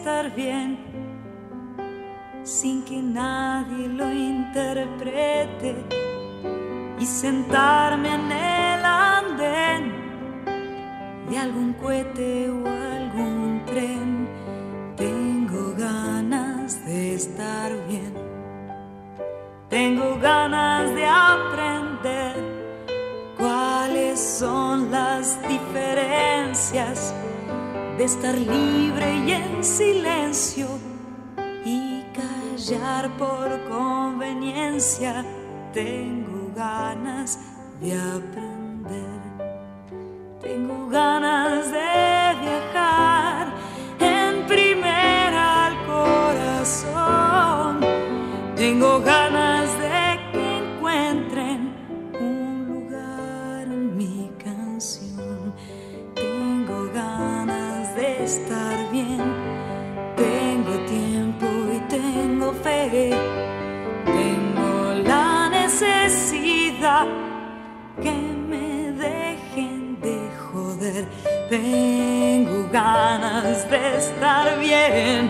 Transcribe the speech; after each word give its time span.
Estar 0.00 0.34
bien 0.34 0.78
sin 2.42 2.82
que 2.84 3.02
nadie 3.02 3.86
lo 3.86 4.10
interprete 4.10 5.74
y 6.98 7.04
sentarme 7.04 8.08
en 8.14 8.32
el 8.32 8.82
andén 8.82 9.82
de 11.28 11.38
algún 11.38 11.74
cohete 11.74 12.48
o 12.48 12.66
algún 12.66 13.62
tren. 13.66 14.26
Tengo 14.96 15.74
ganas 15.76 16.82
de 16.86 17.14
estar 17.16 17.70
bien. 17.86 18.14
Tengo 19.68 20.18
ganas 20.18 20.94
de 20.94 21.04
aprender 21.04 22.36
cuáles 23.36 24.18
son 24.18 24.90
las 24.90 25.38
diferencias 25.46 27.14
de 28.00 28.06
estar 28.06 28.34
libre 28.34 29.14
y 29.26 29.32
en 29.32 29.62
silencio 29.62 30.68
y 31.66 32.02
callar 32.14 33.10
por 33.18 33.46
conveniencia. 33.68 35.22
Tengo 35.74 36.50
ganas 36.56 37.38
de 37.78 37.94
aprender, 37.94 39.20
tengo 40.40 40.88
ganas 40.88 41.70
de 41.72 42.36
viajar 42.40 43.48
en 43.98 44.46
primera 44.46 45.66
al 45.66 45.76
corazón, 45.86 47.80
tengo 48.56 49.00
ganas 49.00 49.39
estar 58.30 58.78
bien, 58.92 59.20
tengo 60.16 60.74
tiempo 60.86 61.46
y 61.76 61.80
tengo 61.88 62.52
fe, 62.52 63.10
tengo 64.04 64.92
la 65.04 65.48
necesidad 65.48 67.06
que 68.00 68.12
me 68.50 68.92
dejen 68.92 70.00
de 70.00 70.16
joder, 70.46 71.08
tengo 71.48 72.68
ganas 72.70 73.68
de 73.68 73.96
estar 73.98 74.60
bien, 74.60 75.28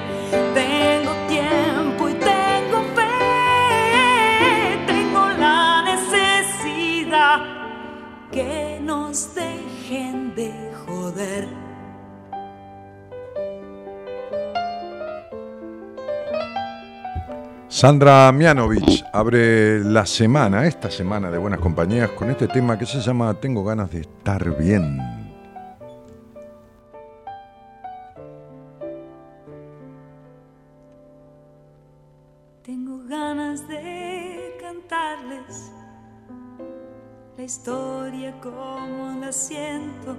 tengo 0.52 1.12
tiempo 1.26 2.02
y 2.06 2.14
tengo 2.14 2.78
fe, 2.98 4.76
tengo 4.86 5.26
la 5.38 5.82
necesidad 5.92 7.38
que 8.30 8.78
nos 8.82 9.34
dejen 9.34 10.34
de 10.34 10.52
joder. 10.84 11.69
Sandra 17.80 18.30
Mianovich 18.30 19.02
abre 19.10 19.82
la 19.82 20.04
semana, 20.04 20.66
esta 20.66 20.90
semana 20.90 21.30
de 21.30 21.38
Buenas 21.38 21.60
Compañías, 21.60 22.10
con 22.10 22.28
este 22.28 22.46
tema 22.46 22.78
que 22.78 22.84
se 22.84 23.00
llama 23.00 23.32
Tengo 23.32 23.64
ganas 23.64 23.90
de 23.90 24.00
estar 24.02 24.54
bien. 24.58 24.98
Tengo 32.62 33.02
ganas 33.08 33.66
de 33.66 34.58
cantarles 34.60 35.72
la 37.38 37.42
historia 37.42 38.38
como 38.42 39.18
la 39.22 39.32
siento, 39.32 40.18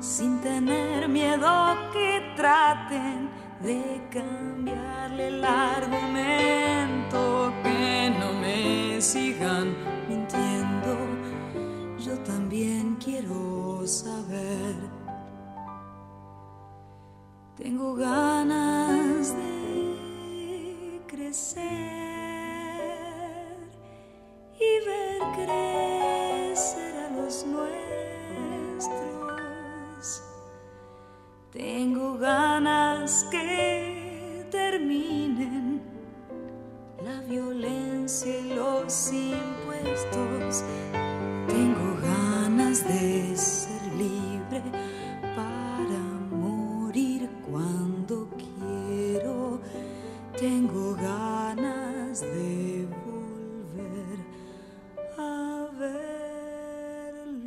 sin 0.00 0.38
tener 0.42 1.08
miedo 1.08 1.48
que 1.94 2.34
traten 2.36 3.47
de 3.62 4.00
cambiarle 4.10 5.28
el 5.28 5.44
argumento, 5.44 7.52
que 7.62 8.10
no 8.18 8.32
me 8.34 9.00
sigan 9.00 9.76
mintiendo. 10.08 10.98
Yo 11.98 12.18
también 12.20 12.96
quiero 12.96 13.86
saber. 13.86 14.74
Tengo 17.56 17.94
ganas 17.94 19.36
de 19.36 21.00
crecer 21.08 21.62
y 24.54 24.80
ver 24.86 25.20
crecer 25.34 26.96
a 27.04 27.10
los 27.16 27.44
nuestros. 27.46 29.17
Tengo 31.52 32.18
ganas 32.18 33.24
que 33.30 34.46
terminen 34.50 35.80
la 37.02 37.22
violencia 37.22 38.38
y 38.38 38.54
los 38.54 39.10
impuestos. 39.10 40.62
Tengo 41.46 41.96
ganas 42.02 42.86
de 42.86 43.34
ser 43.34 43.82
libre 43.94 44.62
para 45.34 45.98
morir 46.30 47.30
cuando 47.50 48.28
quiero. 48.36 49.58
Tengo 50.38 50.94
ganas 50.96 52.20
de 52.20 52.86
volver 53.06 54.18
a 55.16 55.66
verlos 55.78 57.38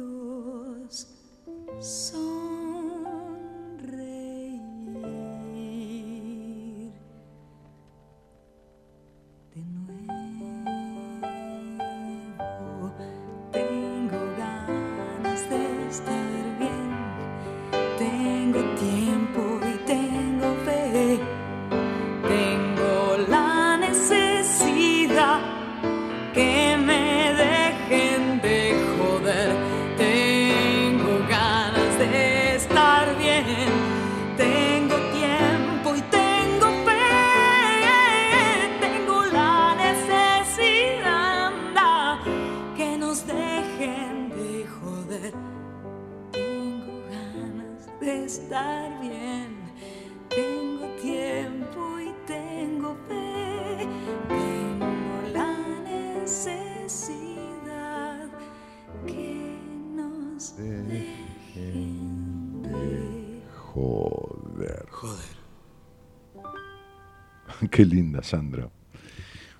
Qué 67.71 67.85
linda, 67.85 68.21
Sandra. 68.21 68.69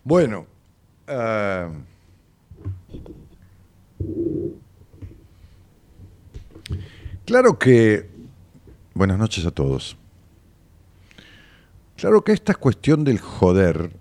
Bueno, 0.04 0.46
eh, 1.08 1.70
claro 7.26 7.58
que... 7.58 8.10
Buenas 8.94 9.18
noches 9.18 9.46
a 9.46 9.52
todos. 9.52 9.96
Claro 11.96 12.22
que 12.22 12.34
esta 12.34 12.54
cuestión 12.54 13.06
del 13.06 13.18
joder, 13.20 13.94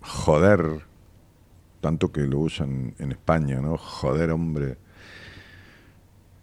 joder, 0.00 0.84
tanto 1.80 2.12
que 2.12 2.20
lo 2.20 2.38
usan 2.38 2.94
en 3.00 3.10
España, 3.10 3.60
¿no? 3.60 3.76
Joder, 3.76 4.30
hombre. 4.30 4.78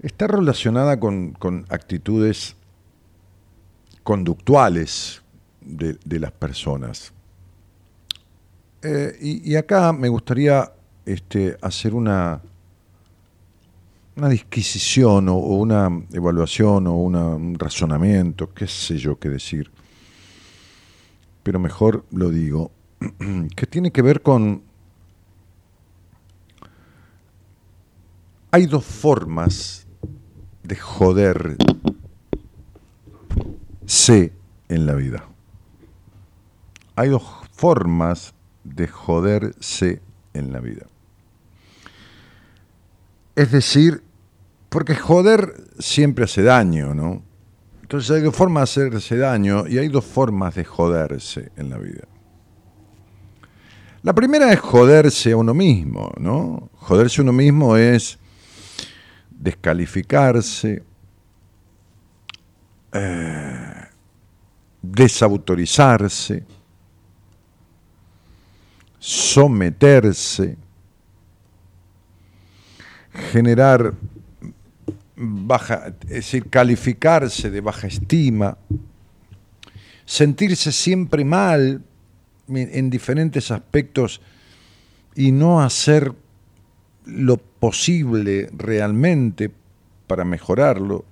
Está 0.02 0.28
relacionada 0.28 1.00
con, 1.00 1.32
con 1.32 1.66
actitudes 1.70 2.58
conductuales 4.04 5.22
de, 5.70 6.20
las 6.20 6.32
personas. 6.32 7.14
Eh, 8.82 9.18
y, 9.22 9.56
acá 9.56 9.94
me 9.94 10.10
gustaría 10.10 10.72
este, 11.06 11.58
hacer 11.62 11.94
una, 11.94 12.42
una 14.16 14.30
disquisición 14.30 15.30
o, 15.30 15.38
una 15.38 15.90
evaluación 16.14 16.88
o 16.88 16.96
un 16.96 17.56
razonamiento, 17.58 18.54
qué 18.54 18.68
sé 18.68 18.98
yo 18.98 19.20
qué 19.20 19.30
decir, 19.30 19.72
pero 21.44 21.60
mejor 21.60 22.06
lo 22.12 22.30
digo, 22.30 22.72
que 23.56 23.66
tiene 23.66 23.92
que 23.92 24.02
ver 24.02 24.22
con... 24.22 24.64
Hay 28.52 28.66
dos 28.66 28.84
formas 28.84 29.86
de 30.64 30.76
joderse 30.76 31.58
en 34.70 34.86
la 34.86 34.96
vida. 34.96 35.29
Hay 37.00 37.08
dos 37.08 37.24
formas 37.54 38.34
de 38.66 38.86
joderse 38.86 40.02
en 40.34 40.52
la 40.52 40.60
vida. 40.60 40.86
Es 43.38 43.54
decir, 43.54 44.04
porque 44.68 44.96
joder 44.96 45.64
siempre 45.80 46.26
hace 46.26 46.44
daño, 46.44 46.94
¿no? 46.94 47.24
Entonces 47.84 48.12
hay 48.12 48.22
dos 48.22 48.36
formas 48.36 48.76
de 48.76 48.88
hacerse 48.88 49.16
daño 49.16 49.66
y 49.66 49.78
hay 49.78 49.88
dos 49.88 50.04
formas 50.04 50.56
de 50.56 50.66
joderse 50.66 51.54
en 51.56 51.70
la 51.70 51.78
vida. 51.78 52.04
La 54.04 54.12
primera 54.12 54.52
es 54.52 54.60
joderse 54.60 55.32
a 55.32 55.38
uno 55.38 55.54
mismo, 55.54 56.12
¿no? 56.18 56.70
Joderse 56.80 57.22
a 57.22 57.24
uno 57.24 57.32
mismo 57.32 57.78
es 57.78 58.20
descalificarse, 59.30 60.84
eh, 62.92 63.86
desautorizarse, 64.82 66.59
someterse, 69.00 70.58
generar 73.32 73.94
baja, 75.16 75.96
es 76.04 76.10
decir, 76.10 76.50
calificarse 76.50 77.50
de 77.50 77.62
baja 77.62 77.88
estima, 77.88 78.58
sentirse 80.06 80.72
siempre 80.72 81.26
mal 81.26 81.84
en 82.48 82.90
diferentes 82.90 83.52
aspectos 83.52 84.22
y 85.16 85.32
no 85.32 85.62
hacer 85.62 86.14
lo 87.06 87.38
posible 87.38 88.50
realmente 88.54 89.52
para 90.08 90.24
mejorarlo. 90.26 91.06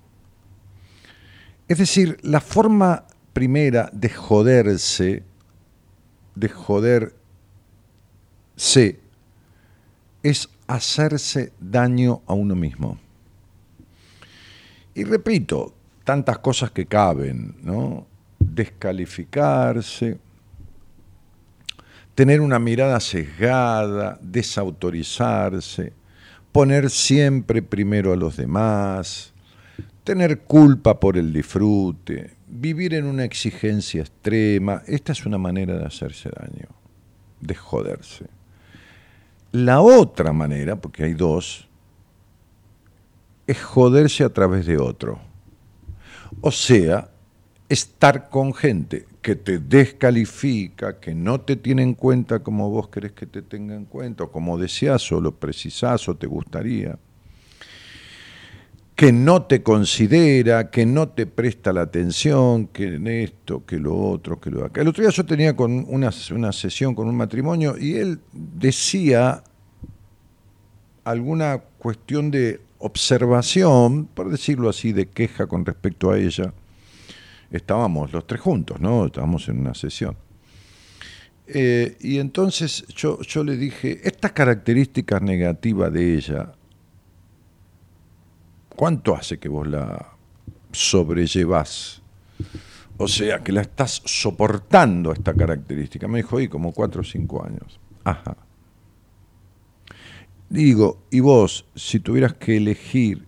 Es 1.68 1.78
decir, 1.78 2.18
la 2.22 2.42
forma 2.42 3.06
primera 3.34 3.90
de 3.92 4.10
joderse, 4.10 5.24
de 6.36 6.50
joderse, 8.58 9.00
es 10.24 10.50
hacerse 10.68 11.54
daño 11.60 12.22
a 12.28 12.34
uno 12.34 12.56
mismo. 12.56 13.00
Y 14.94 15.04
repito, 15.04 15.74
tantas 16.04 16.40
cosas 16.40 16.72
que 16.72 16.86
caben, 16.86 17.56
¿no? 17.62 18.08
Descalificarse, 18.40 20.18
tener 22.16 22.42
una 22.42 22.58
mirada 22.58 23.00
sesgada, 23.00 24.18
desautorizarse, 24.22 25.94
poner 26.52 26.90
siempre 26.90 27.62
primero 27.62 28.12
a 28.12 28.16
los 28.16 28.38
demás, 28.38 29.34
tener 30.04 30.40
culpa 30.40 31.00
por 31.00 31.16
el 31.18 31.32
disfrute, 31.32 32.32
vivir 32.48 32.96
en 32.96 33.06
una 33.06 33.24
exigencia 33.24 34.02
extrema. 34.02 34.82
Esta 34.88 35.12
es 35.12 35.26
una 35.28 35.38
manera 35.38 35.78
de 35.78 35.86
hacerse 35.86 36.30
daño, 36.30 36.70
de 37.40 37.54
joderse. 37.54 38.37
La 39.52 39.82
otra 39.82 40.34
manera, 40.34 40.76
porque 40.76 41.04
hay 41.04 41.14
dos, 41.14 41.68
es 43.48 43.62
joderse 43.64 44.24
a 44.24 44.30
través 44.30 44.66
de 44.66 44.78
otro. 44.78 45.20
O 46.42 46.52
sea, 46.52 47.10
estar 47.70 48.30
con 48.30 48.54
gente 48.54 49.06
que 49.22 49.36
te 49.36 49.60
descalifica, 49.60 51.00
que 51.00 51.16
no 51.16 51.42
te 51.42 51.56
tiene 51.56 51.84
en 51.84 51.94
cuenta 51.94 52.40
como 52.40 52.70
vos 52.70 52.90
querés 52.90 53.14
que 53.14 53.26
te 53.26 53.42
tenga 53.42 53.76
en 53.76 53.86
cuenta, 53.86 54.26
o 54.26 54.32
como 54.32 54.58
deseas, 54.58 55.12
o 55.12 55.22
lo 55.22 55.36
precisás, 55.36 56.08
o 56.08 56.16
te 56.16 56.28
gustaría, 56.28 56.98
que 58.98 59.14
no 59.14 59.44
te 59.44 59.62
considera, 59.62 60.72
que 60.72 60.88
no 60.88 61.10
te 61.10 61.28
presta 61.28 61.72
la 61.72 61.82
atención, 61.82 62.66
que 62.66 62.96
en 62.96 63.06
esto, 63.06 63.64
que 63.64 63.78
lo 63.78 63.96
otro, 63.96 64.42
que 64.42 64.50
lo 64.50 64.66
acá. 64.66 64.82
El 64.82 64.88
otro 64.88 65.04
día 65.04 65.12
yo 65.12 65.24
tenía 65.24 65.56
con 65.56 65.86
una, 65.88 66.10
una 66.32 66.52
sesión 66.52 66.96
con 66.96 67.08
un 67.08 67.16
matrimonio 67.16 67.78
y 67.78 67.94
él 67.94 68.20
decía 68.34 69.44
alguna 71.04 71.60
cuestión 71.78 72.32
de 72.32 72.60
observación, 72.80 74.08
por 74.08 74.32
decirlo 74.32 74.68
así, 74.68 74.94
de 74.94 75.08
queja 75.08 75.46
con 75.46 75.64
respecto 75.64 76.10
a 76.10 76.18
ella. 76.18 76.52
Estábamos 77.52 78.12
los 78.12 78.26
tres 78.26 78.42
juntos, 78.42 78.82
¿no? 78.82 79.06
Estábamos 79.06 79.48
en 79.48 79.60
una 79.60 79.76
sesión. 79.76 80.18
Eh, 81.46 81.98
y 82.00 82.18
entonces 82.18 82.84
yo, 82.88 83.22
yo 83.22 83.44
le 83.44 83.58
dije, 83.58 84.02
estas 84.04 84.32
características 84.32 85.22
negativas 85.22 85.94
de 85.94 86.16
ella, 86.16 86.57
¿cuánto 88.78 89.16
hace 89.16 89.40
que 89.40 89.50
vos 89.50 89.68
la 89.68 90.14
sobrellevás? 90.72 92.02
O 92.98 93.08
sea, 93.08 93.44
que 93.44 93.52
la 93.52 93.62
estás 93.62 94.02
soportando 94.06 95.12
esta 95.12 95.34
característica. 95.34 96.08
Me 96.08 96.20
dijo, 96.20 96.40
y 96.40 96.48
como 96.48 96.72
cuatro 96.72 97.02
o 97.02 97.04
cinco 97.04 97.44
años. 97.44 97.80
Ajá. 98.06 98.38
Digo, 100.50 101.00
y 101.12 101.20
vos, 101.20 101.66
si 101.76 102.00
tuvieras 102.00 102.34
que 102.34 102.56
elegir 102.56 103.26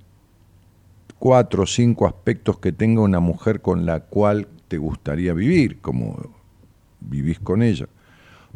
cuatro 1.18 1.64
o 1.64 1.68
cinco 1.68 2.08
aspectos 2.08 2.60
que 2.60 2.72
tenga 2.72 3.02
una 3.02 3.20
mujer 3.20 3.62
con 3.62 3.86
la 3.86 4.00
cual 4.02 4.48
te 4.68 4.78
gustaría 4.78 5.34
vivir, 5.34 5.82
como 5.82 6.18
vivís 7.02 7.40
con 7.40 7.62
ella, 7.62 7.88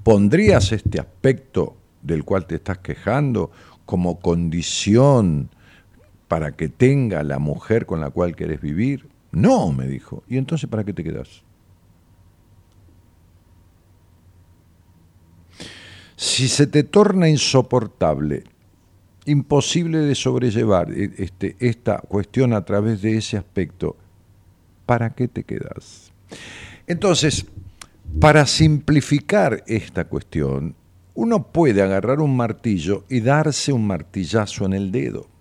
¿pondrías 0.03 0.71
este 0.71 0.99
aspecto 0.99 1.75
del 2.01 2.23
cual 2.23 2.45
te 2.45 2.55
estás 2.55 2.77
quejando 2.77 3.51
como 3.85 4.19
condición 4.19 5.49
para 6.33 6.53
que 6.53 6.67
tenga 6.67 7.21
la 7.21 7.37
mujer 7.37 7.85
con 7.85 8.01
la 8.01 8.09
cual 8.09 8.35
querés 8.35 8.59
vivir? 8.59 9.07
No, 9.31 9.71
me 9.71 9.85
dijo. 9.85 10.23
¿Y 10.27 10.37
entonces 10.37 10.67
para 10.67 10.83
qué 10.83 10.91
te 10.91 11.03
quedás? 11.03 11.43
Si 16.15 16.47
se 16.47 16.65
te 16.65 16.81
torna 16.81 17.29
insoportable, 17.29 18.45
imposible 19.27 19.99
de 19.99 20.15
sobrellevar 20.15 20.91
eh, 20.91 21.11
este, 21.19 21.55
esta 21.59 21.99
cuestión 21.99 22.53
a 22.53 22.65
través 22.65 23.03
de 23.03 23.15
ese 23.15 23.37
aspecto, 23.37 23.95
¿para 24.87 25.11
qué 25.11 25.27
te 25.27 25.43
quedas? 25.43 26.11
Entonces, 26.87 27.45
para 28.19 28.47
simplificar 28.47 29.63
esta 29.67 30.05
cuestión, 30.05 30.73
uno 31.13 31.51
puede 31.51 31.83
agarrar 31.83 32.21
un 32.21 32.35
martillo 32.35 33.03
y 33.07 33.19
darse 33.19 33.71
un 33.71 33.85
martillazo 33.85 34.65
en 34.65 34.73
el 34.73 34.91
dedo. 34.91 35.31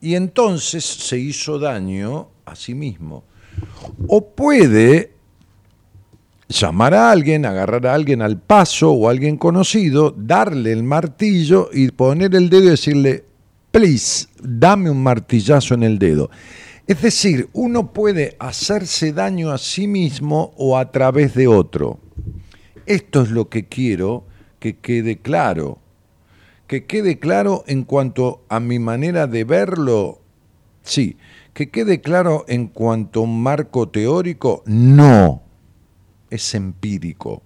Y 0.00 0.14
entonces 0.14 0.84
se 0.84 1.18
hizo 1.18 1.58
daño 1.58 2.28
a 2.44 2.54
sí 2.54 2.74
mismo. 2.74 3.24
O 4.08 4.26
puede 4.34 5.12
llamar 6.48 6.94
a 6.94 7.10
alguien, 7.10 7.46
agarrar 7.46 7.86
a 7.86 7.94
alguien 7.94 8.22
al 8.22 8.38
paso 8.38 8.92
o 8.92 9.08
a 9.08 9.10
alguien 9.10 9.36
conocido, 9.36 10.14
darle 10.16 10.72
el 10.72 10.82
martillo 10.82 11.70
y 11.72 11.90
poner 11.90 12.34
el 12.34 12.50
dedo 12.50 12.64
y 12.64 12.70
decirle, 12.70 13.24
please, 13.70 14.28
dame 14.42 14.90
un 14.90 15.02
martillazo 15.02 15.74
en 15.74 15.82
el 15.82 15.98
dedo. 15.98 16.30
Es 16.86 17.00
decir, 17.00 17.48
uno 17.54 17.92
puede 17.92 18.36
hacerse 18.38 19.12
daño 19.12 19.50
a 19.50 19.58
sí 19.58 19.86
mismo 19.86 20.52
o 20.56 20.76
a 20.76 20.90
través 20.90 21.34
de 21.34 21.48
otro. 21.48 21.98
Esto 22.84 23.22
es 23.22 23.30
lo 23.30 23.48
que 23.48 23.66
quiero 23.66 24.24
que 24.58 24.76
quede 24.76 25.18
claro. 25.18 25.78
Que 26.66 26.84
quede 26.84 27.18
claro 27.18 27.64
en 27.66 27.84
cuanto 27.84 28.42
a 28.48 28.60
mi 28.60 28.78
manera 28.78 29.26
de 29.26 29.44
verlo, 29.44 30.20
sí, 30.82 31.16
Que 31.52 31.70
quede 31.70 32.00
claro 32.00 32.44
en 32.48 32.66
cuanto 32.66 33.20
a 33.20 33.22
un 33.24 33.42
marco 33.42 33.88
teórico, 33.88 34.62
no, 34.66 35.42
es 36.30 36.54
empírico. 36.54 37.42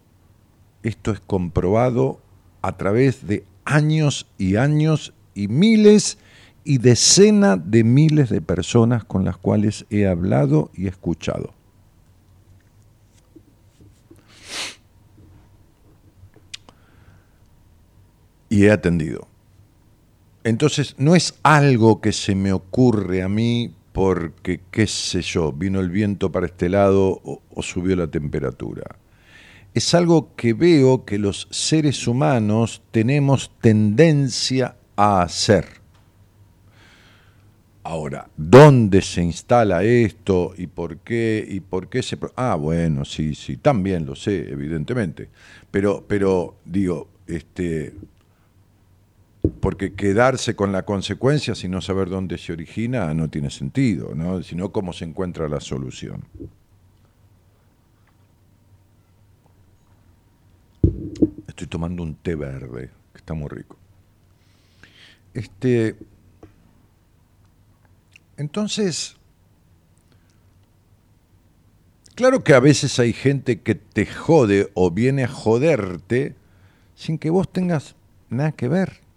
Esto 0.82 1.10
es 1.10 1.20
comprobado 1.20 2.20
a 2.62 2.76
través 2.76 3.26
de 3.26 3.44
años 3.64 4.26
y 4.38 4.56
años 4.56 5.12
y 5.34 5.48
miles 5.48 6.18
y 6.64 6.78
decenas 6.78 7.58
de 7.70 7.84
miles 7.84 8.30
de 8.30 8.40
personas 8.40 9.04
con 9.04 9.24
las 9.24 9.36
cuales 9.36 9.86
he 9.90 10.06
hablado 10.06 10.70
y 10.74 10.86
escuchado. 10.86 11.57
Y 18.48 18.64
he 18.64 18.70
atendido. 18.70 19.28
Entonces, 20.44 20.94
no 20.98 21.14
es 21.14 21.34
algo 21.42 22.00
que 22.00 22.12
se 22.12 22.34
me 22.34 22.52
ocurre 22.52 23.22
a 23.22 23.28
mí 23.28 23.72
porque, 23.92 24.60
qué 24.70 24.86
sé 24.86 25.22
yo, 25.22 25.52
vino 25.52 25.80
el 25.80 25.90
viento 25.90 26.30
para 26.30 26.46
este 26.46 26.68
lado 26.68 27.20
o, 27.24 27.62
subió 27.62 27.96
la 27.96 28.06
temperatura 28.06 28.96
es 29.74 29.94
algo 29.94 30.34
que 30.34 30.54
veo 30.54 31.04
que 31.04 31.18
los 31.18 31.46
seres 31.50 32.06
humanos 32.08 32.82
tenemos 32.90 33.52
tendencia 33.60 34.76
a 34.96 35.22
hacer. 35.22 35.66
Ahora, 37.84 38.28
¿dónde 38.36 39.00
se 39.00 39.22
instala 39.22 39.82
esto 39.84 40.52
y 40.58 40.66
por 40.66 40.98
qué 40.98 41.46
y 41.48 41.60
por 41.60 41.88
qué 41.88 42.02
se 42.02 42.18
Ah, 42.34 42.56
bueno, 42.56 43.04
sí, 43.04 43.34
sí, 43.34 43.56
también 43.56 44.04
lo 44.04 44.14
sé, 44.14 44.50
evidentemente. 44.50 45.28
Pero 45.70 46.04
pero 46.06 46.56
digo, 46.64 47.08
este 47.26 47.94
porque 49.60 49.94
quedarse 49.94 50.54
con 50.56 50.72
la 50.72 50.84
consecuencia 50.84 51.54
sin 51.54 51.70
no 51.70 51.80
saber 51.80 52.08
dónde 52.08 52.38
se 52.38 52.52
origina 52.52 53.12
no 53.14 53.28
tiene 53.28 53.50
sentido, 53.50 54.14
¿no? 54.14 54.42
Sino 54.42 54.72
cómo 54.72 54.92
se 54.92 55.04
encuentra 55.04 55.48
la 55.48 55.60
solución. 55.60 56.24
Estoy 61.46 61.66
tomando 61.66 62.02
un 62.02 62.14
té 62.14 62.34
verde, 62.34 62.90
que 63.12 63.18
está 63.18 63.34
muy 63.34 63.48
rico. 63.48 63.76
Este, 65.34 65.96
entonces, 68.36 69.16
claro 72.14 72.44
que 72.44 72.54
a 72.54 72.60
veces 72.60 72.98
hay 72.98 73.12
gente 73.12 73.60
que 73.60 73.74
te 73.74 74.06
jode 74.06 74.70
o 74.74 74.90
viene 74.90 75.24
a 75.24 75.28
joderte 75.28 76.36
sin 76.94 77.18
que 77.18 77.30
vos 77.30 77.52
tengas 77.52 77.96
nada 78.30 78.52
que 78.52 78.68
ver. 78.68 79.07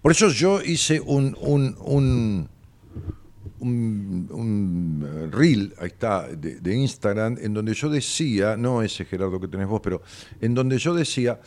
Por 0.00 0.12
eso 0.12 0.28
yo 0.28 0.62
hice 0.62 1.00
un, 1.00 1.36
un, 1.40 1.76
un 1.80 2.48
un, 3.62 5.04
eh, 5.06 5.28
reel, 5.30 5.74
ahí 5.78 5.88
está, 5.88 6.28
de, 6.28 6.74
Instagram, 6.74 7.38
en 7.40 7.54
donde 7.54 7.74
yo 7.74 7.88
decía, 7.88 8.56
no 8.56 8.82
ese 8.82 9.04
Gerardo 9.04 9.40
que 9.40 9.48
tenés 9.48 9.68
vos, 9.68 9.80
pero 9.82 10.02
en 10.40 10.54
donde 10.54 10.78
yo 10.78 10.94
decía, 10.94 11.40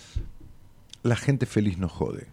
la 1.04 1.16
gente 1.16 1.46
feliz 1.46 1.78
no 1.78 1.90
jode. 1.90 2.28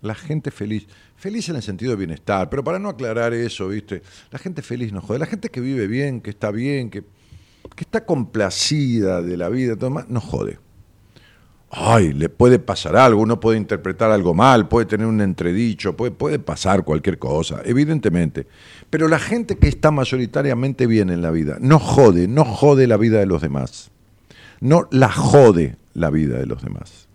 La 0.00 0.14
gente 0.14 0.50
feliz, 0.52 0.86
feliz 1.16 1.48
en 1.48 1.56
el 1.56 1.62
sentido 1.62 1.90
de 1.90 1.96
bienestar, 1.96 2.48
pero 2.48 2.62
para 2.62 2.78
no 2.78 2.88
aclarar 2.88 3.34
eso, 3.34 3.68
¿viste? 3.68 4.02
La 4.30 4.38
gente 4.38 4.62
feliz 4.62 4.92
no 4.92 5.00
jode. 5.00 5.18
La 5.18 5.26
gente 5.26 5.48
que 5.48 5.60
vive 5.60 5.88
bien, 5.88 6.20
que 6.20 6.30
está 6.30 6.52
bien, 6.52 6.88
que, 6.88 7.02
que 7.02 7.84
está 7.84 8.04
complacida 8.04 9.22
de 9.22 9.36
la 9.36 9.48
vida, 9.48 9.76
todo 9.76 9.90
más, 9.90 10.08
no 10.08 10.20
jode 10.20 10.58
ay, 11.70 12.12
le 12.12 12.28
puede 12.28 12.58
pasar 12.58 12.96
algo, 12.96 13.22
uno 13.22 13.40
puede 13.40 13.58
interpretar 13.58 14.10
algo 14.10 14.34
mal, 14.34 14.68
puede 14.68 14.86
tener 14.86 15.06
un 15.06 15.20
entredicho, 15.20 15.96
puede, 15.96 16.12
puede 16.12 16.38
pasar 16.38 16.84
cualquier 16.84 17.18
cosa, 17.18 17.60
evidentemente. 17.64 18.46
Pero 18.90 19.08
la 19.08 19.18
gente 19.18 19.56
que 19.56 19.68
está 19.68 19.90
mayoritariamente 19.90 20.86
bien 20.86 21.10
en 21.10 21.22
la 21.22 21.30
vida 21.30 21.58
no 21.60 21.78
jode, 21.78 22.28
no 22.28 22.44
jode 22.44 22.86
la 22.86 22.96
vida 22.96 23.18
de 23.18 23.26
los 23.26 23.42
demás. 23.42 23.90
No 24.60 24.88
la 24.90 25.10
jode 25.10 25.76
la 25.94 26.10
vida 26.10 26.38
de 26.38 26.46
los 26.46 26.62
demás. 26.62 27.08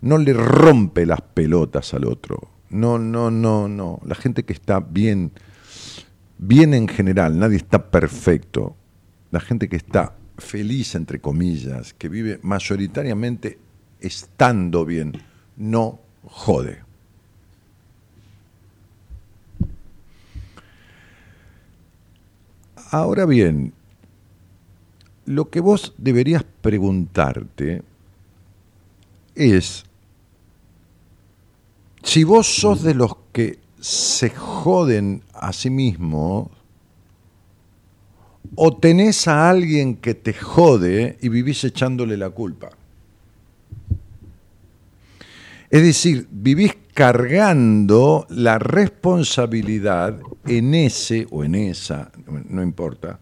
No 0.00 0.18
le 0.18 0.32
rompe 0.32 1.04
las 1.04 1.20
pelotas 1.20 1.92
al 1.92 2.06
otro. 2.06 2.48
No, 2.70 2.98
no, 2.98 3.30
no, 3.30 3.68
no. 3.68 4.00
La 4.06 4.14
gente 4.14 4.44
que 4.44 4.52
está 4.52 4.80
bien, 4.80 5.32
bien 6.38 6.72
en 6.72 6.88
general, 6.88 7.38
nadie 7.38 7.56
está 7.56 7.90
perfecto. 7.90 8.76
La 9.30 9.40
gente 9.40 9.68
que 9.68 9.76
está 9.76 10.14
feliz, 10.38 10.94
entre 10.94 11.20
comillas, 11.20 11.92
que 11.92 12.08
vive 12.08 12.38
mayoritariamente 12.42 13.58
estando 14.00 14.84
bien, 14.84 15.12
no 15.56 16.00
jode. 16.24 16.82
Ahora 22.90 23.24
bien, 23.24 23.72
lo 25.26 25.48
que 25.48 25.60
vos 25.60 25.94
deberías 25.96 26.44
preguntarte 26.60 27.82
es 29.36 29.84
si 32.02 32.24
vos 32.24 32.46
sos 32.46 32.82
de 32.82 32.94
los 32.94 33.16
que 33.32 33.60
se 33.78 34.30
joden 34.30 35.22
a 35.32 35.52
sí 35.52 35.70
mismos 35.70 36.48
o 38.56 38.76
tenés 38.76 39.28
a 39.28 39.48
alguien 39.48 39.96
que 39.96 40.14
te 40.14 40.34
jode 40.34 41.16
y 41.20 41.28
vivís 41.28 41.62
echándole 41.62 42.16
la 42.16 42.30
culpa. 42.30 42.70
Es 45.70 45.82
decir, 45.82 46.26
vivís 46.32 46.76
cargando 46.94 48.26
la 48.28 48.58
responsabilidad 48.58 50.20
en 50.44 50.74
ese 50.74 51.28
o 51.30 51.44
en 51.44 51.54
esa, 51.54 52.10
no 52.26 52.60
importa, 52.62 53.20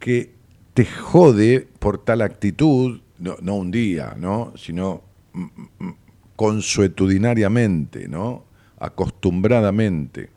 que 0.00 0.34
te 0.74 0.84
jode 0.84 1.68
por 1.78 1.98
tal 1.98 2.22
actitud, 2.22 3.00
no, 3.18 3.54
un 3.54 3.70
día, 3.70 4.16
¿no? 4.18 4.52
sino 4.56 5.02
mm, 5.32 5.44
mm, 5.78 5.94
consuetudinariamente, 6.34 8.08
¿no? 8.08 8.44
acostumbradamente. 8.80 10.28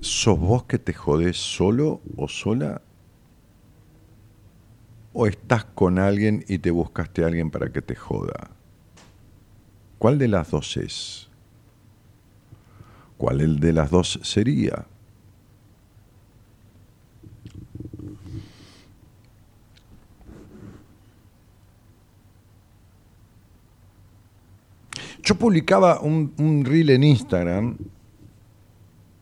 ¿Sos 0.00 0.38
vos 0.38 0.64
que 0.64 0.78
te 0.78 0.92
jodés 0.92 1.36
solo 1.36 2.00
o 2.16 2.28
sola 2.28 2.80
o 5.18 5.26
estás 5.26 5.64
con 5.64 5.98
alguien 5.98 6.44
y 6.46 6.58
te 6.58 6.70
buscaste 6.70 7.24
a 7.24 7.28
alguien 7.28 7.50
para 7.50 7.72
que 7.72 7.80
te 7.80 7.94
joda? 7.94 8.50
¿Cuál 9.98 10.18
de 10.18 10.28
las 10.28 10.50
dos 10.50 10.76
es? 10.76 11.28
¿Cuál 13.16 13.58
de 13.58 13.72
las 13.72 13.90
dos 13.90 14.20
sería? 14.22 14.84
Yo 25.22 25.34
publicaba 25.36 25.98
un, 26.00 26.34
un 26.36 26.62
reel 26.66 26.90
en 26.90 27.04
Instagram 27.04 27.78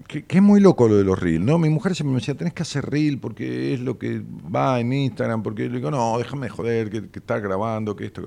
que, 0.07 0.25
es 0.29 0.43
muy 0.43 0.61
loco 0.61 0.89
lo 0.89 0.97
de 0.97 1.05
los 1.05 1.19
reels, 1.19 1.45
¿no? 1.45 1.59
Mi 1.59 1.69
mujer 1.69 1.95
siempre 1.95 2.13
me 2.13 2.21
decía, 2.21 2.35
tenés 2.35 2.55
que 2.55 2.63
hacer 2.63 2.85
reel 2.85 3.19
porque 3.19 3.75
es 3.75 3.81
lo 3.81 3.99
que 3.99 4.23
va 4.55 4.79
en 4.81 4.93
Instagram, 4.93 5.43
porque 5.43 5.69
le 5.69 5.77
digo, 5.77 5.91
no, 5.91 6.17
déjame 6.19 6.49
joder, 6.49 6.91
que, 6.91 7.09
que 7.09 7.19
está 7.19 7.39
grabando, 7.41 7.97
que 7.97 8.07
esto. 8.07 8.23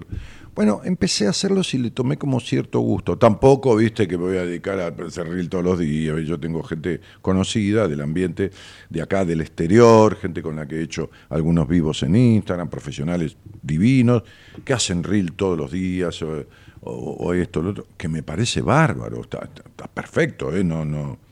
Bueno, 0.55 0.81
empecé 0.83 1.27
a 1.27 1.29
hacerlos 1.29 1.73
y 1.73 1.77
le 1.77 1.91
tomé 1.91 2.17
como 2.17 2.39
cierto 2.39 2.79
gusto. 2.79 3.17
Tampoco, 3.17 3.75
viste, 3.75 4.07
que 4.07 4.17
me 4.17 4.23
voy 4.23 4.37
a 4.37 4.45
dedicar 4.45 4.79
a 4.79 4.87
hacer 4.87 5.29
reel 5.29 5.49
todos 5.49 5.63
los 5.63 5.79
días. 5.79 6.19
Yo 6.25 6.39
tengo 6.39 6.63
gente 6.63 6.99
conocida 7.21 7.87
del 7.87 8.01
ambiente 8.01 8.51
de 8.89 9.01
acá, 9.01 9.23
del 9.23 9.41
exterior, 9.41 10.15
gente 10.15 10.41
con 10.41 10.55
la 10.55 10.67
que 10.67 10.77
he 10.77 10.81
hecho 10.81 11.11
algunos 11.29 11.67
vivos 11.67 12.01
en 12.03 12.15
Instagram, 12.15 12.69
profesionales 12.69 13.37
divinos, 13.61 14.23
que 14.65 14.73
hacen 14.73 15.03
reel 15.03 15.33
todos 15.33 15.57
los 15.57 15.71
días, 15.71 16.19
o, 16.81 17.33
esto, 17.33 17.61
lo 17.61 17.71
otro, 17.71 17.87
que 17.95 18.07
me 18.07 18.23
parece 18.23 18.61
bárbaro, 18.61 19.21
está 19.21 19.47
perfecto, 19.93 20.55
¿eh? 20.55 20.63
No, 20.63 20.85
no 20.85 21.26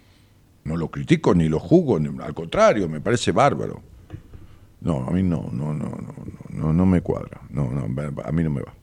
no 0.65 0.75
lo 0.75 0.89
critico 0.89 1.33
ni 1.33 1.47
lo 1.47 1.59
juzgo, 1.59 1.97
al 1.97 2.33
contrario, 2.33 2.89
me 2.89 2.99
parece 2.99 3.31
bárbaro. 3.31 3.81
No, 4.81 5.07
a 5.07 5.11
mí 5.11 5.23
no, 5.23 5.49
no, 5.51 5.73
no, 5.73 5.89
no, 5.89 6.13
no, 6.49 6.73
no 6.73 6.85
me 6.85 7.01
cuadra. 7.01 7.41
No, 7.49 7.71
no, 7.71 7.83
a 8.23 8.31
mí 8.31 8.43
no 8.43 8.49
me 8.49 8.61
va. 8.61 8.73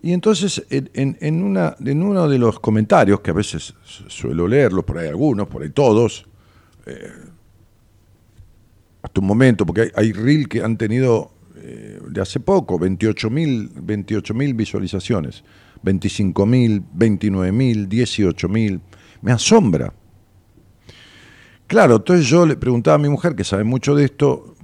Y 0.00 0.12
entonces, 0.12 0.64
en, 0.68 1.16
en, 1.20 1.42
una, 1.42 1.76
en 1.82 2.02
uno 2.02 2.28
de 2.28 2.38
los 2.38 2.60
comentarios, 2.60 3.20
que 3.20 3.30
a 3.30 3.34
veces 3.34 3.74
suelo 4.06 4.46
leerlos, 4.46 4.84
por 4.84 4.98
ahí 4.98 5.08
algunos, 5.08 5.48
por 5.48 5.62
ahí 5.62 5.70
todos, 5.70 6.26
eh, 6.84 7.10
hasta 9.02 9.20
un 9.20 9.26
momento, 9.26 9.64
porque 9.64 9.80
hay, 9.82 9.90
hay 9.94 10.12
reel 10.12 10.46
que 10.46 10.62
han 10.62 10.76
tenido 10.76 11.32
eh, 11.56 12.00
de 12.06 12.20
hace 12.20 12.40
poco 12.40 12.78
28 12.78 13.30
mil 13.30 13.70
28 13.74 14.34
visualizaciones, 14.54 15.42
25 15.82 16.44
mil, 16.44 16.82
29 16.92 17.52
mil, 17.52 17.88
18 17.88 18.48
mil 18.50 18.82
me 19.24 19.32
asombra. 19.32 19.92
Claro, 21.66 21.96
entonces 21.96 22.26
yo 22.26 22.46
le 22.46 22.56
preguntaba 22.56 22.96
a 22.96 22.98
mi 22.98 23.08
mujer, 23.08 23.34
que 23.34 23.42
sabe 23.42 23.64
mucho 23.64 23.94
de 23.94 24.04
esto, 24.04 24.54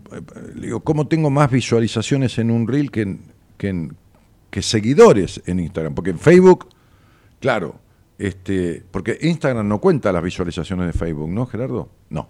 le 0.54 0.66
digo, 0.66 0.80
¿cómo 0.80 1.08
tengo 1.08 1.30
más 1.30 1.50
visualizaciones 1.50 2.38
en 2.38 2.50
un 2.50 2.68
reel 2.68 2.90
que, 2.90 3.16
que, 3.56 4.62
seguidores 4.62 5.42
en 5.46 5.60
Instagram? 5.60 5.94
Porque 5.94 6.10
en 6.10 6.18
Facebook 6.18 6.68
Claro, 7.40 7.80
este, 8.18 8.84
porque 8.90 9.16
Instagram 9.22 9.66
no 9.66 9.80
cuenta 9.80 10.12
las 10.12 10.22
visualizaciones 10.22 10.86
de 10.86 10.92
Facebook, 10.92 11.30
¿no, 11.30 11.46
Gerardo? 11.46 11.88
No. 12.10 12.28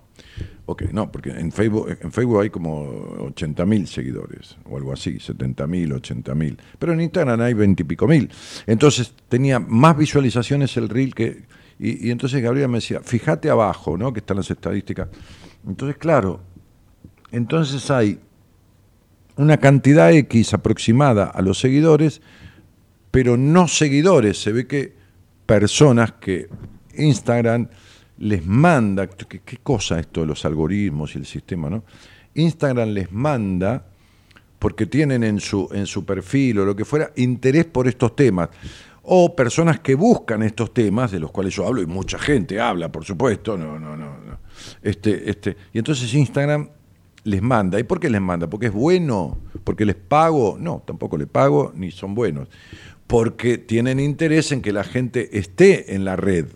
Ok, 0.66 0.82
no, 0.92 1.10
porque 1.10 1.30
en 1.30 1.50
Facebook, 1.50 1.98
en 2.00 2.12
Facebook 2.12 2.42
hay 2.42 2.50
como 2.50 2.86
80.000 3.32 3.86
seguidores, 3.86 4.56
o 4.70 4.76
algo 4.76 4.92
así, 4.92 5.14
70.000, 5.14 6.00
80.000. 6.00 6.58
Pero 6.78 6.92
en 6.92 7.00
Instagram 7.00 7.40
hay 7.40 7.54
20 7.54 7.82
y 7.82 7.86
pico 7.86 8.06
mil. 8.06 8.30
Entonces 8.68 9.12
tenía 9.28 9.58
más 9.58 9.96
visualizaciones 9.96 10.76
el 10.76 10.88
reel 10.88 11.12
que... 11.12 11.42
Y, 11.82 12.10
entonces 12.10 12.42
Gabriela 12.42 12.68
me 12.68 12.78
decía, 12.78 13.00
fíjate 13.00 13.48
abajo, 13.48 13.96
¿no? 13.96 14.12
Que 14.12 14.20
están 14.20 14.36
las 14.36 14.50
estadísticas. 14.50 15.08
Entonces, 15.66 15.96
claro, 15.96 16.40
entonces 17.32 17.90
hay 17.90 18.20
una 19.36 19.56
cantidad 19.56 20.12
X 20.12 20.52
aproximada 20.52 21.24
a 21.24 21.40
los 21.40 21.58
seguidores, 21.58 22.20
pero 23.10 23.38
no 23.38 23.66
seguidores. 23.66 24.40
Se 24.42 24.52
ve 24.52 24.66
que 24.66 24.94
personas 25.46 26.12
que 26.12 26.48
Instagram 26.96 27.68
les 28.18 28.44
manda, 28.44 29.06
¿qué, 29.08 29.40
qué 29.40 29.56
cosa 29.62 29.98
esto 29.98 30.20
de 30.20 30.26
los 30.26 30.44
algoritmos 30.44 31.14
y 31.14 31.18
el 31.18 31.26
sistema, 31.26 31.70
¿no? 31.70 31.84
Instagram 32.34 32.90
les 32.90 33.10
manda, 33.10 33.86
porque 34.60 34.84
tienen 34.84 35.24
en 35.24 35.40
su, 35.40 35.68
en 35.72 35.86
su 35.86 36.04
perfil 36.04 36.60
o 36.60 36.64
lo 36.66 36.76
que 36.76 36.84
fuera, 36.84 37.10
interés 37.16 37.64
por 37.64 37.88
estos 37.88 38.14
temas. 38.14 38.50
O 39.12 39.34
personas 39.34 39.80
que 39.80 39.96
buscan 39.96 40.42
estos 40.44 40.72
temas, 40.72 41.10
de 41.10 41.18
los 41.18 41.32
cuales 41.32 41.54
yo 41.54 41.66
hablo, 41.66 41.82
y 41.82 41.86
mucha 41.86 42.16
gente 42.16 42.60
habla, 42.60 42.92
por 42.92 43.04
supuesto, 43.04 43.58
no, 43.58 43.78
no, 43.78 43.96
no. 43.96 44.06
no. 44.06 44.38
Este, 44.82 45.28
este, 45.28 45.56
y 45.72 45.78
entonces 45.78 46.14
Instagram 46.14 46.68
les 47.24 47.42
manda. 47.42 47.80
¿Y 47.80 47.82
por 47.82 47.98
qué 47.98 48.08
les 48.08 48.20
manda? 48.20 48.48
¿Porque 48.48 48.66
es 48.66 48.72
bueno? 48.72 49.38
¿Porque 49.64 49.84
les 49.84 49.96
pago? 49.96 50.56
No, 50.60 50.82
tampoco 50.86 51.18
les 51.18 51.26
pago, 51.26 51.72
ni 51.74 51.90
son 51.90 52.14
buenos. 52.14 52.48
Porque 53.06 53.58
tienen 53.58 53.98
interés 53.98 54.52
en 54.52 54.62
que 54.62 54.72
la 54.72 54.84
gente 54.84 55.36
esté 55.38 55.94
en 55.94 56.04
la 56.04 56.14
red 56.16 56.46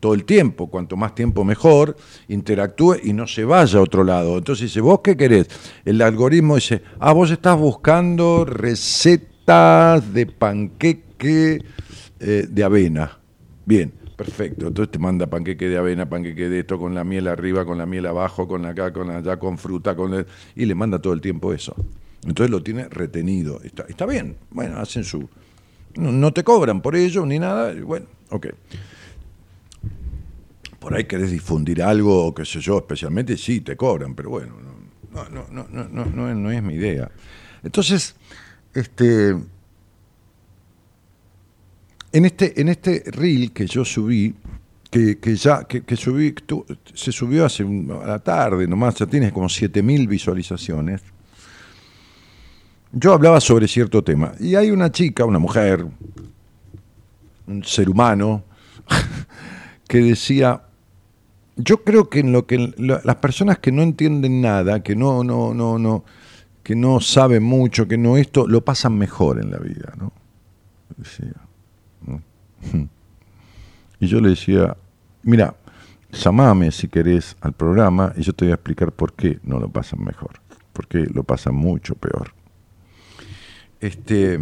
todo 0.00 0.14
el 0.14 0.24
tiempo, 0.24 0.68
cuanto 0.68 0.96
más 0.96 1.14
tiempo 1.14 1.44
mejor, 1.44 1.94
interactúe 2.26 2.96
y 3.04 3.12
no 3.12 3.26
se 3.26 3.44
vaya 3.44 3.78
a 3.78 3.82
otro 3.82 4.02
lado. 4.02 4.38
Entonces 4.38 4.64
dice, 4.64 4.80
¿vos 4.80 5.00
qué 5.04 5.16
querés? 5.16 5.46
El 5.84 6.00
algoritmo 6.00 6.56
dice, 6.56 6.82
ah, 6.98 7.12
vos 7.12 7.30
estás 7.30 7.56
buscando 7.58 8.46
recetas 8.46 10.12
de 10.12 10.26
panqueque 10.26 11.62
eh, 12.20 12.46
de 12.48 12.64
avena. 12.64 13.18
Bien, 13.66 13.92
perfecto. 14.16 14.68
Entonces 14.68 14.90
te 14.92 14.98
manda 14.98 15.26
panqueque 15.26 15.68
de 15.68 15.78
avena, 15.78 16.08
panqueque 16.08 16.48
de 16.48 16.60
esto, 16.60 16.78
con 16.78 16.94
la 16.94 17.04
miel 17.04 17.28
arriba, 17.28 17.64
con 17.64 17.78
la 17.78 17.86
miel 17.86 18.06
abajo, 18.06 18.46
con 18.46 18.64
acá, 18.66 18.92
con 18.92 19.10
allá, 19.10 19.38
con 19.38 19.58
fruta, 19.58 19.96
con 19.96 20.14
el- 20.14 20.26
y 20.54 20.66
le 20.66 20.74
manda 20.74 20.98
todo 21.00 21.12
el 21.12 21.20
tiempo 21.20 21.52
eso. 21.52 21.74
Entonces 22.24 22.50
lo 22.50 22.62
tiene 22.62 22.88
retenido. 22.88 23.60
Está, 23.62 23.84
está 23.88 24.06
bien, 24.06 24.36
bueno, 24.50 24.78
hacen 24.78 25.04
su... 25.04 25.28
No, 25.96 26.12
no 26.12 26.32
te 26.32 26.44
cobran 26.44 26.80
por 26.82 26.94
ello 26.94 27.26
ni 27.26 27.38
nada, 27.38 27.74
bueno, 27.82 28.06
ok 28.30 28.46
por 30.80 30.94
ahí 30.94 31.04
querés 31.04 31.30
difundir 31.30 31.82
algo, 31.82 32.34
qué 32.34 32.44
sé 32.44 32.58
yo, 32.60 32.78
especialmente, 32.78 33.36
sí, 33.36 33.60
te 33.60 33.76
cobran, 33.76 34.14
pero 34.14 34.30
bueno, 34.30 34.54
no, 35.12 35.28
no, 35.28 35.46
no, 35.50 35.68
no, 35.70 35.88
no, 35.88 36.04
no, 36.06 36.34
no 36.34 36.50
es 36.50 36.62
mi 36.62 36.74
idea. 36.74 37.10
Entonces, 37.62 38.16
este, 38.74 39.36
en 42.12 42.24
este, 42.24 42.60
en 42.60 42.68
este 42.68 43.04
reel 43.06 43.52
que 43.52 43.66
yo 43.66 43.84
subí, 43.84 44.34
que, 44.90 45.18
que 45.18 45.36
ya, 45.36 45.64
que, 45.64 45.82
que 45.82 45.96
subí, 45.96 46.32
tu- 46.32 46.66
se 46.94 47.12
subió 47.12 47.44
hace 47.44 47.62
un- 47.62 47.90
a 48.02 48.06
la 48.06 48.18
tarde 48.18 48.66
nomás, 48.66 48.96
ya 48.96 49.06
tiene 49.06 49.32
como 49.32 49.48
7000 49.48 50.08
visualizaciones. 50.08 51.00
Yo 52.92 53.12
hablaba 53.12 53.40
sobre 53.40 53.68
cierto 53.68 54.02
tema, 54.02 54.32
y 54.40 54.56
hay 54.56 54.70
una 54.72 54.90
chica, 54.90 55.24
una 55.24 55.38
mujer, 55.38 55.86
un 57.46 57.62
ser 57.64 57.88
humano, 57.88 58.42
que 59.88 59.98
decía, 59.98 60.62
yo 61.56 61.84
creo 61.84 62.08
que 62.08 62.20
en 62.20 62.32
lo 62.32 62.46
que 62.46 62.72
la- 62.78 63.00
las 63.04 63.16
personas 63.16 63.58
que 63.58 63.70
no 63.70 63.82
entienden 63.82 64.40
nada, 64.40 64.82
que 64.82 64.96
no, 64.96 65.22
no, 65.22 65.54
no, 65.54 65.78
no, 65.78 66.04
que 66.64 66.74
no 66.74 66.98
saben 67.00 67.44
mucho, 67.44 67.86
que 67.86 67.96
no 67.96 68.16
esto, 68.16 68.48
lo 68.48 68.64
pasan 68.64 68.98
mejor 68.98 69.40
en 69.40 69.50
la 69.52 69.58
vida, 69.58 69.92
¿no? 69.96 70.12
Decía. 70.96 71.32
Y 74.00 74.06
yo 74.06 74.20
le 74.20 74.30
decía, 74.30 74.76
mira, 75.22 75.54
llamame 76.10 76.72
si 76.72 76.88
querés 76.88 77.36
al 77.40 77.52
programa 77.52 78.12
y 78.16 78.22
yo 78.22 78.32
te 78.32 78.46
voy 78.46 78.52
a 78.52 78.54
explicar 78.54 78.92
por 78.92 79.12
qué 79.12 79.38
no 79.42 79.60
lo 79.60 79.68
pasan 79.68 80.02
mejor, 80.02 80.40
por 80.72 80.88
qué 80.88 81.06
lo 81.12 81.22
pasan 81.22 81.54
mucho 81.54 81.94
peor. 81.94 82.32
Este. 83.80 84.38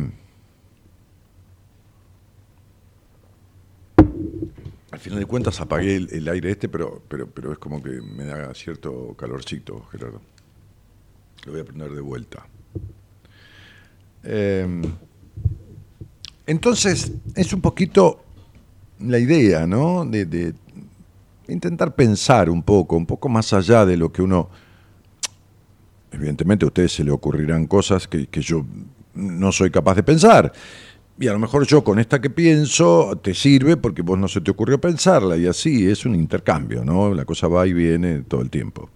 Al 4.90 4.98
final 5.00 5.18
de 5.18 5.26
cuentas 5.26 5.60
apagué 5.60 5.96
el, 5.96 6.28
aire 6.28 6.50
este, 6.50 6.68
pero, 6.68 7.02
pero, 7.08 7.28
pero 7.28 7.52
es 7.52 7.58
como 7.58 7.82
que 7.82 8.00
me 8.00 8.24
da 8.24 8.54
cierto 8.54 9.14
calorcito, 9.14 9.84
Gerardo. 9.92 10.20
Lo 11.46 11.52
voy 11.52 11.60
a 11.60 11.64
prender 11.64 11.92
de 11.92 12.00
vuelta. 12.00 12.46
Eh, 14.24 14.82
entonces, 16.48 17.12
es 17.34 17.52
un 17.52 17.60
poquito 17.60 18.24
la 19.00 19.18
idea, 19.18 19.66
¿no? 19.66 20.06
De, 20.06 20.54
intentar 21.46 21.94
pensar 21.94 22.48
un 22.48 22.62
poco, 22.62 22.96
un 22.96 23.04
poco 23.04 23.28
más 23.28 23.52
allá 23.52 23.84
de 23.84 23.98
lo 23.98 24.10
que 24.10 24.22
uno... 24.22 24.48
Evidentemente 26.10 26.64
a 26.64 26.68
ustedes 26.68 26.92
se 26.92 27.04
le 27.04 27.10
ocurrirán 27.10 27.66
cosas 27.66 28.08
que, 28.08 28.28
que 28.28 28.40
yo 28.40 28.64
no 29.12 29.52
soy 29.52 29.70
capaz 29.70 29.96
de 29.96 30.02
pensar. 30.02 30.50
Y 31.20 31.28
a 31.28 31.34
lo 31.34 31.38
mejor 31.38 31.66
yo 31.66 31.84
con 31.84 31.98
esta 31.98 32.18
que 32.18 32.30
pienso 32.30 33.20
te 33.22 33.34
sirve 33.34 33.76
porque 33.76 34.00
vos 34.00 34.18
no 34.18 34.26
se 34.26 34.40
te 34.40 34.50
ocurrió 34.50 34.80
pensarla 34.80 35.36
y 35.36 35.46
así 35.46 35.86
es 35.86 36.06
un 36.06 36.14
intercambio, 36.14 36.82
¿no? 36.82 37.12
La 37.12 37.26
cosa 37.26 37.46
va 37.46 37.66
y 37.66 37.74
viene 37.74 38.22
todo 38.22 38.40
el 38.40 38.48
tiempo. 38.48 38.88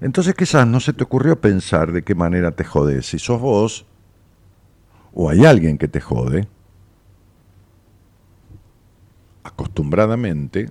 Entonces 0.00 0.34
quizás 0.34 0.66
no 0.66 0.80
se 0.80 0.94
te 0.94 1.04
ocurrió 1.04 1.40
pensar 1.40 1.92
de 1.92 2.02
qué 2.02 2.16
manera 2.16 2.50
te 2.50 2.64
jodes. 2.64 3.06
Si 3.06 3.20
sos 3.20 3.40
vos 3.40 3.86
o 5.12 5.28
hay 5.28 5.44
alguien 5.44 5.78
que 5.78 5.88
te 5.88 6.00
jode, 6.00 6.46
acostumbradamente, 9.42 10.70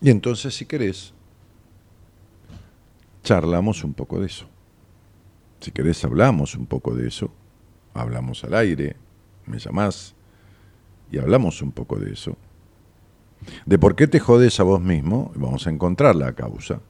y 0.00 0.10
entonces 0.10 0.54
si 0.54 0.66
querés, 0.66 1.14
charlamos 3.22 3.82
un 3.84 3.94
poco 3.94 4.20
de 4.20 4.26
eso. 4.26 4.46
Si 5.60 5.70
querés 5.70 6.04
hablamos 6.04 6.54
un 6.54 6.66
poco 6.66 6.94
de 6.94 7.08
eso, 7.08 7.30
hablamos 7.94 8.44
al 8.44 8.54
aire, 8.54 8.96
me 9.46 9.58
llamás 9.58 10.14
y 11.10 11.18
hablamos 11.18 11.62
un 11.62 11.72
poco 11.72 11.96
de 11.96 12.12
eso. 12.12 12.36
De 13.64 13.78
por 13.78 13.96
qué 13.96 14.06
te 14.06 14.20
jodes 14.20 14.60
a 14.60 14.62
vos 14.62 14.80
mismo, 14.80 15.32
vamos 15.34 15.66
a 15.66 15.70
encontrar 15.70 16.16
la 16.16 16.34
causa. 16.34 16.80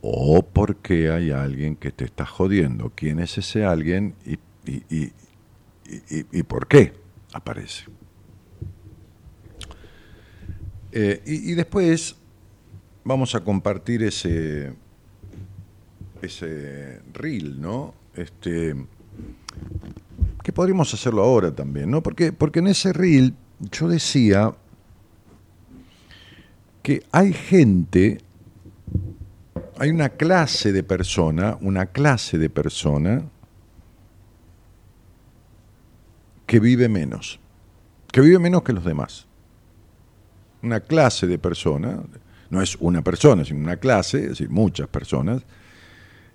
O 0.00 0.42
por 0.42 0.76
qué 0.76 1.10
hay 1.10 1.30
alguien 1.30 1.76
que 1.76 1.92
te 1.92 2.04
está 2.04 2.26
jodiendo. 2.26 2.92
¿Quién 2.94 3.20
es 3.20 3.38
ese 3.38 3.64
alguien 3.64 4.14
y, 4.26 4.38
y, 4.66 5.12
y, 6.30 6.42
por 6.42 6.66
qué 6.66 6.92
aparece? 7.32 7.84
Eh, 10.92 11.22
y, 11.24 11.52
y 11.52 11.54
después 11.54 12.16
vamos 13.04 13.34
a 13.34 13.40
compartir 13.44 14.02
ese, 14.02 14.74
ese 16.20 17.00
reel, 17.12 17.60
¿no? 17.60 17.94
Este, 18.14 18.74
que 20.42 20.52
podríamos 20.52 20.92
hacerlo 20.92 21.22
ahora 21.22 21.54
también, 21.54 21.90
¿no? 21.90 22.02
Porque, 22.02 22.32
porque 22.32 22.60
en 22.60 22.68
ese 22.68 22.92
reel 22.92 23.34
yo 23.70 23.88
decía 23.88 24.54
que 26.82 27.04
hay 27.12 27.32
gente, 27.32 28.18
hay 29.82 29.90
una 29.90 30.10
clase 30.10 30.70
de 30.70 30.84
persona, 30.84 31.58
una 31.60 31.86
clase 31.86 32.38
de 32.38 32.48
persona 32.48 33.24
que 36.46 36.60
vive 36.60 36.88
menos, 36.88 37.40
que 38.12 38.20
vive 38.20 38.38
menos 38.38 38.62
que 38.62 38.72
los 38.72 38.84
demás. 38.84 39.26
Una 40.62 40.78
clase 40.78 41.26
de 41.26 41.36
persona, 41.36 42.00
no 42.48 42.62
es 42.62 42.76
una 42.76 43.02
persona, 43.02 43.44
sino 43.44 43.58
una 43.58 43.78
clase, 43.78 44.22
es 44.22 44.28
decir, 44.28 44.50
muchas 44.50 44.86
personas, 44.86 45.42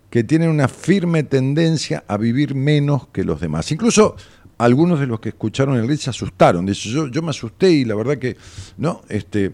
que 0.09 0.25
tienen 0.25 0.49
una 0.49 0.67
firme 0.67 1.23
tendencia 1.23 2.03
a 2.05 2.17
vivir 2.17 2.53
menos 2.53 3.07
que 3.13 3.23
los 3.23 3.39
demás. 3.39 3.71
Incluso 3.71 4.17
algunos 4.57 4.99
de 4.99 5.07
los 5.07 5.21
que 5.21 5.29
escucharon 5.29 5.77
el 5.77 5.87
reel 5.87 5.99
se 5.99 6.09
asustaron. 6.09 6.65
Dice, 6.65 6.89
yo, 6.89 7.07
yo 7.07 7.21
me 7.21 7.29
asusté 7.29 7.71
y 7.71 7.85
la 7.85 7.95
verdad 7.95 8.17
que, 8.17 8.35
no, 8.77 9.03
este, 9.07 9.53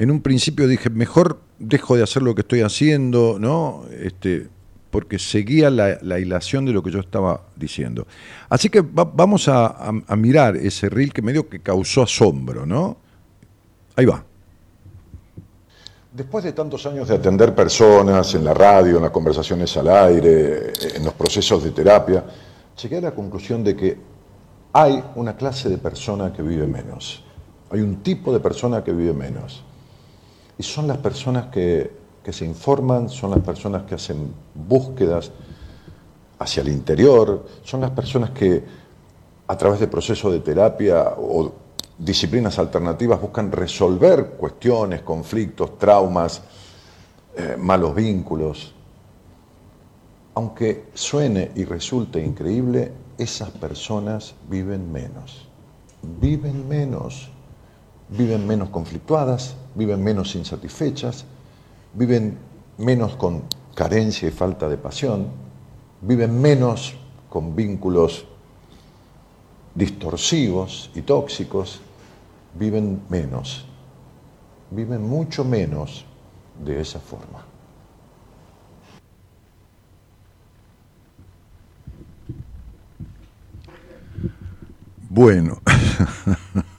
en 0.00 0.10
un 0.10 0.20
principio 0.20 0.66
dije, 0.66 0.90
mejor 0.90 1.38
dejo 1.60 1.94
de 1.96 2.02
hacer 2.02 2.22
lo 2.22 2.34
que 2.34 2.40
estoy 2.40 2.62
haciendo, 2.62 3.36
¿no? 3.38 3.84
Este, 4.02 4.48
porque 4.90 5.18
seguía 5.20 5.70
la, 5.70 5.98
la 6.02 6.18
hilación 6.18 6.64
de 6.64 6.72
lo 6.72 6.82
que 6.82 6.90
yo 6.90 6.98
estaba 6.98 7.42
diciendo. 7.54 8.06
Así 8.48 8.68
que 8.70 8.80
va- 8.80 9.04
vamos 9.04 9.46
a, 9.46 9.66
a- 9.66 9.92
a 10.08 10.16
mirar 10.16 10.56
ese 10.56 10.88
reel 10.88 11.12
que 11.12 11.22
medio 11.22 11.48
que 11.48 11.60
causó 11.60 12.02
asombro, 12.02 12.66
¿no? 12.66 12.96
Ahí 13.94 14.06
va. 14.06 14.24
Después 16.12 16.42
de 16.42 16.52
tantos 16.52 16.84
años 16.86 17.06
de 17.06 17.14
atender 17.14 17.54
personas 17.54 18.34
en 18.34 18.44
la 18.44 18.52
radio, 18.54 18.96
en 18.96 19.02
las 19.02 19.12
conversaciones 19.12 19.76
al 19.76 19.88
aire, 19.88 20.72
en 20.96 21.04
los 21.04 21.14
procesos 21.14 21.62
de 21.62 21.70
terapia, 21.70 22.24
llegué 22.82 22.96
a 22.96 23.00
la 23.02 23.14
conclusión 23.14 23.62
de 23.62 23.76
que 23.76 23.96
hay 24.72 25.04
una 25.14 25.36
clase 25.36 25.68
de 25.68 25.78
persona 25.78 26.32
que 26.32 26.42
vive 26.42 26.66
menos. 26.66 27.22
Hay 27.70 27.80
un 27.80 28.02
tipo 28.02 28.32
de 28.32 28.40
persona 28.40 28.82
que 28.82 28.92
vive 28.92 29.12
menos. 29.12 29.62
Y 30.60 30.62
son 30.62 30.86
las 30.86 30.98
personas 30.98 31.46
que, 31.46 31.90
que 32.22 32.34
se 32.34 32.44
informan, 32.44 33.08
son 33.08 33.30
las 33.30 33.40
personas 33.40 33.84
que 33.84 33.94
hacen 33.94 34.30
búsquedas 34.54 35.30
hacia 36.38 36.60
el 36.60 36.68
interior, 36.68 37.46
son 37.62 37.80
las 37.80 37.92
personas 37.92 38.28
que 38.32 38.62
a 39.46 39.56
través 39.56 39.80
de 39.80 39.88
procesos 39.88 40.30
de 40.30 40.40
terapia 40.40 41.14
o 41.16 41.50
disciplinas 41.96 42.58
alternativas 42.58 43.22
buscan 43.22 43.50
resolver 43.50 44.32
cuestiones, 44.38 45.00
conflictos, 45.00 45.78
traumas, 45.78 46.42
eh, 47.38 47.56
malos 47.58 47.94
vínculos. 47.94 48.74
Aunque 50.34 50.90
suene 50.92 51.52
y 51.54 51.64
resulte 51.64 52.22
increíble, 52.22 52.92
esas 53.16 53.48
personas 53.48 54.34
viven 54.46 54.92
menos. 54.92 55.48
Viven 56.20 56.68
menos. 56.68 57.30
Viven 58.10 58.46
menos 58.46 58.68
conflictuadas, 58.68 59.56
viven 59.74 60.02
menos 60.02 60.34
insatisfechas, 60.34 61.24
viven 61.94 62.38
menos 62.78 63.16
con 63.16 63.44
carencia 63.74 64.28
y 64.28 64.32
falta 64.32 64.68
de 64.68 64.76
pasión, 64.76 65.28
viven 66.00 66.40
menos 66.40 66.94
con 67.28 67.54
vínculos 67.54 68.26
distorsivos 69.74 70.90
y 70.94 71.02
tóxicos, 71.02 71.80
viven 72.58 73.02
menos, 73.08 73.66
viven 74.70 75.08
mucho 75.08 75.44
menos 75.44 76.04
de 76.64 76.80
esa 76.80 76.98
forma. 76.98 77.44
Bueno, 85.08 85.58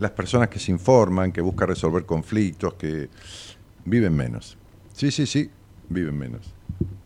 las 0.00 0.10
personas 0.12 0.48
que 0.48 0.58
se 0.58 0.72
informan, 0.72 1.30
que 1.30 1.42
buscan 1.42 1.68
resolver 1.68 2.04
conflictos, 2.06 2.74
que 2.74 3.08
viven 3.84 4.16
menos. 4.16 4.56
Sí, 4.94 5.10
sí, 5.10 5.26
sí, 5.26 5.50
viven 5.88 6.18
menos. 6.18 6.54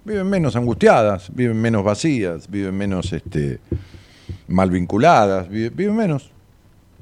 Viven 0.05 0.29
menos 0.29 0.55
angustiadas, 0.55 1.35
viven 1.35 1.61
menos 1.61 1.83
vacías, 1.83 2.49
viven 2.49 2.77
menos 2.77 3.13
este, 3.13 3.59
mal 4.47 4.71
vinculadas, 4.71 5.49
viven 5.49 5.97
menos. 5.97 6.31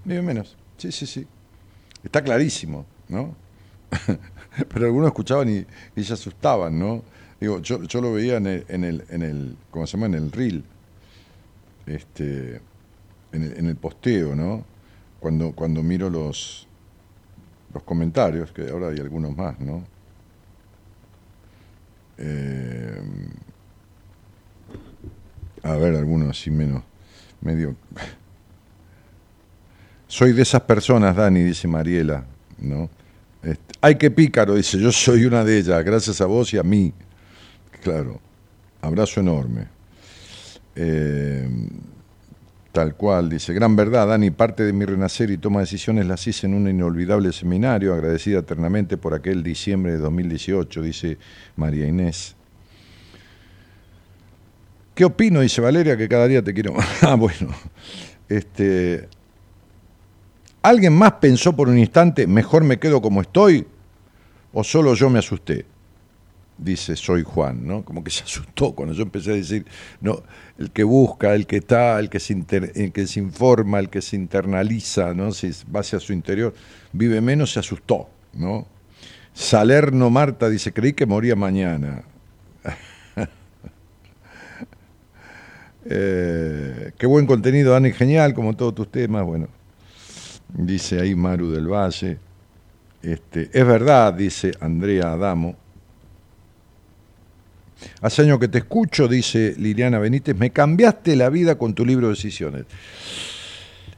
Viven 0.05 0.25
menos. 0.25 0.57
Sí, 0.79 0.91
sí, 0.91 1.07
sí. 1.07 1.27
Está 2.03 2.23
clarísimo, 2.23 2.87
¿no? 3.09 3.35
Pero 4.73 4.87
algunos 4.87 5.09
escuchaban 5.09 5.67
y, 5.95 6.03
se 6.03 6.15
asustaban, 6.15 6.79
¿no? 6.79 7.03
Digo, 7.39 7.61
yo, 7.61 7.83
yo 7.83 8.01
lo 8.01 8.15
veía 8.15 8.39
en 8.39 8.47
el, 8.47 8.65
en 8.69 8.85
el, 8.85 9.05
en 9.11 9.23
el, 9.23 9.57
¿cómo 9.71 9.87
se 9.87 9.99
llama? 9.99 10.07
En 10.07 10.15
el 10.15 10.33
reel, 10.33 10.65
este, 11.85 12.61
en 13.33 13.43
el, 13.43 13.59
en 13.59 13.67
el 13.67 13.77
posteo, 13.77 14.35
¿no? 14.35 14.72
Cuando, 15.23 15.53
cuando 15.53 15.85
miro 15.85 16.11
los, 16.11 16.67
los 17.73 17.85
comentarios, 17.85 18.51
que 18.51 18.69
ahora 18.69 18.89
hay 18.89 18.99
algunos 18.99 19.37
más, 19.37 19.61
¿no? 19.61 19.85
Eh, 22.19 23.01
a 25.63 25.77
ver, 25.77 25.95
algunos 25.95 26.31
así 26.31 26.51
menos, 26.51 26.83
medio... 27.41 27.77
Soy 30.09 30.33
de 30.33 30.43
esas 30.43 30.63
personas, 30.63 31.15
Dani, 31.15 31.45
dice 31.45 31.69
Mariela, 31.69 32.25
¿no? 32.59 32.91
Este, 33.45 33.75
ay, 33.81 33.95
qué 33.95 34.11
pícaro, 34.11 34.57
dice, 34.57 34.81
yo 34.81 34.91
soy 34.91 35.25
una 35.25 35.45
de 35.45 35.59
ellas, 35.59 35.85
gracias 35.85 36.21
a 36.21 36.27
vos 36.27 36.53
y 36.53 36.59
a 36.59 36.65
mí. 36.65 36.93
Claro, 37.81 38.21
abrazo 38.81 39.21
enorme. 39.21 39.69
Eh, 40.75 41.49
tal 42.73 42.95
cual, 42.95 43.29
dice, 43.29 43.53
gran 43.53 43.77
verdad, 43.77 44.09
Dani, 44.09 44.31
parte 44.31 44.65
de 44.65 44.73
mi 44.73 44.85
renacer 44.85 45.31
y 45.31 45.37
toma 45.37 45.61
decisiones 45.61 46.07
las 46.07 46.27
hice 46.27 46.47
en 46.47 46.55
un 46.55 46.69
inolvidable 46.69 47.33
seminario, 47.33 47.95
agradecida 47.95 48.41
eternamente 48.41 48.97
por 48.97 49.15
aquel 49.15 49.43
diciembre 49.43 49.93
de 49.93 49.99
2018, 49.99 50.83
dice 50.83 51.19
María 51.57 51.87
Inés. 51.87 52.35
¿Qué 54.95 55.05
opino? 55.05 55.41
Dice 55.41 55.61
Valeria, 55.61 55.97
que 55.97 56.09
cada 56.09 56.27
día 56.27 56.43
te 56.43 56.53
quiero 56.53 56.75
Ah, 57.03 57.15
bueno. 57.15 57.49
Este, 58.29 59.09
¿Alguien 60.63 60.95
más 60.95 61.13
pensó 61.13 61.55
por 61.55 61.69
un 61.69 61.79
instante, 61.79 62.27
mejor 62.27 62.65
me 62.65 62.79
quedo 62.79 63.03
como 63.03 63.21
estoy? 63.21 63.67
¿O 64.53 64.63
solo 64.65 64.95
yo 64.95 65.11
me 65.11 65.19
asusté? 65.19 65.67
Dice, 66.63 66.97
soy 66.97 67.23
Juan, 67.23 67.67
¿no? 67.67 67.85
Como 67.85 68.05
que 68.05 68.11
se 68.11 68.25
asustó 68.25 68.73
cuando 68.73 68.95
yo 68.95 69.03
empecé 69.03 69.33
a 69.33 69.35
decir, 69.35 69.67
no, 70.01 70.23
el 70.59 70.71
que 70.71 70.85
busca, 70.85 71.35
el 71.35 71.47
que 71.47 71.57
está, 71.57 71.99
el 71.99 72.09
que 72.09 72.21
se, 72.21 72.33
informa, 73.19 73.79
el 73.81 73.89
que 73.89 74.01
se 74.01 74.17
internaliza, 74.17 75.15
¿no? 75.15 75.33
Si 75.33 75.51
va 75.75 75.81
hacia 75.81 75.99
su 75.99 76.13
interior, 76.13 76.55
vive 76.93 77.21
menos, 77.21 77.53
se 77.53 77.61
asustó, 77.61 78.09
¿no? 78.33 78.67
Salerno 79.35 80.11
Marta 80.11 80.49
dice, 80.49 80.73
creí 80.73 80.93
que 80.93 81.07
moría 81.07 81.37
mañana. 81.37 82.05
Eh, 85.85 86.93
qué 86.97 87.07
buen 87.09 87.27
contenido, 87.27 87.73
Dani, 87.73 87.91
genial, 87.91 88.35
como 88.35 88.55
todos 88.55 88.73
tus 88.73 88.89
temas, 88.93 89.25
bueno 89.25 89.49
dice 90.55 91.01
ahí 91.01 91.15
Maru 91.15 91.51
del 91.51 91.69
Valle. 91.69 92.19
Este, 93.03 93.51
es 93.53 93.67
verdad, 93.67 94.15
dice 94.15 94.53
Andrea 94.61 95.13
Adamo. 95.13 95.57
Hace 98.01 98.23
años 98.23 98.39
que 98.39 98.49
te 98.49 98.59
escucho, 98.59 99.09
dice 99.09 99.55
Liliana 99.59 99.99
Benítez, 99.99 100.37
me 100.37 100.51
cambiaste 100.51 101.17
la 101.17 101.29
vida 101.31 101.57
con 101.57 101.75
tu 101.75 101.85
libro 101.85 102.09
de 102.09 102.15
decisiones. 102.15 102.65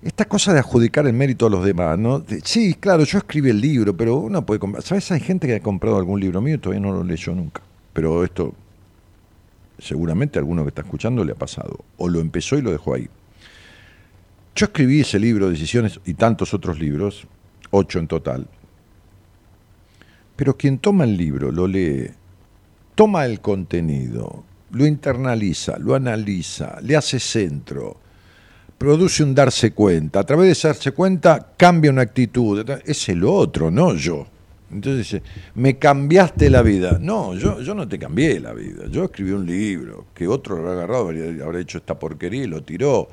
Esta 0.02 0.26
cosa 0.26 0.52
de 0.52 0.58
adjudicar 0.58 1.06
el 1.06 1.14
mérito 1.14 1.46
a 1.46 1.50
los 1.50 1.64
demás, 1.64 1.98
¿no? 1.98 2.22
Sí, 2.42 2.74
claro, 2.74 3.04
yo 3.04 3.18
escribí 3.18 3.48
el 3.48 3.60
libro, 3.60 3.96
pero 3.96 4.16
uno 4.16 4.44
puede 4.44 4.60
comprar. 4.60 4.82
¿Sabes? 4.82 5.10
Hay 5.12 5.20
gente 5.20 5.46
que 5.46 5.54
ha 5.54 5.60
comprado 5.60 5.96
algún 5.96 6.20
libro 6.20 6.42
mío 6.42 6.56
y 6.56 6.58
todavía 6.58 6.86
no 6.86 6.92
lo 6.92 7.02
leyó 7.02 7.34
nunca. 7.34 7.62
Pero 7.94 8.22
esto, 8.22 8.52
seguramente 9.78 10.38
a 10.38 10.40
alguno 10.40 10.62
que 10.62 10.68
está 10.68 10.82
escuchando 10.82 11.24
le 11.24 11.32
ha 11.32 11.36
pasado. 11.36 11.84
O 11.96 12.08
lo 12.10 12.20
empezó 12.20 12.58
y 12.58 12.62
lo 12.62 12.70
dejó 12.70 12.94
ahí. 12.94 13.08
Yo 14.54 14.66
escribí 14.66 15.00
ese 15.00 15.18
libro, 15.18 15.48
Decisiones, 15.48 15.98
y 16.04 16.14
tantos 16.14 16.52
otros 16.52 16.78
libros, 16.78 17.26
ocho 17.70 17.98
en 17.98 18.06
total. 18.06 18.46
Pero 20.36 20.56
quien 20.56 20.78
toma 20.78 21.04
el 21.04 21.16
libro, 21.16 21.50
lo 21.50 21.66
lee, 21.66 22.10
toma 22.94 23.26
el 23.26 23.40
contenido, 23.40 24.44
lo 24.72 24.86
internaliza, 24.86 25.78
lo 25.78 25.94
analiza, 25.94 26.78
le 26.80 26.96
hace 26.96 27.18
centro, 27.18 27.96
produce 28.78 29.22
un 29.22 29.34
darse 29.34 29.72
cuenta. 29.72 30.20
A 30.20 30.24
través 30.24 30.46
de 30.46 30.52
ese 30.52 30.68
darse 30.68 30.92
cuenta 30.92 31.52
cambia 31.56 31.90
una 31.90 32.02
actitud. 32.02 32.68
Es 32.84 33.08
el 33.08 33.24
otro, 33.24 33.70
no 33.70 33.94
yo. 33.94 34.26
Entonces 34.70 35.22
me 35.54 35.78
cambiaste 35.78 36.50
la 36.50 36.62
vida. 36.62 36.98
No, 37.00 37.34
yo, 37.34 37.60
yo 37.60 37.74
no 37.74 37.86
te 37.86 37.98
cambié 37.98 38.40
la 38.40 38.52
vida. 38.52 38.86
Yo 38.90 39.04
escribí 39.04 39.30
un 39.30 39.46
libro 39.46 40.06
que 40.14 40.26
otro 40.26 40.56
lo 40.56 40.62
habrá 40.62 40.84
agarrado, 40.84 41.08
habrá 41.44 41.60
hecho 41.60 41.78
esta 41.78 41.98
porquería 41.98 42.44
y 42.44 42.46
lo 42.48 42.62
tiró. 42.62 43.08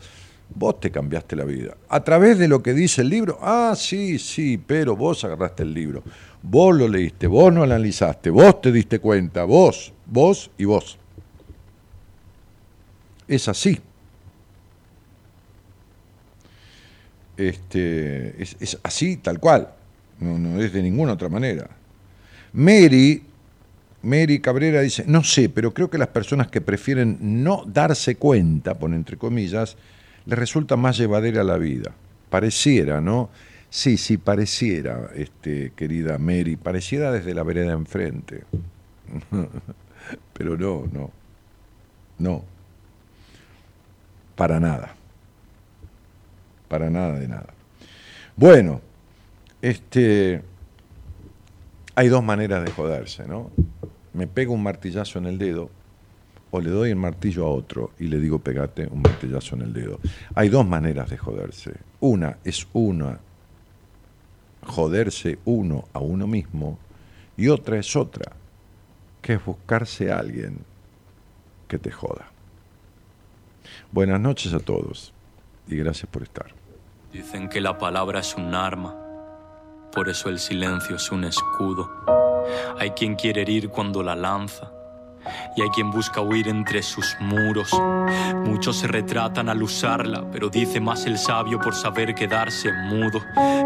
Vos 0.53 0.79
te 0.81 0.91
cambiaste 0.91 1.35
la 1.35 1.45
vida. 1.45 1.77
A 1.87 2.03
través 2.03 2.37
de 2.37 2.47
lo 2.47 2.61
que 2.61 2.73
dice 2.73 3.01
el 3.01 3.09
libro, 3.09 3.37
ah, 3.41 3.73
sí, 3.77 4.19
sí, 4.19 4.57
pero 4.57 4.97
vos 4.97 5.23
agarraste 5.23 5.63
el 5.63 5.73
libro. 5.73 6.03
Vos 6.43 6.75
lo 6.75 6.87
leíste, 6.87 7.27
vos 7.27 7.53
no 7.53 7.63
analizaste, 7.63 8.29
vos 8.29 8.61
te 8.61 8.71
diste 8.71 8.99
cuenta, 8.99 9.43
vos, 9.43 9.93
vos 10.05 10.49
y 10.57 10.65
vos. 10.65 10.97
Es 13.27 13.47
así. 13.47 13.79
Este, 17.37 18.41
es, 18.41 18.77
así, 18.83 19.17
tal 19.17 19.39
cual. 19.39 19.69
No, 20.19 20.61
es 20.61 20.73
de 20.73 20.83
ninguna 20.83 21.13
otra 21.13 21.29
manera. 21.29 21.69
Mary, 22.53 23.23
Mary 24.03 24.39
Cabrera 24.39 24.81
dice, 24.81 25.03
no 25.07 25.23
sé, 25.23 25.49
pero 25.49 25.73
creo 25.73 25.89
que 25.89 25.97
las 25.97 26.09
personas 26.09 26.47
que 26.47 26.61
prefieren 26.61 27.17
no 27.21 27.63
darse 27.65 28.15
cuenta, 28.15 28.77
pone 28.77 28.95
entre 28.95 29.17
comillas, 29.17 29.77
le 30.25 30.35
resulta 30.35 30.75
más 30.75 30.97
llevadera 30.97 31.43
la 31.43 31.57
vida. 31.57 31.91
Pareciera, 32.29 33.01
¿no? 33.01 33.29
Sí, 33.71 33.95
sí, 33.95 34.17
pareciera, 34.17 35.11
este, 35.15 35.71
querida 35.77 36.17
Mary, 36.17 36.57
pareciera 36.57 37.09
desde 37.09 37.33
la 37.33 37.43
vereda 37.43 37.71
enfrente. 37.71 38.43
Pero 40.33 40.57
no, 40.57 40.89
no, 40.91 41.09
no. 42.19 42.43
Para 44.35 44.59
nada. 44.59 44.93
Para 46.67 46.89
nada 46.89 47.17
de 47.17 47.29
nada. 47.29 47.53
Bueno, 48.35 48.81
este, 49.61 50.43
hay 51.95 52.09
dos 52.09 52.25
maneras 52.25 52.65
de 52.65 52.71
joderse, 52.71 53.25
¿no? 53.25 53.51
Me 54.11 54.27
pego 54.27 54.53
un 54.53 54.63
martillazo 54.63 55.17
en 55.19 55.27
el 55.27 55.37
dedo 55.37 55.69
o 56.51 56.59
le 56.59 56.71
doy 56.71 56.89
el 56.89 56.97
martillo 56.97 57.45
a 57.45 57.49
otro 57.49 57.91
y 57.97 58.07
le 58.07 58.19
digo 58.19 58.39
pegate 58.39 58.85
un 58.87 59.01
martillazo 59.01 59.55
en 59.55 59.61
el 59.61 59.71
dedo. 59.71 60.01
Hay 60.35 60.49
dos 60.49 60.67
maneras 60.67 61.09
de 61.09 61.17
joderse. 61.17 61.71
Una 62.01 62.37
es 62.43 62.67
una, 62.73 63.21
joderse 64.65 65.39
uno 65.45 65.85
a 65.93 65.99
uno 65.99 66.27
mismo, 66.27 66.77
y 67.37 67.47
otra 67.47 67.77
es 67.77 67.95
otra, 67.95 68.33
que 69.21 69.33
es 69.33 69.45
buscarse 69.45 70.11
a 70.11 70.19
alguien 70.19 70.59
que 71.67 71.79
te 71.79 71.91
joda. 71.91 72.29
Buenas 73.91 74.19
noches 74.19 74.53
a 74.53 74.59
todos 74.59 75.13
y 75.67 75.75
gracias 75.77 76.09
por 76.09 76.23
estar. 76.23 76.53
Dicen 77.13 77.49
que 77.49 77.61
la 77.61 77.77
palabra 77.77 78.19
es 78.19 78.35
un 78.35 78.55
arma, 78.55 78.95
por 79.93 80.09
eso 80.09 80.29
el 80.29 80.39
silencio 80.39 80.95
es 80.95 81.11
un 81.11 81.23
escudo. 81.23 81.89
Hay 82.77 82.91
quien 82.91 83.15
quiere 83.15 83.41
herir 83.41 83.69
cuando 83.69 84.01
la 84.01 84.15
lanza 84.15 84.80
y 85.55 85.61
hay 85.61 85.69
quien 85.69 85.91
busca 85.91 86.21
huir 86.21 86.47
entre 86.47 86.81
sus 86.83 87.15
muros. 87.19 87.71
Muchos 88.45 88.77
se 88.77 88.87
retratan 88.87 89.49
al 89.49 89.61
usarla, 89.63 90.23
pero 90.31 90.49
dice 90.49 90.79
más 90.79 91.05
el 91.05 91.17
sabio 91.17 91.59
por 91.59 91.75
saber 91.75 92.15
quedarse 92.15 92.71
mudo. 92.73 93.21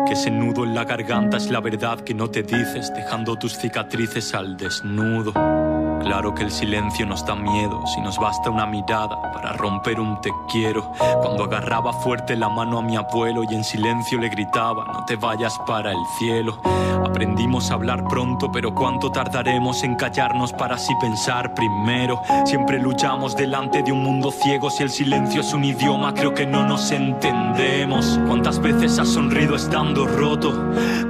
Que 0.05 0.13
ese 0.13 0.31
nudo 0.31 0.63
en 0.63 0.75
la 0.75 0.83
garganta 0.83 1.37
es 1.37 1.49
la 1.49 1.59
verdad 1.59 2.01
que 2.01 2.13
no 2.13 2.29
te 2.29 2.43
dices, 2.43 2.93
dejando 2.95 3.35
tus 3.37 3.57
cicatrices 3.57 4.33
al 4.33 4.57
desnudo. 4.57 5.74
Claro 6.05 6.35
que 6.35 6.43
el 6.43 6.51
silencio 6.51 7.03
nos 7.07 7.25
da 7.25 7.35
miedo, 7.35 7.81
si 7.87 7.99
nos 7.99 8.19
basta 8.19 8.51
una 8.51 8.67
mirada 8.67 9.19
para 9.33 9.53
romper 9.53 9.99
un 9.99 10.21
te 10.21 10.29
quiero. 10.47 10.91
Cuando 11.19 11.45
agarraba 11.45 11.91
fuerte 11.93 12.35
la 12.35 12.47
mano 12.47 12.77
a 12.77 12.83
mi 12.83 12.95
abuelo 12.95 13.41
y 13.43 13.55
en 13.55 13.63
silencio 13.63 14.19
le 14.19 14.29
gritaba, 14.29 14.85
no 14.85 15.03
te 15.05 15.15
vayas 15.15 15.57
para 15.65 15.91
el 15.91 15.97
cielo. 16.19 16.59
Aprendimos 17.03 17.71
a 17.71 17.73
hablar 17.73 18.03
pronto, 18.03 18.51
pero 18.51 18.73
cuánto 18.75 19.11
tardaremos 19.11 19.83
en 19.83 19.95
callarnos 19.95 20.53
para 20.53 20.75
así 20.75 20.93
pensar 21.01 21.53
primero. 21.55 22.21
Siempre 22.45 22.79
luchamos 22.79 23.35
delante 23.35 23.81
de 23.81 23.91
un 23.91 24.03
mundo 24.03 24.31
ciego, 24.31 24.69
si 24.69 24.83
el 24.83 24.91
silencio 24.91 25.41
es 25.41 25.53
un 25.53 25.63
idioma, 25.63 26.13
creo 26.13 26.33
que 26.33 26.45
no 26.45 26.67
nos 26.67 26.91
entendemos. 26.91 28.19
¿Cuántas 28.27 28.59
veces 28.59 28.99
has 28.99 29.09
sonrido 29.09 29.55
estando 29.55 30.05
roto? 30.05 30.53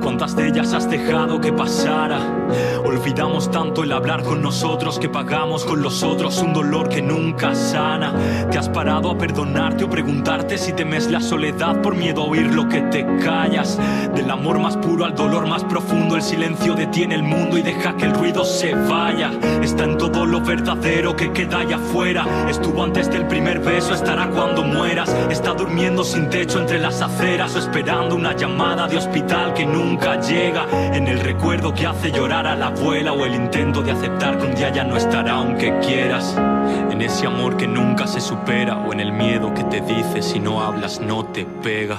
¿Cuántas 0.01 0.35
de 0.35 0.47
ellas 0.47 0.73
has 0.73 0.89
dejado 0.89 1.41
que 1.41 1.51
pasara? 1.51 2.19
Olvidamos 2.85 3.49
tanto 3.51 3.83
el 3.83 3.91
hablar 3.91 4.23
con 4.23 4.41
nosotros 4.41 4.84
que 4.85 5.09
pagamos 5.09 5.65
con 5.65 5.81
los 5.81 6.03
otros 6.03 6.37
un 6.43 6.53
dolor 6.53 6.89
que 6.89 7.01
nunca 7.01 7.55
sana. 7.55 8.13
Te 8.51 8.59
has 8.59 8.69
parado 8.69 9.09
a 9.09 9.17
perdonarte 9.17 9.83
o 9.83 9.89
preguntarte 9.89 10.59
si 10.59 10.73
temes 10.73 11.09
la 11.09 11.19
soledad 11.19 11.81
por 11.81 11.95
miedo 11.95 12.21
a 12.21 12.25
oír 12.25 12.53
lo 12.53 12.69
que 12.69 12.81
te 12.81 13.03
callas. 13.17 13.79
Del 14.13 14.29
amor 14.29 14.59
más 14.59 14.77
puro 14.77 15.05
al 15.05 15.15
dolor 15.15 15.47
más 15.47 15.63
profundo, 15.63 16.15
el 16.15 16.21
silencio 16.21 16.75
detiene 16.75 17.15
el 17.15 17.23
mundo 17.23 17.57
y 17.57 17.63
deja 17.63 17.97
que 17.97 18.05
el 18.05 18.13
ruido 18.13 18.45
se 18.45 18.75
vaya. 18.75 19.31
Está 19.63 19.85
en 19.85 19.97
todo 19.97 20.23
lo 20.23 20.39
verdadero 20.41 21.15
que 21.15 21.33
queda 21.33 21.61
allá 21.61 21.77
afuera. 21.77 22.23
Estuvo 22.47 22.83
antes 22.83 23.09
del 23.09 23.25
primer 23.25 23.61
beso, 23.61 23.95
estará 23.95 24.29
cuando 24.29 24.61
mueras. 24.61 25.09
Está 25.31 25.53
durmiendo 25.53 26.03
sin 26.03 26.29
techo 26.29 26.59
entre 26.59 26.77
las 26.77 27.01
aceras 27.01 27.55
o 27.55 27.59
esperando 27.59 28.15
una 28.15 28.35
llamada 28.35 28.87
de 28.87 28.97
hospital 28.97 29.55
que 29.55 29.65
nunca 29.65 30.21
llega. 30.21 30.67
En 30.93 31.07
el 31.07 31.21
recuerdo 31.21 31.73
que 31.73 31.87
hace 31.87 32.11
llorar 32.11 32.45
a 32.45 32.55
la 32.55 32.67
abuela 32.67 33.13
o 33.13 33.25
el 33.25 33.33
intento 33.33 33.81
de 33.81 33.91
aceptar 33.91 34.37
que 34.37 34.45
un 34.45 34.53
día 34.53 34.74
ya 34.75 34.83
no 34.83 34.97
estará 34.97 35.35
aunque 35.35 35.79
quieras. 35.79 36.35
En 36.91 37.01
ese 37.01 37.25
amor 37.25 37.55
que 37.55 37.65
nunca 37.65 38.05
se 38.07 38.19
supera 38.19 38.77
o 38.77 38.91
en 38.91 38.99
el 38.99 39.13
miedo 39.13 39.53
que 39.53 39.63
te 39.63 39.79
dice 39.79 40.21
si 40.21 40.37
no 40.37 40.61
hablas 40.61 40.99
no 40.99 41.23
te 41.23 41.45
pega. 41.45 41.97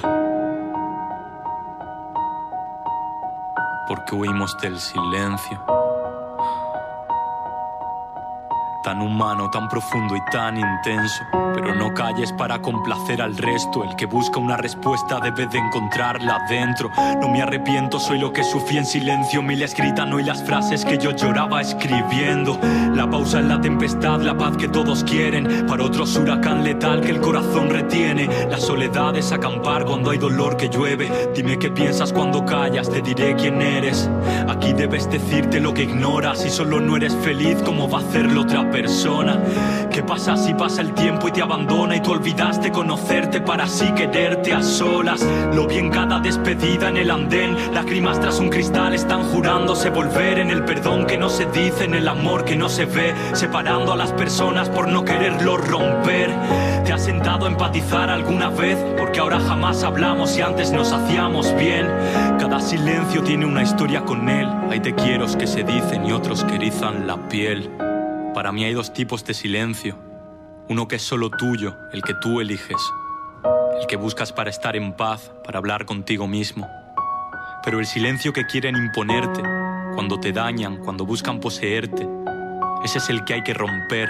Porque 3.87 4.13
huimos 4.13 4.55
del 4.61 4.79
silencio. 4.79 5.86
Tan 8.87 9.01
humano, 9.01 9.49
tan 9.51 9.67
profundo 9.67 10.15
y 10.15 10.21
tan 10.31 10.55
intenso. 10.55 11.25
Pero 11.53 11.75
no 11.75 11.93
calles 11.93 12.31
para 12.31 12.61
complacer 12.61 13.21
al 13.21 13.35
resto. 13.35 13.83
El 13.83 13.93
que 13.97 14.05
busca 14.05 14.39
una 14.39 14.55
respuesta 14.55 15.19
debe 15.19 15.45
de 15.45 15.57
encontrarla 15.57 16.45
dentro. 16.49 16.89
No 17.19 17.27
me 17.27 17.41
arrepiento, 17.41 17.99
soy 17.99 18.17
lo 18.17 18.31
que 18.31 18.45
sufrí 18.45 18.77
en 18.77 18.85
silencio. 18.85 19.41
Mil 19.41 19.61
escritas 19.61 20.07
no 20.07 20.21
y 20.21 20.23
las 20.23 20.41
frases 20.41 20.85
que 20.85 20.97
yo 20.97 21.11
lloraba 21.11 21.59
escribiendo. 21.59 22.57
La 22.95 23.09
pausa 23.09 23.39
en 23.39 23.49
la 23.49 23.59
tempestad, 23.59 24.21
la 24.21 24.37
paz 24.37 24.55
que 24.55 24.69
todos 24.69 25.03
quieren. 25.03 25.65
Para 25.67 25.83
otros 25.83 26.15
huracán 26.15 26.63
letal 26.63 27.01
que 27.01 27.11
el 27.11 27.19
corazón 27.19 27.69
retiene. 27.69 28.29
La 28.49 28.57
soledad 28.57 29.17
es 29.17 29.33
acampar 29.33 29.83
cuando 29.83 30.11
hay 30.11 30.17
dolor 30.17 30.55
que 30.55 30.69
llueve. 30.69 31.11
Dime 31.35 31.59
qué 31.59 31.69
piensas 31.71 32.13
cuando 32.13 32.45
callas, 32.45 32.89
te 32.89 33.01
diré 33.01 33.35
quién 33.35 33.61
eres. 33.61 34.09
Aquí 34.47 34.71
debes 34.71 35.09
decirte 35.11 35.59
lo 35.59 35.73
que 35.73 35.83
ignoras. 35.83 36.41
Si 36.41 36.49
solo 36.49 36.79
no 36.79 36.95
eres 36.95 37.13
feliz, 37.17 37.57
¿cómo 37.65 37.89
va 37.89 37.99
a 37.99 38.01
hacerlo 38.01 38.43
otra 38.43 38.71
persona? 38.81 39.41
¿Qué 39.91 40.03
pasa 40.03 40.37
si 40.37 40.53
pasa 40.53 40.81
el 40.83 40.93
tiempo 40.93 41.27
y 41.27 41.31
te 41.31 41.41
abandona 41.41 41.95
y 41.95 42.01
tú 42.01 42.11
olvidaste 42.11 42.71
conocerte 42.71 43.41
para 43.41 43.63
así 43.63 43.91
quererte 43.93 44.53
a 44.53 44.61
solas? 44.61 45.25
Lo 45.53 45.65
vi 45.65 45.77
en 45.77 45.89
cada 45.89 46.19
despedida 46.19 46.89
en 46.89 46.97
el 46.97 47.09
andén, 47.09 47.55
lágrimas 47.73 48.19
tras 48.19 48.39
un 48.39 48.49
cristal 48.49 48.93
están 48.93 49.23
jurándose 49.23 49.89
volver 49.89 50.37
en 50.37 50.51
el 50.51 50.63
perdón 50.63 51.07
que 51.07 51.17
no 51.17 51.27
se 51.29 51.45
dice, 51.47 51.85
en 51.85 51.95
el 51.95 52.07
amor 52.07 52.45
que 52.45 52.55
no 52.55 52.69
se 52.69 52.85
ve, 52.85 53.15
separando 53.33 53.93
a 53.93 53.95
las 53.95 54.11
personas 54.13 54.69
por 54.69 54.87
no 54.87 55.03
quererlo 55.03 55.57
romper. 55.57 56.29
¿Te 56.85 56.93
has 56.93 57.03
sentado 57.03 57.47
a 57.47 57.49
empatizar 57.49 58.11
alguna 58.11 58.49
vez? 58.49 58.77
Porque 58.97 59.19
ahora 59.19 59.39
jamás 59.39 59.83
hablamos 59.83 60.37
y 60.37 60.41
antes 60.41 60.71
nos 60.71 60.91
hacíamos 60.91 61.51
bien. 61.57 61.87
Cada 62.39 62.61
silencio 62.61 63.23
tiene 63.23 63.45
una 63.45 63.63
historia 63.63 64.01
con 64.05 64.29
él. 64.29 64.47
Hay 64.69 64.79
te 64.79 64.93
quiero 64.93 65.25
que 65.37 65.47
se 65.47 65.63
dicen 65.63 66.05
y 66.05 66.11
otros 66.11 66.43
que 66.43 66.55
erizan 66.55 67.07
la 67.07 67.17
piel. 67.27 67.86
Para 68.37 68.51
mí 68.51 68.63
hay 68.63 68.75
dos 68.75 68.93
tipos 68.93 69.25
de 69.25 69.33
silencio. 69.33 69.97
Uno 70.69 70.87
que 70.87 70.97
es 70.97 71.01
solo 71.01 71.31
tuyo, 71.31 71.75
el 71.91 72.03
que 72.03 72.13
tú 72.13 72.39
eliges. 72.39 72.77
El 73.81 73.87
que 73.87 73.95
buscas 73.95 74.31
para 74.31 74.51
estar 74.51 74.75
en 74.75 74.93
paz, 74.93 75.31
para 75.43 75.57
hablar 75.57 75.87
contigo 75.87 76.27
mismo. 76.27 76.69
Pero 77.63 77.79
el 77.79 77.87
silencio 77.87 78.33
que 78.33 78.45
quieren 78.45 78.75
imponerte, 78.75 79.41
cuando 79.95 80.19
te 80.19 80.33
dañan, 80.33 80.77
cuando 80.77 81.03
buscan 81.03 81.39
poseerte, 81.39 82.07
ese 82.85 82.99
es 82.99 83.09
el 83.09 83.25
que 83.25 83.33
hay 83.33 83.43
que 83.43 83.55
romper, 83.55 84.07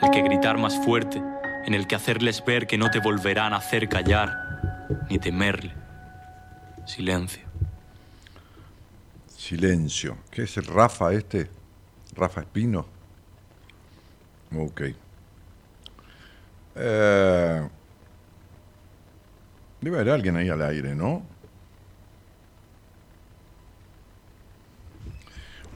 el 0.00 0.10
que 0.12 0.22
gritar 0.22 0.58
más 0.58 0.78
fuerte, 0.84 1.20
en 1.64 1.74
el 1.74 1.88
que 1.88 1.96
hacerles 1.96 2.44
ver 2.44 2.68
que 2.68 2.78
no 2.78 2.88
te 2.92 3.00
volverán 3.00 3.52
a 3.52 3.56
hacer 3.56 3.88
callar, 3.88 4.86
ni 5.10 5.18
temerle. 5.18 5.74
Silencio. 6.84 7.42
Silencio. 9.36 10.18
¿Qué 10.30 10.44
es 10.44 10.56
el 10.56 10.66
Rafa 10.66 11.12
este? 11.12 11.50
Rafa 12.14 12.42
Espino. 12.42 12.94
Ok. 14.54 14.82
Eh, 16.76 17.68
debe 19.80 19.96
haber 19.96 20.10
alguien 20.10 20.36
ahí 20.36 20.48
al 20.48 20.62
aire, 20.62 20.94
¿no? 20.94 21.22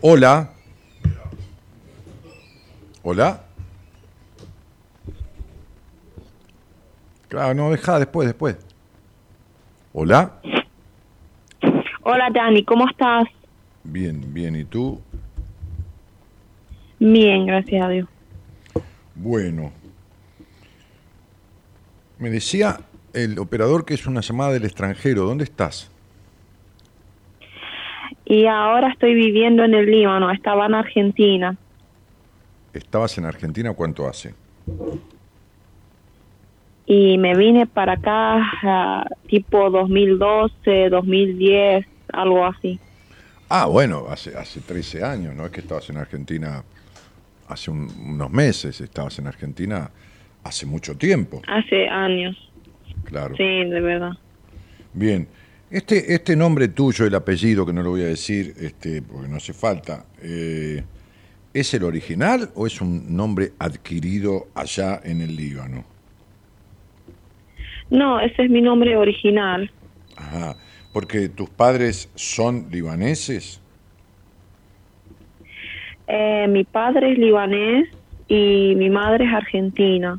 Hola. 0.02 0.50
Hola. 3.02 3.42
Claro, 7.28 7.54
no, 7.54 7.70
deja 7.70 7.98
después, 7.98 8.26
después. 8.26 8.56
Hola. 9.92 10.40
Hola 12.02 12.28
Dani, 12.32 12.64
¿cómo 12.64 12.88
estás? 12.88 13.24
Bien, 13.84 14.34
bien. 14.34 14.56
¿Y 14.56 14.64
tú? 14.64 15.00
Bien, 16.98 17.46
gracias 17.46 17.84
a 17.84 17.88
Dios. 17.88 18.08
Bueno. 19.22 19.70
Me 22.18 22.30
decía 22.30 22.80
el 23.12 23.38
operador 23.38 23.84
que 23.84 23.92
es 23.92 24.06
una 24.06 24.22
llamada 24.22 24.52
del 24.52 24.64
extranjero. 24.64 25.24
¿Dónde 25.24 25.44
estás? 25.44 25.90
Y 28.24 28.46
ahora 28.46 28.88
estoy 28.88 29.14
viviendo 29.14 29.62
en 29.64 29.74
el 29.74 29.90
Líbano, 29.90 30.30
estaba 30.30 30.66
en 30.66 30.74
Argentina. 30.74 31.56
¿Estabas 32.72 33.18
en 33.18 33.26
Argentina 33.26 33.74
cuánto 33.74 34.08
hace? 34.08 34.34
Y 36.86 37.18
me 37.18 37.36
vine 37.36 37.66
para 37.66 37.94
acá 37.94 38.40
ah, 38.62 39.06
tipo 39.26 39.68
2012, 39.68 40.88
2010, 40.88 41.86
algo 42.12 42.46
así. 42.46 42.78
Ah, 43.48 43.66
bueno, 43.66 44.06
hace, 44.08 44.36
hace 44.36 44.60
13 44.60 45.04
años, 45.04 45.34
no 45.34 45.44
es 45.44 45.50
que 45.50 45.60
estabas 45.60 45.90
en 45.90 45.98
Argentina 45.98 46.62
hace 47.50 47.70
un- 47.70 47.90
unos 48.06 48.30
meses, 48.30 48.80
estabas 48.80 49.18
en 49.18 49.26
Argentina 49.26 49.90
hace 50.44 50.66
mucho 50.66 50.96
tiempo, 50.96 51.42
Hace 51.48 51.88
años, 51.88 52.36
claro. 53.04 53.36
sí, 53.36 53.42
de 53.44 53.80
verdad. 53.80 54.12
Bien, 54.94 55.28
este, 55.70 56.14
este 56.14 56.34
nombre 56.36 56.68
tuyo, 56.68 57.06
el 57.06 57.14
apellido, 57.14 57.66
que 57.66 57.72
no 57.72 57.82
lo 57.82 57.90
voy 57.90 58.02
a 58.02 58.06
decir 58.06 58.54
este, 58.58 59.02
porque 59.02 59.28
no 59.28 59.36
hace 59.36 59.52
falta, 59.52 60.06
eh, 60.22 60.82
¿es 61.52 61.74
el 61.74 61.84
original 61.84 62.50
o 62.54 62.66
es 62.66 62.80
un 62.80 63.14
nombre 63.14 63.52
adquirido 63.58 64.48
allá 64.54 65.00
en 65.04 65.20
el 65.20 65.36
Líbano? 65.36 65.84
No, 67.90 68.20
ese 68.20 68.44
es 68.44 68.50
mi 68.50 68.62
nombre 68.62 68.96
original. 68.96 69.70
Ajá, 70.16 70.56
porque 70.92 71.28
tus 71.28 71.50
padres 71.50 72.08
son 72.14 72.68
libaneses. 72.70 73.60
Eh, 76.12 76.48
mi 76.48 76.64
padre 76.64 77.12
es 77.12 77.18
libanés 77.18 77.88
y 78.26 78.74
mi 78.76 78.90
madre 78.90 79.26
es 79.26 79.32
argentina. 79.32 80.18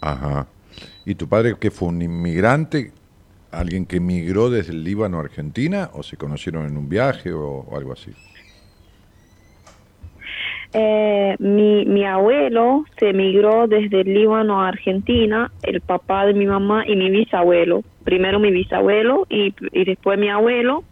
Ajá. 0.00 0.46
¿Y 1.04 1.16
tu 1.16 1.28
padre 1.28 1.56
que 1.58 1.72
fue 1.72 1.88
un 1.88 2.00
inmigrante, 2.00 2.92
alguien 3.50 3.86
que 3.86 3.98
migró 3.98 4.50
desde 4.50 4.72
el 4.72 4.84
Líbano 4.84 5.18
a 5.18 5.22
Argentina 5.22 5.90
o 5.94 6.04
se 6.04 6.16
conocieron 6.16 6.66
en 6.66 6.76
un 6.76 6.88
viaje 6.88 7.32
o, 7.32 7.66
o 7.68 7.76
algo 7.76 7.92
así? 7.92 8.12
Eh, 10.72 11.34
mi, 11.40 11.84
mi 11.86 12.04
abuelo 12.04 12.84
se 12.98 13.10
emigró 13.10 13.66
desde 13.66 14.02
el 14.02 14.14
Líbano 14.14 14.62
a 14.62 14.68
Argentina, 14.68 15.50
el 15.64 15.80
papá 15.80 16.26
de 16.26 16.34
mi 16.34 16.46
mamá 16.46 16.86
y 16.86 16.94
mi 16.94 17.10
bisabuelo. 17.10 17.82
Primero 18.04 18.38
mi 18.38 18.52
bisabuelo 18.52 19.26
y, 19.28 19.52
y 19.72 19.84
después 19.84 20.20
mi 20.20 20.28
abuelo, 20.28 20.84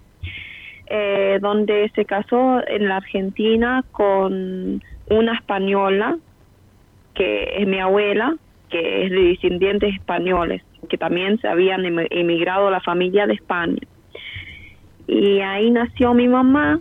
eh, 0.86 1.38
donde 1.40 1.90
se 1.94 2.04
casó 2.04 2.60
en 2.66 2.88
la 2.88 2.96
Argentina 2.98 3.84
con 3.92 4.82
una 5.10 5.34
española, 5.34 6.16
que 7.14 7.54
es 7.58 7.66
mi 7.66 7.78
abuela, 7.78 8.34
que 8.70 9.04
es 9.04 9.10
de 9.10 9.16
descendientes 9.28 9.94
españoles, 9.94 10.62
que 10.88 10.98
también 10.98 11.38
se 11.40 11.48
habían 11.48 11.84
em- 11.84 12.06
emigrado 12.10 12.70
la 12.70 12.80
familia 12.80 13.26
de 13.26 13.34
España. 13.34 13.80
Y 15.06 15.40
ahí 15.40 15.70
nació 15.70 16.14
mi 16.14 16.28
mamá 16.28 16.80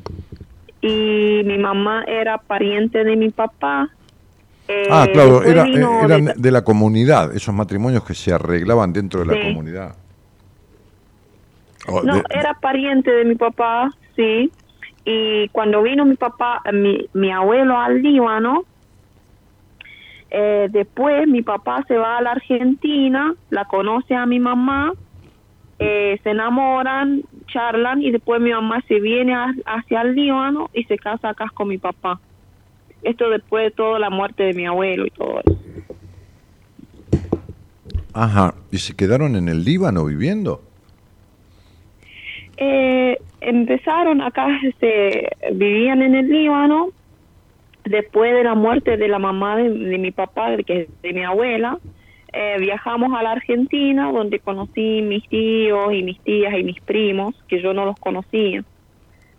y 0.82 1.42
mi 1.46 1.58
mamá 1.58 2.04
era 2.08 2.38
pariente 2.38 3.04
de 3.04 3.16
mi 3.16 3.30
papá. 3.30 3.89
Eh, 4.68 4.88
ah, 4.89 5.06
claro, 5.12 5.44
era, 5.44 5.63
vino 5.66 6.04
eran 6.04 6.26
de- 6.26 6.34
de 6.38 6.52
la 6.52 6.63
comunidad, 6.63 7.36
esos 7.36 7.54
matrimonios 7.54 8.04
que 8.06 8.13
se 8.13 8.32
arreglaban 8.34 8.94
dentro 8.94 9.20
de 9.20 9.26
la 9.26 9.42
comunidad. 9.42 9.96
O 11.88 12.04
No, 12.04 12.15
de- 12.15 12.24
era 12.30 12.54
pariente 12.56 13.12
de 13.12 13.26
mi 13.26 13.36
papá, 13.36 13.89
sí. 14.15 14.52
Y 15.06 15.50
cuando 15.50 15.82
vino 15.82 16.06
mi 16.06 16.15
papá, 16.15 16.62
mi, 16.72 17.06
mi 17.13 17.32
abuelo 17.32 17.78
al 17.78 18.02
Líbano, 18.02 18.63
eh, 20.30 20.67
después 20.72 21.28
mi 21.28 21.41
papá 21.41 21.84
se 21.88 21.98
va 21.98 22.17
a 22.17 22.22
la 22.22 22.32
Argentina, 22.32 23.34
la 23.50 23.65
conoce 23.65 24.15
a 24.15 24.26
mi 24.26 24.39
mamá, 24.39 24.93
eh, 25.78 26.17
se 26.24 26.30
enamoran, 26.32 27.22
charlan 27.48 28.02
y 28.02 28.12
después 28.12 28.41
mi 28.41 28.52
mamá 28.52 28.82
se 28.88 29.00
viene 29.00 29.34
a- 29.36 29.54
hacia 29.65 30.02
el 30.02 30.15
Líbano 30.15 30.69
y 30.74 30.84
se 30.86 30.98
casa 30.98 31.30
acá 31.30 31.52
con 31.54 31.67
mi 31.67 31.78
papá. 31.78 32.19
Esto 33.02 33.30
después 33.30 33.65
de 33.65 33.72
toda 33.72 34.00
la 34.00 34.10
muerte 34.10 34.43
de 34.43 34.54
mi 34.54 34.65
abuelo 34.65 35.06
y 35.06 35.10
todo 35.10 35.41
eso. 35.41 35.58
Ajá, 38.13 38.54
¿y 38.72 38.78
se 38.78 38.96
quedaron 38.96 39.36
en 39.36 39.50
el 39.50 39.65
Líbano 39.65 40.06
viviendo? 40.06 40.62
Eh, 42.58 43.18
empezaron 43.42 44.22
acá, 44.22 44.48
se 44.80 45.30
vivían 45.54 46.02
en 46.02 46.16
el 46.16 46.30
Líbano 46.30 46.89
después 47.86 48.34
de 48.34 48.44
la 48.44 48.56
muerte 48.56 48.96
de 48.98 49.08
la 49.08 49.20
mamá 49.20 49.58
de, 49.58 49.70
de 49.70 49.98
mi 49.98 50.12
papá, 50.12 50.56
que 50.66 50.82
es 50.82 51.02
de 51.02 51.13
mi 51.13 51.24
abuela. 51.24 51.78
eh, 52.32 52.56
viajamos 52.60 53.12
a 53.18 53.22
la 53.22 53.32
Argentina, 53.34 54.12
donde 54.12 54.39
conocí 54.39 55.02
mis 55.02 55.28
tíos 55.30 55.94
y 55.94 56.02
mis 56.04 56.20
tías 56.22 56.54
y 56.58 56.63
mis 56.63 56.80
primos, 56.82 57.36
que 57.48 57.62
yo 57.62 57.74
no 57.74 57.86
los 57.86 58.00
conocía 58.00 58.63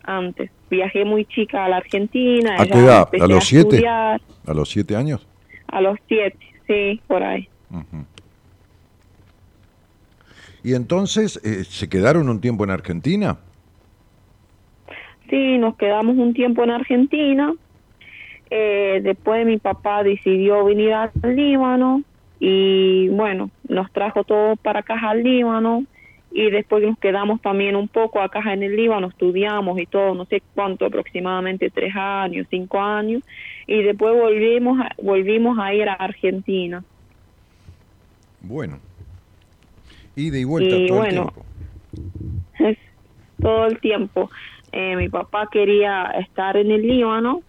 antes. 0.03 0.51
Viajé 0.69 1.03
muy 1.03 1.25
chica 1.25 1.65
a 1.65 1.69
la 1.69 1.77
Argentina. 1.77 2.55
¿A 2.59 2.65
qué 2.65 2.77
edad? 2.77 3.09
¿A 3.19 3.27
los 3.27 3.45
siete? 3.45 3.67
estudiar. 3.75 4.21
¿A 4.47 4.53
los 4.53 4.69
siete 4.69 4.95
años? 4.95 5.27
A 5.67 5.81
los 5.81 5.97
siete, 6.07 6.37
sí, 6.67 7.01
por 7.07 7.23
ahí. 7.23 7.49
¿Y 10.65 10.73
entonces 10.73 11.39
eh, 11.45 11.63
se 11.63 11.87
quedaron 11.87 12.27
un 12.27 12.41
tiempo 12.41 12.63
en 12.63 12.71
Argentina? 12.71 13.37
Sí, 15.29 15.59
nos 15.59 15.77
quedamos 15.77 16.17
un 16.17 16.33
tiempo 16.33 16.63
en 16.63 16.71
Argentina. 16.71 17.53
Eh, 18.49 18.99
después 19.03 19.45
mi 19.45 19.59
papá 19.59 20.01
decidió 20.01 20.65
venir 20.65 20.93
al 20.93 21.11
Líbano 21.21 22.01
y 22.39 23.09
bueno, 23.09 23.51
nos 23.69 23.91
trajo 23.91 24.23
todos 24.23 24.57
para 24.57 24.79
acá 24.79 24.95
al 25.07 25.21
Líbano 25.21 25.83
y 26.31 26.49
después 26.49 26.83
nos 26.83 26.97
quedamos 26.97 27.41
también 27.43 27.75
un 27.75 27.87
poco 27.87 28.19
acá 28.19 28.41
en 28.51 28.63
el 28.63 28.75
Líbano, 28.75 29.09
estudiamos 29.09 29.79
y 29.79 29.85
todo, 29.85 30.15
no 30.15 30.25
sé 30.25 30.41
cuánto, 30.55 30.87
aproximadamente 30.87 31.69
tres 31.69 31.93
años, 31.95 32.47
cinco 32.49 32.81
años 32.81 33.21
y 33.67 33.83
después 33.83 34.15
volvimos 34.15 34.79
a, 34.79 34.89
volvimos 34.99 35.59
a 35.59 35.75
ir 35.75 35.87
a 35.87 35.93
Argentina. 35.93 36.83
Bueno. 38.41 38.79
Ida 40.15 40.37
y 40.37 40.43
vuelta 40.43 40.75
Y 40.75 40.87
todo 40.87 40.97
bueno, 40.97 41.33
el 42.57 42.59
tiempo. 42.59 42.79
Todo 43.41 43.65
el 43.65 43.79
tiempo. 43.79 44.31
Eh, 44.71 44.95
mi 44.95 45.09
papá 45.09 45.47
quería 45.51 46.11
estar 46.19 46.57
en 46.57 46.71
el 46.71 46.81
Líbano 46.81 47.41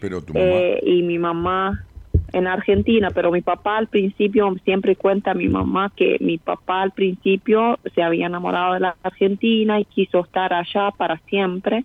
Pero 0.00 0.22
tu 0.22 0.34
mamá... 0.34 0.44
eh, 0.44 0.80
y 0.82 1.02
mi 1.02 1.18
mamá 1.18 1.84
en 2.32 2.46
Argentina, 2.46 3.10
pero 3.10 3.30
mi 3.30 3.42
papá 3.42 3.76
al 3.76 3.88
principio 3.88 4.54
siempre 4.64 4.96
cuenta 4.96 5.32
a 5.32 5.34
mi 5.34 5.48
mamá 5.48 5.92
que 5.94 6.16
mi 6.20 6.38
papá 6.38 6.82
al 6.82 6.92
principio 6.92 7.78
se 7.94 8.02
había 8.02 8.26
enamorado 8.26 8.74
de 8.74 8.80
la 8.80 8.96
Argentina 9.02 9.78
y 9.78 9.84
quiso 9.84 10.20
estar 10.20 10.52
allá 10.52 10.90
para 10.96 11.18
siempre. 11.28 11.84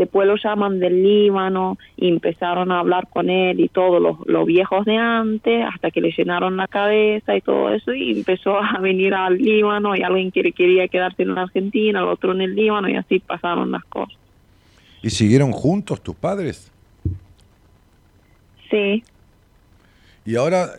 Después 0.00 0.26
lo 0.26 0.36
llaman 0.36 0.80
del 0.80 1.02
Líbano 1.02 1.76
y 1.98 2.08
empezaron 2.08 2.72
a 2.72 2.78
hablar 2.78 3.08
con 3.10 3.28
él 3.28 3.60
y 3.60 3.68
todos 3.68 4.00
los, 4.00 4.16
los 4.26 4.46
viejos 4.46 4.86
de 4.86 4.96
antes 4.96 5.62
hasta 5.70 5.90
que 5.90 6.00
le 6.00 6.10
llenaron 6.10 6.56
la 6.56 6.66
cabeza 6.66 7.36
y 7.36 7.42
todo 7.42 7.68
eso 7.68 7.92
y 7.92 8.12
empezó 8.12 8.56
a 8.58 8.78
venir 8.80 9.12
al 9.12 9.36
Líbano 9.36 9.94
y 9.94 10.02
alguien 10.02 10.32
que 10.32 10.52
quería 10.52 10.88
quedarse 10.88 11.22
en 11.22 11.34
la 11.34 11.42
Argentina, 11.42 11.98
el 11.98 12.06
otro 12.06 12.32
en 12.32 12.40
el 12.40 12.54
Líbano 12.54 12.88
y 12.88 12.96
así 12.96 13.18
pasaron 13.18 13.70
las 13.70 13.84
cosas. 13.84 14.16
¿Y 15.02 15.10
siguieron 15.10 15.52
juntos 15.52 16.02
tus 16.02 16.14
padres? 16.14 16.72
Sí, 18.70 19.02
¿Y 20.24 20.36
ahora 20.36 20.78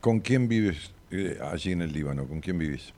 con 0.00 0.20
quién 0.20 0.48
vives 0.48 0.92
eh, 1.10 1.38
allí 1.50 1.72
en 1.72 1.82
el 1.82 1.92
Líbano? 1.92 2.26
¿Con 2.26 2.40
quién 2.40 2.58
vivís? 2.58 2.92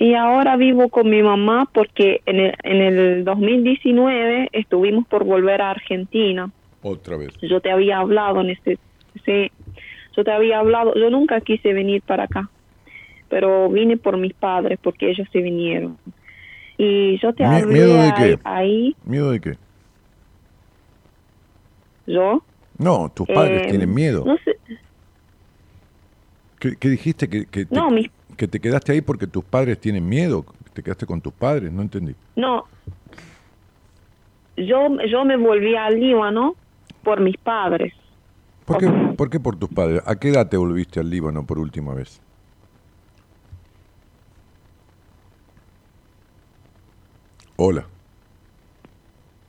Y 0.00 0.14
ahora 0.14 0.56
vivo 0.56 0.88
con 0.88 1.10
mi 1.10 1.22
mamá 1.22 1.68
porque 1.74 2.22
en 2.24 2.40
el, 2.40 2.54
en 2.62 2.80
el 2.80 3.22
2019 3.24 4.48
estuvimos 4.52 5.06
por 5.06 5.24
volver 5.24 5.60
a 5.60 5.72
Argentina. 5.72 6.50
Otra 6.82 7.18
vez. 7.18 7.28
Yo 7.42 7.60
te 7.60 7.70
había 7.70 7.98
hablado 7.98 8.40
en 8.40 8.48
este, 8.48 8.78
sí, 9.26 9.52
yo 10.16 10.24
te 10.24 10.30
había 10.32 10.58
hablado, 10.60 10.94
yo 10.94 11.10
nunca 11.10 11.42
quise 11.42 11.74
venir 11.74 12.00
para 12.00 12.24
acá, 12.24 12.48
pero 13.28 13.68
vine 13.68 13.98
por 13.98 14.16
mis 14.16 14.32
padres 14.32 14.78
porque 14.82 15.10
ellos 15.10 15.28
se 15.32 15.42
vinieron. 15.42 15.98
Y 16.78 17.18
yo 17.20 17.34
te 17.34 17.44
hablé 17.44 17.66
¿miedo 17.66 17.92
de 17.92 18.00
ahí- 18.00 18.12
qué? 18.16 18.38
ahí, 18.44 18.96
¿Miedo 19.04 19.32
de 19.32 19.40
qué? 19.40 19.58
yo. 22.06 22.42
No, 22.78 23.12
tus 23.14 23.26
padres 23.26 23.60
eh, 23.64 23.68
tienen 23.68 23.92
miedo. 23.92 24.24
No 24.24 24.38
sé, 24.42 24.56
¿Qué, 26.58 26.76
qué 26.80 26.88
dijiste? 26.88 27.28
¿Que, 27.28 27.44
que 27.44 27.66
te, 27.66 27.74
No, 27.74 27.90
mis- 27.90 28.10
que 28.40 28.48
te 28.48 28.58
quedaste 28.58 28.92
ahí 28.92 29.02
porque 29.02 29.26
tus 29.26 29.44
padres 29.44 29.78
tienen 29.78 30.08
miedo. 30.08 30.46
¿Te 30.72 30.82
quedaste 30.82 31.04
con 31.04 31.20
tus 31.20 31.34
padres? 31.34 31.70
No 31.70 31.82
entendí. 31.82 32.14
no. 32.36 32.64
Yo, 34.56 34.88
yo 35.10 35.24
me 35.26 35.36
volví 35.36 35.74
al 35.76 36.00
Líbano 36.00 36.54
por 37.02 37.20
mis 37.20 37.36
padres. 37.36 37.92
¿Por 38.64 38.78
qué. 38.78 38.88
¿Por 39.16 39.28
qué 39.30 39.40
por 39.40 39.56
tus 39.56 39.68
padres? 39.68 40.02
¿A 40.06 40.16
qué 40.16 40.30
edad 40.30 40.48
te 40.48 40.56
volviste 40.56 41.00
al 41.00 41.08
Líbano 41.10 41.44
por 41.46 41.58
última 41.58 41.92
vez? 41.94 42.20
Hola. 47.56 47.84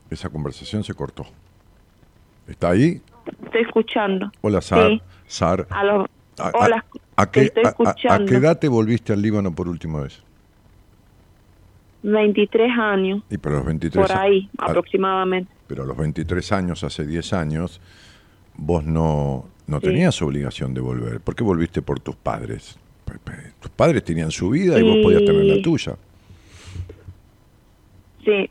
Esa 0.09 0.29
conversación 0.29 0.83
se 0.83 0.93
cortó. 0.93 1.25
¿Está 2.47 2.71
ahí? 2.71 3.01
Estoy 3.45 3.61
escuchando. 3.61 4.31
Hola, 4.41 4.61
Sar. 4.61 4.87
Sí. 4.89 5.01
Sar. 5.27 5.67
A 5.69 5.83
los- 5.83 6.07
¿A, 6.39 6.47
a- 6.47 6.51
hola, 6.65 6.85
a 7.10 7.10
te 7.27 7.39
qué, 7.41 7.45
estoy 7.47 7.63
a- 8.09 8.25
qué 8.25 8.35
edad 8.35 8.57
te 8.59 8.67
volviste 8.67 9.13
al 9.13 9.21
Líbano 9.21 9.53
por 9.53 9.67
última 9.67 10.01
vez? 10.01 10.21
23 12.03 12.71
años, 12.79 13.23
Y 13.29 13.37
pero 13.37 13.57
los 13.57 13.65
23 13.65 14.07
por 14.07 14.17
ahí 14.17 14.49
a- 14.57 14.65
aproximadamente. 14.65 15.51
pero 15.67 15.83
a 15.83 15.85
los 15.85 15.95
23 15.97 16.51
años, 16.51 16.83
hace 16.83 17.05
10 17.05 17.31
años, 17.33 17.79
vos 18.55 18.83
no, 18.83 19.45
no 19.67 19.79
Sí. 19.79 19.85
tenías 19.87 20.19
obligación 20.21 20.73
de 20.73 20.81
volver. 20.81 21.19
¿Por 21.21 21.35
qué 21.35 21.43
volviste 21.43 21.81
por 21.81 21.99
tus 21.99 22.15
padres? 22.15 22.77
Pe- 23.05 23.19
pe- 23.23 23.51
Tus 23.59 23.69
padres 23.71 24.03
tenían 24.03 24.31
su 24.31 24.49
vida 24.49 24.79
y 24.79 24.83
vos 24.83 24.97
podías 25.03 25.23
tener 25.23 25.43
la 25.45 25.61
tuya. 25.61 25.95
Sí, 28.25 28.49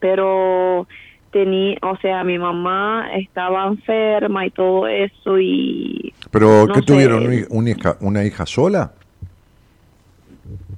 pero 0.00 0.86
tenía, 1.30 1.78
o 1.82 1.96
sea, 1.98 2.24
mi 2.24 2.38
mamá 2.38 3.10
estaba 3.14 3.66
enferma 3.66 4.46
y 4.46 4.50
todo 4.50 4.86
eso 4.86 5.38
y 5.38 6.12
¿Pero 6.30 6.66
no 6.66 6.74
qué 6.74 6.80
sé. 6.80 6.86
tuvieron? 6.86 7.24
¿Una, 7.50 7.70
hija, 7.70 7.96
¿Una 8.00 8.24
hija 8.24 8.46
sola? 8.46 8.92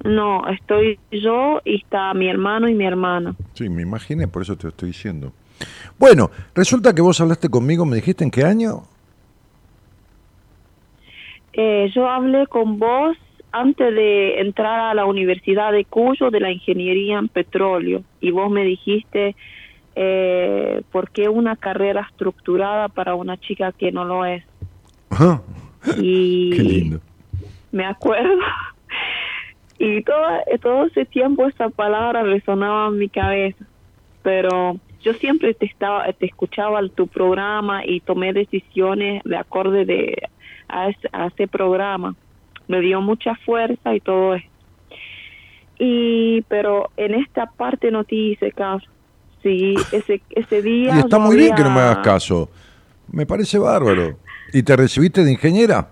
no, 0.05 0.47
estoy 0.49 0.99
yo 1.13 1.61
y 1.65 1.77
está 1.77 2.15
mi 2.15 2.29
hermano 2.29 2.69
y 2.69 2.75
mi 2.75 2.87
hermana. 2.87 3.35
Sí, 3.55 3.69
me 3.69 3.83
imaginé, 3.83 4.27
por 4.29 4.43
eso 4.43 4.57
te 4.57 4.69
estoy 4.69 4.89
diciendo. 4.89 5.33
Bueno, 5.99 6.31
resulta 6.55 6.95
que 6.95 7.03
vos 7.03 7.21
hablaste 7.21 7.49
conmigo, 7.49 7.85
me 7.85 7.97
dijiste 7.97 8.25
en 8.25 8.31
qué 8.31 8.45
año. 8.45 8.83
Eh, 11.53 11.91
yo 11.95 12.09
hablé 12.09 12.47
con 12.47 12.79
vos 12.79 13.17
antes 13.53 13.95
de 13.95 14.41
entrar 14.41 14.81
a 14.81 14.95
la 14.95 15.05
Universidad 15.05 15.73
de 15.73 15.85
Cuyo 15.85 16.31
de 16.31 16.41
la 16.41 16.51
Ingeniería 16.51 17.19
en 17.19 17.29
Petróleo 17.29 18.03
y 18.21 18.31
vos 18.31 18.51
me 18.51 18.65
dijiste 18.65 19.35
eh, 19.95 20.83
por 20.93 21.11
qué 21.11 21.29
una 21.29 21.57
carrera 21.57 22.07
estructurada 22.11 22.89
para 22.89 23.15
una 23.15 23.37
chica 23.39 23.73
que 23.73 23.93
no 23.93 24.05
lo 24.05 24.25
es. 24.25 24.45
Y 25.99 26.51
Qué 26.57 26.63
lindo. 26.63 27.01
me 27.73 27.85
acuerdo. 27.85 28.41
Y 29.83 30.03
todo, 30.03 30.21
todo 30.61 30.85
ese 30.85 31.07
tiempo 31.07 31.49
esa 31.49 31.71
palabra 31.71 32.23
resonaba 32.23 32.89
en 32.89 32.99
mi 32.99 33.09
cabeza. 33.09 33.65
Pero 34.23 34.77
yo 35.03 35.15
siempre 35.15 35.55
te 35.55 35.67
estaba 35.67 36.13
te 36.13 36.27
escuchaba 36.27 36.87
tu 36.89 37.07
programa 37.07 37.85
y 37.85 38.01
tomé 38.01 38.33
decisiones 38.33 39.23
de 39.25 39.37
acorde 39.37 39.85
de 39.85 40.29
a 40.69 40.89
ese, 40.89 41.09
a 41.13 41.27
ese 41.27 41.49
programa 41.49 42.15
me 42.69 42.81
dio 42.81 43.01
mucha 43.01 43.35
fuerza 43.37 43.95
y 43.95 44.01
todo 44.01 44.35
eso 44.35 44.47
y 45.79 46.43
pero 46.43 46.91
en 46.97 47.15
esta 47.15 47.47
parte 47.47 47.91
no 47.91 48.05
te 48.05 48.15
hice 48.15 48.53
caso 48.53 48.87
sí 49.43 49.75
ese 49.93 50.21
ese 50.31 50.63
día 50.63 50.97
Y 50.97 50.99
está 51.01 51.19
muy 51.19 51.37
bien 51.37 51.55
que 51.55 51.63
no 51.63 51.71
me 51.71 51.81
hagas 51.81 51.99
caso. 51.99 52.51
Me 53.13 53.27
parece 53.27 53.59
bárbaro. 53.59 54.17
¿Y 54.53 54.63
te 54.63 54.77
recibiste 54.77 55.25
de 55.25 55.33
ingeniera? 55.33 55.89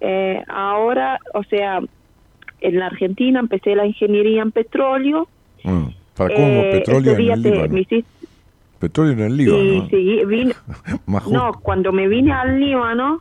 Eh, 0.00 0.42
ahora, 0.48 1.18
o 1.34 1.42
sea, 1.44 1.80
en 2.60 2.78
la 2.78 2.86
Argentina 2.86 3.40
empecé 3.40 3.74
la 3.74 3.86
ingeniería 3.86 4.42
en 4.42 4.52
petróleo. 4.52 5.28
Mm, 5.62 5.84
¿Para 6.16 6.34
cómo? 6.34 6.46
Eh, 6.46 6.70
Petróleo 6.72 7.14
en 7.14 7.20
el 7.30 7.42
Líbano. 7.42 7.78
hiciste- 7.78 8.04
Petróleo 8.78 9.12
en 9.14 9.20
el 9.20 9.32
y 9.32 9.36
Líbano. 9.44 9.88
seguí- 9.88 10.24
vine- 10.26 10.54
Más 11.06 11.22
justo. 11.22 11.38
no, 11.38 11.52
cuando 11.60 11.92
me 11.92 12.06
vine 12.08 12.32
al 12.32 12.60
Líbano, 12.60 13.20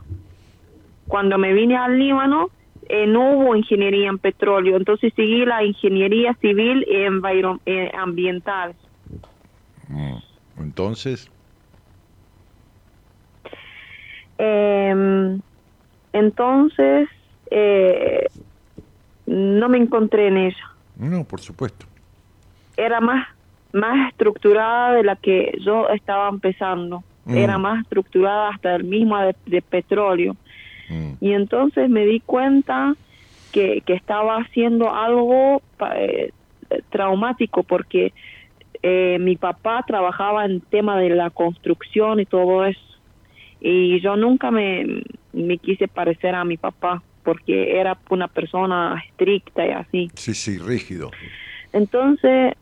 cuando 1.07 1.37
me 1.37 1.53
vine 1.53 1.77
al 1.77 1.97
Líbano, 1.97 2.49
eh, 2.89 3.07
no 3.07 3.31
hubo 3.31 3.55
ingeniería 3.55 4.09
en 4.09 4.19
petróleo, 4.19 4.77
entonces 4.77 5.13
seguí 5.15 5.45
la 5.45 5.63
ingeniería 5.63 6.33
civil 6.41 6.85
y 6.87 7.05
eh, 7.65 7.91
ambiental. 7.97 8.75
Mm. 9.87 10.17
Entonces, 10.59 11.29
Eh, 14.39 15.39
entonces, 16.11 17.07
eh, 17.51 18.27
no 19.25 19.69
me 19.69 19.77
encontré 19.77 20.27
en 20.27 20.37
ella. 20.37 20.67
no, 20.97 21.23
por 21.23 21.39
supuesto. 21.39 21.85
era 22.75 22.99
más 22.99 23.27
más 23.73 24.09
estructurada 24.11 24.93
de 24.93 25.03
la 25.03 25.15
que 25.15 25.57
yo 25.65 25.89
estaba 25.89 26.29
empezando. 26.29 27.03
Mm. 27.25 27.37
Era 27.37 27.57
más 27.57 27.81
estructurada 27.81 28.49
hasta 28.49 28.75
el 28.75 28.83
mismo 28.83 29.17
de, 29.17 29.35
de 29.47 29.61
petróleo. 29.61 30.35
Mm. 30.89 31.13
Y 31.21 31.33
entonces 31.33 31.89
me 31.89 32.05
di 32.05 32.19
cuenta 32.19 32.95
que, 33.51 33.81
que 33.85 33.93
estaba 33.93 34.37
haciendo 34.37 34.93
algo 34.93 35.61
pa- 35.77 35.99
eh, 35.99 36.31
traumático 36.89 37.63
porque 37.63 38.13
eh, 38.81 39.17
mi 39.19 39.35
papá 39.35 39.83
trabajaba 39.87 40.45
en 40.45 40.61
tema 40.61 40.97
de 40.99 41.09
la 41.09 41.29
construcción 41.29 42.19
y 42.19 42.25
todo 42.25 42.65
eso. 42.65 42.79
Y 43.61 44.01
yo 44.01 44.15
nunca 44.17 44.51
me, 44.51 45.03
me 45.31 45.57
quise 45.57 45.87
parecer 45.87 46.35
a 46.35 46.43
mi 46.43 46.57
papá 46.57 47.01
porque 47.23 47.79
era 47.79 47.97
una 48.09 48.27
persona 48.27 49.01
estricta 49.07 49.65
y 49.65 49.71
así. 49.71 50.11
Sí, 50.15 50.33
sí, 50.33 50.57
rígido. 50.57 51.11
Entonces 51.71 52.53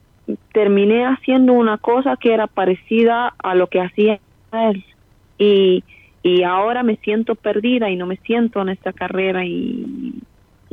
terminé 0.53 1.05
haciendo 1.05 1.53
una 1.53 1.77
cosa 1.77 2.15
que 2.17 2.33
era 2.33 2.47
parecida 2.47 3.33
a 3.41 3.55
lo 3.55 3.67
que 3.67 3.81
hacía 3.81 4.19
él. 4.51 4.85
Y, 5.37 5.83
y 6.23 6.43
ahora 6.43 6.83
me 6.83 6.97
siento 6.97 7.35
perdida 7.35 7.89
y 7.89 7.95
no 7.95 8.05
me 8.05 8.17
siento 8.17 8.61
en 8.61 8.69
esta 8.69 8.93
carrera. 8.93 9.43
y 9.45 10.21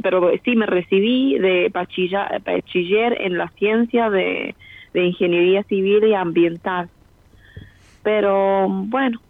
Pero 0.02 0.30
sí 0.44 0.56
me 0.56 0.66
recibí 0.66 1.38
de 1.38 1.70
bachiller, 1.72 3.20
en 3.20 3.38
la 3.38 3.48
ciencia 3.58 4.10
de, 4.10 4.54
de 4.92 5.04
ingeniería 5.04 5.62
civil 5.64 6.04
y 6.04 6.14
ambiental. 6.14 6.90
Pero 8.02 8.68
bueno, 8.68 9.20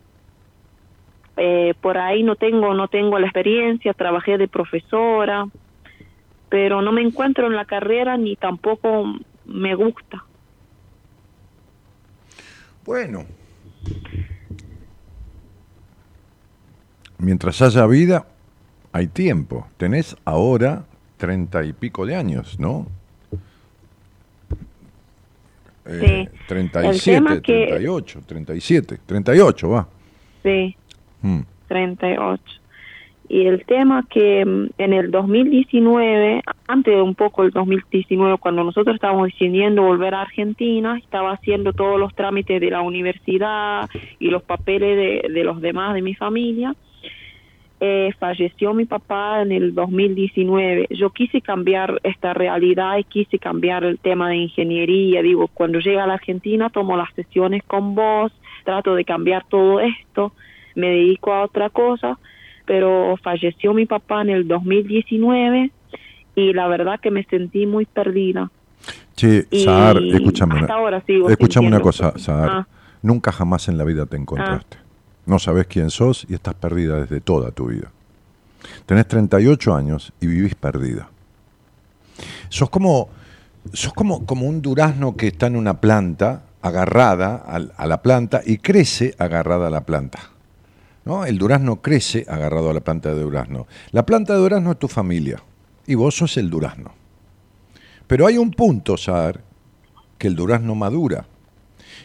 eh, 1.36 1.74
por 1.80 1.98
ahí 1.98 2.22
no 2.22 2.34
tengo 2.34 2.74
no 2.74 2.88
tengo 2.88 3.18
la 3.18 3.26
experiencia, 3.26 3.94
trabajé 3.94 4.38
de 4.38 4.48
profesora, 4.48 5.46
pero 6.48 6.82
no 6.82 6.90
me 6.92 7.02
encuentro 7.02 7.46
en 7.46 7.54
la 7.54 7.64
carrera 7.64 8.16
ni 8.16 8.34
tampoco 8.36 9.04
me 9.44 9.74
gusta. 9.74 10.24
Bueno. 12.84 13.24
Mientras 17.18 17.60
haya 17.62 17.86
vida, 17.86 18.26
hay 18.92 19.06
tiempo. 19.08 19.66
Tenés 19.76 20.16
ahora 20.24 20.84
treinta 21.16 21.64
y 21.64 21.72
pico 21.72 22.06
de 22.06 22.14
años, 22.16 22.58
¿no? 22.60 22.86
Eh, 25.86 26.28
Sí. 26.28 26.38
37, 26.48 26.88
El 26.90 27.00
tema 27.22 27.40
que- 27.40 27.66
38, 27.68 28.20
37, 28.26 28.98
38, 29.06 29.70
va. 29.70 29.88
Sí, 30.42 30.76
Mm. 31.22 31.40
38. 31.66 32.42
Y 33.30 33.46
el 33.46 33.64
tema 33.66 34.06
que 34.08 34.44
mm, 34.44 34.68
en 34.78 34.92
el 34.94 35.10
2019, 35.10 36.42
antes 36.66 36.94
de 36.94 37.02
un 37.02 37.14
poco 37.14 37.42
el 37.42 37.50
2019, 37.50 38.38
cuando 38.38 38.64
nosotros 38.64 38.94
estábamos 38.94 39.26
decidiendo 39.28 39.82
volver 39.82 40.14
a 40.14 40.22
Argentina, 40.22 40.96
estaba 40.98 41.32
haciendo 41.32 41.72
todos 41.72 41.98
los 41.98 42.14
trámites 42.14 42.60
de 42.60 42.70
la 42.70 42.80
universidad 42.80 43.88
y 44.18 44.28
los 44.28 44.42
papeles 44.42 44.96
de, 44.96 45.32
de 45.32 45.44
los 45.44 45.60
demás 45.60 45.94
de 45.94 46.02
mi 46.02 46.14
familia. 46.14 46.74
Eh, 47.80 48.10
falleció 48.18 48.74
mi 48.74 48.86
papá 48.86 49.40
en 49.42 49.52
el 49.52 49.72
2019. 49.74 50.88
Yo 50.90 51.10
quise 51.10 51.40
cambiar 51.40 52.00
esta 52.02 52.34
realidad 52.34 52.98
y 52.98 53.04
quise 53.04 53.38
cambiar 53.38 53.84
el 53.84 53.98
tema 54.00 54.30
de 54.30 54.36
ingeniería. 54.36 55.22
Digo, 55.22 55.46
cuando 55.48 55.78
llegue 55.78 56.00
a 56.00 56.06
la 56.06 56.14
Argentina 56.14 56.70
tomo 56.70 56.96
las 56.96 57.12
sesiones 57.14 57.62
con 57.64 57.94
vos, 57.94 58.32
trato 58.64 58.96
de 58.96 59.04
cambiar 59.04 59.44
todo 59.48 59.78
esto, 59.80 60.32
me 60.74 60.88
dedico 60.88 61.32
a 61.32 61.44
otra 61.44 61.70
cosa, 61.70 62.18
pero 62.66 63.16
falleció 63.22 63.72
mi 63.74 63.86
papá 63.86 64.22
en 64.22 64.30
el 64.30 64.48
2019 64.48 65.70
y 66.34 66.52
la 66.52 66.66
verdad 66.68 66.98
que 67.00 67.10
me 67.12 67.22
sentí 67.24 67.64
muy 67.66 67.86
perdida. 67.86 68.50
Che, 69.14 69.46
Y 69.50 69.60
Sahar, 69.60 69.98
escúchame. 70.02 70.54
una- 70.54 70.62
hasta 70.62 70.74
ahora 70.74 71.00
sigo 71.02 71.28
escúchame 71.30 71.68
una 71.68 71.80
cosa. 71.80 72.12
Sahar. 72.18 72.50
Ah. 72.50 72.66
Nunca 73.02 73.30
jamás 73.32 73.68
en 73.68 73.78
la 73.78 73.84
vida 73.84 74.06
te 74.06 74.16
encontraste. 74.16 74.78
No 75.28 75.38
sabes 75.38 75.66
quién 75.66 75.90
sos 75.90 76.26
y 76.26 76.32
estás 76.32 76.54
perdida 76.54 77.02
desde 77.02 77.20
toda 77.20 77.50
tu 77.50 77.66
vida. 77.66 77.92
Tenés 78.86 79.06
38 79.08 79.74
años 79.74 80.10
y 80.22 80.26
vivís 80.26 80.54
perdida. 80.54 81.10
Sos 82.48 82.70
como, 82.70 83.10
sos 83.74 83.92
como, 83.92 84.24
como 84.24 84.46
un 84.46 84.62
durazno 84.62 85.16
que 85.16 85.26
está 85.26 85.48
en 85.48 85.56
una 85.56 85.82
planta, 85.82 86.44
agarrada 86.62 87.36
a 87.36 87.86
la 87.86 88.00
planta 88.00 88.40
y 88.42 88.56
crece 88.56 89.14
agarrada 89.18 89.66
a 89.66 89.70
la 89.70 89.82
planta. 89.82 90.18
¿no? 91.04 91.26
El 91.26 91.36
durazno 91.36 91.82
crece 91.82 92.24
agarrado 92.26 92.70
a 92.70 92.72
la 92.72 92.80
planta 92.80 93.14
de 93.14 93.20
durazno. 93.20 93.66
La 93.92 94.06
planta 94.06 94.32
de 94.32 94.38
durazno 94.38 94.72
es 94.72 94.78
tu 94.78 94.88
familia 94.88 95.42
y 95.86 95.94
vos 95.94 96.16
sos 96.16 96.38
el 96.38 96.48
durazno. 96.48 96.92
Pero 98.06 98.26
hay 98.26 98.38
un 98.38 98.50
punto, 98.50 98.96
Sar, 98.96 99.42
que 100.16 100.26
el 100.26 100.34
durazno 100.34 100.74
madura. 100.74 101.26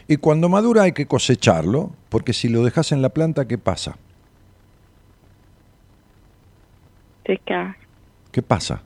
Y 0.08 0.16
cuando 0.18 0.48
madura 0.48 0.82
hay 0.82 0.92
que 0.92 1.06
cosecharlo, 1.06 1.90
porque 2.08 2.32
si 2.32 2.48
lo 2.48 2.62
dejas 2.64 2.92
en 2.92 3.02
la 3.02 3.08
planta, 3.10 3.46
¿qué 3.46 3.58
pasa? 3.58 3.96
Se 7.26 7.38
cae, 7.38 7.74
¿Qué 8.32 8.42
pasa? 8.42 8.82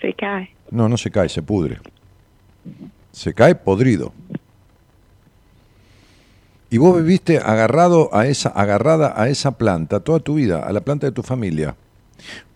se 0.00 0.14
cae. 0.14 0.50
No, 0.70 0.88
no 0.88 0.96
se 0.96 1.10
cae, 1.10 1.28
se 1.28 1.42
pudre. 1.42 1.78
Se 3.12 3.34
cae 3.34 3.54
podrido. 3.54 4.12
Y 6.70 6.78
vos 6.78 6.96
viviste 6.96 7.38
agarrado 7.38 8.08
a 8.14 8.26
esa, 8.26 8.48
agarrada 8.50 9.12
a 9.20 9.28
esa 9.28 9.52
planta 9.52 10.00
toda 10.00 10.20
tu 10.20 10.34
vida, 10.34 10.60
a 10.60 10.72
la 10.72 10.80
planta 10.80 11.06
de 11.06 11.12
tu 11.12 11.22
familia. 11.22 11.74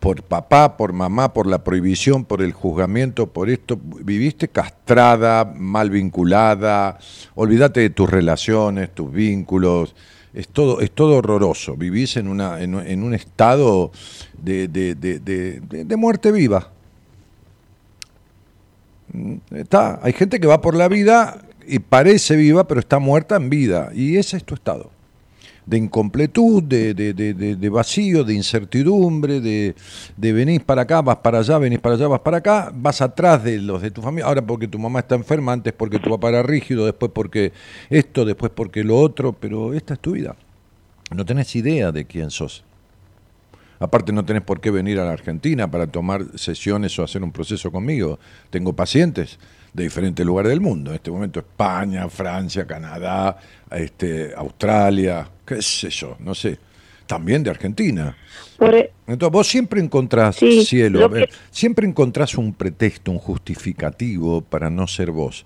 Por 0.01 0.23
papá, 0.23 0.77
por 0.77 0.93
mamá, 0.93 1.33
por 1.33 1.47
la 1.47 1.65
prohibición, 1.65 2.25
por 2.25 2.43
el 2.43 2.53
juzgamiento, 2.53 3.27
por 3.29 3.49
esto. 3.51 3.79
Viviste 3.83 4.49
castrada, 4.49 5.45
mal 5.57 5.91
vinculada. 5.91 6.99
Olvídate 7.35 7.81
de 7.81 7.91
tus 7.91 8.11
relaciones, 8.11 8.95
tus 8.95 9.11
vínculos. 9.13 9.95
Es 10.35 10.49
todo, 10.49 10.81
es 10.81 10.91
todo 10.91 11.17
horroroso. 11.19 11.77
Vivís 11.77 12.17
en, 12.17 12.29
una, 12.29 12.61
en, 12.61 12.75
un 13.03 13.15
estado 13.15 13.93
de, 14.37 14.69
de- 14.69 14.95
de- 14.95 15.21
muerte 15.97 16.33
viva. 16.33 16.71
Está, 19.53 20.01
hay 20.03 20.13
gente 20.13 20.41
que 20.41 20.47
va 20.47 20.61
por 20.61 20.75
la 20.75 20.89
vida 20.89 21.41
y 21.67 21.79
parece 21.79 22.37
viva, 22.37 22.67
pero 22.67 22.81
está 22.81 22.99
muerta 22.99 23.37
en 23.37 23.49
vida. 23.49 23.91
Y 23.95 24.17
ese 24.17 24.37
es 24.37 24.45
tu 24.45 24.55
estado. 24.55 24.91
De 25.67 25.79
incompletud, 25.79 26.63
de, 26.63 26.93
de- 26.93 27.15
de- 27.15 27.57
de- 27.57 27.69
vacío, 27.71 28.23
de 28.23 28.35
incertidumbre, 28.35 29.41
de, 29.41 29.75
de 30.17 30.33
venís 30.33 30.63
para 30.63 30.83
acá, 30.83 31.01
vas 31.01 31.17
para 31.17 31.39
allá, 31.39 31.57
venís 31.59 31.79
para 31.79 31.95
allá, 31.95 32.07
vas 32.07 32.21
para 32.21 32.37
acá, 32.39 32.71
vas 32.75 33.01
atrás 33.01 33.43
de 33.43 33.59
los 33.61 33.81
de 33.81 33.91
tu 33.91 34.03
familia. 34.03 34.27
Ahora 34.27 34.43
porque 34.43 34.69
tu 34.69 34.79
mamá 34.79 35.01
está 35.01 35.15
enferma, 35.15 35.53
antes 35.53 35.73
porque 35.73 35.99
tu 35.99 36.11
papá 36.11 36.29
era 36.29 36.43
rígido, 36.43 36.85
después 36.85 37.11
porque 37.15 37.53
esto, 37.89 38.25
después 38.27 38.53
porque 38.55 38.85
lo 38.85 38.99
otro, 38.99 39.33
pero 39.33 39.73
esta 39.73 39.95
es 39.95 40.01
tu 40.01 40.13
vida. 40.13 40.37
No 41.15 41.25
tenés 41.25 41.55
idea 41.57 41.93
de 41.93 42.05
quién 42.05 42.31
sos. 42.31 42.65
Aparte 43.81 44.13
no 44.13 44.25
tenés 44.25 44.43
por 44.43 44.61
qué 44.61 44.71
venir 44.71 44.99
a 45.01 45.05
la 45.05 45.13
Argentina 45.13 45.71
para 45.71 45.87
tomar 45.87 46.25
sesiones 46.39 46.99
o 46.99 47.03
hacer 47.03 47.23
un 47.23 47.33
proceso 47.33 47.71
conmigo. 47.73 48.19
Tengo 48.51 48.73
pacientes 48.75 49.39
de 49.75 49.83
diferentes 49.83 50.25
lugares 50.25 50.51
del 50.51 50.61
mundo. 50.61 50.91
En 50.93 50.97
este 50.97 51.11
momento 51.11 51.41
España, 51.41 52.09
Francia, 52.09 52.65
Canadá, 52.67 53.37
este, 53.71 54.33
Australia, 54.35 55.29
qué 55.45 55.61
sé 55.61 55.91
yo, 55.91 56.17
no 56.21 56.35
sé. 56.35 56.59
También 57.07 57.43
de 57.43 57.51
Argentina. 57.51 58.17
Por, 58.57 58.75
e- 58.75 58.93
Entonces 59.07 59.33
vos 59.33 59.47
siempre 59.47 59.81
encontrás, 59.81 60.37
Sí, 60.37 60.65
cielo, 60.65 61.11
que- 61.11 61.29
siempre 61.51 61.87
encontrás 61.87 62.37
un 62.37 62.55
pretexto, 62.55 63.11
un 63.11 63.19
justificativo 63.19 64.41
para 64.41 64.71
no 64.71 64.87
ser 64.87 65.11
vos, 65.11 65.45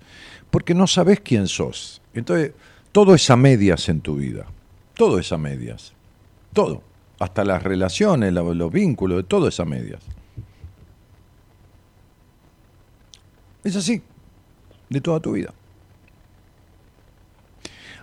porque 0.51 0.73
no 0.73 0.87
sabés 0.87 1.19
quién 1.19 1.47
sos. 1.47 2.01
Entonces, 2.13 2.53
todo 2.93 3.13
es 3.15 3.29
a 3.29 3.35
medias 3.35 3.89
en 3.89 3.99
tu 3.99 4.15
vida, 4.15 4.45
todo 4.93 5.19
es 5.19 5.31
a 5.33 5.37
medias, 5.37 5.91
todo, 6.53 6.81
hasta 7.19 7.43
las 7.43 7.61
relaciones, 7.63 8.31
la- 8.31 8.41
los 8.43 8.71
vínculos, 8.71 9.25
todo 9.27 9.47
es 9.49 9.59
a 9.59 9.65
medias. 9.65 10.01
Es 13.63 13.75
así, 13.75 14.01
de 14.89 15.01
toda 15.01 15.19
tu 15.19 15.33
vida. 15.33 15.53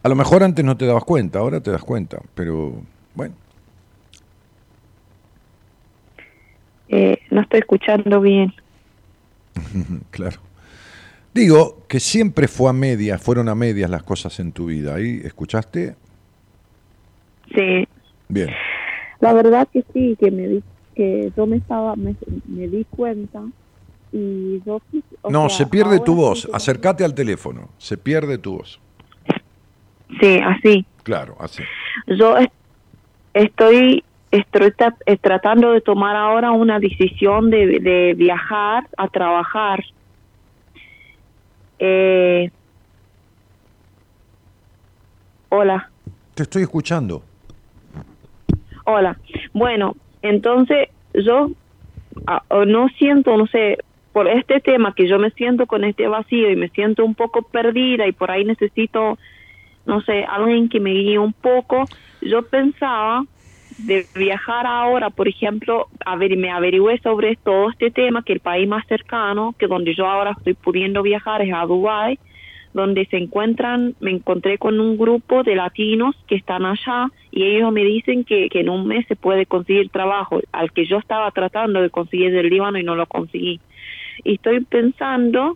A 0.03 0.09
lo 0.09 0.15
mejor 0.15 0.43
antes 0.45 0.65
no 0.65 0.77
te 0.77 0.87
dabas 0.87 1.05
cuenta, 1.05 1.41
ahora 1.41 1.61
te 1.61 1.71
das 1.71 1.83
cuenta, 1.83 2.21
pero 2.35 2.81
bueno. 3.15 3.35
eh, 6.89 7.19
no 7.31 7.41
estoy 7.41 7.61
escuchando 7.61 8.21
bien. 8.21 8.53
Claro. 10.11 10.39
Digo 11.35 11.85
que 11.89 12.01
siempre 12.01 12.49
fue 12.49 12.71
a 12.71 12.73
medias, 12.73 13.21
fueron 13.21 13.49
a 13.49 13.55
medias 13.55 13.91
las 13.91 14.03
cosas 14.03 14.41
en 14.41 14.53
tu 14.53 14.67
vida. 14.67 14.95
¿Ahí 14.95 15.21
escuchaste? 15.25 15.97
Sí, 17.55 17.87
Bien. 18.29 18.51
la 19.21 19.33
verdad 19.33 19.69
que 19.73 19.85
sí, 19.93 20.17
que 20.19 20.31
me 20.31 20.49
di, 20.49 20.63
que 20.95 21.33
yo 21.37 21.47
me 21.47 21.57
estaba, 21.59 21.95
me, 21.97 22.17
me 22.47 22.69
di 22.69 22.85
cuenta 22.85 23.43
y 24.13 24.63
o 24.67 24.81
No, 25.31 25.49
sea, 25.49 25.59
se 25.59 25.67
pierde 25.67 26.01
tu 26.01 26.15
voz. 26.15 26.43
sí 26.43 26.49
Acércate 26.53 27.05
al 27.05 27.15
teléfono. 27.15 27.69
Se 27.79 27.97
pierde 27.97 28.39
tu 28.39 28.59
voz. 28.59 28.81
Sí, 30.21 30.39
así. 30.45 30.87
Claro, 31.03 31.37
así. 31.41 31.63
Yo 32.07 32.37
es- 32.37 32.49
estoy, 33.35 34.03
estoy 34.31 34.73
eh, 35.07 35.17
tratando 35.21 35.73
de 35.73 35.81
tomar 35.81 36.17
ahora 36.17 36.53
una 36.53 36.79
decisión 36.79 37.51
de, 37.51 37.79
de 37.81 38.15
viajar 38.17 38.85
a 38.97 39.09
trabajar. 39.09 39.85
Eh, 41.79 42.51
hola, 45.51 45.91
Te 46.35 46.43
estoy 46.45 46.63
escuchando. 46.63 47.23
hola. 48.85 49.19
Bueno, 49.53 49.95
entonces 50.23 50.89
yo 51.15 51.51
ah, 52.27 52.43
no 52.67 52.89
siento, 52.99 53.37
no 53.37 53.47
sé, 53.47 53.79
por 54.17 54.29
este 54.29 54.61
tema 54.61 54.95
que 54.95 55.07
yo 55.07 55.19
me 55.19 55.31
siento 55.33 55.67
con 55.67 55.85
este 55.85 56.09
vacío 56.09 56.51
y 56.51 56.57
me 56.57 56.71
siento 56.71 57.05
un 57.05 57.15
poco 57.15 57.43
perdida 57.43 58.07
y 58.07 58.13
por 58.13 58.31
ahí 58.31 58.47
necesito, 58.47 59.19
no 59.85 60.01
sé, 60.01 60.25
alguien 60.25 60.71
que 60.71 60.81
me 60.81 60.91
guíe 60.91 61.19
un 61.19 61.35
poco. 61.35 61.87
Yo 62.23 62.41
pensaba 62.49 63.27
de 63.77 64.09
viajar 64.15 64.67
ahora, 64.67 65.11
por 65.11 65.29
ejemplo, 65.29 65.89
a 66.07 66.17
ver, 66.17 66.35
me 66.39 66.51
averigüé 66.51 66.99
sobre 67.01 67.37
todo 67.37 67.69
este 67.69 67.91
tema, 67.91 68.23
que 68.23 68.33
el 68.33 68.41
país 68.41 68.67
más 68.67 68.87
cercano, 68.87 69.55
que 69.59 69.67
donde 69.67 69.95
yo 69.95 70.07
ahora 70.07 70.31
estoy 70.31 70.55
pudiendo 70.55 71.03
viajar 71.03 71.43
es 71.43 71.53
a 71.53 71.67
Dubái, 71.67 72.19
donde 72.73 73.05
se 73.11 73.19
encuentran, 73.19 73.97
me 74.01 74.13
encontré 74.13 74.57
con 74.57 74.81
un 74.81 74.97
grupo 74.97 75.43
de 75.43 75.57
latinos 75.57 76.17
que 76.27 76.37
están 76.37 76.65
allá 76.65 77.11
y 77.31 77.43
ellos 77.43 77.71
me 77.71 77.85
dicen 77.85 78.25
que, 78.25 78.49
que 78.49 78.61
en 78.61 78.71
un 78.71 78.87
mes 78.87 79.07
se 79.09 79.17
puede 79.17 79.45
conseguir 79.45 79.91
trabajo, 79.91 80.41
al 80.53 80.73
que 80.73 80.87
yo 80.87 80.97
estaba 80.97 81.31
tratando 81.33 81.83
de 81.83 81.91
conseguir 81.91 82.33
del 82.33 82.49
Líbano 82.49 82.79
y 82.79 82.83
no 82.83 82.97
lo 82.97 83.05
conseguí. 83.05 83.61
Y 84.25 84.35
estoy 84.35 84.65
pensando 84.65 85.53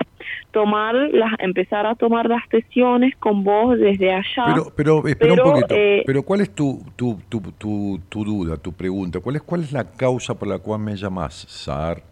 tomar 0.52 0.94
las, 0.94 1.32
empezar 1.38 1.86
a 1.86 1.94
tomar 1.94 2.28
las 2.28 2.42
sesiones 2.50 3.16
con 3.16 3.44
vos 3.44 3.78
desde 3.78 4.12
allá. 4.12 4.44
Pero, 4.46 4.72
pero 4.74 5.06
espera 5.06 5.34
Pero, 5.34 5.44
un 5.44 5.52
poquito. 5.52 5.74
eh, 5.74 6.02
pero 6.06 6.22
¿cuál 6.22 6.40
es 6.42 6.50
tu, 6.54 6.82
tu, 6.96 7.18
tu, 7.28 7.40
tu, 7.58 8.00
tu 8.08 8.24
duda, 8.24 8.56
tu 8.56 8.72
pregunta? 8.72 9.20
¿Cuál 9.20 9.36
es, 9.36 9.42
¿Cuál 9.42 9.62
es 9.62 9.72
la 9.72 9.84
causa 9.84 10.38
por 10.38 10.48
la 10.48 10.58
cual 10.58 10.80
me 10.80 10.96
llamas, 10.96 11.34
Sar? 11.48 12.02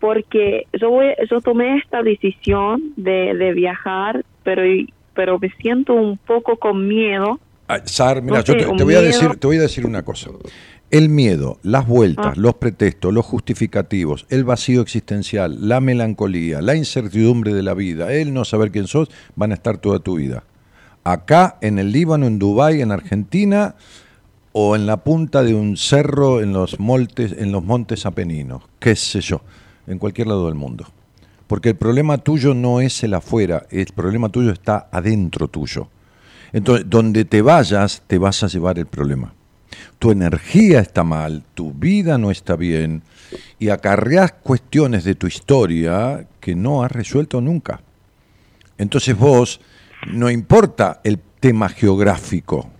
porque 0.00 0.66
yo 0.78 0.90
voy, 0.90 1.14
yo 1.30 1.40
tomé 1.40 1.78
esta 1.78 2.02
decisión 2.02 2.92
de, 2.96 3.34
de 3.34 3.54
viajar, 3.54 4.22
pero 4.42 4.60
pero 5.14 5.38
me 5.38 5.48
siento 5.60 5.94
un 5.94 6.18
poco 6.18 6.56
con 6.56 6.86
miedo. 6.86 7.38
Ah, 7.68 7.80
Sar, 7.84 8.20
mira, 8.20 8.38
No 8.38 8.44
yo 8.44 8.76
te, 8.76 8.84
voy 8.84 8.94
a 8.94 9.00
decir, 9.00 9.36
te 9.36 9.46
voy 9.46 9.56
a 9.56 9.62
decir 9.62 9.86
una 9.86 10.02
cosa. 10.02 10.30
El 10.94 11.08
miedo, 11.08 11.58
las 11.64 11.88
vueltas, 11.88 12.26
Ah. 12.26 12.32
los 12.36 12.54
pretextos, 12.54 13.12
los 13.12 13.26
justificativos, 13.26 14.26
el 14.28 14.44
vacío 14.44 14.80
existencial, 14.80 15.68
la 15.68 15.80
melancolía, 15.80 16.62
la 16.62 16.76
incertidumbre 16.76 17.52
de 17.52 17.64
la 17.64 17.74
vida, 17.74 18.12
el 18.12 18.32
no 18.32 18.44
saber 18.44 18.70
quién 18.70 18.86
sos, 18.86 19.08
van 19.34 19.50
a 19.50 19.54
estar 19.54 19.78
toda 19.78 19.98
tu 19.98 20.14
vida. 20.14 20.44
Acá, 21.02 21.58
en 21.62 21.80
el 21.80 21.90
Líbano, 21.90 22.28
en 22.28 22.38
Dubái, 22.38 22.80
en 22.80 22.92
Argentina, 22.92 23.74
o 24.52 24.76
en 24.76 24.86
la 24.86 24.98
punta 24.98 25.42
de 25.42 25.52
un 25.52 25.76
cerro 25.76 26.40
en 26.40 26.52
los 26.52 26.78
montes, 26.78 27.34
en 27.36 27.50
los 27.50 27.64
montes 27.64 28.06
apeninos, 28.06 28.62
qué 28.78 28.94
sé 28.94 29.20
yo, 29.20 29.40
en 29.88 29.98
cualquier 29.98 30.28
lado 30.28 30.46
del 30.46 30.54
mundo. 30.54 30.86
Porque 31.48 31.70
el 31.70 31.76
problema 31.76 32.18
tuyo 32.18 32.54
no 32.54 32.80
es 32.80 33.02
el 33.02 33.14
afuera, 33.14 33.66
el 33.70 33.86
problema 33.86 34.28
tuyo 34.28 34.52
está 34.52 34.86
adentro 34.92 35.48
tuyo. 35.48 35.88
Entonces, 36.52 36.86
donde 36.88 37.24
te 37.24 37.42
vayas, 37.42 38.04
te 38.06 38.16
vas 38.16 38.44
a 38.44 38.46
llevar 38.46 38.78
el 38.78 38.86
problema. 38.86 39.34
Tu 39.98 40.10
energía 40.10 40.80
está 40.80 41.04
mal, 41.04 41.44
tu 41.54 41.72
vida 41.72 42.18
no 42.18 42.30
está 42.30 42.56
bien 42.56 43.02
y 43.58 43.68
acarreas 43.70 44.32
cuestiones 44.32 45.04
de 45.04 45.14
tu 45.14 45.26
historia 45.26 46.26
que 46.40 46.54
no 46.54 46.82
has 46.82 46.92
resuelto 46.92 47.40
nunca. 47.40 47.80
Entonces 48.78 49.16
vos, 49.16 49.60
no 50.08 50.30
importa 50.30 51.00
el 51.04 51.18
tema 51.40 51.68
geográfico, 51.68 52.70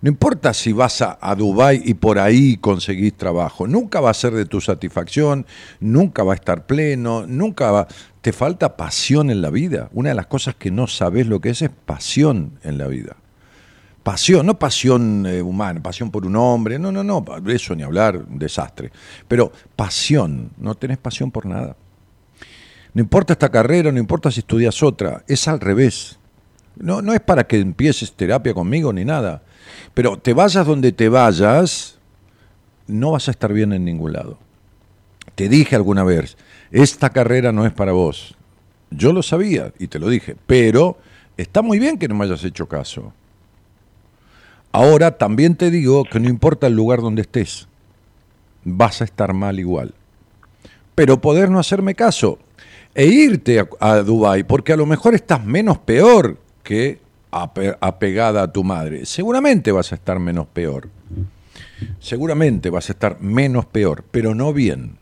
no 0.00 0.10
importa 0.10 0.52
si 0.52 0.72
vas 0.72 1.00
a, 1.00 1.18
a 1.18 1.34
Dubái 1.34 1.80
y 1.84 1.94
por 1.94 2.18
ahí 2.18 2.58
conseguís 2.58 3.14
trabajo, 3.14 3.66
nunca 3.66 4.00
va 4.00 4.10
a 4.10 4.14
ser 4.14 4.34
de 4.34 4.44
tu 4.44 4.60
satisfacción, 4.60 5.46
nunca 5.80 6.22
va 6.22 6.34
a 6.34 6.36
estar 6.36 6.66
pleno, 6.66 7.26
nunca 7.26 7.70
va... 7.70 7.88
Te 8.20 8.32
falta 8.32 8.76
pasión 8.76 9.30
en 9.30 9.42
la 9.42 9.50
vida. 9.50 9.88
Una 9.92 10.10
de 10.10 10.14
las 10.14 10.26
cosas 10.26 10.54
que 10.54 10.70
no 10.70 10.86
sabes 10.86 11.26
lo 11.26 11.40
que 11.40 11.50
es 11.50 11.62
es 11.62 11.70
pasión 11.70 12.58
en 12.62 12.78
la 12.78 12.86
vida. 12.86 13.16
Pasión, 14.04 14.44
no 14.44 14.58
pasión 14.58 15.24
eh, 15.26 15.40
humana, 15.40 15.82
pasión 15.82 16.10
por 16.10 16.26
un 16.26 16.36
hombre, 16.36 16.78
no, 16.78 16.92
no, 16.92 17.02
no, 17.02 17.24
eso 17.46 17.74
ni 17.74 17.82
hablar, 17.82 18.18
un 18.18 18.38
desastre. 18.38 18.92
Pero 19.26 19.50
pasión, 19.74 20.50
no 20.58 20.74
tenés 20.74 20.98
pasión 20.98 21.30
por 21.30 21.46
nada. 21.46 21.74
No 22.92 23.00
importa 23.00 23.32
esta 23.32 23.48
carrera, 23.48 23.90
no 23.90 23.98
importa 23.98 24.30
si 24.30 24.40
estudias 24.40 24.82
otra, 24.82 25.24
es 25.26 25.48
al 25.48 25.58
revés. 25.58 26.18
No, 26.76 27.00
no 27.00 27.14
es 27.14 27.20
para 27.20 27.44
que 27.44 27.58
empieces 27.58 28.12
terapia 28.12 28.52
conmigo 28.52 28.92
ni 28.92 29.06
nada. 29.06 29.42
Pero 29.94 30.18
te 30.18 30.34
vayas 30.34 30.66
donde 30.66 30.92
te 30.92 31.08
vayas, 31.08 31.98
no 32.86 33.12
vas 33.12 33.28
a 33.28 33.30
estar 33.30 33.54
bien 33.54 33.72
en 33.72 33.86
ningún 33.86 34.12
lado. 34.12 34.38
Te 35.34 35.48
dije 35.48 35.76
alguna 35.76 36.04
vez, 36.04 36.36
esta 36.70 37.08
carrera 37.08 37.52
no 37.52 37.64
es 37.64 37.72
para 37.72 37.92
vos. 37.92 38.36
Yo 38.90 39.14
lo 39.14 39.22
sabía 39.22 39.72
y 39.78 39.86
te 39.86 39.98
lo 39.98 40.10
dije, 40.10 40.36
pero 40.46 40.98
está 41.38 41.62
muy 41.62 41.78
bien 41.78 41.98
que 41.98 42.06
no 42.06 42.14
me 42.14 42.26
hayas 42.26 42.44
hecho 42.44 42.68
caso. 42.68 43.14
Ahora 44.76 45.16
también 45.18 45.54
te 45.54 45.70
digo 45.70 46.02
que 46.04 46.18
no 46.18 46.28
importa 46.28 46.66
el 46.66 46.74
lugar 46.74 47.00
donde 47.00 47.22
estés, 47.22 47.68
vas 48.64 49.00
a 49.00 49.04
estar 49.04 49.32
mal 49.32 49.60
igual. 49.60 49.94
Pero 50.96 51.20
poder 51.20 51.48
no 51.48 51.60
hacerme 51.60 51.94
caso 51.94 52.40
e 52.92 53.06
irte 53.06 53.60
a, 53.60 53.68
a 53.78 54.02
Dubái, 54.02 54.42
porque 54.42 54.72
a 54.72 54.76
lo 54.76 54.84
mejor 54.84 55.14
estás 55.14 55.44
menos 55.44 55.78
peor 55.78 56.38
que 56.64 56.98
ape- 57.30 57.76
apegada 57.80 58.42
a 58.42 58.52
tu 58.52 58.64
madre. 58.64 59.06
Seguramente 59.06 59.70
vas 59.70 59.92
a 59.92 59.94
estar 59.94 60.18
menos 60.18 60.48
peor. 60.48 60.88
Seguramente 62.00 62.68
vas 62.68 62.88
a 62.90 62.94
estar 62.94 63.20
menos 63.20 63.66
peor, 63.66 64.02
pero 64.10 64.34
no 64.34 64.52
bien. 64.52 64.98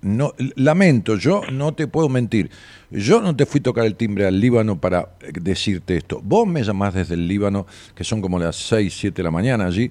No, 0.00 0.32
lamento, 0.54 1.16
yo 1.16 1.42
no 1.50 1.74
te 1.74 1.88
puedo 1.88 2.08
mentir. 2.08 2.50
Yo 2.90 3.20
no 3.20 3.34
te 3.34 3.46
fui 3.46 3.58
a 3.60 3.64
tocar 3.64 3.84
el 3.84 3.96
timbre 3.96 4.26
al 4.26 4.40
Líbano 4.40 4.80
para 4.80 5.16
eh, 5.20 5.32
decirte 5.40 5.96
esto. 5.96 6.20
Vos 6.22 6.46
me 6.46 6.62
llamás 6.62 6.94
desde 6.94 7.14
el 7.14 7.26
Líbano, 7.26 7.66
que 7.94 8.04
son 8.04 8.20
como 8.20 8.38
las 8.38 8.56
6, 8.56 8.94
7 8.96 9.16
de 9.16 9.22
la 9.22 9.30
mañana 9.30 9.66
allí, 9.66 9.90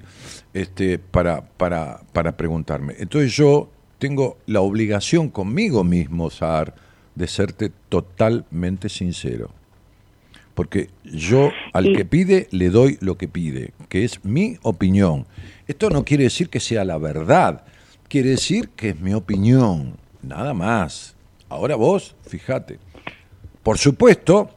este, 0.54 0.98
para, 0.98 1.42
para, 1.42 2.02
para 2.14 2.38
preguntarme. 2.38 2.96
Entonces 3.00 3.36
yo 3.36 3.70
tengo 4.00 4.38
la 4.46 4.62
obligación 4.62 5.30
conmigo 5.30 5.84
mismo, 5.84 6.30
Saar, 6.30 6.74
de 7.16 7.28
serte 7.28 7.72
totalmente 7.90 8.90
sincero. 8.90 9.52
Porque 10.54 10.90
yo 11.04 11.52
al 11.74 11.96
que 11.96 12.06
pide 12.06 12.48
le 12.52 12.70
doy 12.70 12.98
lo 13.02 13.18
que 13.18 13.28
pide, 13.28 13.74
que 13.90 14.04
es 14.04 14.24
mi 14.26 14.58
opinión. 14.64 15.28
Esto 15.68 15.90
no 15.90 16.04
quiere 16.04 16.24
decir 16.24 16.50
que 16.50 16.60
sea 16.60 16.84
la 16.84 16.98
verdad, 16.98 17.64
quiere 18.10 18.30
decir 18.32 18.70
que 18.70 18.90
es 18.90 19.00
mi 19.00 19.14
opinión, 19.14 19.98
nada 20.22 20.54
más. 20.54 21.16
Ahora 21.50 21.76
vos, 21.76 22.16
fíjate. 22.28 22.80
Por 23.64 23.78
supuesto 23.78 24.50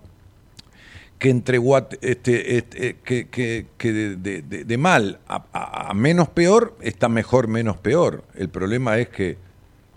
que 1.18 1.30
entre 1.30 1.59
este, 2.01 2.57
este, 2.57 2.96
que, 3.05 3.28
que- 3.28 3.66
de, 3.92 4.78
mal 4.78 5.20
a, 5.28 5.44
a- 5.53 5.94
menos 5.94 6.28
peor 6.28 6.76
está 6.80 7.09
mejor 7.09 7.46
menos 7.48 7.76
peor. 7.76 8.24
El 8.34 8.48
problema 8.48 8.98
es 8.98 9.09
que 9.11 9.36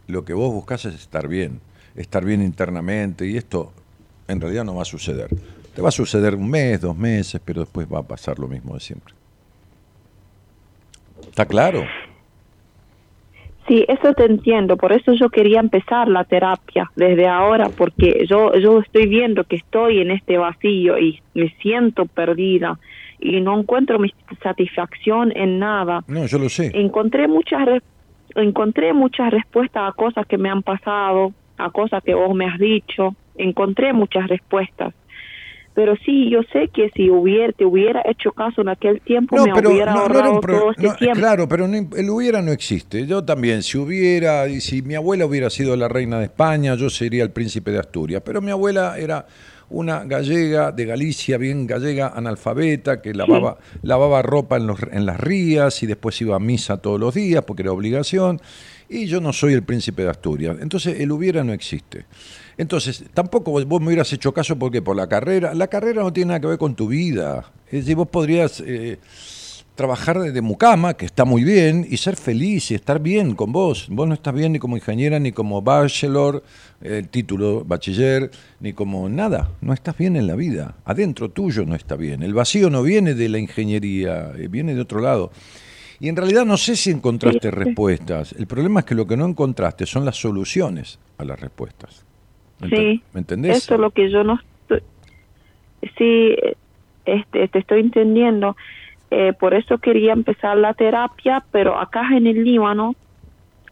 lo 0.07 0.25
que 0.25 0.33
vos 0.33 0.51
buscás 0.53 0.83
es 0.85 0.95
estar 0.95 1.27
bien, 1.27 1.61
estar 1.95 2.25
bien 2.25 2.41
internamente 2.41 3.25
y 3.25 3.37
esto 3.37 3.71
en 4.27 4.41
realidad 4.41 4.65
no 4.65 4.75
va 4.75 4.81
a 4.81 4.85
suceder. 4.85 5.29
Te 5.73 5.81
va 5.81 5.89
a 5.89 5.93
suceder 5.93 6.35
un 6.35 6.49
mes, 6.49 6.81
dos 6.81 6.95
meses, 6.97 7.41
pero 7.43 7.61
después 7.61 7.87
va 7.91 7.99
a 7.99 8.03
pasar 8.03 8.37
lo 8.37 8.47
mismo 8.47 8.73
de 8.73 8.79
siempre. 8.81 9.13
¿Está 11.27 11.45
claro? 11.45 11.83
Sí, 13.67 13.85
eso 13.87 14.13
te 14.13 14.25
entiendo. 14.25 14.75
Por 14.77 14.91
eso 14.91 15.13
yo 15.13 15.29
quería 15.29 15.59
empezar 15.59 16.07
la 16.09 16.25
terapia 16.25 16.91
desde 16.95 17.27
ahora, 17.27 17.69
porque 17.69 18.25
yo, 18.29 18.53
yo 18.55 18.79
estoy 18.79 19.07
viendo 19.07 19.45
que 19.45 19.55
estoy 19.55 20.01
en 20.01 20.11
este 20.11 20.37
vacío 20.37 20.97
y 20.99 21.21
me 21.33 21.49
siento 21.61 22.05
perdida 22.05 22.77
y 23.19 23.39
no 23.39 23.57
encuentro 23.57 23.99
mi 23.99 24.13
satisfacción 24.41 25.31
en 25.35 25.59
nada. 25.59 26.03
No, 26.07 26.25
yo 26.25 26.37
lo 26.39 26.49
sé. 26.49 26.71
Encontré 26.73 27.27
muchas 27.27 27.67
encontré 28.35 28.93
muchas 28.93 29.31
respuestas 29.31 29.89
a 29.89 29.93
cosas 29.93 30.25
que 30.25 30.37
me 30.37 30.49
han 30.49 30.63
pasado, 30.63 31.33
a 31.57 31.69
cosas 31.69 32.03
que 32.03 32.13
vos 32.13 32.35
me 32.35 32.45
has 32.45 32.59
dicho. 32.59 33.15
Encontré 33.35 33.93
muchas 33.93 34.27
respuestas. 34.27 34.93
Pero 35.75 35.95
sí, 36.05 36.29
yo 36.29 36.41
sé 36.51 36.69
que 36.73 36.91
si 36.95 37.09
hubiera, 37.09 37.51
te 37.51 37.65
hubiera 37.65 38.01
hecho 38.05 38.31
caso 38.31 38.61
en 38.61 38.69
aquel 38.69 39.01
tiempo, 39.01 39.35
No, 39.37 39.45
me 39.47 39.53
pero 39.53 39.71
hubiera 39.71 39.91
no, 39.93 39.97
no 39.97 40.01
ahorrado 40.03 40.19
era 40.25 40.29
un 40.35 40.41
pro- 40.41 40.59
todo 40.59 40.71
este 40.71 40.83
no, 40.83 40.95
tiempo. 40.95 41.19
Claro, 41.19 41.47
pero 41.47 41.67
no 41.67 41.77
el 41.77 42.09
hubiera 42.11 42.41
no 42.43 42.51
existe. 42.51 43.07
Yo 43.07 43.23
también, 43.23 43.63
si 43.63 43.77
hubiera, 43.79 44.47
y 44.47 44.61
si 44.61 44.83
mi 44.83 44.93
abuela 44.95 45.25
hubiera 45.25 45.49
sido 45.49 45.75
la 45.75 45.87
reina 45.87 46.19
de 46.19 46.25
España, 46.25 46.75
yo 46.75 46.89
sería 46.91 47.23
el 47.23 47.31
príncipe 47.31 47.71
de 47.71 47.79
Asturias. 47.79 48.21
Pero 48.23 48.39
mi 48.41 48.51
abuela 48.51 48.97
era 48.99 49.25
una 49.69 50.03
gallega 50.03 50.71
de 50.71 50.85
Galicia, 50.85 51.39
bien 51.39 51.65
gallega, 51.65 52.09
analfabeta, 52.15 53.01
que 53.01 53.11
lavaba, 53.15 53.57
lavaba 53.81 54.21
ropa 54.21 54.57
en, 54.57 54.67
los, 54.67 54.77
en 54.91 55.07
las 55.07 55.19
rías 55.19 55.81
y 55.81 55.87
después 55.87 56.21
iba 56.21 56.35
a 56.35 56.39
misa 56.39 56.77
todos 56.77 56.99
los 56.99 57.15
días 57.15 57.43
porque 57.45 57.63
era 57.63 57.71
obligación. 57.71 58.39
Y 58.89 59.07
yo 59.07 59.19
no 59.21 59.33
soy 59.33 59.53
el 59.53 59.63
príncipe 59.63 60.03
de 60.03 60.09
Asturias. 60.11 60.57
Entonces, 60.61 60.99
el 60.99 61.11
hubiera 61.11 61.43
no 61.43 61.53
existe. 61.53 62.05
Entonces, 62.57 63.03
tampoco 63.13 63.51
vos, 63.51 63.65
vos 63.65 63.81
me 63.81 63.87
hubieras 63.87 64.11
hecho 64.13 64.33
caso 64.33 64.57
porque 64.57 64.81
por 64.81 64.95
la 64.95 65.07
carrera, 65.07 65.53
la 65.53 65.67
carrera 65.67 66.03
no 66.03 66.13
tiene 66.13 66.29
nada 66.29 66.39
que 66.39 66.47
ver 66.47 66.57
con 66.57 66.75
tu 66.75 66.87
vida. 66.87 67.51
Es 67.67 67.81
decir, 67.81 67.95
vos 67.95 68.07
podrías 68.07 68.61
eh, 68.65 68.99
trabajar 69.75 70.19
de 70.19 70.41
mucama, 70.41 70.93
que 70.93 71.05
está 71.05 71.25
muy 71.25 71.43
bien, 71.43 71.87
y 71.89 71.97
ser 71.97 72.15
feliz 72.15 72.69
y 72.71 72.75
estar 72.75 72.99
bien 72.99 73.35
con 73.35 73.51
vos. 73.51 73.87
Vos 73.89 74.07
no 74.07 74.13
estás 74.13 74.33
bien 74.33 74.51
ni 74.51 74.59
como 74.59 74.77
ingeniera, 74.77 75.19
ni 75.19 75.31
como 75.31 75.61
bachelor, 75.61 76.43
el 76.81 77.09
título 77.09 77.63
bachiller, 77.65 78.29
ni 78.59 78.73
como 78.73 79.09
nada. 79.09 79.51
No 79.61 79.73
estás 79.73 79.97
bien 79.97 80.15
en 80.15 80.27
la 80.27 80.35
vida. 80.35 80.75
Adentro 80.85 81.31
tuyo 81.31 81.65
no 81.65 81.75
está 81.75 81.95
bien. 81.95 82.21
El 82.21 82.33
vacío 82.33 82.69
no 82.69 82.83
viene 82.83 83.15
de 83.15 83.29
la 83.29 83.39
ingeniería, 83.39 84.31
eh, 84.37 84.47
viene 84.47 84.75
de 84.75 84.81
otro 84.81 84.99
lado. 84.99 85.31
Y 85.99 86.09
en 86.09 86.15
realidad 86.15 86.45
no 86.45 86.57
sé 86.57 86.75
si 86.75 86.91
encontraste 86.91 87.49
respuestas. 87.49 88.33
El 88.33 88.45
problema 88.45 88.81
es 88.81 88.85
que 88.85 88.95
lo 88.95 89.07
que 89.07 89.17
no 89.17 89.25
encontraste 89.25 89.85
son 89.85 90.05
las 90.05 90.17
soluciones 90.17 90.99
a 91.17 91.23
las 91.23 91.39
respuestas. 91.39 92.03
¿Me 92.63 92.69
enten- 92.69 92.77
Sí, 92.93 93.03
¿Me 93.13 93.19
entendés? 93.19 93.57
Eso 93.57 93.75
es 93.75 93.79
lo 93.81 93.91
que 93.91 94.09
yo 94.09 94.23
no 94.23 94.39
estoy. 94.61 94.81
Sí, 95.97 96.35
este, 97.05 97.47
te 97.47 97.59
estoy 97.59 97.81
entendiendo. 97.81 98.55
Eh, 99.11 99.33
por 99.39 99.53
eso 99.53 99.77
quería 99.77 100.13
empezar 100.13 100.57
la 100.57 100.73
terapia, 100.73 101.43
pero 101.51 101.77
acá 101.79 102.07
en 102.15 102.25
el 102.27 102.43
Líbano 102.43 102.95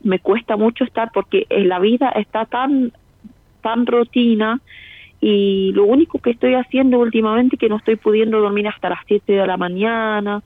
me 0.04 0.20
cuesta 0.20 0.56
mucho 0.58 0.84
estar 0.84 1.10
porque 1.14 1.46
eh, 1.50 1.64
la 1.64 1.80
vida 1.80 2.10
está 2.10 2.46
tan, 2.46 2.92
tan 3.62 3.86
rutina 3.86 4.60
y 5.20 5.72
lo 5.74 5.86
único 5.86 6.20
que 6.20 6.32
estoy 6.32 6.56
haciendo 6.56 7.00
últimamente 7.00 7.56
es 7.56 7.60
que 7.60 7.70
no 7.70 7.78
estoy 7.78 7.96
pudiendo 7.96 8.40
dormir 8.40 8.68
hasta 8.68 8.90
las 8.90 9.00
7 9.08 9.34
de 9.34 9.48
la 9.48 9.58
mañana. 9.58 10.42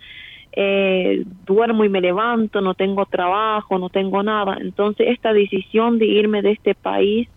Eh, 0.57 1.23
duermo 1.45 1.83
y 1.83 1.89
me 1.89 1.99
levanto, 1.99 2.61
no 2.61 2.73
tengo 2.75 3.05
trabajo, 3.05 3.77
no 3.79 3.89
tengo 3.89 4.23
nada. 4.23 4.57
Entonces 4.61 5.07
esta 5.09 5.33
decisión 5.33 5.97
de 5.99 6.05
irme 6.05 6.41
de 6.41 6.51
este 6.51 6.75
país 6.75 7.27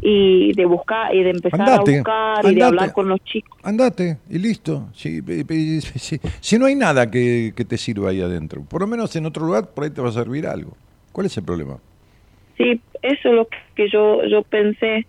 y 0.00 0.52
de 0.54 0.64
buscar 0.66 1.14
y 1.14 1.22
de 1.22 1.30
empezar 1.30 1.60
Andate, 1.60 1.94
a 1.94 1.98
buscar 1.98 2.52
y 2.52 2.54
de 2.54 2.62
hablar 2.62 2.92
con 2.92 3.08
los 3.08 3.18
chicos. 3.24 3.58
Andate 3.62 4.18
y 4.30 4.38
listo. 4.38 4.88
Si, 4.92 5.20
si- 5.22 6.20
si 6.40 6.58
no 6.58 6.66
hay 6.66 6.74
nada 6.74 7.10
que, 7.10 7.52
que 7.56 7.64
te 7.64 7.76
sirva 7.76 8.10
ahí 8.10 8.20
adentro, 8.20 8.62
por 8.62 8.80
lo 8.82 8.86
menos 8.86 9.14
en 9.16 9.26
otro 9.26 9.46
lugar 9.46 9.70
por 9.74 9.84
ahí 9.84 9.90
te 9.90 10.00
va 10.00 10.08
a 10.08 10.12
servir 10.12 10.46
algo. 10.46 10.76
¿Cuál 11.12 11.26
es 11.26 11.36
el 11.36 11.44
problema? 11.44 11.78
Sí, 12.56 12.80
eso 13.02 13.28
es 13.28 13.34
lo 13.34 13.48
que 13.74 13.88
yo 13.90 14.24
yo 14.24 14.42
pensé. 14.42 15.06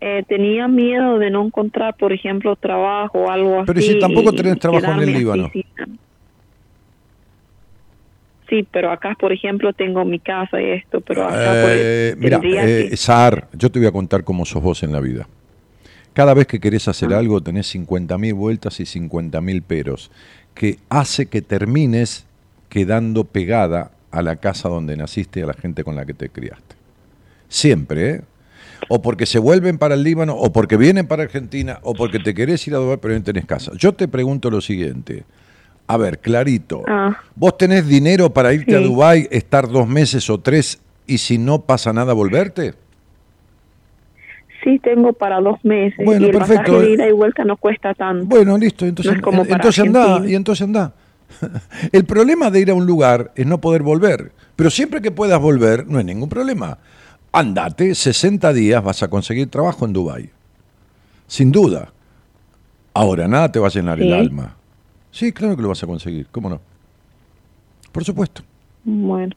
Eh, 0.00 0.22
tenía 0.28 0.68
miedo 0.68 1.18
de 1.18 1.30
no 1.30 1.46
encontrar, 1.46 1.94
por 1.96 2.12
ejemplo, 2.12 2.56
trabajo 2.56 3.20
o 3.20 3.30
algo 3.30 3.56
así. 3.60 3.66
Pero 3.68 3.80
si 3.80 3.98
tampoco 3.98 4.32
tenés 4.32 4.58
trabajo 4.58 4.90
en 4.92 5.00
el 5.08 5.12
Líbano. 5.14 5.46
así 5.46 5.64
Sí, 8.48 8.66
pero 8.70 8.90
acá, 8.90 9.16
por 9.18 9.32
ejemplo, 9.32 9.72
tengo 9.72 10.04
mi 10.04 10.18
casa 10.18 10.60
y 10.60 10.70
esto, 10.70 11.00
pero 11.00 11.26
acá 11.26 11.52
Eh, 11.66 12.14
mira, 12.18 12.40
eh, 12.44 12.88
que- 12.90 12.96
yo 13.56 13.70
te 13.70 13.78
voy 13.78 13.88
a 13.88 13.92
contar 13.92 14.22
cómo 14.24 14.44
sos 14.44 14.62
vos 14.62 14.82
en 14.82 14.92
la 14.92 15.00
vida. 15.00 15.26
Cada 16.12 16.34
vez 16.34 16.46
que 16.46 16.60
querés 16.60 16.86
hacer 16.86 17.12
Ah. 17.14 17.18
algo 17.18 17.40
tenés 17.40 17.66
50.000 17.66 18.34
vueltas 18.34 18.78
y 18.80 18.86
50.000 18.86 19.62
peros, 19.62 20.10
que 20.54 20.78
hace 20.88 21.26
que 21.26 21.42
termines 21.42 22.26
quedando 22.68 23.24
pegada 23.24 23.90
a 24.10 24.22
la 24.22 24.36
casa 24.36 24.68
donde 24.68 24.96
naciste 24.96 25.40
y 25.40 25.42
a 25.42 25.46
la 25.46 25.54
gente 25.54 25.82
con 25.82 25.96
la 25.96 26.04
que 26.06 26.14
te 26.14 26.28
criaste. 26.28 26.76
Siempre, 27.48 28.10
¿eh? 28.10 28.20
O 28.88 29.00
porque 29.00 29.26
se 29.26 29.38
vuelven 29.38 29.78
para 29.78 29.94
el 29.94 30.02
Líbano, 30.02 30.34
o 30.36 30.52
porque 30.52 30.76
vienen 30.76 31.06
para 31.06 31.22
Argentina, 31.22 31.78
o 31.82 31.94
porque 31.94 32.18
te 32.18 32.34
querés 32.34 32.66
ir 32.68 32.74
a 32.74 32.78
Dubái, 32.78 32.98
pero 33.00 33.14
no 33.14 33.22
tenés 33.22 33.46
casa. 33.46 33.72
Yo 33.76 33.92
te 33.94 34.06
pregunto 34.08 34.50
lo 34.50 34.60
siguiente. 34.60 35.24
A 35.86 35.96
ver, 35.96 36.18
clarito. 36.18 36.82
Ah. 36.88 37.18
¿Vos 37.34 37.58
tenés 37.58 37.86
dinero 37.86 38.32
para 38.32 38.52
irte 38.52 38.76
a. 38.76 38.80
Dubái, 38.80 39.28
estar 39.30 39.68
dos 39.68 39.86
meses 39.86 40.28
o 40.30 40.38
tres 40.40 40.80
y 41.06 41.18
si 41.18 41.36
no 41.38 41.62
pasa 41.62 41.92
nada 41.92 42.12
volverte? 42.14 42.74
Sí, 44.62 44.78
tengo 44.78 45.12
para 45.12 45.40
dos 45.40 45.62
meses. 45.62 46.02
Bueno, 46.02 46.26
y 46.26 46.30
el 46.30 46.38
perfecto. 46.38 46.72
pasaje 46.72 46.86
de 46.86 46.92
ida 46.94 47.08
y 47.08 47.12
vuelta 47.12 47.44
no 47.44 47.58
cuesta 47.58 47.92
tanto. 47.92 48.24
Bueno, 48.24 48.56
listo, 48.56 48.86
entonces, 48.86 49.12
No 49.12 49.18
es 49.18 49.22
como 49.22 49.44
para 49.44 49.56
entonces 49.56 49.84
anda, 49.84 50.22
y 50.26 50.34
entonces 50.34 50.64
anda. 50.64 50.94
El 51.92 52.04
problema 52.06 52.50
de 52.50 52.60
ir 52.60 52.70
a 52.70 52.74
un 52.74 52.86
lugar 52.86 53.32
es 53.34 53.46
no 53.46 53.60
poder 53.60 53.82
volver, 53.82 54.32
pero 54.56 54.70
siempre 54.70 55.02
que 55.02 55.10
puedas 55.10 55.40
volver 55.40 55.86
no 55.86 55.98
hay 55.98 56.04
ningún 56.04 56.30
problema. 56.30 56.78
Andate, 57.32 57.94
60 57.94 58.52
días 58.52 58.82
vas 58.82 59.02
a 59.02 59.08
conseguir 59.08 59.50
trabajo 59.50 59.84
en 59.84 59.92
Dubái. 59.92 60.30
Sin 61.26 61.50
duda. 61.50 61.92
Ahora, 62.94 63.26
nada 63.26 63.50
te 63.50 63.58
va 63.58 63.66
a 63.66 63.70
llenar 63.70 64.00
el 64.00 64.12
alma. 64.12 64.56
Sí, 65.14 65.30
claro 65.32 65.54
que 65.54 65.62
lo 65.62 65.68
vas 65.68 65.80
a 65.80 65.86
conseguir, 65.86 66.26
¿cómo 66.32 66.50
no? 66.50 66.60
Por 67.92 68.02
supuesto. 68.04 68.42
Bueno, 68.82 69.32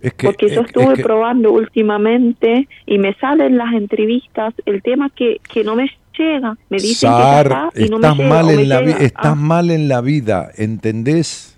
Es 0.00 0.14
que, 0.14 0.26
porque 0.26 0.48
yo 0.48 0.62
es- 0.62 0.68
estuve 0.68 0.84
es 0.92 0.94
que- 0.94 1.02
probando 1.02 1.52
últimamente 1.52 2.66
y 2.86 2.96
me 2.96 3.12
salen 3.16 3.58
las 3.58 3.74
entrevistas 3.74 4.54
el 4.64 4.82
tema 4.82 5.10
que, 5.14 5.38
que 5.52 5.62
no 5.64 5.76
me 5.76 5.90
llega. 6.18 6.56
Me 6.70 6.78
dicen 6.78 7.10
Sar, 7.10 7.46
que 7.74 7.78
está 7.78 7.84
y 7.84 7.88
no 7.90 7.98
me 7.98 8.06
estás 8.06 8.16
llega. 8.16 8.28
mal 8.30 8.46
me 8.46 8.52
en 8.54 8.68
la 8.70 8.80
llega. 8.80 8.96
estás 8.98 9.26
Ah, 9.26 9.34
mal 9.34 9.70
en 9.70 9.88
la 9.88 10.00
vida, 10.00 10.50
¿entendés? 10.56 11.52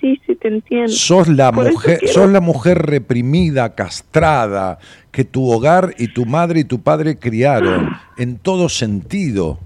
sí, 0.00 0.20
sí, 0.26 0.34
te 0.34 0.48
entiendo. 0.48 0.90
Sos 0.92 1.28
la 1.28 1.50
Por 1.52 1.70
mujer, 1.70 1.98
quiero- 2.00 2.12
sos 2.12 2.28
la 2.30 2.40
mujer 2.40 2.78
reprimida, 2.82 3.74
castrada, 3.76 4.78
que 5.12 5.24
tu 5.24 5.48
hogar 5.50 5.94
y 5.96 6.08
tu 6.08 6.26
madre 6.26 6.60
y 6.60 6.64
tu 6.64 6.80
padre 6.82 7.16
criaron 7.18 7.88
en 8.18 8.36
todo 8.38 8.68
sentido. 8.68 9.60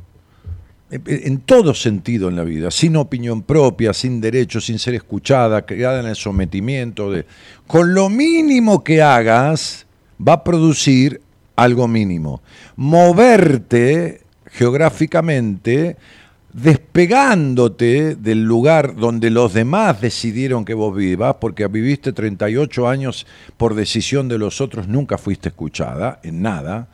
En- 0.91 1.41
todo 1.41 1.75
sentido 1.75 2.29
en 2.31 2.37
la 2.37 2.45
vida, 2.45 2.71
sin 2.71 2.97
opinión 2.97 3.43
propia, 3.43 3.93
sin 3.93 4.21
derecho, 4.23 4.61
sin 4.61 4.79
ser 4.79 4.95
escuchada, 4.95 5.67
criada 5.67 6.01
en 6.01 6.07
el 6.07 6.17
sometimiento 6.17 7.11
de. 7.11 7.27
Con 7.67 7.93
lo 7.93 8.09
mínimo 8.09 8.83
que 8.83 9.03
hagas, 9.03 9.87
va 10.27 10.35
a 10.35 10.45
producir 10.45 11.21
algo 11.57 11.89
mínimo. 11.89 12.41
Moverte 12.77 14.23
geográficamente, 14.47 15.97
despegándote 16.55 18.17
del 18.17 18.45
lugar 18.45 18.97
donde 18.97 19.31
los 19.31 19.53
demás 19.53 20.01
decidieron 20.01 20.65
que 20.65 20.73
vos 20.75 20.97
vivas, 20.97 21.37
porque 21.41 21.67
viviste 21.69 22.13
38 22.15 22.89
años 22.89 23.27
por 23.59 23.75
decisión 23.75 24.29
de 24.29 24.39
los 24.39 24.61
otros, 24.63 24.89
nunca 24.89 25.19
fuiste 25.19 25.51
escuchada 25.51 26.19
en 26.23 26.41
nada. 26.41 26.89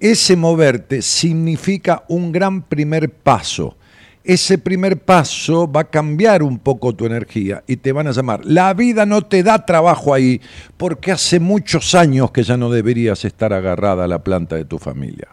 Ese 0.00 0.34
moverte 0.34 1.02
significa 1.02 2.04
un 2.08 2.32
gran 2.32 2.62
primer 2.62 3.10
paso. 3.10 3.76
Ese 4.24 4.58
primer 4.58 4.98
paso 4.98 5.70
va 5.70 5.80
a 5.82 5.90
cambiar 5.90 6.42
un 6.42 6.58
poco 6.58 6.94
tu 6.94 7.04
energía 7.06 7.62
y 7.66 7.76
te 7.76 7.92
van 7.92 8.06
a 8.06 8.12
llamar. 8.12 8.40
La 8.44 8.72
vida 8.74 9.04
no 9.06 9.22
te 9.22 9.42
da 9.42 9.64
trabajo 9.64 10.12
ahí 10.14 10.40
porque 10.76 11.12
hace 11.12 11.38
muchos 11.40 11.94
años 11.94 12.30
que 12.30 12.42
ya 12.42 12.56
no 12.56 12.70
deberías 12.70 13.24
estar 13.24 13.52
agarrada 13.52 14.04
a 14.04 14.08
la 14.08 14.22
planta 14.24 14.56
de 14.56 14.64
tu 14.64 14.78
familia. 14.78 15.28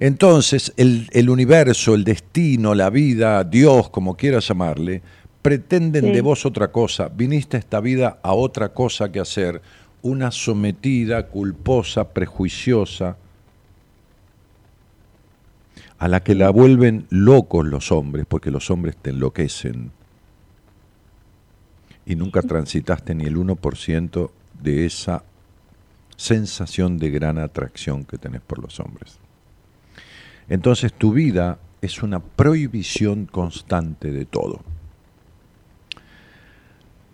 Entonces, 0.00 0.72
el, 0.76 1.08
el 1.12 1.30
universo, 1.30 1.94
el 1.94 2.04
destino, 2.04 2.74
la 2.74 2.90
vida, 2.90 3.44
Dios, 3.44 3.88
como 3.90 4.16
quieras 4.16 4.48
llamarle, 4.48 5.02
pretenden 5.40 6.06
Sí. 6.06 6.10
de 6.12 6.20
vos 6.20 6.44
otra 6.46 6.72
cosa. 6.72 7.08
Viniste 7.08 7.56
a 7.56 7.60
esta 7.60 7.80
vida 7.80 8.18
a 8.22 8.32
otra 8.34 8.70
cosa 8.70 9.10
que 9.12 9.20
hacer. 9.20 9.62
Una 10.02 10.30
sometida, 10.32 11.28
culposa, 11.28 12.08
prejuiciosa, 12.12 13.16
a 15.98 16.08
la 16.08 16.22
que 16.22 16.34
la 16.34 16.50
vuelven 16.50 17.06
locos 17.10 17.66
los 17.66 17.92
hombres, 17.92 18.26
porque 18.28 18.50
los 18.50 18.70
hombres 18.70 18.96
te 18.96 19.10
enloquecen. 19.10 19.90
Y 22.06 22.16
nunca 22.16 22.42
transitaste 22.42 23.14
ni 23.14 23.24
el 23.24 23.36
1% 23.36 24.30
de 24.62 24.86
esa 24.86 25.24
sensación 26.16 26.98
de 26.98 27.10
gran 27.10 27.38
atracción 27.38 28.04
que 28.04 28.18
tenés 28.18 28.40
por 28.42 28.58
los 28.62 28.78
hombres. 28.80 29.18
Entonces 30.48 30.92
tu 30.92 31.12
vida 31.12 31.58
es 31.80 32.02
una 32.02 32.20
prohibición 32.20 33.26
constante 33.26 34.10
de 34.10 34.24
todo. 34.24 34.60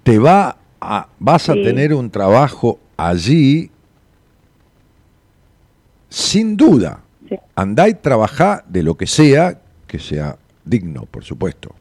te 0.02 0.18
va 0.18 0.56
a, 0.80 1.08
vas 1.18 1.48
a 1.50 1.52
Sí. 1.54 1.62
tener 1.62 1.92
un 1.94 2.10
trabajo 2.10 2.80
allí 2.96 3.70
sin 6.08 6.56
duda. 6.56 7.00
Andá 7.54 7.88
y 7.88 7.94
trabajá 7.94 8.64
de 8.68 8.82
lo 8.82 8.96
que 8.96 9.06
sea, 9.06 9.60
que 9.86 9.98
sea 9.98 10.36
digno, 10.64 11.06
por 11.06 11.24
supuesto. 11.24 11.74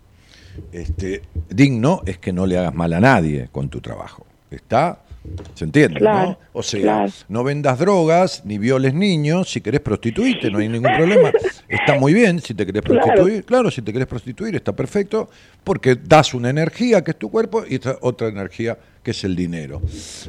Este, 0.72 1.22
digno 1.50 2.02
es 2.06 2.18
que 2.18 2.34
no 2.34 2.46
le 2.46 2.58
hagas 2.58 2.74
mal 2.74 2.94
a 2.94 3.00
nadie 3.00 3.50
con 3.52 3.70
tu 3.70 3.82
trabajo. 3.82 4.26
¿Está? 4.52 5.04
¿Se 5.54 5.66
entiende? 5.66 6.00
Claro, 6.00 6.30
¿no? 6.30 6.38
O 6.54 6.64
sea, 6.64 6.82
claro. 6.82 7.12
no 7.28 7.44
vendas 7.44 7.78
drogas 7.78 8.44
ni 8.46 8.58
violes 8.58 8.94
niños. 8.94 9.52
Si 9.52 9.62
querés 9.62 9.82
prostituirte, 9.82 10.50
no 10.50 10.60
hay 10.60 10.70
ningún 10.70 10.96
problema. 10.96 11.32
Está 11.68 12.00
muy 12.00 12.14
bien 12.14 12.42
si 12.42 12.54
te 12.54 12.66
querés 12.66 12.82
prostituir. 12.82 13.44
Claro, 13.44 13.70
si 13.70 13.82
te 13.82 13.92
querés 13.92 14.08
prostituir 14.08 14.56
está 14.56 14.74
perfecto 14.74 15.30
porque 15.64 15.96
das 15.96 16.34
una 16.34 16.50
energía 16.50 17.04
que 17.04 17.12
es 17.12 17.20
tu 17.20 17.30
cuerpo 17.30 17.64
y 17.68 17.80
otra 18.02 18.30
energía 18.30 18.78
que 19.04 19.12
es 19.12 19.24
el 19.24 19.36
dinero. 19.36 19.82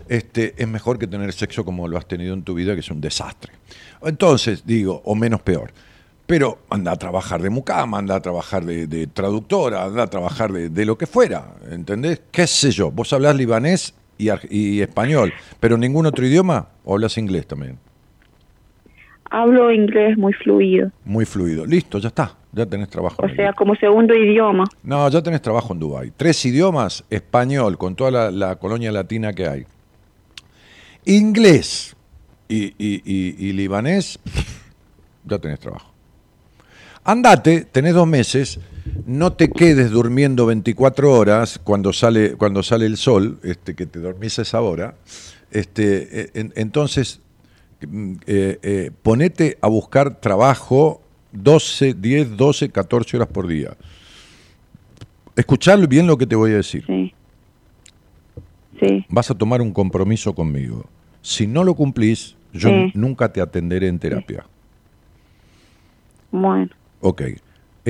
Este, 0.09 0.55
es 0.57 0.69
mejor 0.69 0.99
que 0.99 1.07
tener 1.07 1.33
sexo 1.33 1.65
como 1.65 1.87
lo 1.89 1.97
has 1.97 2.07
tenido 2.07 2.35
en 2.35 2.43
tu 2.43 2.55
vida, 2.55 2.75
que 2.75 2.81
es 2.81 2.91
un 2.91 3.01
desastre. 3.01 3.53
Entonces, 4.03 4.65
digo, 4.67 5.03
o 5.05 5.15
menos 5.15 5.43
peor. 5.43 5.73
Pero 6.27 6.61
anda 6.71 6.93
a 6.93 6.97
trabajar 6.97 7.43
de 7.43 7.51
mucama, 7.51 7.99
anda 7.99 8.17
a 8.17 8.21
trabajar 8.21 8.65
de, 8.65 8.87
de 8.87 9.09
traductora, 9.09 9.85
anda 9.85 10.05
a 10.05 10.07
trabajar 10.07 10.53
de, 10.53 10.69
de 10.69 10.85
lo 10.85 10.97
que 10.97 11.07
fuera, 11.07 11.55
¿entendés? 11.71 12.23
¿Qué 12.31 12.47
sé 12.47 12.71
yo? 12.71 12.93
Vos 12.93 13.13
hablás 13.13 13.35
libanés 13.35 13.95
y, 14.51 14.81
español, 14.81 15.33
pero 15.61 15.77
ningún 15.79 16.07
otro 16.07 16.27
idioma, 16.27 16.69
o 16.85 16.95
hablas 16.95 17.17
inglés 17.19 17.47
también. 17.47 17.79
Hablo 19.33 19.71
inglés 19.73 20.19
muy 20.19 20.33
fluido, 20.33 20.91
Muy 21.05 21.25
fluido. 21.25 21.65
Listo, 21.65 21.99
ya 21.99 22.09
está, 22.09 22.35
ya 22.53 22.67
tenés 22.67 22.89
trabajo. 22.89 23.23
o 23.25 23.29
sea, 23.29 23.53
como 23.53 23.77
segundo 23.77 24.13
idioma. 24.15 24.65
No, 24.83 25.09
ya 25.09 25.23
tenés 25.23 25.41
trabajo 25.41 25.73
en 25.73 25.79
Dubái. 25.79 26.13
Tres 26.17 26.45
idiomas, 26.47 27.05
español, 27.11 27.79
con 27.79 27.95
toda 27.95 28.11
la, 28.11 28.31
la 28.33 28.57
colonia 28.57 28.91
latina 28.91 29.33
que 29.33 29.47
hay. 29.47 29.67
Inglés 31.05 31.97
y, 32.49 32.65
y- 32.79 33.03
y- 33.05 33.37
y 33.49 33.53
libanés, 33.53 34.19
ya 35.25 35.39
tenés 35.39 35.61
trabajo. 35.61 35.93
Andate, 37.05 37.63
tenés 37.65 37.95
dos 37.95 38.07
meses, 38.07 38.59
no 39.11 39.33
te 39.33 39.51
quedes 39.51 39.91
durmiendo 39.91 40.47
24 40.47 41.13
horas 41.13 41.59
cuando 41.63 41.93
sale, 41.93 42.35
cuando 42.37 42.63
sale 42.63 42.87
el 42.87 42.97
sol, 42.97 43.41
este, 43.43 43.75
que 43.75 43.85
te 43.87 43.99
dormís 43.99 44.39
a 44.39 44.43
esa 44.43 44.61
hora. 44.61 44.95
Este, 45.51 46.21
eh, 46.21 46.31
en- 46.35 46.53
entonces, 46.55 47.21
mm, 47.87 48.13
eh, 48.27 48.59
eh, 48.63 48.91
ponete 49.03 49.59
a 49.61 49.67
buscar 49.69 50.21
trabajo 50.21 51.03
12, 51.33 51.95
10, 51.95 52.37
12, 52.37 52.71
14 52.71 53.17
horas 53.17 53.29
por 53.29 53.49
día. 53.49 53.77
Escuchar 55.35 55.85
bien 55.89 56.07
lo 56.07 56.17
que 56.17 56.27
te 56.27 56.37
voy 56.37 56.53
a 56.53 56.57
decir. 56.57 56.85
Sí. 56.87 57.13
Sí. 58.81 59.07
Vas 59.09 59.31
a 59.31 59.35
tomar 59.35 59.61
un 59.61 59.73
compromiso 59.73 60.35
conmigo. 60.35 60.87
Si 61.21 61.47
no 61.49 61.65
lo 61.65 61.75
cumplís, 61.75 62.37
yo 62.53 62.69
Sí. 62.69 62.93
nunca 62.95 63.33
te 63.33 63.41
atenderé 63.41 63.89
en 63.89 63.99
terapia. 63.99 64.47
Bueno. 66.31 66.71
Ok. 67.01 67.23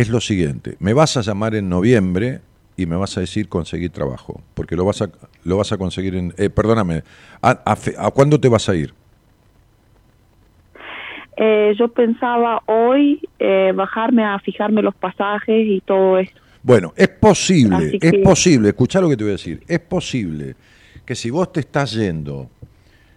Es 0.01 0.09
lo 0.09 0.21
siguiente. 0.21 0.77
Me 0.79 0.93
vas 0.95 1.17
a 1.17 1.21
llamar 1.23 1.55
en 1.55 1.69
noviembre 1.69 2.41
y 2.77 2.87
me 2.87 2.97
vas 2.97 3.17
a 3.17 3.21
decir 3.21 3.49
conseguir 3.49 3.91
trabajo. 3.91 4.41
Porque 4.55 4.77
lo 4.77 4.85
vas 4.85 5.03
a, 5.03 5.11
lo 5.45 5.57
vas 5.59 5.73
a 5.73 5.77
conseguir 5.79 6.15
en... 6.15 6.33
eh, 6.39 6.49
perdóname. 6.49 7.03
¿A, 7.43 7.51
a 7.51 7.77
fe- 7.77 7.95
a 7.99 8.11
cuándo 8.11 8.39
te 8.41 8.49
vas 8.49 8.69
a 8.69 8.75
ir? 8.75 8.95
Eh, 11.37 11.75
yo 11.79 11.89
pensaba 11.89 12.63
hoy 12.67 13.21
eh, 13.39 13.73
bajarme 13.75 14.25
a 14.25 14.39
fijarme 14.41 14.83
los 14.83 14.95
pasajes 14.95 15.67
y 15.67 15.81
todo 15.81 16.19
esto. 16.19 16.39
Bueno, 16.63 16.93
es 16.97 17.09
posible, 17.09 17.99
es 18.01 18.13
posible, 18.23 18.69
escuchá 18.69 19.01
lo 19.01 19.09
que 19.09 19.17
te 19.17 19.25
voy 19.25 19.31
a 19.31 19.37
decir, 19.41 19.63
es 19.67 19.81
posible 19.81 20.55
que 21.07 21.15
si 21.15 21.31
vos 21.31 21.51
te 21.53 21.61
estás 21.61 21.93
yendo 21.93 22.51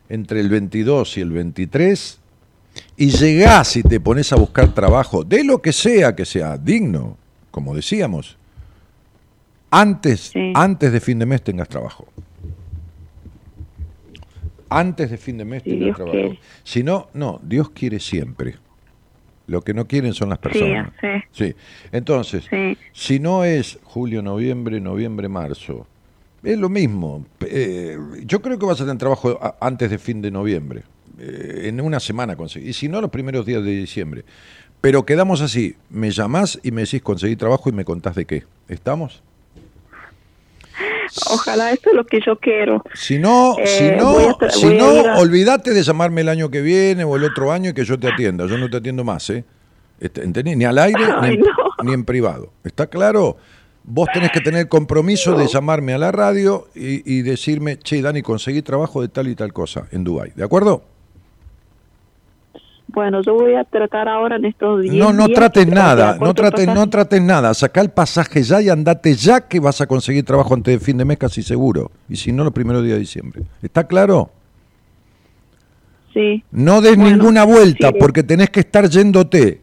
entre 0.07 0.39
el 0.39 0.47
22 0.47 1.17
y 1.17 1.21
el 1.21 1.31
23 1.31 2.21
y 2.97 3.09
llegás 3.09 3.75
y 3.77 3.83
te 3.83 3.99
pones 3.99 4.31
a 4.33 4.35
buscar 4.35 4.73
trabajo, 4.73 5.23
de 5.23 5.43
lo 5.43 5.61
que 5.61 5.73
sea 5.73 6.15
que 6.15 6.25
sea 6.25 6.57
digno, 6.57 7.17
como 7.51 7.75
decíamos, 7.75 8.37
antes, 9.71 10.29
Sí. 10.33 10.53
antes 10.55 10.91
de 10.91 10.99
fin 10.99 11.17
de 11.19 11.25
mes 11.25 11.41
tengas 11.43 11.67
trabajo. 11.67 12.05
Antes 14.69 15.11
de 15.11 15.17
fin 15.17 15.37
de 15.37 15.45
mes 15.45 15.63
tengas 15.63 15.79
Dios 15.79 15.95
trabajo. 15.95 16.17
quiere. 16.17 16.39
Si 16.63 16.83
no, 16.83 17.07
no, 17.13 17.39
Dios 17.43 17.69
quiere 17.69 17.99
siempre. 17.99 18.55
Lo 19.45 19.61
que 19.61 19.73
no 19.73 19.87
quieren 19.87 20.13
son 20.13 20.29
las 20.29 20.39
personas. 20.39 20.91
sí. 21.01 21.07
Sí. 21.31 21.55
Entonces, 21.91 22.45
si 22.93 23.19
no 23.19 23.43
es 23.43 23.77
julio, 23.83 24.21
noviembre, 24.21 24.79
noviembre, 24.79 25.27
marzo, 25.27 25.85
es 26.41 26.57
lo 26.57 26.69
mismo. 26.69 27.25
Eh, 27.41 27.97
yo 28.25 28.41
creo 28.41 28.57
que 28.57 28.65
vas 28.65 28.79
a 28.79 28.85
tener 28.85 28.97
trabajo 28.97 29.37
antes 29.59 29.89
de 29.89 29.97
fin 29.97 30.21
de 30.21 30.31
noviembre. 30.31 30.83
Eh, 31.25 31.67
en 31.69 31.79
una 31.79 31.99
semana 31.99 32.35
conseguir. 32.35 32.69
Y 32.69 32.73
si 32.73 32.89
no, 32.89 32.99
los 33.01 33.09
primeros 33.09 33.45
días 33.45 33.63
de 33.63 33.71
diciembre. 33.71 34.25
Pero 34.81 35.05
quedamos 35.05 35.39
así. 35.41 35.75
Me 35.89 36.11
llamás 36.11 36.59
y 36.63 36.71
me 36.71 36.81
decís 36.81 37.01
conseguí 37.01 37.35
trabajo 37.37 37.69
y 37.69 37.71
me 37.71 37.85
contás 37.85 38.15
de 38.15 38.25
qué. 38.25 38.43
¿Estamos? 38.67 39.23
Ojalá 41.29 41.71
esto 41.71 41.91
es 41.91 41.95
lo 41.95 42.05
que 42.05 42.19
yo 42.25 42.37
quiero. 42.39 42.81
Si 42.95 43.19
no, 43.19 43.55
Eh, 43.59 43.67
si 43.67 43.91
no, 43.91 44.17
a 44.17 44.37
tra- 44.37 44.49
si 44.51 44.65
a 44.65 44.69
no, 44.73 44.85
a- 45.11 45.17
olvídate 45.19 45.71
de 45.71 45.83
llamarme 45.83 46.21
el 46.21 46.29
año 46.29 46.49
que 46.49 46.61
viene 46.61 47.03
o 47.03 47.15
el 47.15 47.23
otro 47.23 47.51
año 47.51 47.69
y 47.69 47.73
que 47.73 47.85
yo 47.85 47.99
te 47.99 48.07
atienda. 48.07 48.45
Yo 48.47 48.57
no 48.57 48.69
te 48.69 48.77
atiendo 48.77 49.03
más, 49.03 49.29
¿eh? 49.29 49.43
Este, 49.99 50.23
¿Entendés? 50.23 50.57
Ni 50.57 50.65
al 50.65 50.77
aire 50.79 50.99
ni, 51.21 51.27
en, 51.35 51.39
no. 51.41 51.47
ni 51.83 51.93
en 51.93 52.03
privado. 52.03 52.51
¿Está 52.63 52.87
claro? 52.87 53.37
Vos 53.83 54.07
tenés 54.13 54.31
que 54.31 54.39
tener 54.41 54.67
compromiso 54.67 55.35
de 55.37 55.45
llamarme 55.47 55.93
a 55.93 55.97
la 55.97 56.11
radio 56.11 56.67
y, 56.73 57.17
y 57.17 57.21
decirme, 57.21 57.77
che, 57.77 58.01
Dani, 58.01 58.21
conseguí 58.21 58.61
trabajo 58.61 59.01
de 59.01 59.09
tal 59.09 59.27
y 59.27 59.35
tal 59.35 59.53
cosa 59.53 59.87
en 59.91 60.03
Dubái. 60.03 60.31
¿De 60.35 60.43
acuerdo? 60.43 60.83
Bueno, 62.93 63.21
yo 63.23 63.33
voy 63.33 63.55
a 63.55 63.63
tratar 63.63 64.07
ahora 64.07 64.35
en 64.35 64.45
estos 64.45 64.81
días. 64.83 64.93
No, 64.95 65.11
no 65.11 65.27
trates 65.29 65.65
nada, 65.67 66.15
no 66.19 66.33
trates, 66.35 66.67
no 66.67 66.87
trates 66.89 67.21
nada. 67.21 67.53
Sacá 67.55 67.81
el 67.81 67.89
pasaje 67.89 68.43
ya 68.43 68.61
y 68.61 68.69
andate 68.69 69.15
ya 69.15 69.41
que 69.41 69.59
vas 69.59 69.81
a 69.81 69.87
conseguir 69.87 70.23
trabajo 70.23 70.53
antes 70.53 70.79
de 70.79 70.85
fin 70.85 70.97
de 70.97 71.03
mes 71.05 71.17
casi 71.17 71.41
seguro. 71.41 71.89
Y 72.07 72.15
si 72.17 72.31
no, 72.31 72.43
los 72.43 72.53
primeros 72.53 72.83
días 72.83 72.93
de 72.95 72.99
diciembre. 72.99 73.41
¿Está 73.63 73.85
claro? 73.87 74.29
Sí. 76.13 76.43
No 76.51 76.81
des 76.81 76.95
Bueno, 76.95 77.15
ninguna 77.17 77.43
vuelta 77.43 77.89
sí. 77.89 77.95
porque 77.99 78.21
tenés 78.23 78.49
que 78.51 78.59
estar 78.59 78.87
yéndote. 78.87 79.61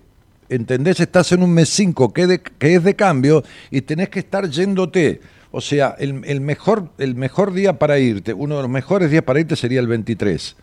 ¿Entendés? 0.48 0.98
Estás 0.98 1.30
en 1.30 1.44
un 1.44 1.52
mes 1.52 1.68
5 1.68 2.12
que, 2.12 2.26
de- 2.26 2.40
que 2.40 2.74
es 2.74 2.82
de 2.82 2.96
cambio 2.96 3.44
y 3.70 3.82
tenés 3.82 4.08
que 4.08 4.18
estar 4.18 4.48
yéndote. 4.50 5.20
O 5.52 5.60
sea, 5.60 5.94
el, 6.00 6.22
el 6.24 6.40
mejor, 6.40 6.88
el 6.98 7.14
mejor 7.14 7.52
día 7.52 7.78
para 7.78 8.00
irte, 8.00 8.32
uno 8.34 8.56
de 8.56 8.62
los 8.62 8.70
mejores 8.70 9.10
días 9.12 9.22
para 9.22 9.38
irte 9.38 9.54
sería 9.54 9.78
el 9.78 9.86
23. 9.86 10.56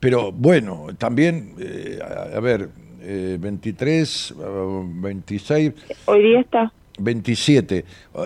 Pero 0.00 0.32
bueno, 0.32 0.88
también, 0.98 1.54
eh, 1.58 2.00
a, 2.02 2.36
a 2.36 2.40
ver, 2.40 2.70
eh, 3.02 3.38
23, 3.40 4.34
ah, 4.38 4.82
26, 4.84 5.72
Hoy 6.06 6.22
día 6.22 6.40
está. 6.40 6.72
27. 6.98 7.84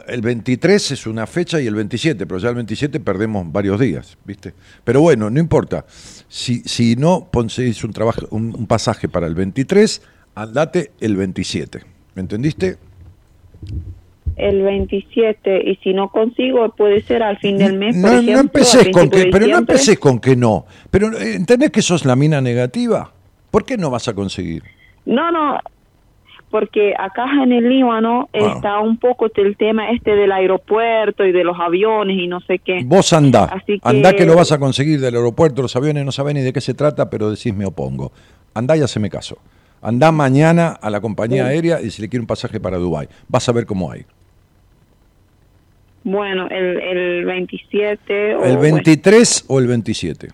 El 0.08 0.20
23 0.20 0.90
es 0.90 1.06
una 1.06 1.26
fecha 1.26 1.60
y 1.60 1.66
el 1.66 1.74
27, 1.74 2.26
pero 2.26 2.38
ya 2.38 2.48
el 2.48 2.56
27 2.56 2.98
perdemos 3.00 3.50
varios 3.52 3.78
días, 3.78 4.18
¿viste? 4.24 4.52
Pero 4.82 5.00
bueno, 5.00 5.30
no 5.30 5.38
importa. 5.38 5.84
Si, 6.28 6.60
si 6.60 6.96
no 6.96 7.28
conseguís 7.32 7.84
un, 7.84 7.92
trabajo, 7.92 8.26
un, 8.30 8.54
un 8.56 8.66
pasaje 8.66 9.08
para 9.08 9.26
el 9.26 9.34
23, 9.34 10.02
andate 10.34 10.92
el 11.00 11.16
27. 11.16 11.82
¿Me 12.14 12.22
entendiste? 12.22 12.78
El 14.36 14.62
27 14.62 15.70
y 15.70 15.76
si 15.76 15.92
no 15.94 16.08
consigo 16.10 16.68
puede 16.76 17.02
ser 17.02 17.22
al 17.22 17.38
fin 17.38 17.56
del 17.58 17.78
mes, 17.78 17.96
no, 17.96 18.08
por 18.08 18.22
no 18.24 18.30
ejemplo, 18.32 18.62
con 18.92 19.10
que, 19.10 19.26
pero 19.26 19.46
no 19.46 19.58
empeces 19.58 19.98
con 19.98 20.18
que 20.18 20.34
no. 20.36 20.66
Pero 20.90 21.16
¿entendés 21.18 21.70
que 21.70 21.82
sos 21.82 22.04
la 22.04 22.16
mina 22.16 22.40
negativa? 22.40 23.12
¿Por 23.50 23.64
qué 23.64 23.76
no 23.76 23.90
vas 23.90 24.08
a 24.08 24.14
conseguir? 24.14 24.62
No, 25.06 25.30
no, 25.30 25.58
porque 26.50 26.94
acá 26.98 27.24
en 27.42 27.52
el 27.52 27.68
Líbano 27.68 28.28
Ah. 28.32 28.52
está 28.56 28.80
un 28.80 28.96
poco 28.98 29.26
el 29.36 29.56
tema 29.56 29.90
este 29.90 30.14
del 30.14 30.30
aeropuerto 30.32 31.24
y 31.24 31.32
de 31.32 31.42
los 31.44 31.56
aviones 31.58 32.16
y 32.18 32.26
no 32.28 32.40
sé 32.40 32.58
qué. 32.60 32.82
Vos 32.84 33.12
andá, 33.12 33.44
Así 33.44 33.78
que- 33.78 33.88
andá 33.88 34.14
que 34.14 34.24
lo 34.24 34.36
vas 34.36 34.52
a 34.52 34.58
conseguir 34.58 35.00
del 35.00 35.16
aeropuerto, 35.16 35.62
los 35.62 35.74
aviones, 35.76 36.04
no 36.04 36.12
sabés 36.12 36.34
ni 36.34 36.42
de 36.42 36.52
qué 36.52 36.60
se 36.60 36.74
trata, 36.74 37.10
pero 37.10 37.30
decís 37.30 37.54
me 37.54 37.66
opongo. 37.66 38.12
Andá 38.54 38.76
y 38.76 38.82
haceme 38.82 39.10
caso. 39.10 39.38
Andá 39.82 40.12
mañana 40.12 40.68
a 40.80 40.88
la 40.90 41.00
compañía 41.00 41.44
Sí. 41.44 41.50
aérea 41.50 41.80
y 41.80 41.90
si 41.90 42.00
le 42.00 42.08
quiere 42.08 42.20
un 42.22 42.26
pasaje 42.26 42.58
para 42.60 42.78
Dubái. 42.78 43.08
Vas 43.28 43.48
a 43.48 43.52
ver 43.52 43.66
cómo 43.66 43.90
hay. 43.90 44.04
Bueno, 46.04 46.46
el, 46.50 46.80
el 46.80 47.24
27 47.24 48.36
o 48.36 48.44
¿El 48.44 48.58
23 48.58 49.44
o 49.48 49.58
el 49.58 49.66
27? 49.66 50.28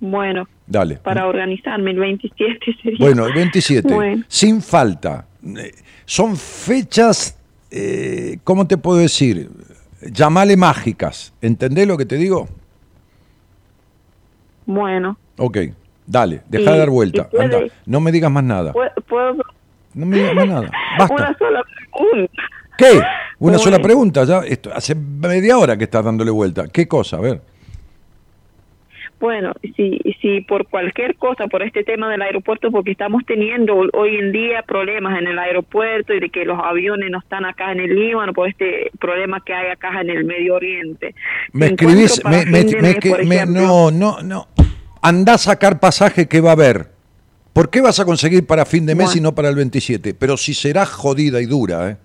Bueno, 0.00 0.46
Dale. 0.66 0.96
para 0.96 1.26
organizarme 1.26 1.90
el 1.92 1.98
27 1.98 2.58
sería. 2.82 2.98
Bueno, 3.00 3.26
el 3.26 3.32
27. 3.34 3.92
Bueno. 3.94 4.24
Sin 4.28 4.60
falta. 4.62 5.26
Son 6.04 6.36
fechas, 6.36 7.38
eh, 7.70 8.38
¿cómo 8.44 8.66
te 8.66 8.76
puedo 8.76 8.98
decir? 8.98 9.48
Llamale 10.02 10.56
mágicas. 10.56 11.32
¿Entendés 11.40 11.88
lo 11.88 11.96
que 11.96 12.06
te 12.06 12.16
digo? 12.16 12.46
Bueno, 14.66 15.16
Ok, 15.38 15.56
dale, 16.06 16.42
deja 16.48 16.72
de 16.72 16.78
dar 16.78 16.90
vuelta. 16.90 17.28
puede- 17.30 17.44
Anda, 17.44 17.58
no 17.86 18.00
me 18.00 18.12
digas 18.12 18.30
más 18.30 18.44
nada. 18.44 18.72
¿puedo, 18.72 18.90
puedo- 19.08 19.44
No 19.94 20.04
me 20.04 20.18
digas 20.18 20.34
más 20.34 20.46
nada. 20.46 20.70
Basta. 20.98 21.14
una 21.14 21.38
sola 21.38 21.62
pregunta. 21.90 22.42
¿Qué? 22.76 23.00
Una 23.40 23.58
sola 23.58 23.78
pregunta, 23.78 24.24
ya 24.24 24.40
esto, 24.40 24.70
hace 24.74 24.94
media 24.94 25.58
hora 25.58 25.76
que 25.76 25.84
estás 25.84 26.04
dándole 26.04 26.30
vuelta. 26.30 26.66
¿Qué 26.68 26.88
cosa? 26.88 27.18
A 27.18 27.20
ver. 27.20 27.40
Bueno, 29.20 29.52
si, 29.76 29.98
si 30.22 30.42
por 30.42 30.68
cualquier 30.68 31.16
cosa, 31.16 31.48
por 31.48 31.62
este 31.64 31.82
tema 31.82 32.08
del 32.08 32.22
aeropuerto, 32.22 32.70
porque 32.70 32.92
estamos 32.92 33.24
teniendo 33.26 33.74
hoy 33.92 34.14
en 34.16 34.30
día 34.30 34.62
problemas 34.62 35.18
en 35.20 35.26
el 35.26 35.38
aeropuerto 35.40 36.14
y 36.14 36.20
de 36.20 36.30
que 36.30 36.44
los 36.44 36.56
aviones 36.62 37.10
no 37.10 37.18
están 37.18 37.44
acá 37.44 37.72
en 37.72 37.80
el 37.80 37.96
Líbano, 37.96 38.32
por 38.32 38.48
este 38.48 38.92
problema 39.00 39.42
que 39.44 39.54
hay 39.54 39.72
acá 39.72 40.00
en 40.00 40.10
el 40.10 40.24
Medio 40.24 40.54
Oriente. 40.54 41.16
Me 41.52 41.66
Si 41.68 41.72
escribís, 41.74 42.22
me, 42.24 42.44
me- 42.46 42.64
me- 42.64 43.24
mes, 43.24 43.26
me- 43.26 43.46
no, 43.46 43.90
no, 43.90 44.20
no. 44.22 44.46
Andá 45.02 45.34
a 45.34 45.38
sacar 45.38 45.80
pasaje 45.80 46.28
que 46.28 46.40
va 46.40 46.50
a 46.50 46.52
haber. 46.52 46.86
¿Por 47.52 47.70
qué 47.70 47.80
vas 47.80 47.98
a 47.98 48.04
conseguir 48.04 48.46
para 48.46 48.64
fin 48.64 48.86
de 48.86 48.94
mes 48.94 49.06
Bueno. 49.06 49.18
y 49.18 49.22
no 49.22 49.34
para 49.34 49.48
el 49.48 49.56
27? 49.56 50.14
Pero 50.14 50.36
si 50.36 50.54
será 50.54 50.86
jodida 50.86 51.40
y 51.42 51.46
dura, 51.46 51.90
¿eh? 51.90 51.96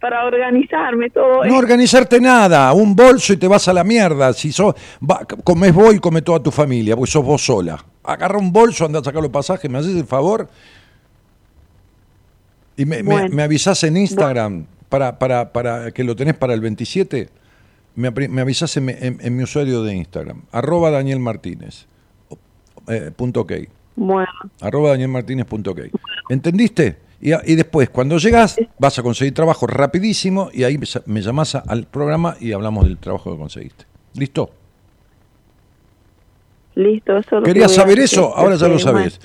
Para 0.00 0.24
organizarme 0.26 1.10
todo 1.10 1.38
No 1.38 1.44
esto. 1.44 1.56
organizarte 1.56 2.20
nada, 2.20 2.72
un 2.72 2.94
bolso 2.94 3.32
y 3.32 3.36
te 3.36 3.48
vas 3.48 3.66
a 3.68 3.72
la 3.72 3.84
mierda. 3.84 4.32
Si 4.32 4.52
sos, 4.52 4.74
va, 5.02 5.24
comes 5.44 5.74
vos 5.74 5.94
y 5.94 5.98
come 5.98 6.22
toda 6.22 6.42
tu 6.42 6.50
familia, 6.50 6.94
porque 6.96 7.10
sos 7.10 7.24
vos 7.24 7.44
sola. 7.44 7.84
Agarra 8.04 8.38
un 8.38 8.52
bolso, 8.52 8.84
anda 8.86 9.00
a 9.00 9.04
sacar 9.04 9.20
los 9.22 9.30
pasajes, 9.30 9.70
¿me 9.70 9.78
haces 9.78 9.96
el 9.96 10.04
favor? 10.06 10.48
Y 12.76 12.84
me, 12.86 13.02
Bueno. 13.02 13.34
me 13.34 13.42
avisás 13.42 13.82
en 13.84 13.96
Instagram 13.96 14.66
para, 14.88 15.18
para, 15.18 15.52
para 15.52 15.90
que 15.90 16.04
lo 16.04 16.14
tenés 16.14 16.34
para 16.34 16.54
el 16.54 16.60
27. 16.60 17.28
Me, 17.96 18.10
me 18.12 18.40
avisás 18.40 18.76
en, 18.76 18.84
mi- 18.84 18.94
en- 18.98 19.18
en 19.20 19.36
mi 19.36 19.42
usuario 19.42 19.82
de 19.82 19.94
Instagram, 19.94 20.42
arroba 20.52 20.90
Daniel 20.90 21.18
Martínez. 21.18 21.86
eh, 22.86 23.10
punto 23.14 23.40
ok. 23.40 23.52
Bueno, 23.96 24.28
arroba 24.60 24.90
danielmartinez.ok. 24.90 25.80
¿Entendiste? 26.28 26.96
Y, 27.20 27.54
después, 27.56 27.90
cuando 27.90 28.16
llegas, 28.18 28.56
vas 28.78 28.96
a 28.98 29.02
conseguir 29.02 29.34
trabajo 29.34 29.66
rapidísimo 29.66 30.50
y 30.52 30.62
ahí 30.62 30.78
me 31.06 31.20
llamás 31.20 31.56
a- 31.56 31.64
al 31.66 31.84
programa 31.84 32.36
y 32.40 32.52
hablamos 32.52 32.84
del 32.84 32.96
trabajo 32.98 33.32
que 33.32 33.38
conseguiste. 33.38 33.86
¿Listo? 34.14 34.50
listo. 36.74 37.16
Eso 37.16 37.42
¿Querías 37.42 37.74
saber 37.74 37.98
eso? 37.98 38.34
Ahora 38.36 38.54
ya 38.54 38.68
lo 38.68 38.76
Este, 38.76 38.84
sabes. 38.84 39.20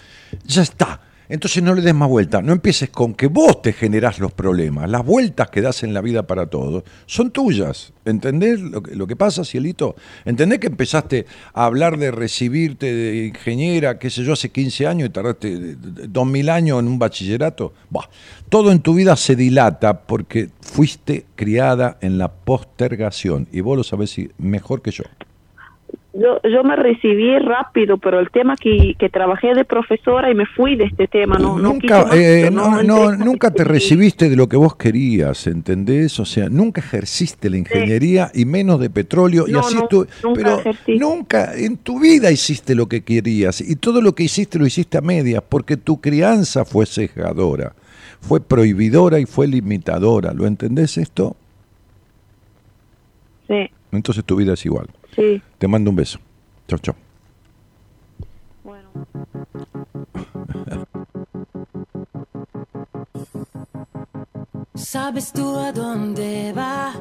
Ya 0.45 0.63
está. 0.63 0.99
Entonces 1.29 1.63
no 1.63 1.73
le 1.73 1.81
des 1.81 1.93
más 1.93 2.09
vuelta. 2.09 2.41
No 2.41 2.53
empieces 2.53 2.89
con 2.89 3.13
que 3.13 3.27
vos 3.27 3.61
te 3.61 3.73
generás 3.73 4.19
los 4.19 4.31
problemas. 4.31 4.89
Las 4.89 5.05
vueltas 5.05 5.49
que 5.49 5.61
das 5.61 5.83
en 5.83 5.93
la 5.93 6.01
vida 6.01 6.27
para 6.27 6.47
todos 6.47 6.83
son 7.05 7.31
tuyas. 7.31 7.93
¿Entendés 8.05 8.59
lo 8.59 8.83
que, 8.83 8.95
lo 8.95 9.07
que 9.07 9.15
pasa, 9.15 9.45
Cielito? 9.45 9.95
¿Entendés 10.25 10.59
que 10.59 10.67
empezaste 10.67 11.25
a 11.53 11.65
hablar 11.65 11.97
de 11.97 12.11
recibirte 12.11 12.93
de 12.93 13.27
ingeniera, 13.27 13.97
qué 13.97 14.09
sé 14.09 14.23
yo, 14.23 14.33
hace 14.33 14.49
15 14.49 14.87
años 14.87 15.09
y 15.09 15.11
tardaste 15.11 15.53
eh, 15.53 15.75
2000 16.09 16.49
años 16.49 16.79
en 16.79 16.87
un 16.87 16.99
bachillerato? 16.99 17.73
Buah, 17.89 18.09
todo 18.49 18.71
en 18.71 18.79
tu 18.79 18.93
vida 18.93 19.15
se 19.15 19.35
dilata 19.35 20.01
porque 20.01 20.49
fuiste 20.59 21.25
criada 21.35 21.97
en 22.01 22.17
la 22.17 22.31
postergación. 22.31 23.47
Y 23.51 23.61
vos 23.61 23.77
lo 23.77 23.83
sabés 23.83 24.15
mejor 24.37 24.81
que 24.81 24.91
yo. 24.91 25.03
Yo, 26.15 26.39
yo 26.43 26.63
me 26.63 26.75
recibí 26.75 27.39
rápido, 27.39 27.97
pero 27.97 28.19
el 28.19 28.29
tema 28.29 28.55
que, 28.55 28.93
que 28.99 29.09
trabajé 29.09 29.55
de 29.55 29.65
profesora 29.65 30.29
y 30.29 30.35
me 30.35 30.45
fui 30.45 30.75
de 30.75 30.83
este 30.83 31.07
tema, 31.07 31.39
no, 31.39 31.57
no 31.57 31.69
nunca, 31.73 32.05
más, 32.05 32.15
eh, 32.15 32.49
no, 32.51 32.83
no, 32.83 32.83
no, 32.83 33.15
nunca 33.15 33.49
te 33.49 33.63
recibiste 33.63 34.29
de 34.29 34.35
lo 34.35 34.47
que 34.47 34.55
vos 34.55 34.75
querías, 34.75 35.47
¿entendés? 35.47 36.19
O 36.19 36.25
sea, 36.25 36.49
nunca 36.49 36.81
ejerciste 36.81 37.49
la 37.49 37.57
ingeniería 37.57 38.29
y 38.31 38.45
menos 38.45 38.79
de 38.79 38.91
petróleo 38.91 39.45
y 39.47 39.53
No, 39.53 39.61
así 39.61 39.73
no, 39.73 39.81
estu- 39.89 40.07
nunca 40.23 40.35
pero 40.35 40.59
ejercí. 40.59 40.99
nunca 40.99 41.55
en 41.55 41.77
tu 41.77 41.99
vida 41.99 42.29
hiciste 42.29 42.75
lo 42.75 42.85
que 42.87 43.01
querías 43.01 43.59
y 43.61 43.75
todo 43.75 43.99
lo 43.99 44.13
que 44.13 44.21
hiciste 44.21 44.59
lo 44.59 44.67
hiciste 44.67 44.99
a 44.99 45.01
medias 45.01 45.41
porque 45.49 45.77
tu 45.77 45.99
crianza 45.99 46.63
fue 46.63 46.85
sesgadora, 46.85 47.73
fue 48.21 48.39
prohibidora 48.39 49.17
y 49.19 49.25
fue 49.25 49.47
limitadora, 49.47 50.31
¿lo 50.31 50.45
entendés 50.45 50.95
esto? 50.99 51.35
Sí, 53.47 53.67
Entonces 53.91 54.23
tu 54.23 54.35
vida 54.35 54.53
es 54.53 54.63
igual. 54.63 54.85
Sí. 55.15 55.41
Te 55.57 55.67
mando 55.67 55.89
un 55.89 55.95
beso. 55.95 56.19
Chau, 56.67 56.79
chau. 56.79 56.95
Bueno. 58.63 58.89
¿Sabes 64.75 65.33
tú 65.33 65.57
a 65.57 65.71
dónde 65.71 66.53
va? 66.53 66.93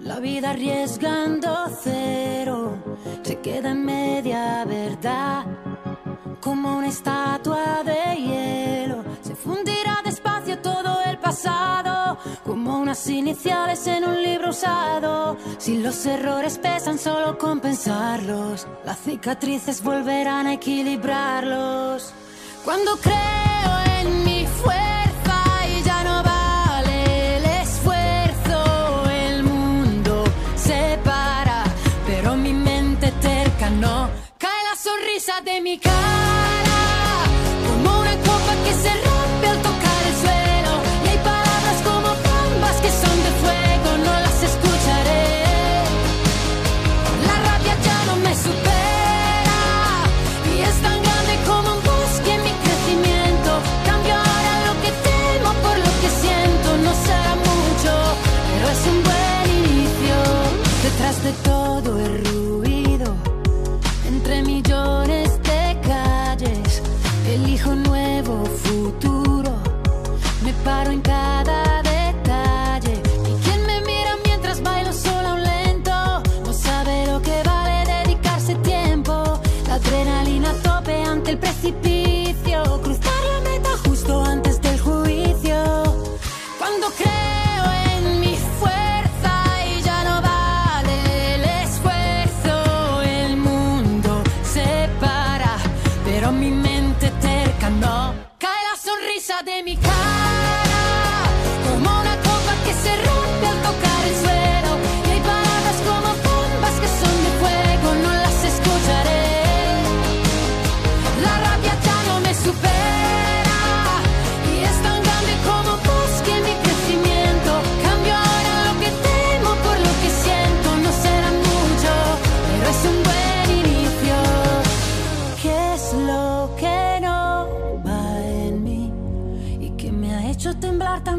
La 0.00 0.20
vida 0.20 0.50
arriesgando 0.50 1.68
cero 1.82 2.82
se 3.22 3.40
queda 3.40 3.70
en 3.70 3.84
media 3.84 4.64
verdad. 4.64 5.44
Como 6.40 6.76
una 6.76 6.88
estatua 6.88 7.82
de 7.84 8.16
hielo 8.20 9.04
se 9.22 9.34
fundirá 9.34 9.93
pasado. 11.34 12.18
Como 12.44 12.78
unas 12.78 13.06
iniciales 13.08 13.86
en 13.86 14.04
un 14.04 14.22
libro 14.22 14.50
usado. 14.50 15.36
Si 15.58 15.78
los 15.78 16.06
errores 16.06 16.58
pesan, 16.58 16.98
solo 16.98 17.38
compensarlos. 17.38 18.66
Las 18.84 18.98
cicatrices 19.00 19.82
volverán 19.82 20.46
a 20.46 20.54
equilibrarlos. 20.54 22.12
Cuando 22.64 22.96
creo 22.96 23.72
en 24.00 24.24
mi 24.24 24.46
fuerza 24.46 24.94
no. 33.70 34.10
Cae 34.38 34.62
la 34.70 34.76
sonrisa 34.76 35.40
de 35.42 35.60
mi 35.60 35.78
cara, 35.78 35.94
como 37.66 38.00
una 38.00 38.16
copa 38.18 38.54
que 38.64 38.72
se 38.74 38.90
rompe 38.94 39.13
Detrás 61.24 61.58
de 61.58 61.63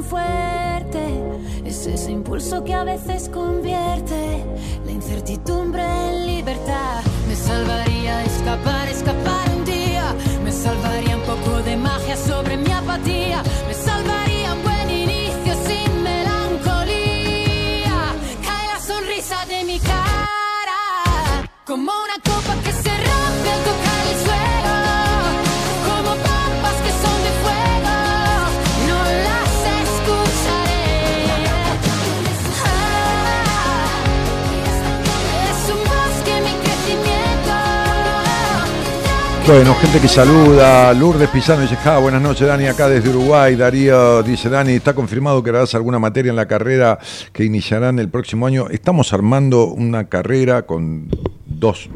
fuerte? 0.10 1.04
Es 1.66 1.86
ese 1.88 2.12
impulso 2.12 2.64
que 2.64 2.74
a 2.74 2.84
veces 2.84 3.30
convierte 3.30 4.44
la 4.86 4.92
incertidumbre 4.92 5.84
en 5.84 6.28
libertad. 6.28 7.04
Me 7.28 7.36
salvaría 7.36 8.24
escapar, 8.24 8.88
escapar 8.88 9.50
un 9.58 9.66
día. 9.66 10.14
Me 10.44 10.52
salvaría 10.52 11.18
un 11.18 11.24
poco 11.24 11.62
de 11.64 11.76
magia 11.76 12.16
sobre 12.16 12.58
mi 12.58 12.72
apatía. 12.72 13.44
Me 13.68 13.74
salvaría 13.74 14.54
un 14.54 14.64
buen 14.64 14.90
inicio 14.90 15.54
sin 15.68 16.04
melancolía. 16.04 17.98
Cae 18.46 18.68
la 18.74 18.80
sonrisa 18.80 19.46
de 19.48 19.64
mi 19.64 19.80
cara 19.80 20.06
como 21.66 21.92
una 22.04 22.25
Bueno, 39.48 39.76
gente 39.76 40.02
que 40.02 40.08
saluda. 40.08 40.92
Lourdes 40.94 41.30
Pizano 41.30 41.62
dice, 41.62 41.76
ja, 41.76 42.00
buenas 42.00 42.22
noches, 42.22 42.48
Dani, 42.48 42.66
acá 42.66 42.90
desde 42.90 43.10
Uruguay. 43.12 43.56
Darío 43.56 44.24
dice, 44.24 44.50
Dani, 44.50 44.74
está 44.74 44.96
confirmado 44.96 45.44
que 45.44 45.52
harás 45.52 45.76
alguna 45.76 46.00
materia 46.00 46.32
en 46.32 46.36
la 46.36 46.48
carrera 46.48 46.98
que 47.32 47.44
iniciarán 47.44 48.00
el 48.00 48.10
próximo 48.10 48.48
año. 48.48 48.68
Estamos 48.70 49.14
armando 49.14 49.66
una 49.68 50.06
carrera 50.10 50.64
con 50.66 51.10
dos 51.46 51.90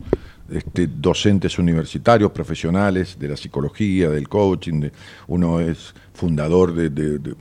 este, 0.51 0.85
docentes 0.87 1.57
universitarios, 1.57 2.31
profesionales 2.31 3.17
de 3.19 3.29
la 3.29 3.35
psicología, 3.37 4.09
del 4.09 4.29
coaching. 4.29 4.89
uno 5.27 5.59
es 5.59 5.95
fundador 6.13 6.75
de, 6.75 6.89
de- 6.91 7.35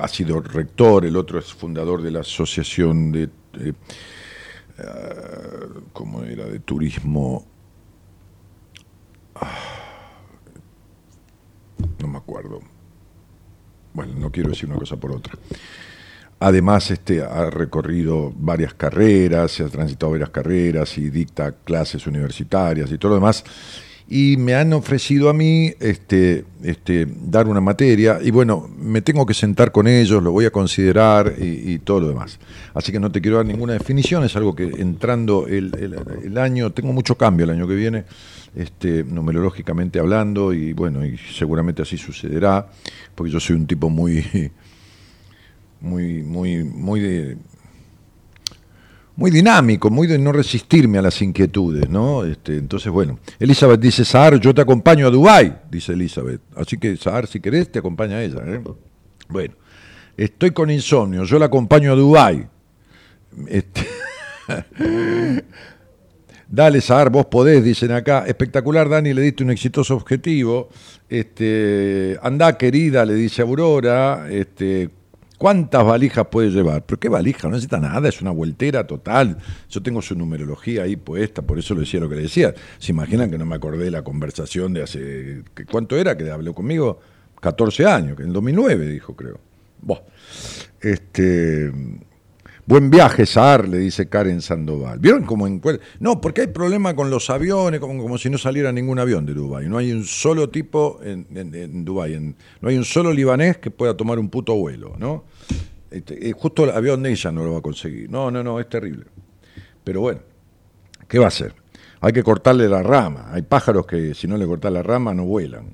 ha 0.00 0.08
sido 0.08 0.40
rector, 0.40 1.04
el 1.04 1.16
otro 1.16 1.38
es 1.38 1.52
fundador 1.52 2.00
de 2.02 2.10
la 2.10 2.20
asociación 2.20 3.12
de, 3.12 3.28
de, 3.52 3.74
ah, 4.78 5.66
¿cómo 5.92 6.22
era? 6.22 6.46
De 6.46 6.58
turismo. 6.60 7.44
Ah, 9.40 9.58
no 12.00 12.08
me 12.08 12.18
acuerdo. 12.18 12.60
Bueno, 13.92 14.12
no 14.18 14.30
quiero 14.30 14.50
decir 14.50 14.68
una 14.68 14.78
cosa 14.78 14.96
por 14.96 15.12
otra. 15.12 15.34
Además, 16.38 16.90
este, 16.90 17.22
ha 17.22 17.48
recorrido 17.48 18.30
varias 18.36 18.74
carreras, 18.74 19.52
se 19.52 19.64
ha 19.64 19.68
transitado 19.68 20.12
varias 20.12 20.28
carreras 20.28 20.98
y 20.98 21.08
dicta 21.08 21.52
clases 21.64 22.06
universitarias 22.06 22.92
y 22.92 22.98
todo 22.98 23.10
lo 23.10 23.14
demás. 23.16 23.42
Y 24.08 24.36
me 24.36 24.54
han 24.54 24.72
ofrecido 24.74 25.30
a 25.30 25.32
mí 25.32 25.72
este, 25.80 26.44
este, 26.62 27.08
dar 27.10 27.48
una 27.48 27.60
materia 27.60 28.20
y 28.22 28.30
bueno, 28.30 28.70
me 28.78 29.00
tengo 29.00 29.24
que 29.24 29.34
sentar 29.34 29.72
con 29.72 29.88
ellos, 29.88 30.22
lo 30.22 30.30
voy 30.30 30.44
a 30.44 30.50
considerar 30.50 31.34
y, 31.38 31.78
todo 31.78 32.00
lo 32.00 32.08
demás. 32.08 32.38
Así 32.74 32.92
que 32.92 33.00
no 33.00 33.10
te 33.10 33.20
quiero 33.20 33.38
dar 33.38 33.46
ninguna 33.46 33.72
definición, 33.72 34.22
es 34.22 34.36
algo 34.36 34.54
que 34.54 34.64
entrando 34.64 35.48
el 35.48 36.38
año, 36.38 36.70
tengo 36.70 36.92
mucho 36.92 37.16
cambio 37.16 37.44
el 37.44 37.50
año 37.50 37.66
que 37.66 37.74
viene, 37.74 38.04
este, 38.56 39.04
numerológicamente 39.04 40.00
hablando 40.00 40.52
y 40.52 40.72
bueno, 40.72 41.04
y 41.04 41.16
seguramente 41.18 41.82
así 41.82 41.98
sucederá, 41.98 42.66
porque 43.14 43.30
yo 43.30 43.38
soy 43.38 43.56
un 43.56 43.66
tipo 43.66 43.88
muy 43.90 44.24
muy, 45.80 46.22
muy, 46.22 46.64
muy 46.64 47.36
muy 49.16 49.30
dinámico, 49.30 49.88
muy 49.88 50.06
de 50.06 50.18
no 50.18 50.30
resistirme 50.30 50.98
a 50.98 51.02
las 51.02 51.22
inquietudes, 51.22 51.88
¿no? 51.88 52.24
Este, 52.24 52.58
entonces, 52.58 52.92
bueno, 52.92 53.18
Elizabeth 53.38 53.80
dice, 53.80 54.04
Sahar, 54.04 54.38
yo 54.38 54.54
te 54.54 54.60
acompaño 54.60 55.06
a 55.06 55.10
Dubái, 55.10 55.56
dice 55.70 55.94
Elizabeth. 55.94 56.42
Así 56.54 56.76
que, 56.76 56.96
Sahar, 56.98 57.26
si 57.26 57.40
querés, 57.40 57.72
te 57.72 57.78
acompaña 57.78 58.22
ella, 58.22 58.42
¿eh? 58.44 58.62
Bueno, 59.28 59.54
estoy 60.18 60.50
con 60.50 60.70
insomnio, 60.70 61.24
yo 61.24 61.38
la 61.38 61.46
acompaño 61.46 61.92
a 61.92 61.94
Dubái. 61.94 62.46
Este, 63.48 63.86
Dale, 66.48 66.80
Sahar, 66.80 67.10
vos 67.10 67.26
podés, 67.26 67.64
dicen 67.64 67.90
acá. 67.90 68.24
Espectacular, 68.26 68.88
Dani, 68.88 69.12
le 69.12 69.22
diste 69.22 69.42
un 69.42 69.50
exitoso 69.50 69.96
objetivo. 69.96 70.68
Este, 71.08 72.18
andá, 72.22 72.56
querida, 72.56 73.04
le 73.04 73.14
dice 73.14 73.42
Aurora. 73.42 74.26
Este, 74.30 74.90
¿Cuántas 75.38 75.84
valijas 75.84 76.26
puede 76.28 76.50
llevar? 76.50 76.84
Pero 76.86 76.98
qué 76.98 77.08
valija, 77.08 77.48
no 77.48 77.54
necesita 77.54 77.78
nada, 77.78 78.08
es 78.08 78.22
una 78.22 78.30
vueltera 78.30 78.86
total. 78.86 79.36
Yo 79.68 79.82
tengo 79.82 80.00
su 80.00 80.14
numerología 80.14 80.84
ahí 80.84 80.96
puesta, 80.96 81.42
por 81.42 81.58
eso 81.58 81.74
le 81.74 81.80
decía 81.80 82.00
lo 82.00 82.08
que 82.08 82.16
le 82.16 82.22
decía. 82.22 82.54
¿Se 82.78 82.92
imaginan 82.92 83.30
que 83.30 83.36
no 83.36 83.44
me 83.44 83.56
acordé 83.56 83.84
de 83.84 83.90
la 83.90 84.02
conversación 84.02 84.72
de 84.72 84.82
hace. 84.82 85.42
¿Cuánto 85.70 85.96
era 85.96 86.16
que 86.16 86.30
habló 86.30 86.54
conmigo? 86.54 87.00
14 87.40 87.86
años, 87.86 88.16
que 88.16 88.22
en 88.22 88.28
el 88.28 88.34
2009 88.34 88.88
dijo, 88.88 89.14
creo. 89.14 89.38
Buah. 89.82 90.00
Este. 90.80 91.70
Buen 92.68 92.90
viaje, 92.90 93.26
Saar, 93.26 93.68
le 93.68 93.78
dice 93.78 94.08
Karen 94.08 94.42
Sandoval. 94.42 94.98
¿Vieron 94.98 95.22
cómo 95.22 95.46
encuentra? 95.46 95.86
No, 96.00 96.20
porque 96.20 96.40
hay 96.40 96.46
problema 96.48 96.96
con 96.96 97.10
los 97.10 97.30
aviones, 97.30 97.78
como, 97.78 98.02
como 98.02 98.18
si 98.18 98.28
no 98.28 98.38
saliera 98.38 98.72
ningún 98.72 98.98
avión 98.98 99.24
de 99.24 99.34
Dubái. 99.34 99.68
No 99.68 99.78
hay 99.78 99.92
un 99.92 100.02
solo 100.02 100.50
tipo 100.50 100.98
en, 101.04 101.84
Dubái, 101.84 102.34
no 102.60 102.68
hay 102.68 102.76
un 102.76 102.84
solo 102.84 103.12
libanés 103.12 103.58
que 103.58 103.70
pueda 103.70 103.96
tomar 103.96 104.18
un 104.18 104.28
puto 104.30 104.56
vuelo, 104.56 104.96
¿no? 104.98 105.26
Este, 105.92 106.28
eh, 106.28 106.32
justo 106.32 106.64
el 106.64 106.70
avión 106.70 107.04
de 107.04 107.12
ella 107.12 107.30
no 107.30 107.44
lo 107.44 107.52
va 107.52 107.58
a 107.58 107.62
conseguir. 107.62 108.10
No, 108.10 108.32
no, 108.32 108.42
no, 108.42 108.58
es 108.58 108.68
terrible. 108.68 109.04
Pero 109.84 110.00
bueno, 110.00 110.22
¿qué 111.06 111.20
va 111.20 111.26
a 111.26 111.28
hacer? 111.28 111.54
Hay 112.00 112.12
que 112.12 112.24
cortarle 112.24 112.68
la 112.68 112.82
rama. 112.82 113.28
Hay 113.30 113.42
pájaros 113.42 113.86
que 113.86 114.12
si 114.12 114.26
no 114.26 114.36
le 114.36 114.44
cortas 114.44 114.72
la 114.72 114.82
rama 114.82 115.14
no 115.14 115.24
vuelan. 115.24 115.72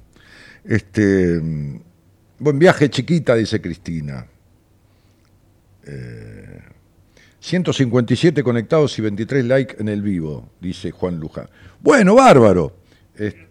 Este, 0.63 1.41
mm, 1.41 1.81
buen 2.39 2.59
viaje, 2.59 2.91
chiquita, 2.91 3.35
dice 3.35 3.63
Cristina. 3.63 4.27
157 7.43 8.43
conectados 8.45 8.97
y 8.99 9.03
23 9.03 9.45
likes 9.45 9.77
en 9.81 9.89
el 9.89 10.01
vivo, 10.01 10.49
dice 10.61 10.93
Juan 10.93 11.19
Luján. 11.19 11.49
Bueno, 11.81 12.15
bárbaro. 12.15 12.73
Este, 13.17 13.49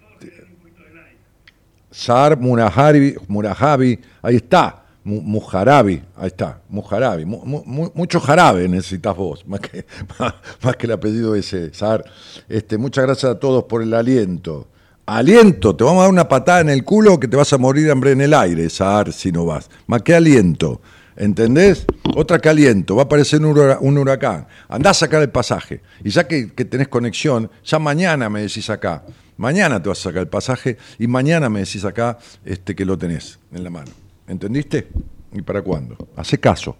Saar 1.91 2.37
Murajabi, 2.39 3.99
ahí 4.21 4.35
está. 4.37 4.77
Mu- 5.03 5.19
Mujarabi, 5.21 6.01
ahí 6.15 6.27
está. 6.27 6.61
Mujarabi. 6.69 7.25
Mu- 7.25 7.43
mu- 7.43 7.63
mu- 7.65 7.91
mucho 7.93 8.21
jarabe 8.21 8.69
necesitas 8.69 9.13
vos, 9.17 9.45
más 9.47 9.59
que, 9.59 9.85
más, 10.17 10.35
más 10.63 10.75
que 10.77 10.85
el 10.85 10.93
apellido 10.93 11.35
ese, 11.35 11.73
Saar. 11.73 12.05
Este, 12.47 12.77
muchas 12.77 13.03
gracias 13.05 13.33
a 13.33 13.39
todos 13.39 13.65
por 13.65 13.81
el 13.81 13.93
aliento. 13.93 14.69
Aliento, 15.05 15.75
te 15.75 15.83
vamos 15.83 15.99
a 15.99 16.03
dar 16.03 16.11
una 16.11 16.29
patada 16.29 16.61
en 16.61 16.69
el 16.69 16.85
culo 16.85 17.19
que 17.19 17.27
te 17.27 17.35
vas 17.35 17.51
a 17.51 17.57
morir 17.57 17.85
de 17.87 17.91
hambre 17.91 18.11
en 18.11 18.21
el 18.21 18.33
aire, 18.33 18.69
Saar, 18.69 19.11
si 19.11 19.33
no 19.33 19.43
vas. 19.45 19.69
Más 19.87 20.01
que 20.01 20.15
aliento. 20.15 20.79
¿Entendés? 21.21 21.85
Otra 22.15 22.39
que 22.39 22.49
aliento, 22.49 22.95
va 22.95 23.03
a 23.03 23.05
aparecer 23.05 23.45
un 23.45 23.97
huracán. 23.99 24.47
Andá 24.67 24.89
a 24.89 24.93
sacar 24.95 25.21
el 25.21 25.29
pasaje. 25.29 25.83
Y 26.03 26.09
ya 26.09 26.27
que, 26.27 26.51
que 26.51 26.65
tenés 26.65 26.87
conexión, 26.87 27.51
ya 27.63 27.77
mañana 27.77 28.27
me 28.27 28.41
decís 28.41 28.71
acá. 28.71 29.03
Mañana 29.37 29.79
te 29.79 29.89
vas 29.89 29.99
a 29.99 30.03
sacar 30.09 30.21
el 30.23 30.29
pasaje 30.29 30.79
y 30.97 31.05
mañana 31.05 31.47
me 31.47 31.59
decís 31.59 31.85
acá 31.85 32.17
este, 32.43 32.73
que 32.73 32.85
lo 32.85 32.97
tenés 32.97 33.37
en 33.53 33.63
la 33.63 33.69
mano. 33.69 33.91
¿Entendiste? 34.27 34.87
¿Y 35.31 35.43
para 35.43 35.61
cuándo? 35.61 35.95
Hace 36.15 36.39
caso. 36.39 36.75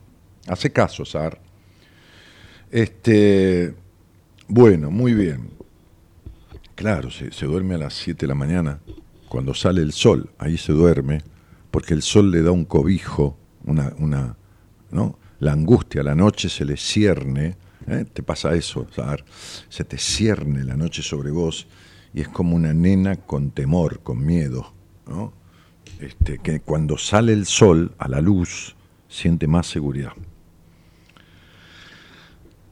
Hace 0.48 0.72
caso, 0.72 1.06
Sar. 1.06 1.40
Este, 2.72 3.76
bueno, 4.48 4.90
muy 4.90 5.14
bien. 5.14 5.52
Claro, 6.74 7.12
se, 7.12 7.32
se 7.32 7.46
duerme 7.46 7.76
a 7.76 7.78
las 7.78 7.94
7 7.94 8.22
de 8.22 8.28
la 8.28 8.36
mañana. 8.36 8.80
Cuando 9.30 9.54
sale 9.54 9.84
el 9.84 9.92
sol, 9.92 10.32
ahí 10.40 10.58
se 10.58 10.74
duerme, 10.74 11.22
porque 11.70 11.94
el 11.94 12.02
sol 12.02 12.32
le 12.32 12.42
da 12.42 12.50
un 12.50 12.66
cobijo, 12.66 13.38
una, 13.66 13.94
una, 13.98 14.36
¿no? 14.92 15.18
La 15.40 15.54
angustia, 15.54 16.04
la 16.04 16.16
noche 16.16 16.50
se 16.50 16.66
le 16.66 16.78
cierne, 16.78 17.56
¿eh? 17.88 18.06
te 18.12 18.24
pasa 18.24 18.54
eso, 18.54 18.88
Sar. 18.94 19.24
se 19.70 19.84
te 19.84 19.98
cierne 19.98 20.64
la 20.64 20.76
noche 20.76 21.02
sobre 21.02 21.32
vos 21.32 21.68
y 22.14 22.22
es 22.22 22.28
como 22.28 22.56
una 22.56 22.74
nena 22.74 23.16
con 23.16 23.52
temor, 23.52 24.02
con 24.02 24.24
miedo, 24.24 24.72
¿no? 25.08 25.34
Este, 26.00 26.40
que 26.40 26.60
cuando 26.60 26.98
sale 26.98 27.34
el 27.34 27.46
sol 27.46 27.94
a 27.98 28.08
la 28.08 28.22
luz 28.22 28.76
siente 29.08 29.48
más 29.48 29.68
seguridad. 29.68 30.14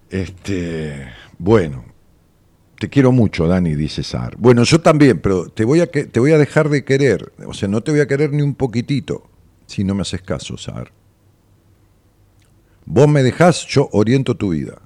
Este, 0.10 1.08
bueno, 1.38 1.86
te 2.80 2.90
quiero 2.90 3.12
mucho, 3.12 3.48
Dani, 3.48 3.76
dice 3.76 4.04
Sar. 4.04 4.36
Bueno, 4.38 4.64
yo 4.64 4.80
también, 4.80 5.20
pero 5.20 5.50
te 5.50 5.66
voy, 5.66 5.82
a 5.82 5.88
te 5.88 6.20
voy 6.20 6.32
a 6.32 6.38
dejar 6.38 6.70
de 6.70 6.84
querer. 6.84 7.34
O 7.46 7.54
sea, 7.54 7.68
no 7.68 7.82
te 7.82 7.92
voy 7.92 8.00
a 8.00 8.08
querer 8.08 8.32
ni 8.32 8.42
un 8.42 8.56
poquitito 8.56 9.30
si 9.70 9.84
no 9.84 9.94
me 9.94 10.02
haces 10.02 10.24
caso, 10.24 10.58
Sar. 10.58 10.92
Vos 12.86 13.08
me 13.08 13.22
dejás, 13.22 13.68
yo 13.68 13.88
oriento 13.92 14.36
tu 14.36 14.50
vida. 14.50 14.82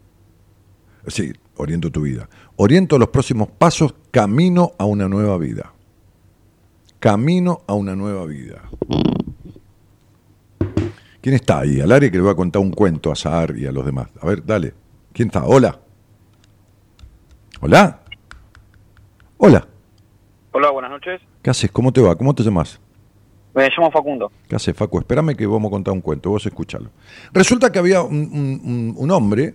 Sí, 1.07 1.31
oriento 1.55 1.89
tu 1.89 2.01
vida. 2.01 2.27
Oriento 2.57 2.99
los 2.99 3.07
próximos 3.07 3.47
pasos 3.47 3.95
camino 4.11 4.73
a 4.77 4.83
una 4.83 5.07
nueva 5.07 5.37
vida. 5.37 5.73
Camino 6.99 7.61
a 7.65 7.75
una 7.75 7.95
nueva 7.95 8.25
vida. 8.25 8.61
¿Quién 11.21 11.35
está 11.35 11.59
ahí? 11.59 11.79
Al 11.79 11.93
área 11.93 12.11
que 12.11 12.17
le 12.17 12.23
voy 12.23 12.33
a 12.33 12.35
contar 12.35 12.61
un 12.61 12.71
cuento 12.71 13.09
a 13.09 13.15
Sahar 13.15 13.57
y 13.57 13.65
a 13.65 13.71
los 13.71 13.85
demás. 13.85 14.09
A 14.19 14.27
ver, 14.27 14.45
dale. 14.45 14.73
¿Quién 15.13 15.29
está? 15.29 15.45
Hola. 15.45 15.79
Hola. 17.61 18.01
Hola. 19.37 19.65
Hola, 20.51 20.71
buenas 20.71 20.91
noches. 20.91 21.21
¿Qué 21.41 21.49
haces? 21.49 21.71
¿Cómo 21.71 21.93
te 21.93 22.01
va? 22.01 22.17
¿Cómo 22.17 22.35
te 22.35 22.43
llamas? 22.43 22.81
Me 23.55 23.69
llamo 23.69 23.91
Facundo. 23.91 24.31
¿Qué 24.47 24.55
haces, 24.55 24.75
Facu? 24.75 24.97
Espérame 24.99 25.35
que 25.35 25.45
vamos 25.45 25.69
a 25.69 25.71
contar 25.71 25.93
un 25.93 26.01
cuento, 26.01 26.29
vos 26.31 26.45
escuchalo. 26.45 26.89
Resulta 27.31 27.71
que 27.71 27.79
había 27.79 28.01
un- 28.01 28.15
un- 28.63 28.93
un 28.97 29.11
hombre 29.11 29.53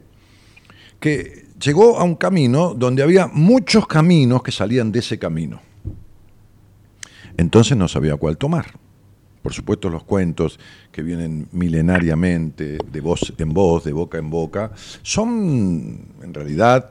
que 1.01 1.47
llegó 1.61 1.99
a 1.99 2.05
un 2.05 2.15
camino 2.15 2.75
donde 2.75 3.03
había 3.03 3.27
muchos 3.27 3.87
caminos 3.87 4.43
que 4.43 4.53
salían 4.53 4.93
de 4.93 5.01
ese 5.01 5.19
camino. 5.19 5.61
Entonces 7.37 7.77
no 7.77 7.89
sabía 7.89 8.17
cuál 8.17 8.37
tomar. 8.37 8.67
Por 9.43 9.53
supuesto, 9.53 9.89
los 9.89 10.03
cuentos 10.05 10.59
que 10.93 11.03
vienen 11.03 11.49
milenariamente, 11.53 12.79
de 12.91 13.01
voz 13.01 13.33
en 13.39 13.53
voz, 13.55 13.85
de 13.85 13.93
boca 13.93 14.19
en 14.19 14.31
boca, 14.31 14.73
son 15.03 16.01
en 16.23 16.35
realidad 16.35 16.91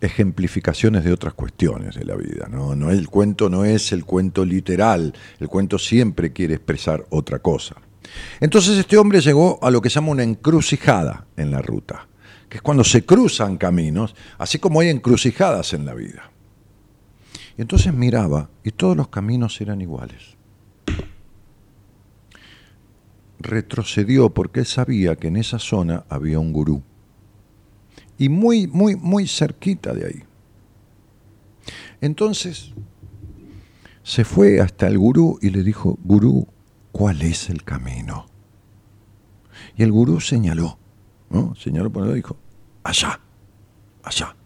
ejemplificaciones 0.00 1.04
de 1.04 1.12
otras 1.12 1.34
cuestiones 1.34 1.94
de 1.94 2.04
la 2.04 2.16
vida. 2.16 2.48
¿no? 2.50 2.74
No, 2.74 2.90
el 2.90 3.08
cuento 3.08 3.48
no 3.48 3.64
es 3.64 3.92
el 3.92 4.04
cuento 4.04 4.44
literal, 4.44 5.14
el 5.38 5.48
cuento 5.48 5.78
siempre 5.78 6.32
quiere 6.32 6.54
expresar 6.54 7.04
otra 7.10 7.38
cosa. 7.38 7.76
Entonces 8.40 8.78
este 8.78 8.96
hombre 8.96 9.20
llegó 9.20 9.58
a 9.62 9.70
lo 9.70 9.80
que 9.80 9.90
se 9.90 9.96
llama 9.96 10.12
una 10.12 10.22
encrucijada 10.22 11.26
en 11.36 11.50
la 11.50 11.62
ruta, 11.62 12.08
que 12.48 12.58
es 12.58 12.62
cuando 12.62 12.82
se 12.82 13.04
cruzan 13.04 13.56
caminos, 13.56 14.14
así 14.38 14.58
como 14.58 14.80
hay 14.80 14.88
encrucijadas 14.88 15.72
en 15.74 15.84
la 15.84 15.94
vida. 15.94 16.30
Y 17.56 17.62
entonces 17.62 17.92
miraba 17.92 18.48
y 18.64 18.70
todos 18.72 18.96
los 18.96 19.08
caminos 19.08 19.60
eran 19.60 19.80
iguales. 19.80 20.36
Retrocedió 23.38 24.30
porque 24.30 24.60
él 24.60 24.66
sabía 24.66 25.16
que 25.16 25.28
en 25.28 25.36
esa 25.36 25.58
zona 25.58 26.04
había 26.08 26.38
un 26.38 26.52
gurú. 26.52 26.82
Y 28.20 28.28
muy, 28.28 28.66
muy, 28.66 28.96
muy 28.96 29.26
cerquita 29.26 29.94
de 29.94 30.06
ahí. 30.06 30.22
Entonces 32.02 32.74
se 34.02 34.24
fue 34.26 34.60
hasta 34.60 34.88
el 34.88 34.98
gurú 34.98 35.38
y 35.40 35.48
le 35.48 35.62
dijo, 35.62 35.98
gurú, 36.04 36.46
¿cuál 36.92 37.22
es 37.22 37.48
el 37.48 37.64
camino? 37.64 38.26
Y 39.74 39.84
el 39.84 39.90
gurú 39.90 40.20
señaló, 40.20 40.78
¿no? 41.30 41.54
Señaló 41.54 41.90
por 41.90 42.06
el 42.06 42.14
dijo, 42.14 42.36
allá, 42.82 43.18
allá. 44.02 44.36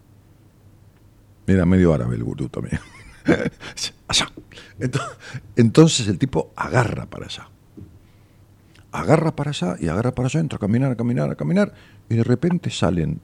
Era 1.45 1.65
medio 1.65 1.93
árabe 1.93 2.15
el 2.15 2.23
gurú 2.23 2.47
también. 2.47 2.79
allá. 4.07 4.31
Entonces, 4.79 5.17
entonces 5.57 6.07
el 6.07 6.17
tipo 6.17 6.53
agarra 6.55 7.07
para 7.07 7.25
allá. 7.25 7.49
Agarra 8.93 9.35
para 9.35 9.49
allá 9.49 9.75
y 9.81 9.89
agarra 9.89 10.15
para 10.15 10.27
allá, 10.27 10.39
entra 10.39 10.55
a 10.55 10.59
caminar, 10.59 10.93
a 10.93 10.95
caminar, 10.95 11.29
a 11.29 11.35
caminar, 11.35 11.73
y 12.07 12.15
de 12.15 12.23
repente 12.23 12.69
salen 12.69 13.19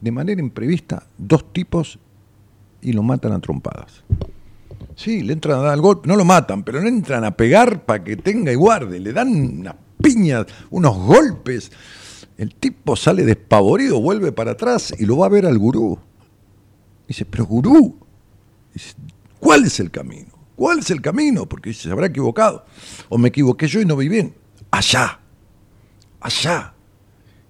de 0.00 0.12
manera 0.12 0.40
imprevista 0.40 1.06
dos 1.18 1.52
tipos 1.52 1.98
y 2.82 2.92
lo 2.92 3.02
matan 3.02 3.32
a 3.32 3.40
trompadas. 3.40 4.04
Sí, 4.94 5.22
le 5.22 5.32
entran 5.32 5.58
a 5.58 5.62
dar 5.62 5.74
el 5.74 5.80
golpe, 5.80 6.08
no 6.08 6.16
lo 6.16 6.24
matan, 6.24 6.62
pero 6.62 6.80
le 6.80 6.88
entran 6.88 7.24
a 7.24 7.36
pegar 7.36 7.84
para 7.84 8.02
que 8.02 8.16
tenga 8.16 8.52
y 8.52 8.54
guarde, 8.54 8.98
le 9.00 9.12
dan 9.12 9.28
unas 9.28 9.74
piñas, 10.02 10.46
unos 10.70 10.96
golpes. 10.96 11.70
El 12.38 12.54
tipo 12.54 12.96
sale 12.96 13.24
despavorido, 13.24 14.00
vuelve 14.00 14.32
para 14.32 14.52
atrás 14.52 14.94
y 14.98 15.06
lo 15.06 15.18
va 15.18 15.26
a 15.26 15.30
ver 15.30 15.46
al 15.46 15.58
gurú. 15.58 15.98
Dice, 17.08 17.24
pero 17.24 17.46
gurú, 17.46 17.98
¿cuál 19.38 19.64
es 19.64 19.80
el 19.80 19.90
camino? 19.90 20.36
¿Cuál 20.56 20.78
es 20.78 20.90
el 20.90 21.02
camino? 21.02 21.46
Porque 21.46 21.72
se 21.74 21.90
habrá 21.90 22.06
equivocado. 22.06 22.64
O 23.08 23.18
me 23.18 23.28
equivoqué 23.28 23.68
yo 23.68 23.80
y 23.80 23.84
no 23.84 23.96
vi 23.96 24.08
bien. 24.08 24.34
Allá, 24.70 25.20
allá. 26.20 26.75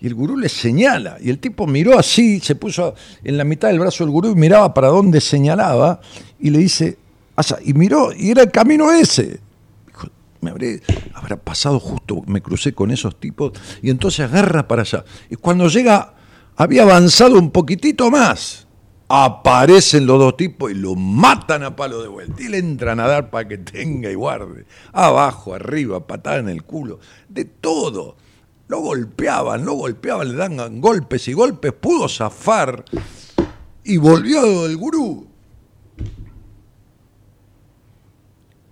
El 0.06 0.14
gurú 0.14 0.36
le 0.36 0.48
señala. 0.48 1.16
Y 1.20 1.30
el 1.30 1.40
tipo 1.40 1.66
miró 1.66 1.98
así, 1.98 2.38
se 2.38 2.54
puso 2.54 2.94
en 3.24 3.36
la 3.36 3.42
mitad 3.42 3.68
del 3.68 3.80
brazo 3.80 4.04
del 4.04 4.12
gurú 4.12 4.30
y 4.30 4.34
miraba 4.36 4.72
para 4.72 4.88
dónde 4.88 5.20
señalaba 5.20 6.00
y 6.38 6.50
le 6.50 6.60
dice, 6.60 6.96
allá. 7.34 7.58
Y 7.64 7.74
miró, 7.74 8.12
y 8.16 8.30
era 8.30 8.42
el 8.42 8.52
camino 8.52 8.92
ese. 8.92 9.40
Dijo, 9.86 10.08
me 10.40 10.50
habré, 10.50 10.80
habrá 11.12 11.36
pasado 11.36 11.80
justo, 11.80 12.22
me 12.26 12.40
crucé 12.40 12.72
con 12.72 12.92
esos 12.92 13.18
tipos 13.18 13.52
y 13.82 13.90
entonces 13.90 14.20
agarra 14.20 14.68
para 14.68 14.82
allá. 14.82 15.04
Y 15.28 15.34
cuando 15.34 15.66
llega, 15.66 16.14
había 16.54 16.82
avanzado 16.82 17.36
un 17.36 17.50
poquitito 17.50 18.08
más. 18.08 18.64
Aparecen 19.08 20.06
los 20.06 20.20
dos 20.20 20.36
tipos 20.36 20.70
y 20.70 20.74
lo 20.74 20.94
matan 20.94 21.64
a 21.64 21.74
palo 21.74 22.00
de 22.00 22.08
vuelta. 22.08 22.40
Y 22.40 22.48
le 22.48 22.58
entran 22.58 23.00
a 23.00 23.08
dar 23.08 23.30
para 23.30 23.48
que 23.48 23.58
tenga 23.58 24.08
y 24.08 24.14
guarde. 24.14 24.66
Abajo, 24.92 25.52
arriba, 25.52 26.06
patada 26.06 26.38
en 26.38 26.48
el 26.48 26.62
culo. 26.62 27.00
De 27.28 27.44
todo. 27.44 28.16
Lo 28.68 28.80
golpeaban, 28.80 29.64
lo 29.64 29.74
golpeaban, 29.74 30.28
le 30.28 30.34
dan 30.34 30.80
golpes 30.80 31.28
y 31.28 31.32
golpes. 31.32 31.72
Pudo 31.72 32.08
zafar. 32.08 32.84
Y 33.84 33.96
volvió 33.98 34.66
el 34.66 34.76
gurú. 34.76 35.26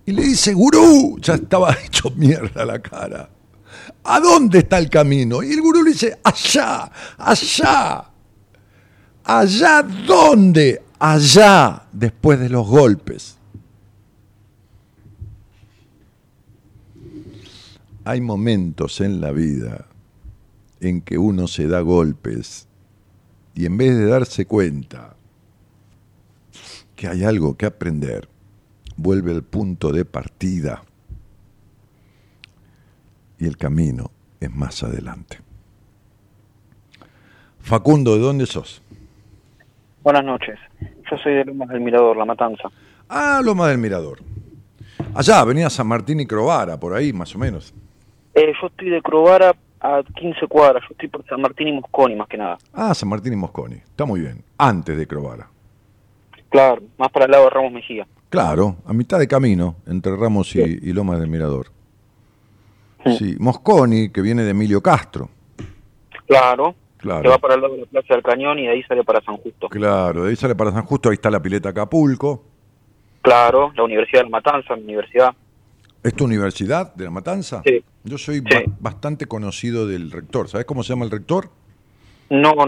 Y 0.05 0.11
le 0.11 0.21
dice, 0.21 0.53
gurú, 0.53 1.17
ya 1.19 1.35
estaba 1.35 1.75
hecho 1.85 2.11
mierda 2.11 2.65
la 2.65 2.79
cara. 2.79 3.29
¿A 4.03 4.19
dónde 4.19 4.59
está 4.59 4.77
el 4.77 4.89
camino? 4.89 5.41
Y 5.41 5.51
el 5.51 5.61
gurú 5.61 5.83
le 5.83 5.91
dice, 5.91 6.19
allá, 6.23 6.91
allá. 7.17 8.05
¿Allá 9.23 9.81
dónde? 9.81 10.83
Allá, 10.99 11.83
después 11.91 12.39
de 12.39 12.49
los 12.49 12.67
golpes. 12.67 13.34
Hay 18.07 18.21
momentos 18.21 19.01
en 19.01 19.19
la 19.19 19.31
vida 19.31 19.87
en 20.79 21.01
que 21.01 21.17
uno 21.17 21.47
se 21.47 21.67
da 21.67 21.81
golpes 21.81 22.67
y 23.55 23.65
en 23.65 23.77
vez 23.77 23.97
de 23.97 24.05
darse 24.05 24.45
cuenta 24.45 25.15
que 26.95 27.07
hay 27.07 27.23
algo 27.23 27.57
que 27.57 27.65
aprender, 27.65 28.29
vuelve 28.95 29.31
al 29.31 29.41
punto 29.41 29.91
de 29.91 30.05
partida 30.05 30.83
y 33.39 33.47
el 33.47 33.57
camino 33.57 34.11
es 34.39 34.53
más 34.53 34.83
adelante. 34.83 35.39
Facundo, 37.59 38.13
¿de 38.15 38.21
dónde 38.21 38.45
sos? 38.45 38.83
Buenas 40.03 40.23
noches. 40.23 40.59
Yo 41.09 41.17
soy 41.23 41.33
de 41.33 41.45
Lomas 41.45 41.69
del 41.69 41.81
Mirador, 41.81 42.17
La 42.17 42.25
Matanza. 42.25 42.69
Ah, 43.09 43.41
Loma 43.43 43.67
del 43.69 43.79
Mirador. 43.79 44.19
Allá, 45.15 45.39
Avenida 45.39 45.71
San 45.71 45.87
Martín 45.87 46.19
y 46.19 46.27
Crovara, 46.27 46.79
por 46.79 46.93
ahí 46.93 47.11
más 47.11 47.33
o 47.33 47.39
menos. 47.39 47.73
Eh, 48.35 48.53
yo 48.61 48.67
estoy 48.67 48.89
de 48.89 49.01
Crovara 49.01 49.55
a 49.79 50.03
15 50.03 50.47
cuadras. 50.47 50.83
Yo 50.83 50.89
estoy 50.91 51.07
por 51.09 51.25
San 51.25 51.41
Martín 51.41 51.69
y 51.69 51.73
Mosconi, 51.73 52.15
más 52.15 52.27
que 52.27 52.37
nada. 52.37 52.57
Ah, 52.73 52.93
San 52.93 53.09
Martín 53.09 53.33
y 53.33 53.37
Mosconi. 53.37 53.75
Está 53.75 54.05
muy 54.05 54.19
bien. 54.19 54.43
Antes 54.57 54.97
de 54.97 55.07
Crovara. 55.07 55.47
Claro, 56.49 56.81
más 56.97 57.09
para 57.11 57.25
el 57.25 57.31
lado 57.31 57.45
de 57.45 57.49
Ramos 57.49 57.71
Mejía. 57.71 58.07
Claro, 58.29 58.77
a 58.85 58.93
mitad 58.93 59.17
de 59.19 59.27
camino, 59.27 59.75
entre 59.87 60.15
Ramos 60.15 60.55
y, 60.55 60.59
y 60.59 60.93
Lomas 60.93 61.19
del 61.19 61.29
Mirador. 61.29 61.67
Sí, 63.17 63.35
Mosconi, 63.39 64.09
que 64.09 64.21
viene 64.21 64.43
de 64.43 64.51
Emilio 64.51 64.81
Castro. 64.81 65.29
Claro. 66.27 66.75
Claro. 66.97 67.21
Que 67.21 67.29
va 67.29 67.37
para 67.37 67.53
el 67.53 67.61
lado 67.61 67.75
de 67.75 67.81
la 67.81 67.85
Plaza 67.85 68.15
del 68.15 68.23
Cañón 68.23 68.57
y 68.57 68.63
de 68.63 68.69
ahí 68.71 68.83
sale 68.83 69.03
para 69.03 69.21
San 69.21 69.37
Justo. 69.37 69.69
Claro, 69.69 70.23
de 70.23 70.31
ahí 70.31 70.35
sale 70.35 70.55
para 70.55 70.71
San 70.71 70.85
Justo, 70.85 71.09
ahí 71.09 71.13
está 71.13 71.29
la 71.29 71.39
pileta 71.39 71.69
Acapulco. 71.69 72.43
Claro, 73.21 73.71
la 73.75 73.83
Universidad 73.83 74.21
de 74.21 74.23
La 74.23 74.29
Matanza, 74.31 74.75
mi 74.75 74.83
universidad. 74.85 75.35
¿Es 76.01 76.15
tu 76.15 76.25
universidad 76.25 76.95
de 76.95 77.03
La 77.03 77.11
Matanza? 77.11 77.61
Sí. 77.63 77.83
Yo 78.05 78.17
soy 78.17 78.37
Sí. 78.37 78.43
ba- 78.43 78.63
bastante 78.79 79.25
conocido 79.25 79.87
del 79.87 80.11
rector. 80.11 80.47
¿Sabes 80.47 80.65
cómo 80.65 80.83
se 80.83 80.89
llama 80.89 81.05
el 81.05 81.11
rector? 81.11 81.49
No, 82.29 82.53
no, 82.53 82.65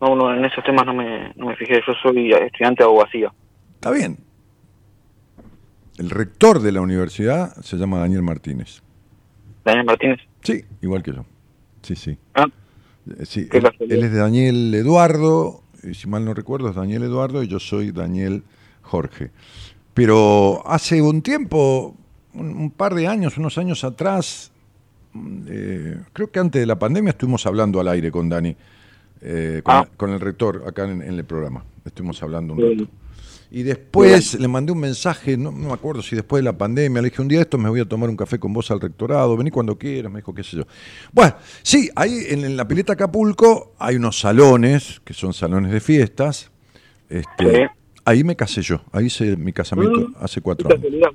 no, 0.00 0.16
no, 0.16 0.34
en 0.34 0.44
esos 0.44 0.64
temas 0.64 0.86
no 0.86 0.94
me, 0.94 1.32
no 1.36 1.46
me 1.46 1.56
fijé. 1.56 1.74
Yo 1.86 1.92
soy 2.02 2.32
estudiante 2.32 2.82
de 2.82 2.88
abogacía. 2.88 3.32
Está 3.74 3.90
bien. 3.90 4.18
El 5.98 6.10
rector 6.10 6.60
de 6.60 6.72
la 6.72 6.80
universidad 6.80 7.54
se 7.62 7.76
llama 7.76 7.98
Daniel 7.98 8.22
Martínez. 8.22 8.82
Daniel 9.64 9.84
Martínez. 9.84 10.18
Sí, 10.42 10.64
igual 10.80 11.02
que 11.02 11.12
yo. 11.12 11.24
Sí, 11.82 11.94
sí. 11.96 12.16
Ah, 12.34 12.46
Eh, 13.18 13.26
Sí, 13.26 13.48
él, 13.50 13.64
es 13.80 13.88
de 14.12 14.18
Daniel 14.18 14.74
Eduardo, 14.74 15.62
y 15.82 15.94
si 15.94 16.06
mal 16.06 16.24
no 16.24 16.34
recuerdo 16.34 16.68
es 16.68 16.76
Daniel 16.76 17.02
Eduardo 17.02 17.42
y 17.42 17.48
yo 17.48 17.58
soy 17.58 17.92
Daniel 17.92 18.44
Jorge. 18.82 19.30
Pero 19.94 20.62
hace 20.66 21.00
un 21.02 21.22
tiempo, 21.22 21.96
un, 22.34 22.48
un 22.56 22.70
par 22.70 22.94
de 22.94 23.06
años, 23.08 23.36
unos 23.38 23.56
años 23.58 23.82
atrás, 23.84 24.49
eh, 25.48 25.96
creo 26.12 26.30
que 26.30 26.38
antes 26.38 26.60
de 26.60 26.66
la 26.66 26.78
pandemia 26.78 27.10
estuvimos 27.10 27.44
hablando 27.46 27.80
al 27.80 27.88
aire 27.88 28.10
con 28.10 28.28
Dani, 28.28 28.54
eh, 29.22 29.60
con, 29.64 29.74
Ah. 29.74 29.88
con 29.96 30.10
el 30.10 30.20
rector 30.20 30.64
acá 30.66 30.84
en, 30.84 31.02
en 31.02 31.14
el 31.14 31.24
programa. 31.24 31.64
Estuvimos 31.84 32.22
hablando 32.22 32.54
un 32.54 32.60
rato. 32.78 32.90
Y 33.52 33.64
después 33.64 34.38
le 34.38 34.46
mandé 34.46 34.70
un 34.70 34.78
mensaje, 34.78 35.36
no, 35.36 35.50
no 35.50 35.68
me 35.68 35.72
acuerdo 35.72 36.02
si 36.02 36.14
después 36.14 36.40
de 36.40 36.44
la 36.44 36.56
pandemia, 36.56 37.02
le 37.02 37.10
dije 37.10 37.20
un 37.20 37.26
día 37.26 37.40
esto 37.40 37.58
me 37.58 37.68
voy 37.68 37.80
a 37.80 37.84
tomar 37.84 38.08
un 38.08 38.16
café 38.16 38.38
con 38.38 38.52
vos 38.52 38.70
al 38.70 38.80
rectorado, 38.80 39.36
vení 39.36 39.50
cuando 39.50 39.76
quieras, 39.76 40.12
me 40.12 40.20
dijo 40.20 40.32
qué 40.32 40.44
sé 40.44 40.58
yo. 40.58 40.64
Bueno, 41.10 41.34
sí, 41.62 41.90
ahí 41.96 42.26
en, 42.28 42.44
en 42.44 42.56
la 42.56 42.68
pileta 42.68 42.92
Acapulco 42.92 43.74
hay 43.80 43.96
unos 43.96 44.20
salones, 44.20 45.00
que 45.04 45.14
son 45.14 45.32
salones 45.32 45.72
de 45.72 45.80
fiestas. 45.80 46.52
Este. 47.08 47.68
Ahí 48.04 48.22
me 48.22 48.36
casé 48.36 48.62
yo, 48.62 48.82
ahí 48.92 49.06
hice 49.06 49.36
mi 49.36 49.52
casamiento 49.52 50.00
Mm, 50.00 50.14
hace 50.20 50.40
cuatro 50.40 50.68
años. 50.70 51.10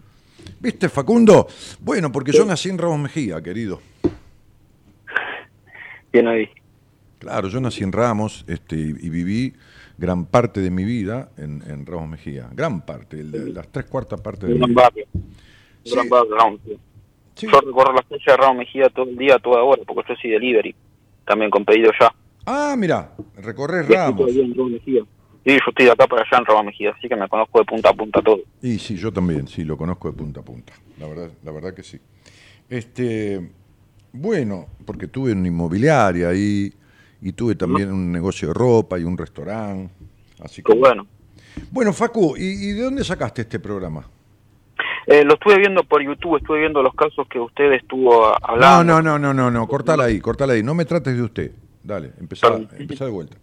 ¿Viste, 0.59 0.89
Facundo? 0.89 1.47
Bueno, 1.81 2.11
porque 2.11 2.31
yo 2.31 2.45
nací 2.45 2.69
en 2.69 2.77
Ramos 2.77 2.99
Mejía, 2.99 3.41
querido. 3.41 3.81
Bien 6.11 6.27
ahí. 6.27 6.49
Claro, 7.19 7.47
yo 7.49 7.59
nací 7.59 7.83
en 7.83 7.91
Ramos 7.91 8.45
este, 8.47 8.75
y, 8.75 9.09
viví 9.09 9.53
gran 9.97 10.25
parte 10.25 10.59
de 10.61 10.69
mi 10.69 10.83
vida 10.83 11.29
en, 11.37 11.61
en 11.67 11.85
Ramos 11.85 12.09
Mejía. 12.09 12.49
Gran 12.53 12.81
parte, 12.85 13.19
el- 13.19 13.53
las 13.53 13.67
tres 13.69 13.85
cuartas 13.85 14.21
partes 14.21 14.47
de 14.49 14.53
mi 14.55 14.59
gran 14.59 14.69
vida. 14.71 14.81
barrio. 14.83 15.05
Sí. 15.83 15.93
gran 15.93 16.09
barrio, 16.09 16.59
sí. 16.65 17.47
Yo 17.47 17.59
recorro 17.59 17.93
las 17.93 18.05
calles 18.05 18.25
de 18.25 18.37
Ramos 18.37 18.57
Mejía 18.57 18.89
todo 18.89 19.09
el 19.09 19.17
día, 19.17 19.37
toda 19.39 19.61
hora, 19.63 19.81
porque 19.85 20.03
yo 20.09 20.15
soy 20.21 20.31
delivery. 20.31 20.75
También 21.25 21.51
con 21.51 21.65
pedido 21.65 21.91
ya. 21.99 22.13
Ah, 22.45 22.75
mira, 22.77 23.11
recorres 23.37 23.87
Ramos. 23.89 24.17
todo 24.17 24.27
el 24.27 24.33
día 24.35 24.45
en 24.45 24.55
Ramos 24.55 24.71
Mejía. 24.71 25.01
Sí, 25.45 25.51
yo 25.51 25.59
estoy 25.67 25.85
de 25.85 25.91
acá 25.91 26.07
para 26.07 26.23
allá 26.23 26.39
en 26.39 26.45
Ramos 26.45 26.65
Mejía, 26.65 26.91
así 26.97 27.07
que 27.07 27.15
me 27.15 27.27
conozco 27.29 27.59
de 27.59 27.65
punta 27.65 27.89
a 27.89 27.93
punta 27.93 28.19
todo. 28.21 28.39
Y 28.63 28.79
sí, 28.79 28.95
yo 28.95 29.13
también, 29.13 29.47
sí, 29.47 29.63
lo 29.63 29.77
conozco 29.77 30.09
de 30.09 30.17
punta 30.17 30.39
a 30.39 30.43
punta. 30.43 30.73
La 30.99 31.07
verdad, 31.07 31.29
la 31.43 31.51
verdad 31.51 31.73
que 31.75 31.83
sí. 31.83 31.99
Este, 32.67 33.47
bueno, 34.11 34.65
porque 34.85 35.07
tuve 35.07 35.33
una 35.33 35.47
inmobiliaria 35.47 36.29
ahí 36.29 36.73
y 37.21 37.31
tuve 37.33 37.53
también 37.53 37.91
un 37.91 38.11
negocio 38.11 38.47
de 38.47 38.53
ropa 38.55 38.97
y 38.97 39.03
un 39.03 39.15
restaurante. 39.15 39.93
Así 40.43 40.63
que 40.63 40.73
Qué 40.73 40.79
bueno. 40.79 41.05
Bueno, 41.71 41.93
Facu, 41.93 42.35
¿y, 42.35 42.69
y 42.69 42.73
de 42.73 42.81
dónde 42.81 43.03
sacaste 43.03 43.43
este 43.43 43.59
programa? 43.59 44.03
Eh, 45.05 45.23
lo 45.23 45.35
estuve 45.35 45.59
viendo 45.59 45.83
por 45.83 46.01
YouTube, 46.01 46.37
estuve 46.37 46.61
viendo 46.61 46.81
los 46.81 46.95
casos 46.95 47.27
que 47.29 47.39
usted 47.39 47.71
estuvo 47.73 48.25
ah, 48.27 48.37
No, 48.41 48.47
hablando. 48.47 49.01
no, 49.01 49.01
no, 49.01 49.19
no, 49.19 49.33
no, 49.33 49.51
no, 49.51 49.67
cortala 49.67 50.05
ahí, 50.05 50.19
cortala 50.19 50.53
ahí. 50.53 50.63
No 50.63 50.73
me 50.73 50.85
trates 50.85 51.15
de 51.15 51.21
usted. 51.21 51.51
Dale, 51.83 52.13
empezá, 52.19 52.47
empezá 52.79 53.05
de 53.05 53.11
vuelta. 53.11 53.37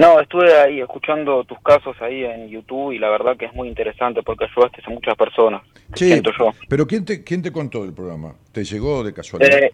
No, 0.00 0.18
estuve 0.18 0.52
ahí 0.58 0.80
escuchando 0.80 1.44
tus 1.44 1.60
casos 1.60 1.94
ahí 2.00 2.24
en 2.24 2.48
YouTube 2.48 2.92
y 2.92 2.98
la 2.98 3.10
verdad 3.10 3.36
que 3.36 3.44
es 3.44 3.52
muy 3.52 3.68
interesante 3.68 4.22
porque 4.22 4.46
ayudaste 4.46 4.80
a 4.86 4.90
muchas 4.90 5.14
personas. 5.14 5.62
Sí, 5.94 6.06
Siento 6.06 6.30
yo. 6.38 6.52
pero 6.68 6.86
¿quién 6.86 7.04
te, 7.04 7.22
¿quién 7.22 7.42
te 7.42 7.52
contó 7.52 7.82
del 7.84 7.92
programa? 7.92 8.34
¿Te 8.52 8.64
llegó 8.64 9.04
de 9.04 9.12
casualidad? 9.12 9.58
Eh, 9.58 9.72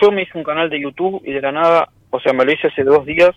yo 0.00 0.12
me 0.12 0.22
hice 0.22 0.38
un 0.38 0.44
canal 0.44 0.70
de 0.70 0.80
YouTube 0.80 1.20
y 1.24 1.32
de 1.32 1.40
la 1.40 1.50
nada, 1.50 1.88
o 2.10 2.20
sea, 2.20 2.32
me 2.32 2.44
lo 2.44 2.52
hice 2.52 2.68
hace 2.68 2.84
dos 2.84 3.04
días 3.04 3.34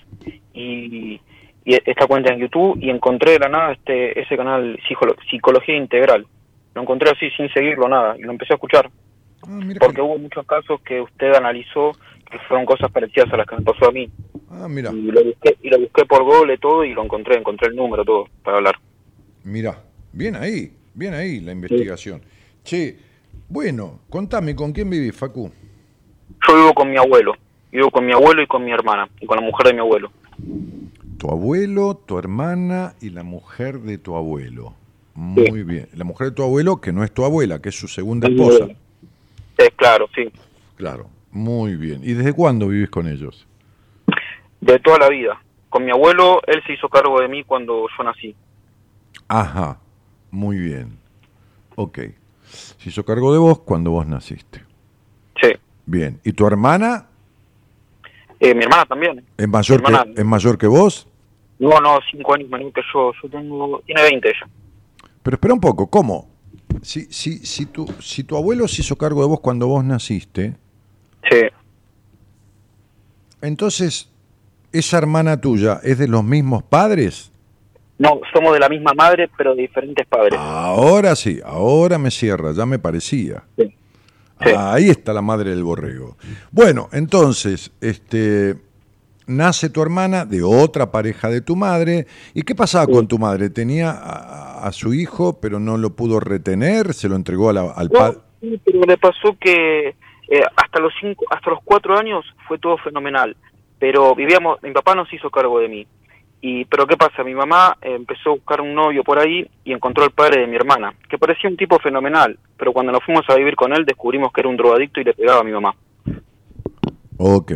y, 0.53 1.19
y 1.65 1.73
esta 1.89 2.05
cuenta 2.07 2.31
en 2.33 2.39
YouTube 2.39 2.77
y 2.79 2.89
encontré 2.91 3.31
de 3.33 3.39
la 3.39 3.49
nada 3.49 3.71
este 3.73 4.19
ese 4.19 4.37
canal 4.37 4.77
Psicolo- 4.87 5.15
Psicología 5.29 5.75
Integral. 5.75 6.27
Lo 6.75 6.81
encontré 6.83 7.09
así 7.09 7.29
sin 7.31 7.51
seguirlo 7.51 7.87
nada 7.89 8.15
y 8.17 8.21
lo 8.21 8.31
empecé 8.31 8.53
a 8.53 8.57
escuchar 8.57 8.89
Ah, 9.43 9.59
porque 9.79 9.95
que- 9.95 10.01
hubo 10.01 10.19
muchos 10.19 10.45
casos 10.45 10.79
que 10.81 11.01
usted 11.01 11.33
analizó 11.33 11.93
que 12.31 12.39
fueron 12.47 12.65
cosas 12.65 12.91
parecidas 12.91 13.31
a 13.33 13.37
las 13.37 13.45
que 13.47 13.55
me 13.57 13.61
pasó 13.61 13.89
a 13.89 13.91
mí. 13.91 14.09
ah, 14.49 14.67
mira, 14.69 14.91
Y 14.91 15.11
lo 15.11 15.23
busqué, 15.23 15.57
y 15.61 15.69
lo 15.69 15.79
busqué 15.79 16.05
por 16.05 16.23
Google 16.23 16.57
todo 16.57 16.83
y 16.83 16.93
lo 16.93 17.03
encontré, 17.03 17.37
encontré 17.37 17.67
el 17.69 17.75
número 17.75 18.03
todo 18.03 18.25
para 18.43 18.57
hablar. 18.57 18.75
mira. 19.43 19.77
Bien 20.13 20.35
ahí, 20.35 20.73
bien 20.93 21.13
ahí 21.13 21.39
la 21.39 21.53
investigación. 21.53 22.21
Che, 22.65 22.97
bueno, 23.47 24.01
contame, 24.09 24.53
¿con 24.55 24.73
quién 24.73 24.89
vivís, 24.89 25.15
Facu? 25.15 25.49
Yo 26.47 26.55
vivo 26.55 26.73
con 26.73 26.91
mi 26.91 26.97
abuelo, 26.97 27.33
vivo 27.71 27.89
con 27.91 28.05
mi 28.05 28.11
abuelo 28.11 28.41
y 28.41 28.47
con 28.47 28.65
mi 28.65 28.71
hermana 28.73 29.07
y 29.21 29.25
con 29.25 29.37
la 29.37 29.41
mujer 29.41 29.67
de 29.67 29.73
mi 29.73 29.79
abuelo. 29.79 30.11
Tu 31.17 31.29
abuelo, 31.29 31.95
tu 31.95 32.17
hermana 32.17 32.95
y 32.99 33.11
la 33.11 33.23
mujer 33.23 33.79
de 33.79 33.97
tu 33.99 34.15
abuelo. 34.15 34.73
Muy 35.13 35.63
bien. 35.63 35.87
La 35.93 36.03
mujer 36.03 36.29
de 36.31 36.35
tu 36.35 36.43
abuelo, 36.43 36.81
que 36.81 36.91
no 36.91 37.05
es 37.05 37.11
tu 37.13 37.23
abuela, 37.23 37.61
que 37.61 37.69
es 37.69 37.75
su 37.79 37.87
segunda 37.87 38.27
esposa. 38.27 38.67
Es 39.57 39.69
claro, 39.77 40.09
sí, 40.13 40.29
Claro, 40.75 41.07
muy 41.31 41.75
bien. 41.75 42.01
¿Y 42.03 42.13
desde 42.13 42.33
cuándo 42.33 42.67
vivís 42.67 42.89
con 42.89 43.07
ellos? 43.07 43.47
de 44.59 44.77
toda 44.79 44.99
la 44.99 45.09
vida. 45.09 45.41
Con 45.69 45.83
mi 45.85 45.91
abuelo, 45.91 46.39
él 46.45 46.61
se 46.67 46.73
hizo 46.73 46.87
cargo 46.87 47.19
de 47.19 47.27
mí 47.27 47.43
cuando 47.43 47.87
yo 47.97 48.03
nací. 48.03 48.35
Ajá, 49.27 49.79
muy 50.29 50.57
bien. 50.59 50.99
Ok. 51.75 51.99
Se 52.77 52.89
hizo 52.89 53.03
cargo 53.03 53.33
de 53.33 53.39
vos 53.39 53.59
cuando 53.61 53.89
vos 53.91 54.05
naciste. 54.05 54.61
Sí. 55.41 55.49
Bien. 55.85 56.19
¿Y 56.23 56.33
tu 56.33 56.45
hermana 56.45 57.07
Eh, 58.39 58.53
mi 58.53 58.63
hermana 58.63 58.85
también. 58.85 59.23
es 59.37 59.47
mayor, 59.47 59.81
hermana- 59.81 60.03
que, 60.13 60.21
es 60.21 60.25
mayor 60.25 60.57
que 60.57 60.67
vos? 60.67 61.07
No, 61.59 61.79
no, 61.79 61.99
cinco 62.11 62.33
años 62.35 62.49
menor 62.49 62.71
que 62.73 62.81
yo. 62.93 63.11
Yo 63.23 63.29
tengo, 63.29 63.81
tiene 63.85 64.01
20 64.03 64.29
ella. 64.29 64.47
Pero 65.23 65.35
espera 65.35 65.53
un 65.53 65.59
poco, 65.59 65.87
¿cómo? 65.89 66.27
Si, 66.83 67.05
si, 67.05 67.37
si, 67.45 67.65
tu, 67.67 67.85
si 67.99 68.23
tu 68.23 68.35
abuelo 68.37 68.67
se 68.67 68.81
hizo 68.81 68.95
cargo 68.95 69.21
de 69.21 69.27
vos 69.27 69.39
cuando 69.39 69.67
vos 69.67 69.83
naciste, 69.83 70.55
Sí. 71.29 71.37
entonces, 73.41 74.09
¿esa 74.71 74.97
hermana 74.97 75.39
tuya 75.39 75.79
es 75.83 75.97
de 75.97 76.07
los 76.07 76.23
mismos 76.23 76.63
padres? 76.63 77.31
No, 77.97 78.19
somos 78.33 78.53
de 78.53 78.59
la 78.59 78.69
misma 78.69 78.93
madre, 78.95 79.29
pero 79.37 79.55
de 79.55 79.61
diferentes 79.63 80.05
padres. 80.07 80.39
Ahora 80.39 81.15
sí, 81.15 81.39
ahora 81.45 81.97
me 81.97 82.09
cierra, 82.11 82.51
ya 82.53 82.65
me 82.65 82.79
parecía. 82.79 83.43
Sí. 83.57 83.75
Sí. 84.43 84.49
Ahí 84.57 84.89
está 84.89 85.13
la 85.13 85.21
madre 85.21 85.51
del 85.51 85.63
borrego. 85.63 86.17
Bueno, 86.51 86.89
entonces, 86.93 87.71
este, 87.79 88.55
nace 89.27 89.69
tu 89.69 89.83
hermana 89.83 90.25
de 90.25 90.41
otra 90.41 90.91
pareja 90.91 91.29
de 91.29 91.41
tu 91.41 91.55
madre. 91.55 92.07
¿Y 92.33 92.41
qué 92.41 92.55
pasaba 92.55 92.87
con 92.87 93.07
tu 93.07 93.19
madre? 93.19 93.51
Tenía 93.51 93.91
a, 93.91 94.65
a 94.67 94.71
su 94.71 94.95
hijo, 94.95 95.39
pero 95.39 95.59
no 95.59 95.77
lo 95.77 95.95
pudo 95.95 96.19
retener, 96.19 96.95
se 96.95 97.07
lo 97.07 97.15
entregó 97.17 97.51
a 97.51 97.53
la- 97.53 97.71
al 97.71 97.89
No, 97.93 97.99
padre. 97.99 98.17
sí, 98.41 98.59
pero 98.65 98.81
le 98.81 98.97
pasó 98.97 99.37
que 99.39 99.95
eh, 100.27 100.41
hasta 100.55 100.79
los 100.79 100.93
cinco, 100.99 101.25
hasta 101.29 101.49
los 101.49 101.59
cuatro 101.63 101.97
años 101.97 102.25
fue 102.47 102.57
todo 102.57 102.77
fenomenal. 102.77 103.35
Pero 103.79 104.13
vivíamos, 104.15 104.61
mi 104.61 104.71
papá 104.71 104.95
nos 104.95 105.11
hizo 105.13 105.29
cargo 105.29 105.59
de 105.59 105.67
mí. 105.67 105.87
Y 106.43 106.65
pero 106.65 106.87
qué 106.87 106.97
pasa, 106.97 107.23
mi 107.23 107.35
mamá 107.35 107.77
eh, 107.81 107.93
empezó 107.93 108.31
a 108.31 108.35
buscar 108.35 108.61
un 108.61 108.73
novio 108.73 109.03
por 109.03 109.19
ahí 109.19 109.47
y 109.63 109.73
encontró 109.73 110.03
al 110.03 110.11
padre 110.11 110.41
de 110.41 110.47
mi 110.47 110.55
hermana, 110.55 110.93
que 111.07 111.19
parecía 111.19 111.49
un 111.49 111.57
tipo 111.57 111.77
fenomenal. 111.79 112.37
Pero 112.57 112.73
cuando 112.73 112.91
nos 112.91 113.03
fuimos 113.03 113.29
a 113.29 113.35
vivir 113.35 113.55
con 113.55 113.73
él 113.73 113.85
descubrimos 113.85 114.31
que 114.33 114.41
era 114.41 114.49
un 114.49 114.57
drogadicto 114.57 114.99
y 114.99 115.03
le 115.03 115.13
pegaba 115.13 115.41
a 115.41 115.43
mi 115.43 115.51
mamá. 115.51 115.75
Ok. 117.17 117.51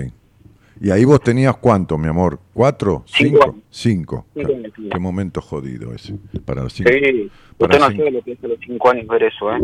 ¿Y 0.85 0.91
ahí 0.91 1.03
vos 1.03 1.19
tenías 1.19 1.57
cuánto, 1.57 1.97
mi 1.97 2.07
amor? 2.07 2.39
¿Cuatro? 2.53 3.01
Cinco 3.07 3.55
¿Cinco? 3.71 4.27
Qué 4.35 4.99
momento 4.99 5.41
jodido 5.41 5.91
ese. 5.95 6.13
Para 6.45 6.61
los 6.61 6.73
cinco. 6.73 6.91
Sí, 6.93 7.31
Para 7.57 7.75
usted 7.75 7.79
no 7.79 7.97
sabe 7.97 8.11
lo 8.11 8.21
que 8.21 8.33
es 8.33 8.43
a 8.43 8.47
los 8.47 8.59
cinco 8.59 8.91
años 8.91 9.07
ver 9.07 9.23
eso, 9.23 9.51
¿eh? 9.51 9.57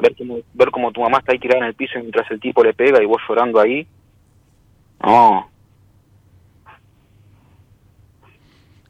Ver 0.00 0.16
como, 0.16 0.38
ver 0.52 0.70
como 0.72 0.90
tu 0.90 1.00
mamá 1.00 1.18
está 1.18 1.30
ahí 1.30 1.38
tirada 1.38 1.60
en 1.60 1.68
el 1.68 1.74
piso 1.74 1.92
mientras 2.00 2.28
el 2.28 2.40
tipo 2.40 2.64
le 2.64 2.74
pega 2.74 3.00
y 3.00 3.06
vos 3.06 3.22
llorando 3.28 3.60
ahí. 3.60 3.86
No, 5.00 5.48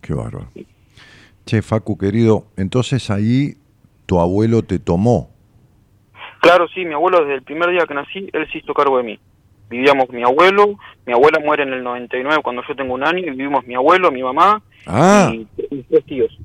Qué 0.01 0.15
bárbaro. 0.15 0.49
Che, 1.45 1.61
Facu, 1.61 1.99
querido, 1.99 2.47
entonces 2.57 3.11
ahí 3.11 3.59
tu 4.07 4.21
abuelo 4.21 4.63
te 4.63 4.79
tomó. 4.79 5.29
Claro, 6.41 6.67
sí, 6.69 6.83
mi 6.87 6.95
abuelo 6.95 7.21
desde 7.21 7.35
el 7.35 7.43
primer 7.43 7.69
día 7.73 7.85
que 7.87 7.93
nací, 7.93 8.31
él 8.33 8.49
se 8.51 8.57
hizo 8.57 8.73
cargo 8.73 8.97
de 8.97 9.03
mí. 9.03 9.21
Vivíamos 9.71 10.09
mi 10.11 10.23
abuelo, 10.23 10.79
mi 11.07 11.13
abuela 11.13 11.39
muere 11.45 11.63
en 11.65 11.73
el 11.73 11.83
99 11.83 12.43
cuando 12.43 12.63
yo 12.69 12.77
tengo 12.77 12.95
un 12.95 13.03
año 13.05 13.19
y 13.19 13.31
vivimos 13.31 13.67
mi 13.67 13.75
abuelo, 13.75 14.11
mi 14.13 14.23
mamá 14.23 14.63
Ah, 14.87 15.33
y 15.33 15.47
mis 15.75 15.87
tres 15.89 16.05
tíos. 16.05 16.39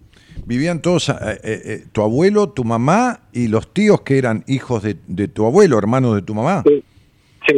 vivían 0.45 0.81
todos, 0.81 1.09
eh, 1.09 1.13
eh, 1.21 1.39
eh, 1.65 1.83
tu 1.91 2.01
abuelo, 2.01 2.49
tu 2.49 2.63
mamá 2.63 3.21
y 3.33 3.47
los 3.49 3.73
tíos 3.73 4.01
que 4.01 4.17
eran 4.17 4.43
hijos 4.47 4.83
de, 4.83 4.95
de 5.07 5.27
tu 5.27 5.45
abuelo, 5.45 5.77
hermanos 5.77 6.15
de 6.15 6.21
tu 6.21 6.33
mamá. 6.33 6.63
Sí, 6.65 6.83
sí, 7.47 7.55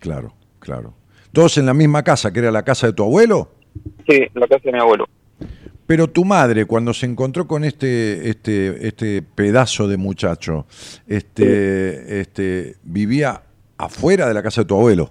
Claro, 0.00 0.34
claro. 0.58 0.94
Todos 1.32 1.56
en 1.58 1.66
la 1.66 1.74
misma 1.74 2.02
casa, 2.02 2.32
que 2.32 2.40
era 2.40 2.50
la 2.50 2.62
casa 2.62 2.86
de 2.88 2.92
tu 2.92 3.02
abuelo. 3.02 3.50
sí, 4.06 4.20
la 4.34 4.46
casa 4.46 4.62
de 4.64 4.72
mi 4.72 4.78
abuelo. 4.78 5.08
Pero 5.86 6.08
tu 6.08 6.24
madre, 6.24 6.64
cuando 6.66 6.92
se 6.94 7.06
encontró 7.06 7.46
con 7.46 7.64
este, 7.64 8.28
este, 8.28 8.86
este 8.86 9.22
pedazo 9.22 9.88
de 9.88 9.96
muchacho, 9.96 10.66
este, 11.08 12.20
este, 12.20 12.76
vivía 12.82 13.42
afuera 13.84 14.26
de 14.28 14.34
la 14.34 14.42
casa 14.42 14.62
de 14.62 14.66
tu 14.66 14.74
abuelo. 14.76 15.10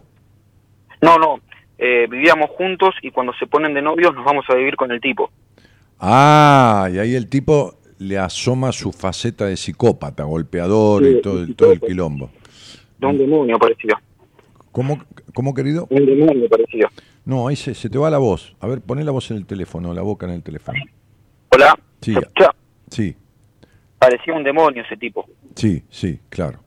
No, 1.02 1.18
no, 1.18 1.40
eh, 1.78 2.08
vivíamos 2.10 2.50
juntos 2.52 2.94
y 3.02 3.12
cuando 3.12 3.34
se 3.40 3.48
ponen 3.48 3.74
de 3.74 3.82
novios 3.82 4.14
nos 4.16 4.24
vamos 4.26 4.46
a 4.50 4.56
vivir 4.56 4.76
con 4.76 4.92
el 4.92 5.02
tipo. 5.02 5.32
Ah, 6.00 6.90
y 6.92 6.98
ahí 7.00 7.16
el 7.16 7.28
tipo 7.30 7.76
le 8.00 8.18
asoma 8.18 8.72
su 8.72 8.92
faceta 8.92 9.46
de 9.46 9.56
psicópata, 9.58 10.24
golpeador 10.24 11.06
y 11.06 11.22
todo, 11.22 11.40
el- 11.42 11.56
todo 11.56 11.72
el 11.72 11.80
quilombo. 11.82 12.30
De 12.98 13.08
un 13.08 13.18
demonio 13.18 13.58
parecía, 13.60 14.02
¿Cómo, 14.72 15.00
cómo 15.34 15.54
querido? 15.54 15.88
un 15.90 16.06
demonio 16.06 16.48
parecía. 16.50 16.90
No, 17.26 17.48
ahí 17.48 17.56
se, 17.56 17.74
se 17.76 17.90
te 17.90 17.98
va 17.98 18.10
la 18.10 18.18
voz. 18.18 18.56
A 18.60 18.68
ver, 18.68 18.82
poné 18.82 19.04
la 19.04 19.12
voz 19.12 19.30
en 19.32 19.38
el 19.38 19.46
teléfono, 19.46 19.94
la 19.94 20.02
boca 20.02 20.26
en 20.26 20.34
el 20.34 20.44
teléfono. 20.44 20.80
Hola, 21.50 21.78
Sí. 22.02 22.16
Sí, 22.90 23.16
Parecía 24.00 24.34
un 24.34 24.44
demonio 24.44 24.82
ese 24.84 24.98
tipo. 24.98 25.26
sí, 25.56 25.84
sí, 25.90 26.20
claro. 26.30 26.60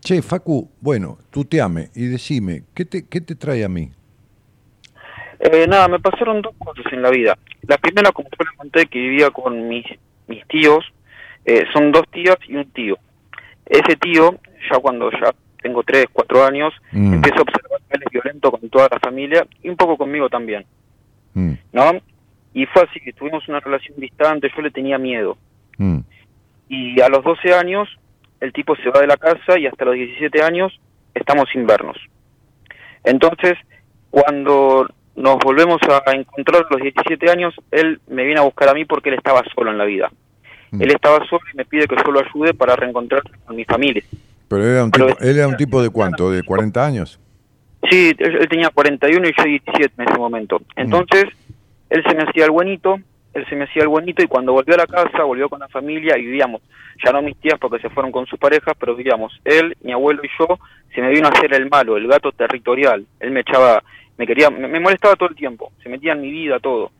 Che, 0.00 0.22
Facu, 0.22 0.70
bueno, 0.80 1.18
tú 1.30 1.44
te 1.44 1.60
ame 1.60 1.90
y 1.94 2.06
decime, 2.06 2.62
¿qué 2.74 2.84
te, 2.84 3.06
qué 3.06 3.20
te 3.20 3.34
trae 3.34 3.64
a 3.64 3.68
mí? 3.68 3.90
Eh, 5.40 5.66
nada, 5.68 5.88
me 5.88 5.98
pasaron 6.00 6.42
dos 6.42 6.54
cosas 6.58 6.90
en 6.92 7.02
la 7.02 7.10
vida. 7.10 7.36
La 7.66 7.78
primera, 7.78 8.10
como 8.12 8.28
yo 8.30 8.36
les 8.44 8.56
conté, 8.56 8.86
que 8.86 8.98
vivía 8.98 9.30
con 9.30 9.68
mis, 9.68 9.84
mis 10.26 10.46
tíos, 10.48 10.84
eh, 11.44 11.64
son 11.72 11.92
dos 11.92 12.04
tías 12.12 12.36
y 12.48 12.56
un 12.56 12.70
tío. 12.72 12.96
Ese 13.66 13.96
tío, 13.96 14.38
ya 14.70 14.78
cuando 14.78 15.10
ya 15.12 15.34
tengo 15.62 15.82
tres, 15.82 16.06
cuatro 16.12 16.44
años, 16.44 16.72
Mm. 16.92 17.14
empiezo 17.14 17.38
a 17.38 17.42
observar 17.42 17.80
que 17.88 17.96
él 17.96 18.02
es 18.06 18.12
violento 18.12 18.50
con 18.50 18.68
toda 18.70 18.88
la 18.90 18.98
familia 18.98 19.46
y 19.62 19.68
un 19.68 19.76
poco 19.76 19.96
conmigo 19.96 20.28
también, 20.28 20.64
Mm, 21.34 21.52
¿no? 21.72 21.92
Y 22.52 22.66
fue 22.66 22.82
así, 22.82 22.98
que 23.00 23.12
tuvimos 23.12 23.46
una 23.48 23.60
relación 23.60 23.94
distante, 23.98 24.50
yo 24.54 24.62
le 24.62 24.70
tenía 24.70 24.98
miedo. 24.98 25.36
mm. 25.78 25.98
Y 26.68 27.00
a 27.00 27.08
los 27.08 27.22
12 27.24 27.52
años, 27.54 27.88
el 28.40 28.52
tipo 28.52 28.74
se 28.76 28.90
va 28.90 29.00
de 29.00 29.06
la 29.06 29.16
casa 29.16 29.58
y 29.58 29.66
hasta 29.66 29.84
los 29.84 29.94
17 29.94 30.42
años 30.42 30.78
estamos 31.14 31.48
sin 31.52 31.66
vernos. 31.66 31.96
Entonces, 33.04 33.54
cuando 34.10 34.88
nos 35.16 35.38
volvemos 35.38 35.78
a 36.06 36.12
encontrar 36.12 36.64
a 36.64 36.74
los 36.74 36.82
17 36.82 37.30
años, 37.30 37.54
él 37.70 38.00
me 38.08 38.24
viene 38.24 38.40
a 38.40 38.44
buscar 38.44 38.68
a 38.68 38.74
mí 38.74 38.84
porque 38.84 39.10
él 39.10 39.16
estaba 39.16 39.42
solo 39.54 39.70
en 39.70 39.78
la 39.78 39.84
vida. 39.84 40.10
Mm. 40.70 40.82
Él 40.82 40.90
estaba 40.90 41.24
solo 41.26 41.42
y 41.52 41.56
me 41.56 41.64
pide 41.64 41.86
que 41.86 41.96
yo 41.96 42.10
lo 42.10 42.20
ayude 42.20 42.54
para 42.54 42.76
reencontrarse 42.76 43.30
con 43.44 43.56
mi 43.56 43.64
familia. 43.64 44.02
Pero 44.48 44.66
era 44.66 44.84
un 44.84 44.90
Pero 44.90 45.06
tipo, 45.08 45.20
él 45.20 45.36
era 45.36 45.48
un 45.48 45.56
tipo 45.56 45.82
de 45.82 45.90
cuánto, 45.90 46.30
de 46.30 46.42
40 46.42 46.84
años. 46.84 47.20
Sí, 47.88 48.12
él, 48.18 48.36
él 48.40 48.48
tenía 48.48 48.70
41 48.70 49.28
y 49.28 49.32
yo 49.36 49.44
17 49.44 49.92
en 49.96 50.08
ese 50.08 50.18
momento. 50.18 50.60
Entonces, 50.76 51.24
él 51.88 52.02
se 52.06 52.14
me 52.14 52.22
hacía 52.22 52.44
el 52.46 52.50
buenito, 52.50 52.98
él 53.34 53.46
se 53.48 53.56
me 53.56 53.64
hacía 53.64 53.82
el 53.82 53.88
buenito 53.88 54.22
y 54.22 54.26
cuando 54.26 54.52
volvió 54.52 54.74
a 54.74 54.78
la 54.78 54.86
casa, 54.86 55.22
volvió 55.24 55.48
con 55.48 55.60
la 55.60 55.68
familia 55.68 56.18
y 56.18 56.22
vivíamos. 56.26 56.62
Ya 57.04 57.12
no 57.12 57.22
mis 57.22 57.36
tías 57.38 57.58
porque 57.60 57.78
se 57.80 57.88
fueron 57.90 58.10
con 58.12 58.26
sus 58.26 58.38
parejas, 58.38 58.74
pero 58.78 58.94
vivíamos. 58.96 59.38
Él, 59.44 59.76
mi 59.82 59.92
abuelo 59.92 60.20
y 60.24 60.28
yo, 60.38 60.58
se 60.94 61.00
me 61.00 61.10
vino 61.10 61.28
a 61.28 61.30
hacer 61.30 61.54
el 61.54 61.68
malo, 61.70 61.96
el 61.96 62.06
gato 62.08 62.32
territorial. 62.32 63.06
Él 63.20 63.30
me 63.30 63.40
echaba, 63.40 63.82
me 64.18 64.26
quería, 64.26 64.50
me, 64.50 64.66
me 64.68 64.80
molestaba 64.80 65.14
todo 65.16 65.28
el 65.28 65.36
tiempo, 65.36 65.72
se 65.82 65.88
metía 65.88 66.12
en 66.12 66.20
mi 66.22 66.30
vida 66.30 66.58
todo. 66.58 66.90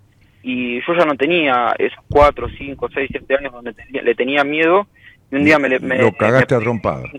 Y 0.42 0.80
yo 0.86 0.94
ya 0.96 1.04
no 1.04 1.14
tenía 1.16 1.74
esos 1.78 1.98
4, 2.10 2.48
5, 2.56 2.88
6, 2.94 3.08
7 3.10 3.36
años 3.36 3.52
donde 3.52 3.74
tenía- 3.74 4.02
le 4.02 4.14
tenía 4.14 4.42
miedo 4.44 4.86
y 5.30 5.36
un 5.36 5.44
día 5.44 5.58
me... 5.58 5.68
le- 5.68 5.80
me 5.80 5.98
Lo 5.98 6.12
cagaste 6.12 6.54
me- 6.54 6.60
a 6.60 6.64
trompadas. 6.64 7.10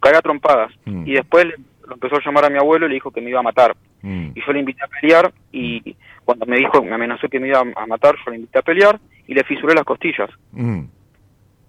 cagué 0.00 0.16
a 0.16 0.22
trompadas. 0.22 0.72
Mm. 0.86 1.06
Y 1.06 1.12
después 1.14 1.44
le- 1.46 1.56
lo 1.86 1.94
empezó 1.94 2.16
a 2.16 2.20
llamar 2.24 2.44
a 2.46 2.48
mi 2.50 2.58
abuelo 2.58 2.86
y 2.86 2.88
le 2.90 2.94
dijo 2.94 3.10
que 3.10 3.20
me 3.20 3.30
iba 3.30 3.40
a 3.40 3.42
matar 3.42 3.76
Mm. 4.02 4.30
y 4.34 4.40
yo 4.46 4.52
le 4.52 4.60
invité 4.60 4.84
a 4.84 4.88
pelear 4.88 5.32
y 5.52 5.96
cuando 6.26 6.44
me 6.44 6.58
dijo, 6.58 6.82
me 6.82 6.92
amenazó 6.92 7.26
que 7.28 7.40
me 7.40 7.48
iba 7.48 7.60
a 7.60 7.86
matar, 7.86 8.16
yo 8.16 8.30
le 8.32 8.36
invité 8.38 8.58
a 8.58 8.62
pelear 8.62 8.98
y 9.26 9.32
le 9.32 9.44
fisuré 9.44 9.74
las 9.74 9.84
costillas. 9.84 10.28
Mm. 10.52 10.82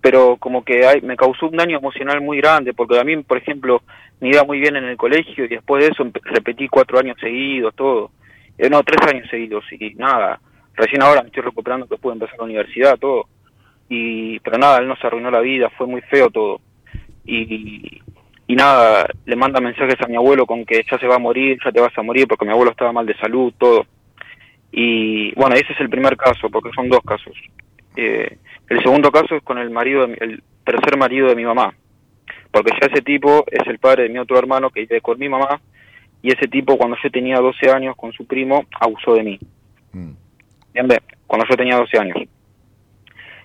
Pero 0.02 0.36
como 0.38 0.66
que 0.66 0.86
hay- 0.86 1.02
me 1.02 1.16
causó 1.16 1.48
un 1.48 1.56
daño 1.58 1.78
emocional 1.78 2.20
muy 2.22 2.38
grande, 2.38 2.74
porque 2.74 3.00
a 3.00 3.04
mí, 3.04 3.16
por 3.24 3.38
ejemplo, 3.38 3.82
me 4.20 4.30
iba 4.30 4.44
muy 4.44 4.60
bien 4.60 4.76
en 4.76 4.86
el 4.86 4.98
colegio 4.98 5.46
y 5.46 5.48
después 5.48 5.84
de 5.86 5.92
eso 5.92 6.06
repetí 6.24 6.68
cuatro 6.68 7.00
años 7.00 7.18
seguidos, 7.20 7.74
todo. 7.76 8.12
Eh, 8.58 8.70
no, 8.70 8.82
tres 8.84 9.00
años 9.08 9.30
seguidos 9.30 9.64
y 9.72 9.94
nada. 9.96 10.40
Recién 10.76 11.02
ahora 11.04 11.22
me 11.22 11.28
estoy 11.28 11.44
recuperando 11.44 11.88
que 11.88 11.98
pude 11.98 12.14
empezar 12.14 12.38
la 12.40 12.46
universidad, 12.46 12.98
todo. 12.98 13.28
Y, 13.90 14.40
pero 14.40 14.58
nada, 14.58 14.80
él 14.80 14.88
nos 14.88 15.04
arruinó 15.04 15.30
la 15.32 15.40
vida, 15.40 15.70
fue 15.78 15.88
muy 15.88 16.02
feo 16.02 16.30
todo. 16.30 16.60
Y, 17.26 18.02
y 18.48 18.56
nada, 18.56 19.08
le 19.26 19.36
manda 19.36 19.60
mensajes 19.60 20.00
a 20.02 20.08
mi 20.08 20.16
abuelo 20.16 20.46
con 20.46 20.66
que 20.66 20.84
ya 20.90 20.98
se 20.98 21.08
va 21.08 21.16
a 21.16 21.20
morir, 21.20 21.58
ya 21.64 21.72
te 21.72 21.82
vas 21.82 21.96
a 21.98 22.02
morir, 22.02 22.28
porque 22.28 22.46
mi 22.46 22.52
abuelo 22.52 22.72
estaba 22.72 22.92
mal 22.92 23.06
de 23.06 23.18
salud, 23.18 23.54
todo. 23.58 23.86
Y 24.72 25.34
bueno, 25.36 25.56
ese 25.56 25.74
es 25.74 25.80
el 25.80 25.90
primer 25.90 26.18
caso, 26.18 26.50
porque 26.50 26.70
son 26.76 26.90
dos 26.90 27.02
casos. 27.06 27.36
Eh, 27.96 28.38
el 28.70 28.82
segundo 28.84 29.12
caso 29.12 29.36
es 29.36 29.44
con 29.44 29.58
el 29.58 29.70
marido, 29.70 30.02
de 30.02 30.08
mi- 30.08 30.18
el 30.20 30.44
tercer 30.66 30.98
marido 30.98 31.28
de 31.30 31.36
mi 31.36 31.46
mamá, 31.46 31.74
porque 32.52 32.72
ya 32.80 32.88
ese 32.92 33.02
tipo 33.02 33.46
es 33.50 33.66
el 33.68 33.80
padre 33.80 34.04
de 34.04 34.10
mi 34.10 34.20
otro 34.20 34.38
hermano 34.38 34.70
que 34.70 34.82
vive 34.82 35.02
con 35.02 35.18
mi 35.18 35.30
mamá, 35.30 35.60
y 36.22 36.30
ese 36.34 36.48
tipo 36.48 36.78
cuando 36.78 36.98
yo 37.02 37.10
tenía 37.10 37.38
12 37.40 37.72
años 37.72 37.96
con 37.96 38.12
su 38.12 38.26
primo 38.28 38.66
abusó 38.80 39.14
de 39.16 39.24
mí. 39.24 39.40
Mm. 39.94 40.12
¿Entiendes? 40.68 41.00
Cuando 41.26 41.46
yo 41.50 41.56
tenía 41.56 41.78
12 41.78 41.98
años. 41.98 42.18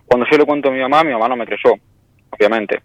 Cuando 0.06 0.26
yo 0.30 0.36
le 0.38 0.44
cuento 0.44 0.68
a 0.68 0.72
mi 0.72 0.80
mamá, 0.80 1.04
mi 1.04 1.12
mamá 1.12 1.28
no 1.28 1.36
me 1.36 1.46
creyó, 1.46 1.74
obviamente. 2.30 2.82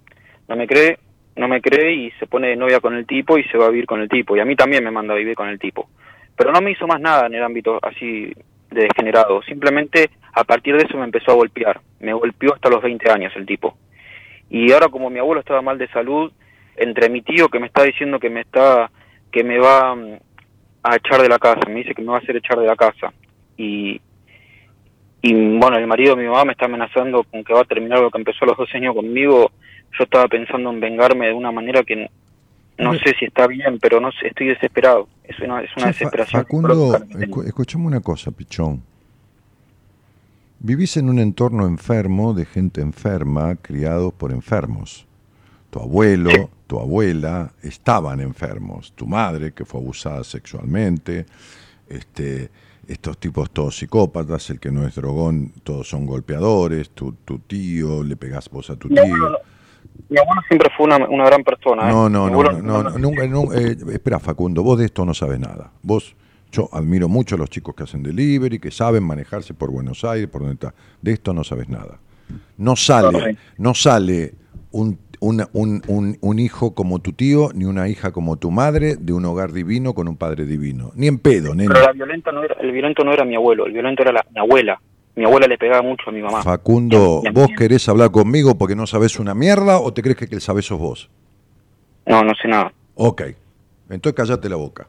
No 0.48 0.56
me 0.56 0.68
cree, 0.68 0.98
no 1.36 1.48
me 1.48 1.62
cree 1.62 1.92
y 1.94 2.12
se 2.12 2.28
pone 2.28 2.48
de 2.50 2.56
novia 2.56 2.80
con 2.80 2.94
el 2.96 3.06
tipo 3.06 3.38
y 3.38 3.44
se 3.46 3.58
va 3.58 3.66
a 3.66 3.70
vivir 3.70 3.86
con 3.86 4.00
el 4.02 4.08
tipo. 4.08 4.36
Y 4.38 4.40
a 4.40 4.46
mí 4.46 4.56
también 4.56 4.84
me 4.84 4.92
manda 4.92 5.14
a 5.14 5.18
vivir 5.18 5.36
con 5.36 5.50
el 5.50 5.60
tipo. 5.60 5.90
Pero 6.38 6.52
no 6.52 6.62
me 6.62 6.72
hizo 6.72 6.88
más 6.88 7.02
nada 7.02 7.26
en 7.26 7.36
el 7.36 7.44
ámbito 7.44 7.80
así 7.82 8.32
de 8.72 8.82
degenerado. 8.84 9.42
Simplemente 9.44 10.12
a 10.34 10.44
partir 10.44 10.78
de 10.78 10.84
eso 10.84 10.98
me 10.98 11.06
empezó 11.06 11.32
a 11.32 11.36
golpear. 11.36 11.82
Me 12.00 12.14
golpeó 12.14 12.54
hasta 12.54 12.70
los 12.70 12.82
20 12.82 13.10
años 13.12 13.34
el 13.36 13.46
tipo. 13.46 13.76
Y 14.50 14.72
ahora 14.72 14.88
como 14.88 15.10
mi 15.10 15.20
abuelo 15.20 15.42
estaba 15.42 15.62
mal 15.62 15.78
de 15.78 15.90
salud, 15.90 16.32
entre 16.76 17.10
mi 17.10 17.22
tío 17.22 17.50
que 17.50 17.60
me 17.60 17.68
está 17.68 17.84
diciendo 17.84 18.20
que 18.20 18.30
me 18.30 18.42
está 18.42 18.92
que 19.32 19.44
me 19.44 19.58
va 19.58 19.96
mm, 19.96 20.20
a 20.84 20.96
echar 20.96 21.22
de 21.22 21.28
la 21.28 21.40
casa, 21.40 21.68
me 21.68 21.80
dice 21.80 21.94
que 21.94 22.02
me 22.02 22.10
va 22.10 22.18
a 22.18 22.20
hacer 22.20 22.38
echar 22.38 22.60
de 22.60 22.68
la 22.68 22.76
casa. 22.76 23.12
Y 23.58 24.00
y 25.22 25.34
bueno, 25.34 25.78
el 25.78 25.88
marido 25.88 26.16
de 26.16 26.22
mi 26.22 26.30
mamá 26.30 26.46
me 26.46 26.52
está 26.52 26.66
amenazando 26.66 27.24
con 27.24 27.44
que 27.44 27.54
va 27.54 27.62
a 27.62 27.66
terminar 27.66 28.00
lo 28.00 28.12
que 28.12 28.20
empezó 28.20 28.46
a 28.46 28.50
los 28.50 28.58
12 28.58 28.78
años 28.78 28.96
conmigo. 28.96 29.52
Yo 29.98 30.04
estaba 30.04 30.28
pensando 30.28 30.70
en 30.70 30.80
vengarme 30.80 31.28
de 31.28 31.34
una 31.34 31.52
manera 31.52 31.84
que 31.84 32.10
no 32.78 32.94
sé 32.94 33.16
si 33.20 33.26
está 33.26 33.48
bien, 33.48 33.80
pero 33.80 34.00
no 34.00 34.12
sé, 34.12 34.28
estoy 34.28 34.48
desesperado. 34.48 35.08
Es 35.24 35.40
una, 35.40 35.62
es 35.62 35.70
una 35.78 35.88
desesperación. 35.88 36.42
Facundo, 36.44 36.98
escuchame 37.46 37.86
una 37.86 38.00
cosa, 38.02 38.32
pichón. 38.32 38.82
Vivís 40.60 40.98
en 40.98 41.10
un 41.10 41.20
entorno 41.20 41.66
enfermo 41.68 42.34
de 42.34 42.46
gente 42.46 42.82
enferma, 42.82 43.56
criados 43.56 44.14
por 44.14 44.32
enfermos. 44.32 45.06
Tu 45.70 45.80
abuelo, 45.80 46.50
tu 46.66 46.80
abuela 46.80 47.52
estaban 47.62 48.20
enfermos. 48.22 48.92
Tu 48.94 49.06
madre, 49.06 49.52
que 49.54 49.66
fue 49.66 49.80
abusada 49.82 50.24
sexualmente. 50.24 51.26
Este, 51.88 52.50
estos 52.88 53.18
tipos 53.20 53.52
todos 53.52 53.78
psicópatas, 53.78 54.50
el 54.50 54.60
que 54.60 54.72
no 54.72 54.88
es 54.88 54.96
drogón, 54.96 55.52
todos 55.64 55.88
son 55.90 56.06
golpeadores. 56.06 56.90
Tu, 56.90 57.12
tu 57.12 57.40
tío, 57.40 58.04
le 58.04 58.16
pegás 58.16 58.50
vos 58.50 58.70
a 58.70 58.76
tu 58.76 58.88
tío. 58.90 59.06
no- 59.06 59.38
mi 60.10 60.18
abuelo 60.20 60.42
siempre 60.48 60.70
fue 60.76 60.86
una, 60.86 60.98
una 61.08 61.26
gran 61.26 61.44
persona. 61.44 61.90
¿eh? 61.90 61.92
No, 61.92 62.10
no, 62.10 62.30
no, 62.30 62.44
no, 62.44 62.52
no, 62.62 62.84
no, 62.84 62.98
nunca, 62.98 63.28
no, 63.28 63.54
eh, 63.54 63.76
espera, 63.94 64.20
Facundo, 64.20 64.64
vos 64.64 64.80
de 64.80 64.86
esto 64.86 65.06
no 65.06 65.14
sabes 65.14 65.40
nada. 65.40 65.72
Vos, 65.82 66.16
yo 66.52 66.70
admiro 66.72 67.10
mucho 67.10 67.36
a 67.36 67.38
los 67.38 67.50
chicos 67.50 67.76
que 67.76 67.84
hacen 67.84 68.04
delivery, 68.04 68.60
que 68.60 68.72
saben 68.72 69.04
manejarse 69.04 69.54
por 69.54 69.72
Buenos 69.72 70.04
Aires, 70.06 70.28
por 70.30 70.42
donde 70.42 70.54
está. 70.56 70.74
De 71.02 71.12
esto 71.12 71.34
no 71.34 71.44
sabes 71.44 71.68
nada. 71.70 72.00
No 72.58 72.76
sale, 72.76 73.38
no 73.58 73.74
sale 73.74 74.34
un, 74.72 74.98
un, 75.20 75.44
un- 75.54 76.18
un 76.22 76.40
hijo 76.40 76.74
como 76.74 77.00
tu 77.00 77.14
tío, 77.14 77.50
ni 77.54 77.66
una 77.66 77.88
hija 77.90 78.12
como 78.12 78.38
tu 78.38 78.52
madre, 78.52 78.96
de 78.98 79.14
un 79.14 79.26
hogar 79.26 79.52
divino 79.52 79.94
con 79.94 80.08
un 80.08 80.16
padre 80.18 80.46
divino. 80.46 80.92
Ni 80.96 81.08
en 81.08 81.20
pedo, 81.20 81.56
nene. 81.56 81.70
Pero 81.74 81.86
la 81.86 81.94
violenta 81.94 82.32
no 82.32 82.44
era, 82.44 82.56
el 82.62 82.72
violento 82.72 83.04
no 83.04 83.12
era 83.14 83.26
mi 83.26 83.36
abuelo, 83.36 83.66
el 83.66 83.74
violento 83.74 84.04
era 84.04 84.12
la, 84.12 84.26
mi 84.34 84.40
abuela. 84.40 84.80
Mi 85.18 85.26
abuela 85.26 85.48
le 85.48 85.58
pegaba 85.58 85.82
mucho 85.82 86.04
a 86.10 86.12
mi 86.14 86.22
mamá. 86.22 86.44
Facundo, 86.44 87.24
¿vos 87.34 87.50
querés 87.58 87.90
hablar 87.90 88.12
conmigo 88.12 88.56
porque 88.56 88.76
no 88.76 88.86
sabés 88.86 89.18
una 89.18 89.34
mierda 89.34 89.80
o 89.80 89.92
te 89.92 90.04
crees 90.04 90.16
que 90.16 90.26
el 90.26 90.30
que 90.30 90.40
sabés 90.40 90.66
sos 90.68 90.78
vos? 90.78 91.10
No, 92.06 92.22
no 92.24 92.34
sé 92.40 92.48
nada. 92.48 92.72
Ok, 92.94 93.24
entonces 93.90 94.14
callate 94.16 94.48
la 94.48 94.58
boca. 94.58 94.88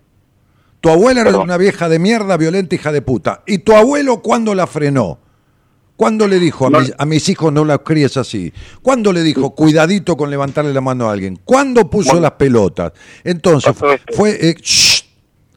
Tu 0.81 0.91
abuela 0.91 1.23
era 1.23 1.39
una 1.39 1.57
vieja 1.57 1.89
de 1.89 1.99
mierda, 1.99 2.37
violenta, 2.37 2.75
hija 2.75 2.93
de 2.93 3.01
puta. 3.01 3.43
¿Y 3.47 3.59
tu 3.61 3.73
abuelo 3.73 4.21
cuándo 4.21 4.55
la 4.55 4.67
frenó? 4.67 5.19
¿Cuándo 5.97 6.29
le 6.29 6.39
dijo 6.39 6.67
a, 6.67 6.71
No. 6.71 6.81
mis, 6.81 6.95
a 6.97 7.07
mis 7.07 7.27
hijos 7.31 7.51
no 7.51 7.65
la 7.65 7.79
críes 7.79 8.19
así? 8.19 8.53
¿Cuándo 8.83 9.15
le 9.15 9.23
dijo 9.23 9.55
cuidadito 9.55 10.15
con 10.19 10.29
levantarle 10.31 10.75
la 10.75 10.83
mano 10.83 11.09
a 11.09 11.13
alguien? 11.13 11.41
¿Cuándo 11.43 11.89
puso 11.89 12.11
Bueno. 12.11 12.21
las 12.21 12.33
pelotas? 12.33 12.93
Entonces. 13.25 13.75
¿fue, 14.15 14.31
eh, 14.51 14.55
shh, 14.61 15.05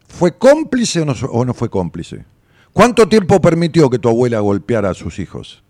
¿fue 0.07 0.37
cómplice 0.37 1.01
o 1.01 1.05
no, 1.05 1.13
o 1.29 1.43
no 1.43 1.53
fue 1.53 1.69
cómplice? 1.69 2.23
¿Cuánto 2.73 3.07
tiempo 3.07 3.39
permitió 3.41 3.89
que 3.89 3.99
tu 3.99 4.09
abuela 4.09 4.39
golpeara 4.39 4.89
a 4.89 4.93
sus 4.93 5.19
hijos? 5.19 5.63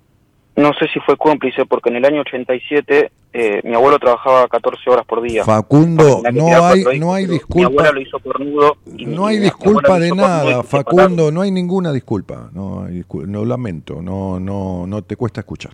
No 0.56 0.72
sé 0.80 0.88
si 0.94 1.00
fue 1.00 1.18
cómplice 1.18 1.66
porque 1.66 1.90
en 1.90 1.96
el 1.96 2.06
año 2.06 2.22
87 2.22 3.12
eh, 3.34 3.62
mi 3.64 3.74
abuelo 3.74 3.98
trabajaba 3.98 4.48
14 4.50 4.90
horas 4.90 5.06
por 5.08 5.22
día. 5.22 5.44
Facundo, 5.46 6.22
no 6.34 6.66
hay, 6.66 7.00
no 7.00 7.14
hay 7.14 7.24
pero 7.24 7.32
Mi 7.34 7.38
disculpa. 7.40 7.68
abuela 7.70 7.92
lo 7.94 8.02
hizo 8.02 8.20
cornudo. 8.20 8.78
y 8.98 9.06
No 9.06 9.22
mi- 9.24 9.28
hay 9.30 9.40
disculpa 9.40 9.98
de 9.98 10.12
nada, 10.12 10.64
Facundo, 10.64 11.32
no 11.32 11.42
hay 11.42 11.52
ninguna 11.52 11.92
disculpa. 11.94 12.50
No, 12.54 12.84
hay 12.84 13.02
discul- 13.02 13.26
no 13.28 13.46
lamento, 13.46 14.02
no, 14.02 14.40
no, 14.40 14.86
no 14.86 15.02
te 15.04 15.16
cuesta 15.16 15.40
escuchar. 15.42 15.74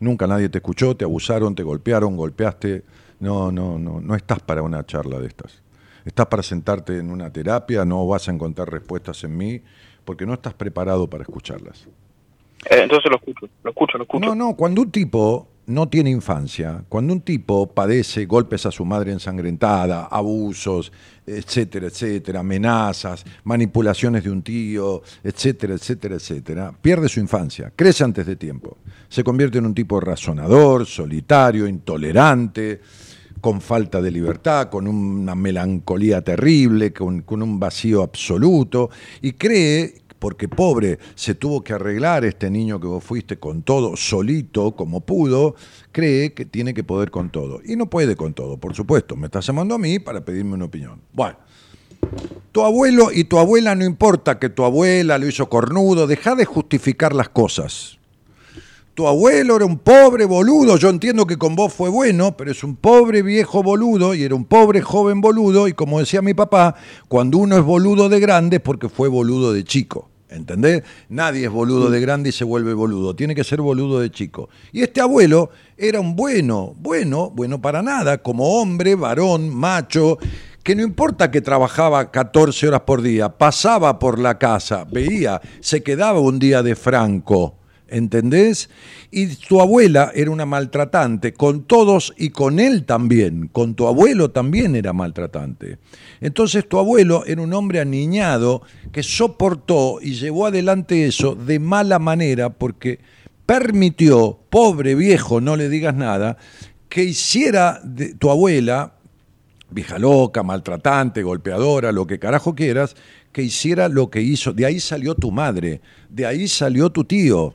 Nunca 0.00 0.26
nadie 0.26 0.48
te 0.48 0.58
escuchó, 0.58 0.96
te 0.96 1.04
abusaron, 1.04 1.54
te 1.54 1.62
golpearon, 1.62 2.16
golpeaste. 2.16 2.82
No, 3.20 3.52
no, 3.52 3.78
no, 3.78 4.00
no 4.00 4.14
estás 4.16 4.40
para 4.40 4.62
una 4.62 4.84
charla 4.86 5.18
de 5.18 5.26
estas. 5.26 5.62
Estás 6.06 6.24
para 6.26 6.42
sentarte 6.42 6.96
en 6.96 7.10
una 7.10 7.30
terapia, 7.30 7.84
no 7.84 8.06
vas 8.06 8.26
a 8.28 8.32
encontrar 8.32 8.70
respuestas 8.70 9.22
en 9.24 9.36
mí, 9.36 9.60
porque 10.10 10.26
no 10.26 10.34
estás 10.34 10.54
preparado 10.54 11.08
para 11.08 11.22
escucharlas. 11.22 11.86
Eh, 12.68 12.80
entonces 12.82 13.08
lo 13.08 13.16
escucho, 13.16 13.48
lo 13.62 13.70
escucho, 13.70 13.96
lo 13.96 14.02
escucho. 14.02 14.26
No, 14.26 14.34
no, 14.34 14.56
cuando 14.56 14.82
un 14.82 14.90
tipo 14.90 15.46
no 15.66 15.88
tiene 15.88 16.10
infancia, 16.10 16.82
cuando 16.88 17.12
un 17.12 17.20
tipo 17.20 17.72
padece 17.72 18.26
golpes 18.26 18.66
a 18.66 18.72
su 18.72 18.84
madre 18.84 19.12
ensangrentada, 19.12 20.06
abusos, 20.06 20.90
etcétera, 21.24 21.86
etcétera, 21.86 22.40
amenazas, 22.40 23.24
manipulaciones 23.44 24.24
de 24.24 24.32
un 24.32 24.42
tío, 24.42 25.00
etcétera, 25.22 25.74
etcétera, 25.74 26.16
etcétera, 26.16 26.74
pierde 26.82 27.08
su 27.08 27.20
infancia, 27.20 27.72
crece 27.76 28.02
antes 28.02 28.26
de 28.26 28.34
tiempo, 28.34 28.78
se 29.08 29.22
convierte 29.22 29.58
en 29.58 29.66
un 29.66 29.74
tipo 29.76 30.00
razonador, 30.00 30.86
solitario, 30.86 31.68
intolerante, 31.68 32.80
con 33.40 33.60
falta 33.60 34.00
de 34.00 34.10
libertad, 34.10 34.68
con 34.68 34.86
una 34.86 35.34
melancolía 35.34 36.22
terrible, 36.22 36.92
con, 36.92 37.24
un 37.28 37.60
vacío 37.60 38.02
absoluto, 38.02 38.90
y 39.22 39.32
cree 39.32 39.94
porque 40.18 40.48
pobre 40.48 40.98
se 41.14 41.34
tuvo 41.34 41.64
que 41.64 41.72
arreglar 41.72 42.24
este 42.26 42.50
niño 42.50 42.78
que 42.78 42.86
vos 42.86 43.02
fuiste 43.02 43.38
con 43.38 43.62
todo, 43.62 43.96
solito, 43.96 44.76
como 44.76 45.00
pudo, 45.00 45.54
cree 45.92 46.34
que 46.34 46.44
tiene 46.44 46.74
que 46.74 46.84
poder 46.84 47.10
con 47.10 47.30
todo. 47.30 47.60
Y 47.64 47.76
no 47.76 47.88
puede 47.88 48.16
con 48.16 48.34
todo, 48.34 48.58
por 48.58 48.74
supuesto. 48.74 49.16
Me 49.16 49.26
estás 49.26 49.46
llamando 49.46 49.74
a 49.74 49.78
mí 49.78 49.98
para 49.98 50.22
pedirme 50.22 50.54
una 50.54 50.66
opinión. 50.66 51.00
Bueno, 51.14 51.38
tu 52.52 52.62
abuelo 52.62 53.10
y 53.12 53.24
tu 53.24 53.38
abuela, 53.38 53.74
no 53.74 53.84
importa 53.84 54.38
que 54.38 54.50
tu 54.50 54.64
abuela 54.64 55.16
lo 55.16 55.26
hizo 55.26 55.48
cornudo, 55.48 56.06
deja 56.06 56.34
de 56.34 56.44
justificar 56.44 57.14
las 57.14 57.30
cosas. 57.30 57.99
Tu 58.94 59.06
abuelo 59.06 59.56
era 59.56 59.64
un 59.64 59.78
pobre 59.78 60.24
boludo, 60.24 60.76
yo 60.76 60.90
entiendo 60.90 61.26
que 61.26 61.38
con 61.38 61.54
vos 61.54 61.72
fue 61.72 61.88
bueno, 61.88 62.36
pero 62.36 62.50
es 62.50 62.64
un 62.64 62.76
pobre 62.76 63.22
viejo 63.22 63.62
boludo 63.62 64.14
y 64.14 64.24
era 64.24 64.34
un 64.34 64.44
pobre 64.44 64.82
joven 64.82 65.20
boludo 65.20 65.68
y 65.68 65.72
como 65.72 66.00
decía 66.00 66.22
mi 66.22 66.34
papá, 66.34 66.74
cuando 67.08 67.38
uno 67.38 67.56
es 67.56 67.62
boludo 67.64 68.08
de 68.08 68.20
grande 68.20 68.56
es 68.56 68.62
porque 68.62 68.88
fue 68.88 69.08
boludo 69.08 69.52
de 69.52 69.64
chico. 69.64 70.08
¿Entendés? 70.28 70.84
Nadie 71.08 71.46
es 71.46 71.50
boludo 71.50 71.90
de 71.90 72.00
grande 72.00 72.28
y 72.28 72.32
se 72.32 72.44
vuelve 72.44 72.72
boludo. 72.72 73.16
Tiene 73.16 73.34
que 73.34 73.42
ser 73.42 73.60
boludo 73.60 73.98
de 73.98 74.10
chico. 74.10 74.48
Y 74.70 74.82
este 74.82 75.00
abuelo 75.00 75.50
era 75.76 75.98
un 75.98 76.14
bueno, 76.14 76.74
bueno, 76.78 77.30
bueno 77.30 77.60
para 77.60 77.82
nada, 77.82 78.18
como 78.18 78.60
hombre, 78.60 78.94
varón, 78.94 79.48
macho, 79.52 80.18
que 80.62 80.76
no 80.76 80.82
importa 80.82 81.30
que 81.30 81.40
trabajaba 81.40 82.12
14 82.12 82.68
horas 82.68 82.82
por 82.82 83.02
día, 83.02 83.38
pasaba 83.38 83.98
por 83.98 84.18
la 84.18 84.38
casa, 84.38 84.84
veía, 84.84 85.40
se 85.60 85.82
quedaba 85.82 86.20
un 86.20 86.38
día 86.38 86.62
de 86.62 86.76
franco. 86.76 87.59
¿Entendés? 87.90 88.70
Y 89.10 89.26
tu 89.26 89.60
abuela 89.60 90.12
era 90.14 90.30
una 90.30 90.46
maltratante 90.46 91.32
con 91.32 91.64
todos 91.64 92.14
y 92.16 92.30
con 92.30 92.60
él 92.60 92.84
también. 92.84 93.48
Con 93.48 93.74
tu 93.74 93.86
abuelo 93.88 94.30
también 94.30 94.76
era 94.76 94.92
maltratante. 94.92 95.78
Entonces 96.20 96.68
tu 96.68 96.78
abuelo 96.78 97.24
era 97.26 97.42
un 97.42 97.52
hombre 97.52 97.80
aniñado 97.80 98.62
que 98.92 99.02
soportó 99.02 99.98
y 100.00 100.14
llevó 100.14 100.46
adelante 100.46 101.06
eso 101.06 101.34
de 101.34 101.58
mala 101.58 101.98
manera 101.98 102.50
porque 102.50 103.00
permitió, 103.44 104.38
pobre 104.48 104.94
viejo, 104.94 105.40
no 105.40 105.56
le 105.56 105.68
digas 105.68 105.94
nada, 105.94 106.36
que 106.88 107.02
hiciera 107.02 107.82
tu 108.18 108.30
abuela 108.30 108.94
vieja 109.70 109.98
loca, 109.98 110.42
maltratante, 110.42 111.22
golpeadora, 111.22 111.92
lo 111.92 112.06
que 112.06 112.18
carajo 112.18 112.54
quieras, 112.54 112.96
que 113.32 113.42
hiciera 113.42 113.88
lo 113.88 114.10
que 114.10 114.20
hizo. 114.20 114.52
De 114.52 114.66
ahí 114.66 114.80
salió 114.80 115.14
tu 115.14 115.30
madre, 115.30 115.80
de 116.08 116.26
ahí 116.26 116.48
salió 116.48 116.90
tu 116.90 117.04
tío. 117.04 117.54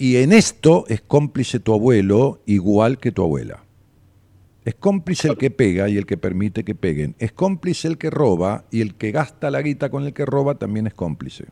Y 0.00 0.16
en 0.16 0.32
esto 0.32 0.86
es 0.88 1.02
cómplice 1.02 1.60
tu 1.60 1.74
abuelo 1.74 2.40
igual 2.46 2.96
que 2.96 3.12
tu 3.12 3.22
abuela. 3.22 3.64
Es 4.64 4.74
cómplice 4.74 5.28
el 5.28 5.36
que 5.36 5.50
pega 5.50 5.90
y 5.90 5.98
el 5.98 6.06
que 6.06 6.16
permite 6.16 6.64
que 6.64 6.74
peguen. 6.74 7.14
Es 7.18 7.32
cómplice 7.32 7.86
el 7.86 7.98
que 7.98 8.08
roba 8.08 8.64
y 8.70 8.80
el 8.80 8.94
que 8.94 9.10
gasta 9.10 9.50
la 9.50 9.60
guita 9.60 9.90
con 9.90 10.04
el 10.06 10.14
que 10.14 10.24
roba 10.24 10.54
también 10.54 10.86
es 10.86 10.94
cómplice. 10.94 11.44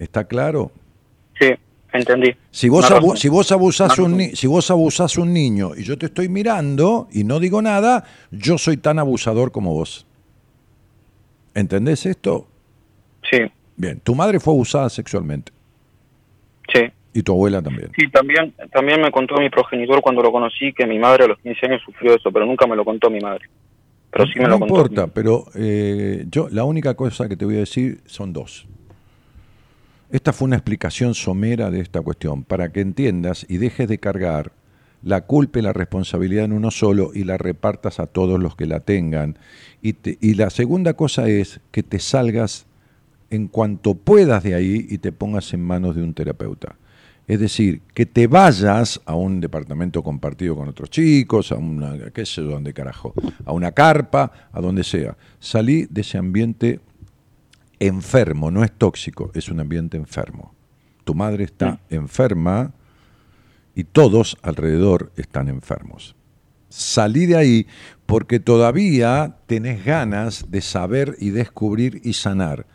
¿Está 0.00 0.24
claro? 0.24 0.72
Sí, 1.38 1.50
entendí. 1.92 2.34
Si 2.50 2.68
vos, 2.68 2.90
abu- 2.90 3.02
razón. 3.12 3.16
si 3.18 3.28
vos 3.28 3.52
abusás 3.52 3.96
Una 4.00 4.08
un 4.08 4.16
ni- 4.16 4.34
si 4.34 4.48
vos 4.48 4.68
abusás 4.68 5.16
un 5.16 5.32
niño 5.32 5.76
y 5.76 5.84
yo 5.84 5.96
te 5.96 6.06
estoy 6.06 6.28
mirando 6.28 7.06
y 7.12 7.22
no 7.22 7.38
digo 7.38 7.62
nada, 7.62 8.02
yo 8.32 8.58
soy 8.58 8.78
tan 8.78 8.98
abusador 8.98 9.52
como 9.52 9.74
vos. 9.74 10.06
¿Entendés 11.54 12.04
esto? 12.04 12.48
Sí, 13.30 13.38
Bien, 13.76 14.00
tu 14.00 14.16
madre 14.16 14.40
fue 14.40 14.52
abusada 14.54 14.90
sexualmente 14.90 15.52
sí. 16.72 16.80
y 17.12 17.22
tu 17.22 17.32
abuela 17.32 17.60
también. 17.62 17.90
Sí, 17.96 18.08
también, 18.10 18.54
también 18.72 19.00
me 19.00 19.10
contó 19.10 19.36
mi 19.36 19.50
progenitor 19.50 20.00
cuando 20.02 20.22
lo 20.22 20.32
conocí 20.32 20.72
que 20.72 20.86
mi 20.86 20.98
madre 20.98 21.24
a 21.24 21.28
los 21.28 21.38
15 21.38 21.66
años 21.66 21.82
sufrió 21.84 22.14
eso, 22.14 22.30
pero 22.32 22.46
nunca 22.46 22.66
me 22.66 22.76
lo 22.76 22.84
contó 22.84 23.10
mi 23.10 23.20
madre. 23.20 23.44
Pero 24.10 24.26
sí 24.26 24.38
me 24.38 24.44
no 24.44 24.50
lo 24.50 24.58
contó. 24.60 24.74
importa, 24.76 25.06
pero 25.08 25.44
eh, 25.56 26.24
yo 26.30 26.48
la 26.50 26.64
única 26.64 26.94
cosa 26.94 27.28
que 27.28 27.36
te 27.36 27.44
voy 27.44 27.56
a 27.56 27.60
decir 27.60 28.00
son 28.06 28.32
dos. 28.32 28.66
Esta 30.10 30.32
fue 30.32 30.46
una 30.46 30.56
explicación 30.56 31.14
somera 31.14 31.70
de 31.70 31.80
esta 31.80 32.00
cuestión, 32.00 32.44
para 32.44 32.70
que 32.70 32.80
entiendas 32.80 33.44
y 33.48 33.56
dejes 33.56 33.88
de 33.88 33.98
cargar 33.98 34.52
la 35.02 35.22
culpa 35.22 35.58
y 35.58 35.62
la 35.62 35.72
responsabilidad 35.72 36.44
en 36.44 36.52
uno 36.52 36.70
solo 36.70 37.10
y 37.12 37.24
la 37.24 37.36
repartas 37.36 37.98
a 38.00 38.06
todos 38.06 38.38
los 38.40 38.54
que 38.56 38.66
la 38.66 38.80
tengan. 38.80 39.36
Y, 39.82 39.94
te- 39.94 40.16
y 40.20 40.34
la 40.34 40.50
segunda 40.50 40.94
cosa 40.94 41.28
es 41.28 41.60
que 41.72 41.82
te 41.82 41.98
salgas 41.98 42.66
en 43.30 43.48
cuanto 43.48 43.94
puedas 43.94 44.42
de 44.42 44.54
ahí 44.54 44.86
y 44.88 44.98
te 44.98 45.12
pongas 45.12 45.52
en 45.54 45.62
manos 45.62 45.96
de 45.96 46.02
un 46.02 46.14
terapeuta. 46.14 46.76
Es 47.26 47.40
decir, 47.40 47.80
que 47.94 48.04
te 48.04 48.26
vayas 48.26 49.00
a 49.06 49.14
un 49.14 49.40
departamento 49.40 50.02
compartido 50.02 50.56
con 50.56 50.68
otros 50.68 50.90
chicos, 50.90 51.52
a 51.52 51.56
una, 51.56 52.10
qué 52.10 52.26
sé 52.26 52.42
yo, 52.42 52.48
dónde 52.48 52.74
carajo, 52.74 53.14
a 53.46 53.52
una 53.52 53.72
carpa, 53.72 54.30
a 54.52 54.60
donde 54.60 54.84
sea. 54.84 55.16
Salí 55.40 55.86
de 55.88 56.02
ese 56.02 56.18
ambiente 56.18 56.80
enfermo, 57.78 58.50
no 58.50 58.62
es 58.62 58.72
tóxico, 58.72 59.30
es 59.34 59.48
un 59.48 59.60
ambiente 59.60 59.96
enfermo. 59.96 60.54
Tu 61.04 61.14
madre 61.14 61.44
está 61.44 61.80
enferma 61.88 62.72
y 63.74 63.84
todos 63.84 64.36
alrededor 64.42 65.12
están 65.16 65.48
enfermos. 65.48 66.14
Salí 66.68 67.26
de 67.26 67.36
ahí 67.36 67.66
porque 68.04 68.40
todavía 68.40 69.36
tenés 69.46 69.84
ganas 69.84 70.50
de 70.50 70.60
saber 70.60 71.16
y 71.20 71.30
descubrir 71.30 72.00
y 72.04 72.14
sanar. 72.14 72.66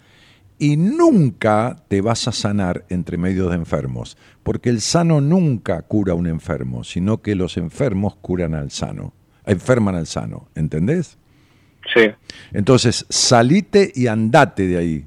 Y 0.61 0.75
nunca 0.75 1.77
te 1.87 2.01
vas 2.01 2.27
a 2.27 2.33
sanar 2.33 2.85
entre 2.89 3.17
medios 3.17 3.49
de 3.49 3.55
enfermos, 3.55 4.17
porque 4.43 4.69
el 4.69 4.81
sano 4.81 5.21
nunca 5.21 5.81
cura 5.83 6.11
a 6.11 6.15
un 6.15 6.27
enfermo, 6.27 6.83
sino 6.83 7.21
que 7.21 7.33
los 7.33 7.55
enfermos 7.55 8.17
curan 8.17 8.53
al 8.53 8.69
sano, 8.69 9.13
enferman 9.45 9.95
al 9.95 10.05
sano, 10.05 10.49
¿entendés? 10.55 11.17
Sí, 11.93 12.11
Entonces, 12.51 13.05
salite 13.09 13.91
y 13.95 14.07
andate 14.07 14.67
de 14.67 14.77
ahí. 14.77 15.05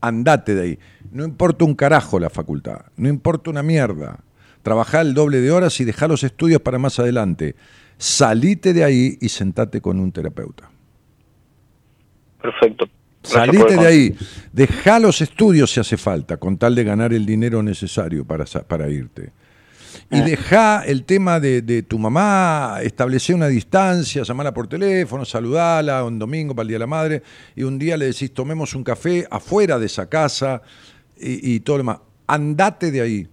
Andate 0.00 0.54
de 0.54 0.62
ahí. 0.62 0.78
No 1.10 1.24
importa 1.24 1.64
un 1.64 1.74
carajo 1.74 2.20
la 2.20 2.30
facultad, 2.30 2.86
no 2.96 3.08
importa 3.08 3.50
una 3.50 3.64
mierda. 3.64 4.20
Trabajá 4.62 5.00
el 5.00 5.12
doble 5.12 5.40
de 5.40 5.50
horas 5.50 5.80
y 5.80 5.84
dejá 5.84 6.06
los 6.08 6.22
estudios 6.22 6.60
para 6.60 6.78
más 6.78 6.98
adelante. 6.98 7.56
Salite 7.96 8.72
de 8.72 8.84
ahí 8.84 9.18
y 9.20 9.28
sentate 9.28 9.80
con 9.80 9.98
un 9.98 10.12
terapeuta. 10.12 10.70
perfecto. 12.40 12.88
Salite 13.22 13.76
de 13.76 13.86
ahí. 13.86 14.16
Dejá 14.52 14.98
los 14.98 15.20
estudios 15.20 15.72
si 15.72 15.80
hace 15.80 15.96
falta, 15.96 16.36
con 16.36 16.56
tal 16.56 16.74
de 16.74 16.84
ganar 16.84 17.12
el 17.12 17.26
dinero 17.26 17.62
necesario 17.62 18.24
para, 18.24 18.44
para 18.44 18.88
irte. 18.88 19.32
Y 20.10 20.20
dejá 20.22 20.84
el 20.86 21.04
tema 21.04 21.38
de, 21.38 21.60
de 21.60 21.82
tu 21.82 21.98
mamá, 21.98 22.78
establecer 22.82 23.34
una 23.34 23.48
distancia, 23.48 24.22
llamala 24.22 24.54
por 24.54 24.66
teléfono, 24.66 25.24
saludala 25.24 26.02
un 26.04 26.18
domingo 26.18 26.54
para 26.54 26.62
el 26.62 26.68
Día 26.68 26.76
de 26.76 26.80
la 26.80 26.86
Madre, 26.86 27.22
y 27.54 27.62
un 27.62 27.78
día 27.78 27.96
le 27.96 28.06
decís, 28.06 28.32
tomemos 28.32 28.74
un 28.74 28.84
café 28.84 29.26
afuera 29.30 29.78
de 29.78 29.86
esa 29.86 30.08
casa 30.08 30.62
y, 31.18 31.54
y 31.54 31.60
todo 31.60 31.76
lo 31.76 31.82
demás. 31.82 31.98
Andate 32.26 32.90
de 32.90 33.00
ahí. 33.02 33.28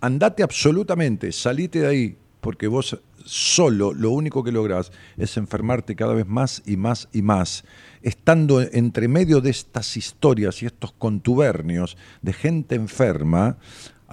Andate 0.00 0.42
absolutamente, 0.42 1.30
salite 1.30 1.80
de 1.80 1.86
ahí, 1.86 2.16
porque 2.40 2.66
vos 2.66 2.98
solo 3.24 3.92
lo 3.92 4.10
único 4.10 4.44
que 4.44 4.52
lográs 4.52 4.92
es 5.16 5.36
enfermarte 5.36 5.96
cada 5.96 6.14
vez 6.14 6.26
más 6.26 6.62
y 6.66 6.76
más 6.76 7.08
y 7.12 7.22
más, 7.22 7.64
estando 8.02 8.60
entre 8.60 9.08
medio 9.08 9.40
de 9.40 9.50
estas 9.50 9.96
historias 9.96 10.62
y 10.62 10.66
estos 10.66 10.92
contubernios 10.92 11.96
de 12.22 12.32
gente 12.32 12.74
enferma, 12.74 13.58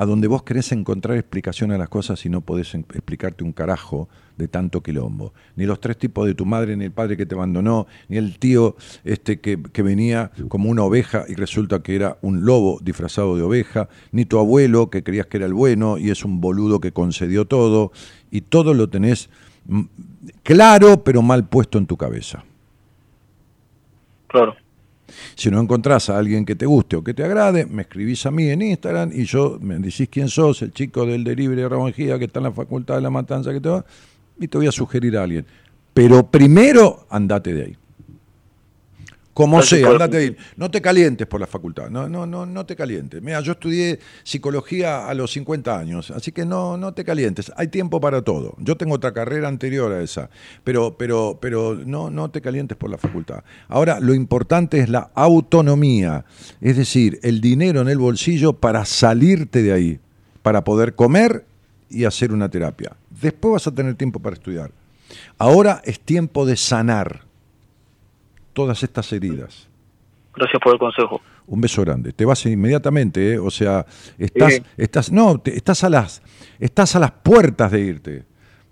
a 0.02 0.06
donde 0.08 0.28
vos 0.28 0.42
querés 0.42 0.72
encontrar 0.72 1.16
explicación 1.16 1.72
a 1.72 1.78
las 1.78 1.88
cosas 1.88 2.26
y 2.26 2.30
no 2.30 2.42
podés 2.42 2.74
explicarte 2.74 3.44
un 3.44 3.52
carajo 3.54 4.10
de 4.36 4.48
tanto 4.48 4.82
quilombo. 4.82 5.32
Ni 5.56 5.68
los 5.68 5.80
tres 5.80 5.96
tipos 5.96 6.26
de 6.26 6.34
tu 6.34 6.44
madre, 6.44 6.76
ni 6.76 6.86
el 6.86 6.92
padre 6.92 7.16
que 7.16 7.28
te 7.28 7.36
abandonó, 7.36 7.86
ni 8.10 8.18
el 8.18 8.40
tío 8.40 8.76
este 9.04 9.40
que, 9.40 9.62
que 9.62 9.84
venía 9.84 10.32
como 10.48 10.72
una 10.72 10.82
oveja 10.82 11.26
y 11.30 11.36
resulta 11.36 11.84
que 11.84 11.96
era 11.96 12.18
un 12.24 12.46
lobo 12.46 12.80
disfrazado 12.82 13.36
de 13.36 13.44
oveja, 13.44 13.90
ni 14.12 14.26
tu 14.26 14.40
abuelo 14.40 14.90
que 14.90 15.04
creías 15.04 15.28
que 15.28 15.38
era 15.38 15.46
el 15.46 15.54
bueno 15.54 16.00
y 16.00 16.10
es 16.10 16.26
un 16.26 16.42
boludo 16.42 16.80
que 16.80 16.92
concedió 16.92 17.46
todo, 17.46 17.92
y 18.32 18.42
todo 18.42 18.74
lo 18.74 18.90
tenés 18.90 19.30
mm, 19.68 19.82
claro 20.42 21.04
pero 21.04 21.22
mal 21.22 21.48
puesto 21.48 21.78
en 21.78 21.86
tu 21.86 21.96
cabeza. 21.96 22.44
Claro. 24.30 24.56
Si 25.36 25.50
no 25.50 25.60
encontrás 25.60 26.10
a 26.10 26.18
alguien 26.18 26.46
que 26.46 26.56
te 26.56 26.66
guste 26.66 26.96
o 26.96 27.04
que 27.04 27.14
te 27.14 27.24
agrade, 27.24 27.66
me 27.66 27.84
escribís 27.84 28.26
a 28.26 28.32
mí 28.32 28.50
en 28.50 28.62
Instagram 28.62 29.12
y 29.14 29.26
yo 29.26 29.58
me 29.62 29.78
decís 29.80 30.08
quién 30.10 30.30
sos, 30.30 30.62
el 30.62 30.74
chico 30.74 31.06
del 31.06 31.24
delivery 31.24 31.62
de 31.62 31.70
Ramón 31.70 31.94
Gía 31.94 32.18
que 32.18 32.26
está 32.26 32.40
en 32.40 32.46
la 32.46 32.52
facultad 32.52 32.96
de 32.96 33.02
la 33.02 33.10
matanza 33.10 33.52
que 33.52 33.60
te 33.60 33.70
va, 33.70 33.86
y 34.40 34.48
te 34.48 34.58
voy 34.58 34.68
a 34.68 34.72
sugerir 34.72 35.18
a 35.18 35.24
alguien. 35.24 35.46
Pero 35.94 36.26
primero 36.30 37.06
andate 37.10 37.54
de 37.54 37.64
ahí. 37.64 37.78
Como 39.34 39.58
Gracias 39.58 39.80
sea, 39.80 39.90
andate 39.90 40.18
ahí. 40.18 40.38
No 40.58 40.70
te 40.70 40.82
calientes 40.82 41.26
por 41.26 41.40
la 41.40 41.48
facultad, 41.48 41.90
no, 41.90 42.10
no, 42.10 42.26
no, 42.26 42.46
no 42.46 42.66
te 42.66 42.76
calientes. 42.76 43.22
Mira, 43.22 43.40
yo 43.42 43.54
estudié 43.54 44.00
psicología 44.24 45.08
a 45.08 45.14
los 45.14 45.32
50 45.32 45.80
años, 45.80 46.12
así 46.12 46.32
que 46.32 46.46
no, 46.46 46.76
no 46.76 46.94
te 46.94 47.06
calientes. 47.06 47.52
Hay 47.56 47.70
tiempo 47.70 48.02
para 48.02 48.22
todo. 48.22 48.56
Yo 48.60 48.76
tengo 48.76 48.96
otra 48.96 49.14
carrera 49.14 49.48
anterior 49.48 49.92
a 49.94 50.02
esa, 50.02 50.30
pero, 50.64 50.98
pero, 50.98 51.38
pero 51.42 51.76
no, 51.76 52.10
no 52.10 52.30
te 52.30 52.42
calientes 52.42 52.78
por 52.78 52.90
la 52.90 52.98
facultad. 52.98 53.44
Ahora, 53.70 54.00
lo 54.00 54.14
importante 54.14 54.80
es 54.80 54.90
la 54.90 55.12
autonomía, 55.16 56.26
es 56.60 56.76
decir, 56.76 57.20
el 57.24 57.40
dinero 57.40 57.82
en 57.82 57.88
el 57.88 57.98
bolsillo 57.98 58.54
para 58.54 58.84
salirte 58.84 59.64
de 59.64 59.72
ahí, 59.72 60.00
para 60.42 60.64
poder 60.64 60.96
comer 60.96 61.46
y 61.90 62.04
hacer 62.04 62.34
una 62.34 62.50
terapia. 62.50 62.96
Después 63.10 63.54
vas 63.54 63.68
a 63.68 63.72
tener 63.72 63.96
tiempo 63.96 64.20
para 64.20 64.36
estudiar. 64.36 64.72
Ahora 65.38 65.82
es 65.86 66.00
tiempo 66.00 66.46
de 66.46 66.56
sanar 66.58 67.31
todas 68.54 68.84
estas 68.84 69.12
heridas. 69.14 69.68
Gracias 70.36 70.62
por 70.64 70.74
el 70.74 70.80
consejo. 70.80 71.22
Un 71.48 71.60
beso 71.60 71.82
grande. 71.82 72.14
Te 72.14 72.24
vas 72.24 72.46
inmediatamente, 72.46 73.34
¿eh? 73.34 73.40
o 73.40 73.50
sea, 73.52 73.86
estás, 74.18 74.54
Sí. 74.54 74.64
estás, 74.78 75.12
no, 75.12 75.40
te- 75.40 75.56
estás 75.58 75.84
a 75.84 75.90
las, 75.90 76.22
estás 76.60 76.96
a 76.96 77.00
las 77.00 77.12
puertas 77.12 77.72
de 77.72 77.82
irte. 77.82 78.24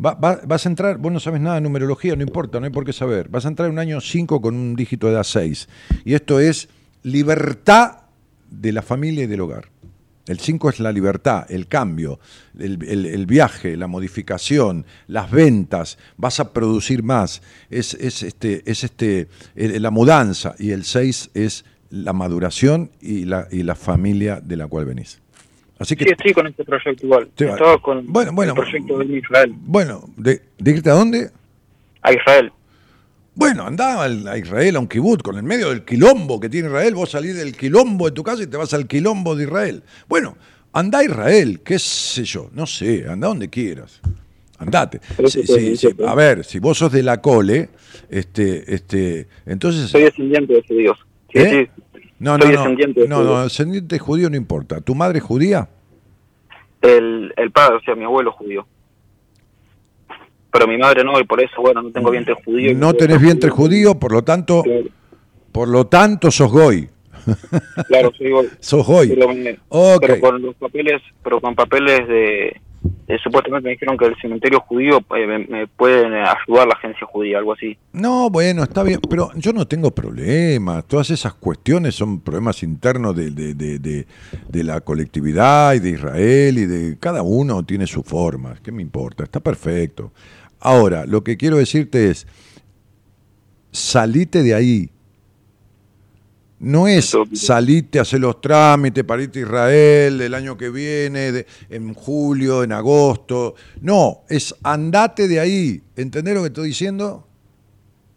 Va- 0.03 0.13
va- 0.13 0.39
vas 0.47 0.65
a 0.65 0.69
entrar, 0.69 0.97
vos 0.97 1.11
no 1.11 1.19
sabes 1.19 1.41
nada 1.41 1.55
de 1.55 1.61
numerología, 1.61 2.15
no 2.15 2.23
importa, 2.23 2.59
no 2.59 2.65
hay 2.65 2.71
por 2.71 2.85
qué 2.85 2.93
saber. 2.93 3.27
Vas 3.27 3.43
a 3.45 3.49
entrar 3.49 3.67
en 3.67 3.73
un 3.73 3.79
año 3.79 3.99
5 3.99 4.39
con 4.39 4.55
un 4.55 4.75
dígito 4.75 5.07
de 5.07 5.13
edad 5.13 5.23
6. 5.23 5.67
Y 6.05 6.13
esto 6.13 6.39
es 6.39 6.69
libertad 7.03 7.97
de 8.49 8.71
la 8.71 8.81
familia 8.81 9.25
y 9.25 9.27
del 9.27 9.41
hogar. 9.41 9.65
El 10.29 10.39
5 10.39 10.69
es 10.69 10.79
la 10.79 10.91
libertad, 10.91 11.45
el 11.49 11.67
cambio, 11.67 12.19
el, 12.59 12.83
el- 12.87 13.05
el 13.07 13.25
viaje, 13.25 13.75
la 13.75 13.87
modificación, 13.87 14.85
las 15.07 15.31
ventas, 15.31 15.97
vas 16.17 16.39
a 16.39 16.53
producir 16.53 17.01
más, 17.03 17.41
es, 17.71 17.95
es 17.95 18.21
este, 18.23 18.61
es 18.69 18.83
este, 18.83 19.27
el- 19.55 19.81
la 19.81 19.89
mudanza 19.91 20.53
y 20.59 20.69
el 20.71 20.83
6 20.83 21.31
es 21.33 21.65
la 21.89 22.13
maduración 22.13 22.91
y 23.01 23.25
la, 23.25 23.47
y 23.51 23.63
la 23.63 23.73
familia 23.73 24.39
de 24.39 24.55
la 24.55 24.67
cual 24.67 24.85
venís. 24.85 25.19
Así 25.79 25.95
que, 25.95 26.03
Sí, 26.05 26.11
estoy 26.11 26.33
con 26.33 26.45
este 26.45 26.63
proyecto 26.63 27.05
igual. 27.07 27.29
Estaba 27.35 27.81
con 27.81 28.05
Bueno, 28.05 28.31
bueno. 28.33 28.51
el 28.53 28.59
proyecto 28.59 28.99
de 28.99 29.17
Israel. 29.17 29.53
bueno, 29.61 30.09
¿de, 30.17 30.41
de 30.59 30.71
irte 30.71 30.89
a 30.91 30.93
dónde? 30.93 31.31
A 32.03 32.13
Israel. 32.13 32.51
Bueno, 33.39 33.65
andá 33.65 34.03
a 34.03 34.37
Israel, 34.37 34.75
a 34.75 34.79
un 34.81 34.87
kibut, 34.89 35.21
con 35.21 35.37
el 35.37 35.43
medio 35.43 35.69
del 35.69 35.85
quilombo 35.85 36.41
que 36.41 36.49
tiene 36.49 36.67
Israel, 36.67 36.93
vos 36.93 37.11
salís 37.11 37.37
del 37.37 37.55
quilombo 37.55 38.07
de 38.07 38.11
tu 38.11 38.21
casa 38.21 38.43
y 38.43 38.47
te 38.47 38.57
vas 38.57 38.73
al 38.73 38.85
quilombo 38.85 39.33
de 39.33 39.45
Israel. 39.45 39.81
Bueno, 40.09 40.35
andá 40.73 40.99
a 40.99 41.03
Israel, 41.05 41.61
qué 41.63 41.79
sé 41.79 42.25
yo, 42.25 42.49
no 42.51 42.65
sé, 42.67 43.05
andá 43.07 43.27
donde 43.27 43.49
quieras. 43.49 44.01
Andate. 44.57 44.99
Sí, 45.27 45.39
eso- 45.71 45.87
A 46.05 46.15
ver, 46.15 46.43
si 46.43 46.59
vos 46.59 46.79
sos 46.79 46.91
de 46.91 47.01
la 47.01 47.21
cole, 47.21 47.69
este, 48.09 48.75
este, 48.75 49.29
entonces. 49.45 49.89
Soy 49.89 50.01
descendiente 50.03 50.55
de 50.55 50.61
judíos. 50.67 50.97
Sí, 51.31 51.39
¿Eh? 51.39 51.69
sí. 51.93 52.01
No, 52.19 52.37
no, 52.37 52.43
soy 52.43 52.53
no, 52.55 52.59
descendiente 52.59 53.01
de 53.03 53.07
no, 53.07 53.23
no, 53.23 53.43
descendiente 53.45 53.99
judío 53.99 54.29
no 54.29 54.35
importa. 54.35 54.81
¿Tu 54.81 54.93
madre 54.95 55.19
es 55.19 55.23
judía? 55.23 55.69
El, 56.81 57.33
el 57.37 57.51
padre, 57.53 57.77
o 57.77 57.81
sea, 57.83 57.95
mi 57.95 58.03
abuelo 58.03 58.33
judío. 58.33 58.67
Pero 60.51 60.67
mi 60.67 60.77
madre 60.77 61.03
no, 61.03 61.19
y 61.19 61.23
por 61.23 61.41
eso, 61.41 61.61
bueno, 61.61 61.81
no 61.81 61.91
tengo 61.91 62.11
vientre 62.11 62.35
judío. 62.45 62.73
No 62.75 62.93
tenés 62.93 63.21
vientre 63.21 63.49
judío, 63.49 63.95
por 63.99 64.11
lo 64.11 64.23
tanto, 64.23 64.63
por 65.51 65.67
lo 65.67 65.87
tanto 65.87 66.31
sos 66.31 66.51
goy. 66.51 66.89
Claro, 67.87 68.11
soy 68.17 68.31
goy. 68.31 68.49
Sos 68.59 68.85
goy. 68.87 69.09
Pero, 69.09 69.27
pero 69.99 70.19
con 70.19 70.41
los 70.41 70.55
papeles, 70.55 71.01
pero 71.23 71.39
con 71.41 71.53
papeles 71.53 72.07
de, 72.07 72.59
de- 73.07 73.17
supuestamente 73.21 73.65
me 73.67 73.71
dijeron 73.71 73.97
que 73.97 74.05
el 74.05 74.15
cementerio 74.21 74.61
judío 74.61 74.99
eh, 75.15 75.27
me, 75.27 75.39
me 75.39 75.67
pueden 75.67 76.13
ayudar 76.13 76.67
la 76.67 76.73
agencia 76.75 77.05
judía, 77.05 77.37
algo 77.37 77.53
así. 77.53 77.77
No, 77.91 78.29
bueno, 78.29 78.63
está 78.63 78.81
bien, 78.83 78.99
pero 79.09 79.29
yo 79.35 79.51
no 79.53 79.67
tengo 79.67 79.91
problemas. 79.91 80.85
Todas 80.87 81.11
esas 81.11 81.33
cuestiones 81.35 81.93
son 81.93 82.21
problemas 82.21 82.63
internos 82.63 83.15
de, 83.15 83.29
de- 83.31 83.53
de- 83.53 83.79
de- 83.79 84.07
de 84.47 84.63
la 84.63 84.81
colectividad 84.81 85.73
y 85.75 85.79
de 85.79 85.89
Israel 85.89 86.57
y 86.57 86.65
de 86.65 86.97
cada 86.99 87.21
uno 87.21 87.63
tiene 87.63 87.85
su 87.85 88.01
forma. 88.01 88.55
¿Qué 88.63 88.71
me 88.71 88.81
importa? 88.81 89.23
Está 89.23 89.39
perfecto. 89.41 90.11
Ahora, 90.59 91.05
lo 91.05 91.23
que 91.23 91.37
quiero 91.37 91.57
decirte 91.57 92.09
es, 92.09 92.27
salite 93.71 94.43
de 94.43 94.53
ahí. 94.53 94.89
No 96.59 96.89
es 96.89 97.15
salite, 97.33 97.99
hacer 98.01 98.19
los 98.19 98.41
trámites 98.41 99.05
para 99.05 99.23
irte 99.23 99.39
a 99.39 99.43
Israel 99.43 100.19
el 100.19 100.33
año 100.33 100.57
que 100.57 100.69
viene, 100.69 101.31
de- 101.31 101.45
en 101.69 101.93
julio, 101.93 102.63
en 102.63 102.73
agosto. 102.73 103.55
No, 103.79 104.23
es 104.27 104.53
andate 104.63 105.29
de 105.29 105.39
ahí. 105.39 105.81
¿Entendés 105.95 106.33
lo 106.35 106.41
que 106.41 106.47
estoy 106.47 106.67
diciendo? 106.69 107.25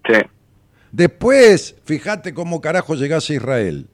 Sí, 0.06 0.14
Después, 0.90 1.76
fíjate 1.84 2.34
cómo 2.34 2.60
carajo 2.60 2.96
llegás 2.96 3.30
a 3.30 3.34
Israel. 3.34 3.86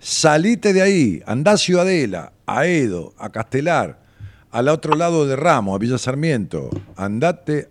Salite 0.00 0.72
de 0.74 0.82
ahí, 0.82 1.22
andá 1.24 1.52
a 1.52 1.56
Ciudadela, 1.56 2.32
a 2.46 2.66
Edo, 2.66 3.14
a 3.16 3.30
Castelar, 3.30 4.02
al 4.50 4.68
otro 4.68 4.94
lado 4.96 5.26
de 5.26 5.36
Ramos, 5.36 5.74
a 5.74 5.78
Villa 5.78 5.96
Sarmiento. 5.96 6.68
Andate 6.96 7.68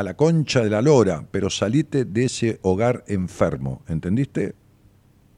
a 0.00 0.02
la 0.02 0.14
concha 0.14 0.62
de 0.62 0.70
la 0.70 0.82
lora, 0.82 1.24
pero 1.30 1.50
salite 1.50 2.04
de 2.04 2.24
ese 2.24 2.58
hogar 2.62 3.04
enfermo. 3.06 3.82
¿Entendiste? 3.88 4.54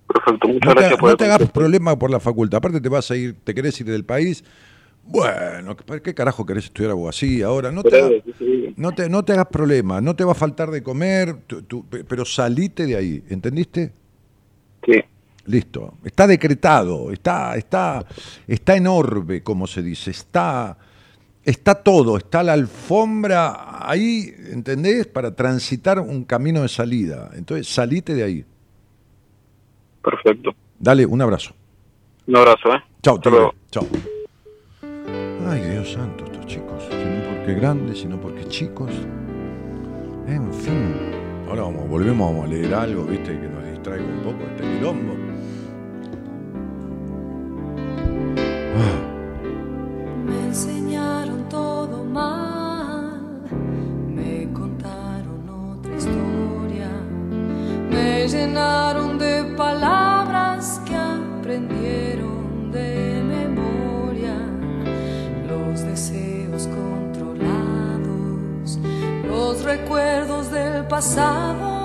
perfecto, 0.06 0.48
muchas 0.48 0.64
No 0.66 0.74
te, 0.74 0.80
gracias 0.80 0.98
por 1.00 1.06
no 1.08 1.10
el 1.12 1.16
te 1.16 1.24
hagas 1.24 1.50
problema 1.50 1.98
por 1.98 2.10
la 2.10 2.20
facultad. 2.20 2.58
Aparte 2.58 2.80
te 2.80 2.88
vas 2.88 3.10
a 3.10 3.16
ir, 3.16 3.36
te 3.44 3.54
querés 3.54 3.80
ir 3.80 3.86
del 3.86 4.04
país. 4.04 4.44
Bueno, 5.04 5.76
¿para 5.76 6.00
qué 6.00 6.14
carajo 6.14 6.46
querés 6.46 6.64
estudiar 6.66 6.92
abogacía 6.92 7.46
ahora? 7.46 7.72
No 7.72 7.82
te, 7.82 8.00
hagas- 8.00 8.22
no 8.76 8.92
te, 8.92 9.08
no 9.08 9.24
te 9.24 9.32
hagas 9.32 9.46
problema, 9.48 10.00
no 10.00 10.14
te 10.14 10.22
va 10.24 10.30
a 10.32 10.36
faltar 10.36 10.70
de 10.70 10.82
comer, 10.82 11.38
tú- 11.46 11.62
tú- 11.62 11.84
pero 12.06 12.24
salite 12.24 12.86
de 12.86 12.96
ahí, 12.96 13.24
¿entendiste? 13.28 13.92
Sí, 14.86 15.00
Listo, 15.44 15.94
está 16.04 16.28
decretado, 16.28 17.10
está, 17.10 17.56
está, 17.56 18.06
está 18.46 18.76
en 18.76 18.86
orbe, 18.86 19.42
como 19.42 19.66
se 19.66 19.82
dice, 19.82 20.12
está, 20.12 20.78
está 21.44 21.74
todo, 21.74 22.16
está 22.16 22.42
la 22.42 22.52
alfombra 22.52 23.88
ahí, 23.88 24.32
¿entendés? 24.50 25.06
Para 25.06 25.34
transitar 25.34 25.98
un 25.98 26.24
camino 26.24 26.62
de 26.62 26.68
salida. 26.68 27.30
Entonces, 27.34 27.68
salite 27.68 28.14
de 28.14 28.22
ahí. 28.22 28.44
perfecto. 30.02 30.54
Dale, 30.78 31.06
un 31.06 31.22
abrazo. 31.22 31.54
Un 32.26 32.36
abrazo, 32.36 32.74
¿eh? 32.74 32.82
Chao, 33.02 33.20
te 33.20 33.30
luego. 33.30 33.54
Chao. 33.70 33.86
Ay, 35.48 35.60
Dios 35.60 35.92
santo, 35.92 36.24
estos 36.24 36.46
chicos. 36.46 36.82
Si 36.88 36.96
no 36.96 37.22
porque 37.34 37.54
grandes, 37.54 37.98
sino 38.00 38.20
porque 38.20 38.44
chicos. 38.48 38.90
En 40.26 40.52
fin. 40.52 40.94
Ahora 41.48 41.62
vamos, 41.62 41.88
volvemos 41.88 42.30
vamos 42.30 42.46
a 42.46 42.48
leer 42.48 42.74
algo, 42.74 43.04
viste, 43.04 43.38
que 43.38 43.48
nos 43.48 43.64
distraiga 43.70 44.04
un 44.04 44.22
poco 44.22 44.44
este 44.44 44.62
quilombo. 44.62 45.14
Ah, 48.74 49.11
Me 50.24 50.46
enseñaron 50.46 51.48
todo 51.48 52.04
mal, 52.04 53.42
me 54.06 54.52
contaron 54.52 55.48
otra 55.48 55.96
historia, 55.96 56.88
me 57.90 58.28
llenaron 58.28 59.18
de 59.18 59.42
palabras 59.56 60.80
que 60.86 60.94
aprendieron 60.94 62.70
de 62.70 63.22
memoria, 63.24 64.36
los 65.48 65.82
deseos 65.82 66.68
controlados, 66.68 68.78
los 69.26 69.64
recuerdos 69.64 70.50
del 70.50 70.86
pasado 70.86 71.81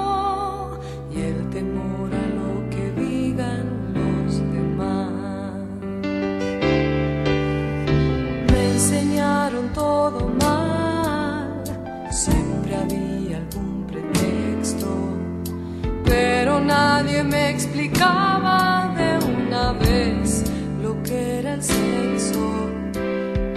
todo 9.77 10.27
mal, 10.41 11.63
siempre 12.09 12.75
había 12.75 13.37
algún 13.37 13.85
pretexto, 13.85 14.87
pero 16.03 16.59
nadie 16.59 17.23
me 17.23 17.51
explicaba 17.51 18.91
de 18.97 19.09
una 19.35 19.73
vez 19.73 20.43
lo 20.81 20.91
que 21.03 21.39
era 21.39 21.53
el 21.53 21.61
sexo 21.61 22.45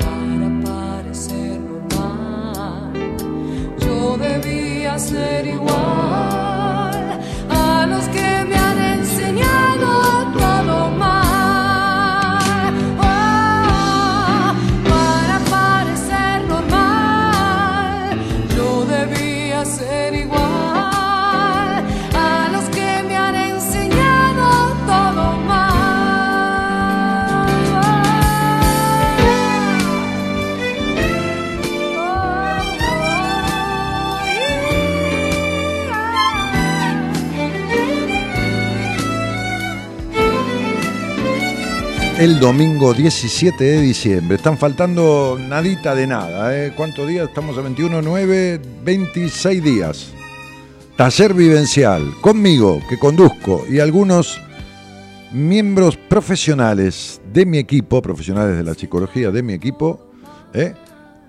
para 0.03 0.49
parecer 0.69 1.59
normal. 1.59 2.93
Yo 3.79 4.19
debía 4.19 4.99
ser 4.99 5.47
igual 5.47 7.19
a 7.49 7.87
los 7.89 8.05
que 8.09 8.40
El 42.21 42.39
domingo 42.39 42.93
17 42.93 43.65
de 43.65 43.81
diciembre. 43.81 44.37
Están 44.37 44.59
faltando 44.59 45.39
nadita 45.41 45.95
de 45.95 46.07
nada. 46.07 46.55
¿eh? 46.55 46.75
¿Cuántos 46.77 47.09
días? 47.09 47.27
Estamos 47.27 47.57
a 47.57 47.63
21, 47.63 48.03
9, 48.03 48.61
26 48.85 49.65
días. 49.65 50.13
Taller 50.99 51.33
vivencial. 51.33 52.13
Conmigo, 52.21 52.83
que 52.91 52.99
conduzco, 52.99 53.65
y 53.67 53.79
algunos 53.79 54.39
miembros 55.33 55.97
profesionales 55.97 57.23
de 57.33 57.47
mi 57.47 57.57
equipo, 57.57 58.03
profesionales 58.03 58.55
de 58.55 58.65
la 58.65 58.75
psicología 58.75 59.31
de 59.31 59.43
mi 59.43 59.55
equipo, 59.55 60.11
¿eh? 60.53 60.75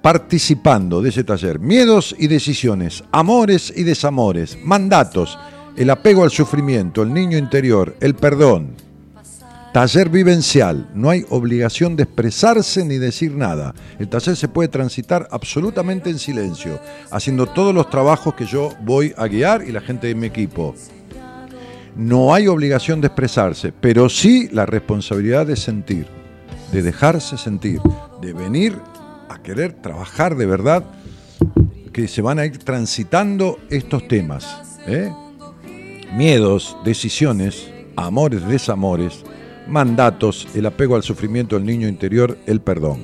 participando 0.02 1.02
de 1.02 1.08
ese 1.08 1.24
taller. 1.24 1.62
Miedos 1.62 2.14
y 2.20 2.28
decisiones, 2.28 3.02
amores 3.14 3.72
y 3.74 3.84
desamores, 3.84 4.58
mandatos, 4.62 5.40
el 5.78 5.90
apego 5.90 6.26
al 6.26 6.32
sufrimiento, 6.32 7.02
el 7.02 7.14
niño 7.14 7.38
interior, 7.38 7.96
el 8.02 8.14
perdón. 8.14 8.91
Taller 9.74 10.10
vivencial, 10.10 10.90
no 10.94 11.10
hay 11.10 11.26
obligación 11.30 11.96
de 11.96 12.04
expresarse 12.04 12.84
ni 12.84 12.98
decir 12.98 13.32
nada. 13.32 13.74
El 14.00 14.10
taller 14.10 14.36
se 14.36 14.50
puede 14.50 14.68
transitar 14.68 15.30
absolutamente 15.32 16.10
en 16.10 16.20
silencio, 16.20 16.78
haciendo 17.10 17.48
todos 17.48 17.74
los 17.74 17.90
trabajos 17.90 18.34
que 18.34 18.46
yo 18.46 18.74
voy 18.82 19.14
a 19.16 19.28
guiar 19.28 19.64
y 19.66 19.72
la 19.72 19.80
gente 19.80 20.08
de 20.08 20.16
mi 20.16 20.28
equipo. 20.28 20.76
No 21.96 22.34
hay 22.34 22.48
obligación 22.48 23.00
de 23.00 23.08
expresarse, 23.08 23.72
pero 23.72 24.10
sí 24.10 24.50
la 24.52 24.66
responsabilidad 24.66 25.48
de 25.48 25.56
sentir, 25.56 26.06
de 26.74 26.82
dejarse 26.82 27.38
sentir, 27.38 27.80
de 28.22 28.34
venir 28.34 28.78
a 29.30 29.42
querer 29.42 29.72
trabajar 29.72 30.36
de 30.36 30.48
verdad, 30.48 30.84
que 31.94 32.10
se 32.10 32.22
van 32.22 32.40
a 32.40 32.46
ir 32.46 32.58
transitando 32.58 33.58
estos 33.70 34.06
temas. 34.10 34.80
¿eh? 34.86 35.14
Miedos, 36.14 36.76
decisiones, 36.84 37.70
amores, 37.96 38.46
desamores, 38.46 39.24
mandatos, 39.72 40.48
el 40.54 40.66
apego 40.66 40.96
al 40.96 41.04
sufrimiento 41.04 41.56
del 41.56 41.66
niño 41.66 41.88
interior, 41.88 42.38
el 42.46 42.62
perdón. 42.62 43.00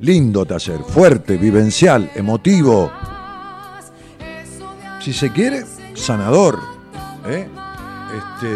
Lindo 0.00 0.44
taller, 0.44 0.80
fuerte, 0.80 1.36
vivencial, 1.36 2.10
emotivo. 2.14 2.90
Si 5.00 5.12
se 5.12 5.30
quiere, 5.30 5.64
sanador. 5.94 6.58
¿eh? 7.26 7.46
Este, 8.16 8.48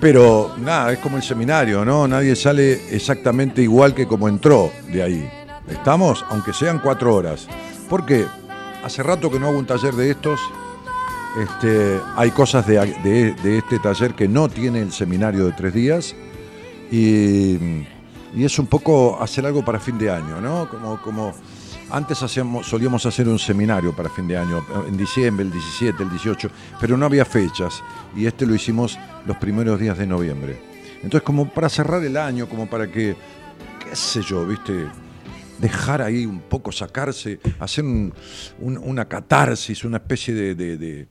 pero 0.00 0.54
nada, 0.58 0.92
es 0.92 0.98
como 0.98 1.16
el 1.16 1.22
seminario, 1.22 1.84
¿no? 1.84 2.06
Nadie 2.06 2.36
sale 2.36 2.94
exactamente 2.94 3.62
igual 3.62 3.94
que 3.94 4.06
como 4.06 4.28
entró 4.28 4.70
de 4.92 5.02
ahí. 5.02 5.30
¿Estamos? 5.68 6.24
Aunque 6.30 6.52
sean 6.52 6.78
cuatro 6.78 7.14
horas. 7.14 7.48
Porque 7.88 8.26
hace 8.84 9.02
rato 9.02 9.30
que 9.30 9.40
no 9.40 9.48
hago 9.48 9.58
un 9.58 9.66
taller 9.66 9.94
de 9.94 10.10
estos. 10.10 10.40
Este, 11.36 12.00
hay 12.16 12.30
cosas 12.30 12.66
de, 12.66 13.34
este 13.44 13.78
taller 13.78 14.14
que 14.14 14.26
no 14.28 14.48
tiene 14.48 14.80
el 14.80 14.92
seminario 14.92 15.44
de 15.46 15.52
tres 15.52 15.74
días. 15.74 16.14
Y, 16.90 17.58
es 18.36 18.58
un 18.58 18.66
poco 18.66 19.20
hacer 19.20 19.46
algo 19.46 19.64
para 19.64 19.78
fin 19.80 19.98
de 19.98 20.10
año, 20.10 20.40
¿no? 20.40 20.68
Como, 21.02 21.34
Antes 21.90 22.18
solíamos 22.18 23.06
hacer 23.06 23.26
un 23.28 23.38
seminario 23.38 23.96
para 23.96 24.10
fin 24.10 24.28
de 24.28 24.36
año, 24.36 24.64
en 24.86 24.96
diciembre, 24.96 25.46
el 25.46 25.50
17, 25.52 26.02
el 26.02 26.10
18, 26.10 26.50
pero 26.78 26.98
no 26.98 27.06
había 27.06 27.24
fechas 27.24 27.82
y 28.14 28.26
este 28.26 28.44
lo 28.44 28.54
hicimos 28.54 28.98
los 29.24 29.38
primeros 29.38 29.80
días 29.80 29.96
de 29.96 30.06
noviembre. 30.06 30.60
Entonces, 30.96 31.22
como 31.22 31.48
para 31.48 31.70
cerrar 31.70 32.04
el 32.04 32.18
año, 32.18 32.46
como 32.46 32.68
para 32.68 32.90
que, 32.90 33.16
qué 33.82 33.96
sé 33.96 34.20
yo, 34.20 34.44
viste, 34.46 34.86
dejar 35.58 36.02
ahí 36.02 36.26
un 36.26 36.40
poco, 36.40 36.70
sacarse, 36.72 37.40
hacer 37.58 37.84
un- 37.84 38.12
un- 38.60 38.76
una 38.78 39.06
catarsis, 39.06 39.82
una 39.84 39.96
especie 39.96 40.34
de- 40.34 41.08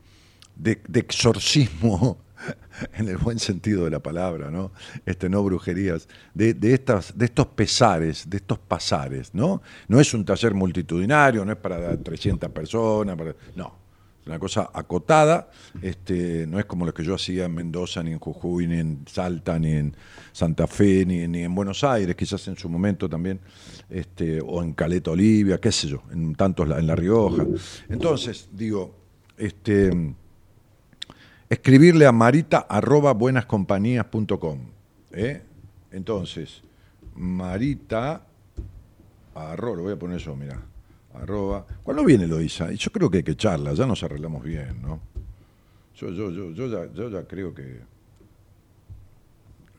de- 0.57 0.81
exorcismo, 0.99 2.17
en 2.93 3.07
el 3.07 3.17
buen 3.17 3.39
sentido 3.39 3.85
de 3.85 3.91
la 3.91 3.99
palabra, 3.99 4.51
¿no? 4.51 4.71
Este, 5.05 5.29
no 5.29 5.43
brujerías, 5.43 6.07
de, 6.33 6.53
de 6.53 6.73
estas, 6.73 7.17
de 7.17 7.25
estos 7.25 7.47
pesares, 7.47 8.29
de 8.29 8.37
estos 8.37 8.59
pasares, 8.59 9.33
¿no? 9.33 9.61
No 9.87 9.99
es 9.99 10.13
un 10.13 10.23
taller 10.23 10.53
multitudinario, 10.53 11.43
no 11.43 11.51
es 11.51 11.57
para 11.57 11.97
300 11.97 12.49
personas, 12.51 13.17
no. 13.55 13.87
Es 14.21 14.27
una 14.27 14.39
cosa 14.39 14.69
acotada, 14.73 15.49
este, 15.81 16.45
no 16.47 16.59
es 16.59 16.65
como 16.65 16.85
lo 16.85 16.93
que 16.93 17.01
yo 17.03 17.15
hacía 17.15 17.45
en 17.45 17.55
Mendoza, 17.55 18.03
ni 18.03 18.11
en 18.11 18.19
Jujuy, 18.19 18.67
ni 18.67 18.77
en 18.79 19.05
Salta, 19.07 19.57
ni 19.57 19.71
en 19.71 19.95
Santa 20.33 20.67
Fe, 20.67 21.05
ni, 21.05 21.25
ni 21.29 21.43
en 21.43 21.55
Buenos 21.55 21.83
Aires, 21.85 22.13
quizás 22.15 22.45
en 22.49 22.57
su 22.57 22.67
momento 22.67 23.07
también, 23.07 23.39
este, 23.89 24.41
o 24.45 24.61
en 24.61 24.73
Caleta 24.73 25.11
Olivia, 25.11 25.59
qué 25.59 25.71
sé 25.71 25.87
yo, 25.87 26.03
en 26.11 26.35
tantos 26.35 26.69
en 26.69 26.85
La 26.85 26.95
Rioja. 26.95 27.45
Entonces, 27.87 28.49
digo, 28.51 28.93
este, 29.37 30.13
escribirle 31.49 32.05
a 32.05 32.11
marita 32.11 32.59
arroba 32.69 33.13
buenascompañías.com. 33.13 34.59
¿eh? 35.11 35.41
Entonces, 35.91 36.61
marita 37.15 38.25
arroba, 39.35 39.77
lo 39.77 39.83
voy 39.83 39.93
a 39.93 39.99
poner 39.99 40.19
yo, 40.19 40.35
mira, 40.35 40.59
arroba. 41.13 41.65
¿Cuándo 41.83 42.03
viene 42.03 42.27
Loisa? 42.27 42.71
Yo 42.71 42.91
creo 42.91 43.09
que 43.09 43.17
hay 43.17 43.23
que 43.23 43.35
charla, 43.35 43.73
ya 43.73 43.85
nos 43.85 44.03
arreglamos 44.03 44.43
bien, 44.43 44.81
¿no? 44.81 44.99
Yo, 45.95 46.09
yo, 46.11 46.29
yo, 46.31 46.51
yo, 46.51 46.67
ya, 46.67 46.93
yo 46.93 47.09
ya 47.09 47.27
creo 47.27 47.53
que. 47.53 47.79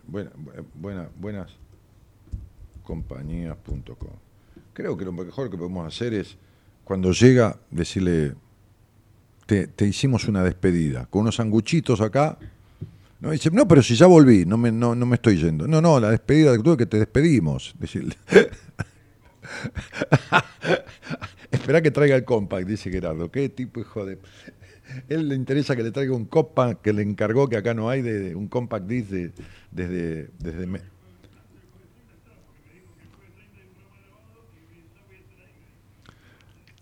Buena, 0.07 0.31
buena, 0.75 1.09
buenas 1.19 1.51
compañías.com. 2.83 4.17
Creo 4.73 4.97
que 4.97 5.05
lo 5.05 5.13
mejor 5.13 5.51
que 5.51 5.59
podemos 5.59 5.87
hacer 5.87 6.15
es, 6.15 6.39
cuando 6.85 7.13
llega, 7.13 7.59
decirle, 7.71 8.35
te, 9.49 9.87
hicimos 9.87 10.29
una 10.29 10.45
despedida, 10.45 11.07
con 11.07 11.23
unos 11.23 11.37
sanguchitos 11.37 12.03
acá. 12.03 12.39
No, 13.21 13.31
dice, 13.31 13.51
no, 13.51 13.67
pero 13.67 13.83
si 13.83 13.97
ya 13.97 14.07
volví, 14.07 14.45
no 14.45 14.59
me, 14.59 14.71
no, 14.71 14.95
no 14.95 15.07
me 15.07 15.17
estoy 15.17 15.39
yendo. 15.39 15.67
No, 15.67 15.81
no, 15.81 15.99
la 15.99 16.11
despedida 16.11 16.53
de 16.53 16.77
que 16.77 16.87
te 16.87 16.99
despedimos. 16.99 17.75
Decirle. 17.79 18.15
Espera 21.51 21.81
que 21.81 21.91
traiga 21.91 22.15
el 22.15 22.25
compact, 22.25 22.69
dice 22.69 22.91
Gerardo. 22.91 23.31
Qué 23.31 23.49
tipo 23.49 23.81
hijo 23.81 24.05
de. 24.05 24.19
Él 25.09 25.29
le 25.29 25.35
interesa 25.35 25.75
que 25.75 25.83
le 25.83 25.93
traiga 25.93 26.15
un 26.15 26.27
compact 26.27 26.83
que 26.83 26.93
le 26.93 27.03
encargó, 27.03 27.49
que 27.49 27.57
acá 27.57 27.73
no 27.73 27.89
hay, 27.89 28.03
de, 28.03 28.35
un 28.35 28.49
compact 28.49 28.87
disc 28.87 29.09
de- 29.09 29.33
desde. 29.71 30.29
desde 30.39 30.67
me- 30.67 30.83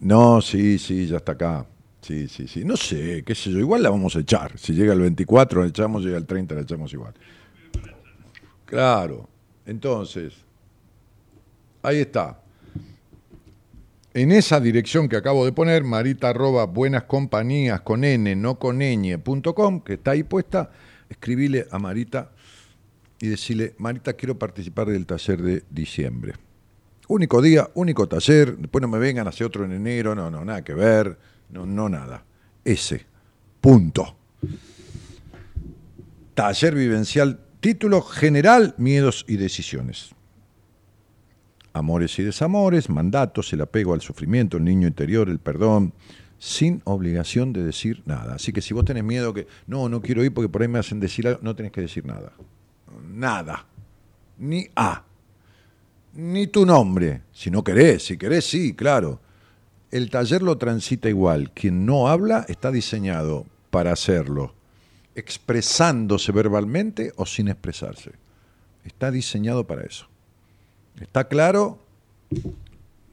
No, 0.00 0.40
sí, 0.42 0.78
sí, 0.78 1.06
ya 1.06 1.18
está 1.18 1.32
acá. 1.32 1.66
Sí, 2.06 2.28
sí, 2.28 2.46
sí. 2.46 2.64
No 2.64 2.76
sé, 2.76 3.24
qué 3.26 3.34
sé 3.34 3.50
yo. 3.50 3.58
Igual 3.58 3.82
la 3.82 3.90
vamos 3.90 4.14
a 4.14 4.20
echar. 4.20 4.56
Si 4.56 4.74
llega 4.74 4.92
el 4.92 5.00
24, 5.00 5.62
la 5.62 5.66
echamos, 5.66 6.04
llega 6.04 6.16
el 6.16 6.24
30, 6.24 6.54
la 6.54 6.60
echamos 6.60 6.92
igual. 6.92 7.14
Claro. 8.64 9.28
Entonces, 9.66 10.34
ahí 11.82 11.98
está. 11.98 12.40
En 14.14 14.30
esa 14.30 14.60
dirección 14.60 15.08
que 15.08 15.16
acabo 15.16 15.44
de 15.44 15.50
poner, 15.50 15.82
marita 15.82 16.28
arroba 16.28 16.66
buenas 16.66 17.02
compañías 17.02 17.80
con 17.80 18.04
n, 18.04 18.36
no 18.36 18.56
con 18.56 18.78
ñ, 18.78 19.18
punto 19.18 19.52
com, 19.52 19.80
que 19.80 19.94
está 19.94 20.12
ahí 20.12 20.22
puesta, 20.22 20.70
escribile 21.10 21.66
a 21.72 21.78
Marita 21.80 22.30
y 23.20 23.26
decirle, 23.26 23.74
Marita, 23.78 24.12
quiero 24.12 24.38
participar 24.38 24.86
del 24.86 25.06
taller 25.06 25.42
de 25.42 25.64
diciembre. 25.68 26.34
Único 27.08 27.42
día, 27.42 27.68
único 27.74 28.08
taller, 28.08 28.56
después 28.56 28.80
no 28.80 28.88
me 28.88 28.98
vengan 28.98 29.26
a 29.26 29.30
hacer 29.30 29.48
otro 29.48 29.64
en 29.64 29.72
enero, 29.72 30.14
no, 30.14 30.30
no, 30.30 30.44
nada 30.44 30.62
que 30.62 30.72
ver, 30.72 31.18
no, 31.50 31.66
no 31.66 31.88
nada. 31.88 32.24
Ese, 32.64 33.06
punto. 33.60 34.16
Taller 36.34 36.74
vivencial, 36.74 37.40
título 37.60 38.02
general, 38.02 38.74
miedos 38.78 39.24
y 39.28 39.36
decisiones. 39.36 40.10
Amores 41.72 42.18
y 42.18 42.22
desamores, 42.22 42.88
mandatos, 42.88 43.52
el 43.52 43.60
apego 43.60 43.94
al 43.94 44.00
sufrimiento, 44.00 44.56
el 44.56 44.64
niño 44.64 44.88
interior, 44.88 45.28
el 45.28 45.38
perdón, 45.38 45.92
sin 46.38 46.80
obligación 46.84 47.52
de 47.52 47.62
decir 47.62 48.02
nada. 48.06 48.34
Así 48.34 48.52
que 48.52 48.60
si 48.60 48.74
vos 48.74 48.84
tenés 48.84 49.04
miedo 49.04 49.32
que, 49.32 49.46
no, 49.66 49.88
no 49.88 50.00
quiero 50.00 50.24
ir 50.24 50.32
porque 50.32 50.48
por 50.48 50.62
ahí 50.62 50.68
me 50.68 50.78
hacen 50.78 51.00
decir 51.00 51.26
algo, 51.28 51.40
no 51.42 51.54
tenés 51.54 51.72
que 51.72 51.80
decir 51.80 52.04
nada. 52.04 52.32
Nada. 53.12 53.66
Ni 54.38 54.66
A. 54.74 55.04
Ni 56.14 56.46
tu 56.46 56.64
nombre. 56.64 57.22
Si 57.32 57.50
no 57.50 57.62
querés, 57.62 58.04
si 58.04 58.16
querés, 58.16 58.44
sí, 58.44 58.74
claro. 58.74 59.20
El 59.96 60.10
taller 60.10 60.42
lo 60.42 60.58
transita 60.58 61.08
igual. 61.08 61.52
Quien 61.52 61.86
no 61.86 62.08
habla 62.08 62.44
está 62.50 62.70
diseñado 62.70 63.46
para 63.70 63.92
hacerlo 63.92 64.52
expresándose 65.14 66.32
verbalmente 66.32 67.14
o 67.16 67.24
sin 67.24 67.48
expresarse. 67.48 68.12
Está 68.84 69.10
diseñado 69.10 69.66
para 69.66 69.84
eso. 69.84 70.06
¿Está 71.00 71.26
claro? 71.28 71.78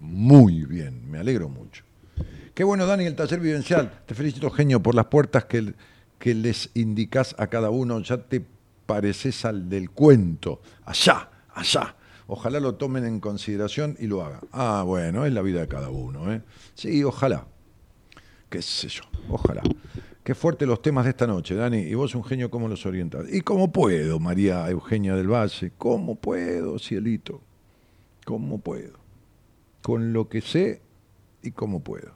Muy 0.02 0.66
bien, 0.66 1.10
me 1.10 1.20
alegro 1.20 1.48
mucho. 1.48 1.86
Qué 2.54 2.66
bueno, 2.66 2.86
Dani, 2.86 3.06
el 3.06 3.16
taller 3.16 3.40
vivencial. 3.40 4.02
Te 4.06 4.14
felicito, 4.14 4.52
genio, 4.52 4.84
por 4.84 4.94
las 4.94 5.06
puertas 5.06 5.46
que, 5.46 5.74
que 6.20 6.36
les 6.36 6.70
indicás 6.74 7.34
a 7.40 7.48
cada 7.48 7.70
uno. 7.70 8.02
Ya 8.02 8.18
te 8.18 8.44
pareces 8.86 9.46
al 9.46 9.70
del 9.70 9.90
cuento. 9.90 10.62
Allá, 10.84 11.30
allá. 11.54 11.96
Ojalá 12.28 12.60
lo 12.60 12.76
tomen 12.76 13.06
en 13.06 13.20
consideración 13.20 13.95
y 14.00 14.08
lo 14.08 14.24
hagan. 14.24 14.41
Ah, 14.52 14.84
bueno, 14.86 15.26
es 15.26 15.34
la 15.34 15.41
vida 15.41 15.60
de 15.62 15.68
cada 15.68 15.90
uno. 15.90 16.32
¿eh? 16.32 16.41
Sí, 16.74 17.04
ojalá. 17.04 17.45
Qué 18.50 18.62
sé 18.62 18.88
yo, 18.88 19.02
ojalá. 19.30 19.62
Qué 20.24 20.36
fuerte 20.36 20.66
los 20.66 20.82
temas 20.82 21.04
de 21.04 21.12
esta 21.12 21.28
noche, 21.28 21.56
Dani. 21.56 21.80
Y 21.80 21.95
vos, 21.95 22.16
un 22.16 22.24
genio, 22.24 22.50
¿cómo 22.50 22.68
los 22.68 22.86
orientas? 22.86 23.26
¿Y 23.32 23.41
cómo 23.41 23.72
puedo, 23.72 24.20
María 24.20 24.70
Eugenia 24.70 25.16
del 25.16 25.28
Valle? 25.28 25.74
¿Cómo 25.78 26.16
puedo, 26.16 26.80
cielito? 26.80 27.41
¿Cómo 28.26 28.60
puedo? 28.60 29.00
Con 29.82 30.14
lo 30.14 30.30
que 30.30 30.40
sé 30.40 30.82
y 31.41 31.52
cómo 31.52 31.82
puedo. 31.82 32.14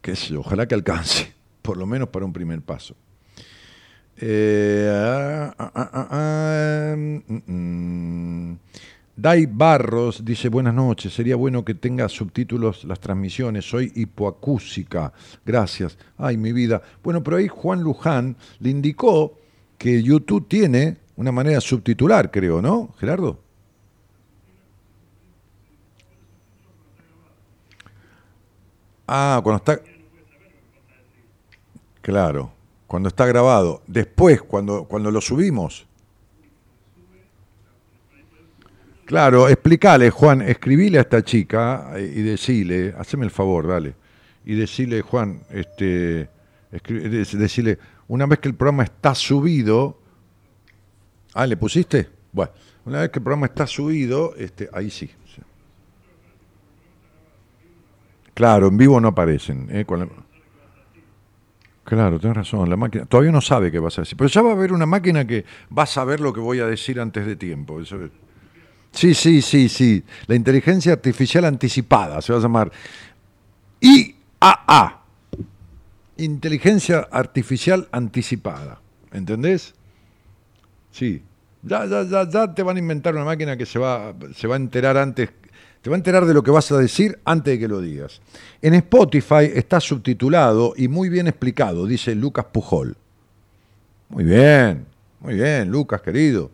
Qué 0.00 0.14
sé 0.14 0.34
yo, 0.34 0.40
ojalá 0.40 0.68
que 0.68 0.76
alcance, 0.76 1.34
por 1.62 1.76
lo 1.76 1.86
menos 1.86 2.10
para 2.10 2.24
un 2.24 2.32
primer 2.32 2.62
paso. 2.62 2.94
Eh, 4.18 4.88
ah, 4.90 5.54
ah, 5.58 5.72
ah, 5.74 5.90
ah, 5.92 6.08
ah, 6.10 6.96
mm, 6.96 7.42
mm. 7.46 8.58
Dai 9.18 9.46
Barros 9.46 10.24
dice, 10.24 10.48
buenas 10.50 10.74
noches, 10.74 11.14
sería 11.14 11.36
bueno 11.36 11.64
que 11.64 11.74
tenga 11.74 12.06
subtítulos 12.08 12.84
las 12.84 13.00
transmisiones, 13.00 13.64
soy 13.64 13.90
hipoacúsica, 13.94 15.12
gracias. 15.44 15.96
Ay, 16.18 16.36
mi 16.36 16.52
vida. 16.52 16.82
Bueno, 17.02 17.22
pero 17.22 17.38
ahí 17.38 17.48
Juan 17.48 17.82
Luján 17.82 18.36
le 18.60 18.70
indicó 18.70 19.38
que 19.78 20.02
YouTube 20.02 20.48
tiene 20.48 20.98
una 21.16 21.32
manera 21.32 21.60
subtitular, 21.62 22.30
creo, 22.30 22.60
¿no, 22.60 22.94
Gerardo? 22.98 23.40
Ah, 29.06 29.40
cuando 29.42 29.56
está... 29.58 29.80
Claro, 32.02 32.52
cuando 32.86 33.08
está 33.08 33.26
grabado. 33.26 33.82
Después, 33.86 34.42
cuando, 34.42 34.84
cuando 34.84 35.10
lo 35.10 35.20
subimos. 35.20 35.86
Claro, 39.04 39.48
explícale, 39.48 40.10
Juan, 40.10 40.42
escribile 40.42 40.98
a 40.98 41.02
esta 41.02 41.22
chica 41.22 41.92
eh, 41.94 42.12
y 42.16 42.22
decile, 42.22 42.92
haceme 42.98 43.24
el 43.24 43.30
favor, 43.30 43.68
dale. 43.68 43.94
Y 44.44 44.54
decile, 44.56 45.00
Juan, 45.00 45.42
este, 45.50 46.28
una 48.08 48.26
vez 48.26 48.40
que 48.40 48.48
el 48.48 48.54
programa 48.54 48.82
está 48.82 49.14
subido, 49.14 50.00
ah, 51.34 51.46
¿le 51.46 51.56
pusiste? 51.56 52.08
Bueno, 52.32 52.50
una 52.84 53.00
vez 53.00 53.10
que 53.10 53.20
el 53.20 53.22
programa 53.22 53.46
está 53.46 53.66
subido, 53.66 54.34
este, 54.36 54.68
ahí 54.72 54.90
sí. 54.90 55.08
Claro, 58.34 58.66
en 58.68 58.76
vivo 58.76 59.00
no 59.00 59.08
aparecen. 59.08 59.68
¿eh? 59.70 59.86
La- 59.88 60.08
Claro, 61.86 62.18
tienes 62.18 62.36
razón, 62.36 62.68
la 62.68 62.76
máquina 62.76 63.06
todavía 63.06 63.30
no 63.30 63.40
sabe 63.40 63.70
qué 63.70 63.78
vas 63.78 63.96
a 63.98 64.02
decir, 64.02 64.18
pero 64.18 64.28
ya 64.28 64.42
va 64.42 64.50
a 64.50 64.52
haber 64.54 64.72
una 64.72 64.86
máquina 64.86 65.24
que 65.24 65.44
va 65.76 65.84
a 65.84 65.86
saber 65.86 66.18
lo 66.18 66.32
que 66.32 66.40
voy 66.40 66.58
a 66.58 66.66
decir 66.66 66.98
antes 66.98 67.24
de 67.24 67.36
tiempo. 67.36 67.80
Sí, 68.90 69.14
sí, 69.14 69.40
sí, 69.40 69.68
sí. 69.68 70.02
La 70.26 70.34
inteligencia 70.34 70.92
artificial 70.94 71.44
anticipada 71.44 72.20
se 72.22 72.32
va 72.32 72.40
a 72.40 72.42
llamar 72.42 72.72
IAA. 73.80 75.00
Inteligencia 76.16 77.06
artificial 77.08 77.86
anticipada. 77.92 78.80
¿Entendés? 79.12 79.72
Sí. 80.90 81.22
Ya, 81.62 81.86
ya, 81.86 82.02
ya, 82.02 82.28
ya 82.28 82.52
te 82.52 82.64
van 82.64 82.78
a 82.78 82.80
inventar 82.80 83.14
una 83.14 83.24
máquina 83.24 83.56
que 83.56 83.66
se 83.66 83.78
va, 83.78 84.12
se 84.34 84.48
va 84.48 84.56
a 84.56 84.58
enterar 84.58 84.96
antes. 84.96 85.30
Te 85.86 85.90
va 85.90 85.94
a 85.94 85.98
enterar 85.98 86.26
de 86.26 86.34
lo 86.34 86.42
que 86.42 86.50
vas 86.50 86.72
a 86.72 86.78
decir 86.78 87.20
antes 87.24 87.52
de 87.52 87.60
que 87.60 87.68
lo 87.68 87.80
digas. 87.80 88.20
En 88.60 88.74
Spotify 88.74 89.52
está 89.54 89.78
subtitulado 89.78 90.74
y 90.76 90.88
muy 90.88 91.08
bien 91.08 91.28
explicado, 91.28 91.86
dice 91.86 92.12
Lucas 92.16 92.46
Pujol. 92.46 92.96
Muy 94.08 94.24
bien, 94.24 94.84
muy 95.20 95.34
bien, 95.34 95.70
Lucas, 95.70 96.00
querido. 96.02 96.50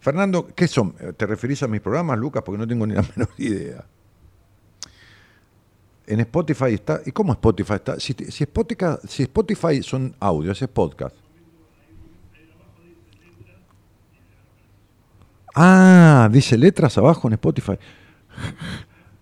Fernando, 0.00 0.48
¿qué 0.54 0.66
son? 0.66 0.94
¿Te 1.18 1.26
referís 1.26 1.62
a 1.62 1.68
mis 1.68 1.82
programas, 1.82 2.18
Lucas? 2.18 2.42
Porque 2.42 2.56
no 2.56 2.66
tengo 2.66 2.86
ni 2.86 2.94
la 2.94 3.02
menor 3.14 3.28
idea. 3.36 3.84
En 6.06 6.20
Spotify 6.20 6.72
está. 6.72 7.02
¿Y 7.04 7.12
cómo 7.12 7.34
Spotify 7.34 7.74
está? 7.74 8.00
Si, 8.00 8.14
si 8.14 8.44
Spotify, 8.44 8.86
si 9.06 9.24
Spotify 9.24 9.82
son 9.82 10.16
audios, 10.18 10.62
es 10.62 10.68
podcast. 10.68 11.14
Ah, 15.54 16.30
dice 16.32 16.56
letras 16.56 16.96
abajo 16.96 17.28
en 17.28 17.34
Spotify. 17.34 17.78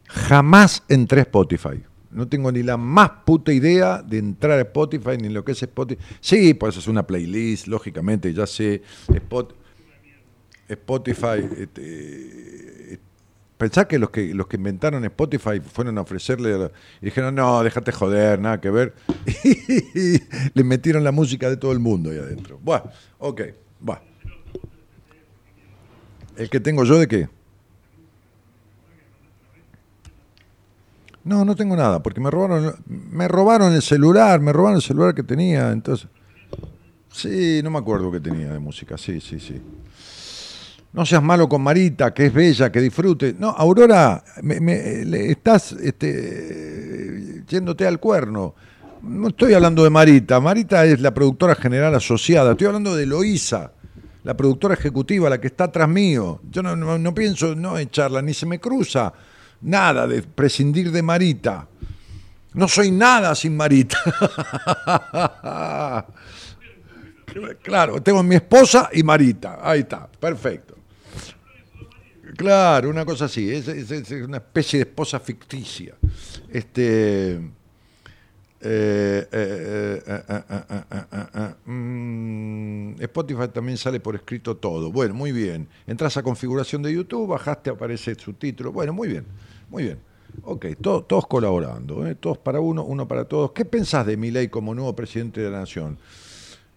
Jamás 0.06 0.82
entré 0.88 1.20
a 1.20 1.22
Spotify. 1.22 1.82
No 2.10 2.26
tengo 2.26 2.50
ni 2.50 2.62
la 2.64 2.76
más 2.76 3.10
puta 3.24 3.52
idea 3.52 4.02
de 4.02 4.18
entrar 4.18 4.58
a 4.58 4.62
Spotify 4.62 5.16
ni 5.20 5.28
lo 5.28 5.44
que 5.44 5.52
es 5.52 5.62
Spotify. 5.62 6.02
Sí, 6.20 6.54
pues 6.54 6.76
es 6.76 6.88
una 6.88 7.06
playlist, 7.06 7.68
lógicamente, 7.68 8.32
ya 8.34 8.46
sé. 8.46 8.82
Spot- 9.08 9.54
Spotify. 10.68 11.48
Este, 11.56 12.98
pensá 13.56 13.86
que 13.86 13.98
los 14.00 14.10
que 14.10 14.34
los 14.34 14.48
que 14.48 14.56
inventaron 14.56 15.04
Spotify 15.04 15.60
fueron 15.60 15.98
a 15.98 16.00
ofrecerle 16.00 16.50
y 17.00 17.04
dijeron, 17.04 17.34
no, 17.36 17.62
déjate 17.62 17.92
joder, 17.92 18.40
nada 18.40 18.60
que 18.60 18.70
ver. 18.70 18.94
Y 19.44 20.18
le 20.54 20.64
metieron 20.64 21.04
la 21.04 21.12
música 21.12 21.48
de 21.48 21.56
todo 21.56 21.70
el 21.70 21.78
mundo 21.78 22.10
ahí 22.10 22.18
adentro. 22.18 22.58
Bueno, 22.62 22.90
ok, 23.18 23.42
va. 23.88 24.02
¿El 26.36 26.48
que 26.50 26.58
tengo 26.58 26.84
yo 26.84 26.98
de 26.98 27.06
qué? 27.06 27.28
No, 31.30 31.44
no 31.44 31.54
tengo 31.54 31.76
nada, 31.76 32.02
porque 32.02 32.20
me 32.20 32.28
robaron, 32.28 32.74
me 32.88 33.28
robaron 33.28 33.72
el 33.72 33.82
celular, 33.82 34.40
me 34.40 34.52
robaron 34.52 34.78
el 34.78 34.82
celular 34.82 35.14
que 35.14 35.22
tenía, 35.22 35.70
entonces. 35.70 36.08
Sí, 37.12 37.60
no 37.62 37.70
me 37.70 37.78
acuerdo 37.78 38.10
qué 38.10 38.18
tenía 38.18 38.52
de 38.52 38.58
música, 38.58 38.98
sí, 38.98 39.20
sí, 39.20 39.38
sí. 39.38 39.62
No 40.92 41.06
seas 41.06 41.22
malo 41.22 41.48
con 41.48 41.62
Marita, 41.62 42.12
que 42.12 42.26
es 42.26 42.34
bella, 42.34 42.72
que 42.72 42.80
disfrute. 42.80 43.36
No, 43.38 43.50
Aurora, 43.50 44.24
me, 44.42 45.30
estás 45.30 45.70
este, 45.70 47.44
yéndote 47.48 47.86
al 47.86 48.00
cuerno. 48.00 48.56
No 49.02 49.28
estoy 49.28 49.54
hablando 49.54 49.84
de 49.84 49.90
Marita. 49.90 50.40
Marita 50.40 50.84
es 50.84 51.00
la 51.00 51.14
productora 51.14 51.54
general 51.54 51.94
asociada. 51.94 52.50
Estoy 52.50 52.66
hablando 52.66 52.96
de 52.96 53.06
Loísa, 53.06 53.70
la 54.24 54.36
productora 54.36 54.74
ejecutiva, 54.74 55.30
la 55.30 55.40
que 55.40 55.46
está 55.46 55.64
atrás 55.64 55.88
mío. 55.88 56.40
Yo 56.50 56.60
no, 56.60 56.74
no- 56.74 56.98
no 56.98 57.14
pienso 57.14 57.54
no 57.54 57.78
echarla, 57.78 58.20
ni 58.20 58.34
se 58.34 58.46
me 58.46 58.58
cruza 58.58 59.12
nada 59.62 60.06
de 60.06 60.22
prescindir 60.22 60.90
de 60.90 61.02
Marita. 61.02 61.66
No 62.54 62.66
soy 62.66 62.90
nada 62.90 63.34
sin 63.34 63.56
Marita. 63.56 63.98
claro, 67.62 68.02
tengo 68.02 68.22
mi 68.22 68.36
esposa 68.36 68.88
y 68.92 69.02
Marita. 69.02 69.58
Ahí 69.62 69.80
está, 69.80 70.06
perfecto. 70.06 70.76
Claro, 72.36 72.88
una 72.88 73.04
cosa 73.04 73.26
así, 73.26 73.52
es, 73.52 73.68
una 74.22 74.38
especie 74.38 74.78
de 74.78 74.88
esposa 74.88 75.20
ficticia. 75.20 75.94
Este, 76.48 77.38
Spotify 83.00 83.48
también 83.52 83.78
sale 83.78 84.00
por 84.00 84.14
escrito 84.16 84.56
todo. 84.56 84.90
Bueno, 84.92 85.14
muy 85.14 85.32
bien. 85.32 85.68
Entras 85.86 86.16
a 86.16 86.22
configuración 86.22 86.82
de 86.82 86.92
YouTube, 86.92 87.28
bajaste, 87.28 87.70
aparece 87.70 88.12
el 88.12 88.18
subtítulo. 88.18 88.72
Bueno, 88.72 88.92
muy 88.92 89.08
bien, 89.08 89.24
muy 89.70 89.84
bien. 89.84 89.98
Ok, 90.42 90.66
to- 90.80 91.02
todos 91.04 91.26
colaborando, 91.26 92.06
¿eh? 92.06 92.14
todos 92.14 92.38
para 92.38 92.60
uno, 92.60 92.84
uno 92.84 93.08
para 93.08 93.24
todos. 93.24 93.52
¿Qué 93.52 93.64
pensás 93.64 94.06
de 94.06 94.16
Milei 94.16 94.48
como 94.48 94.74
nuevo 94.74 94.94
presidente 94.94 95.40
de 95.40 95.50
la 95.50 95.60
nación? 95.60 95.98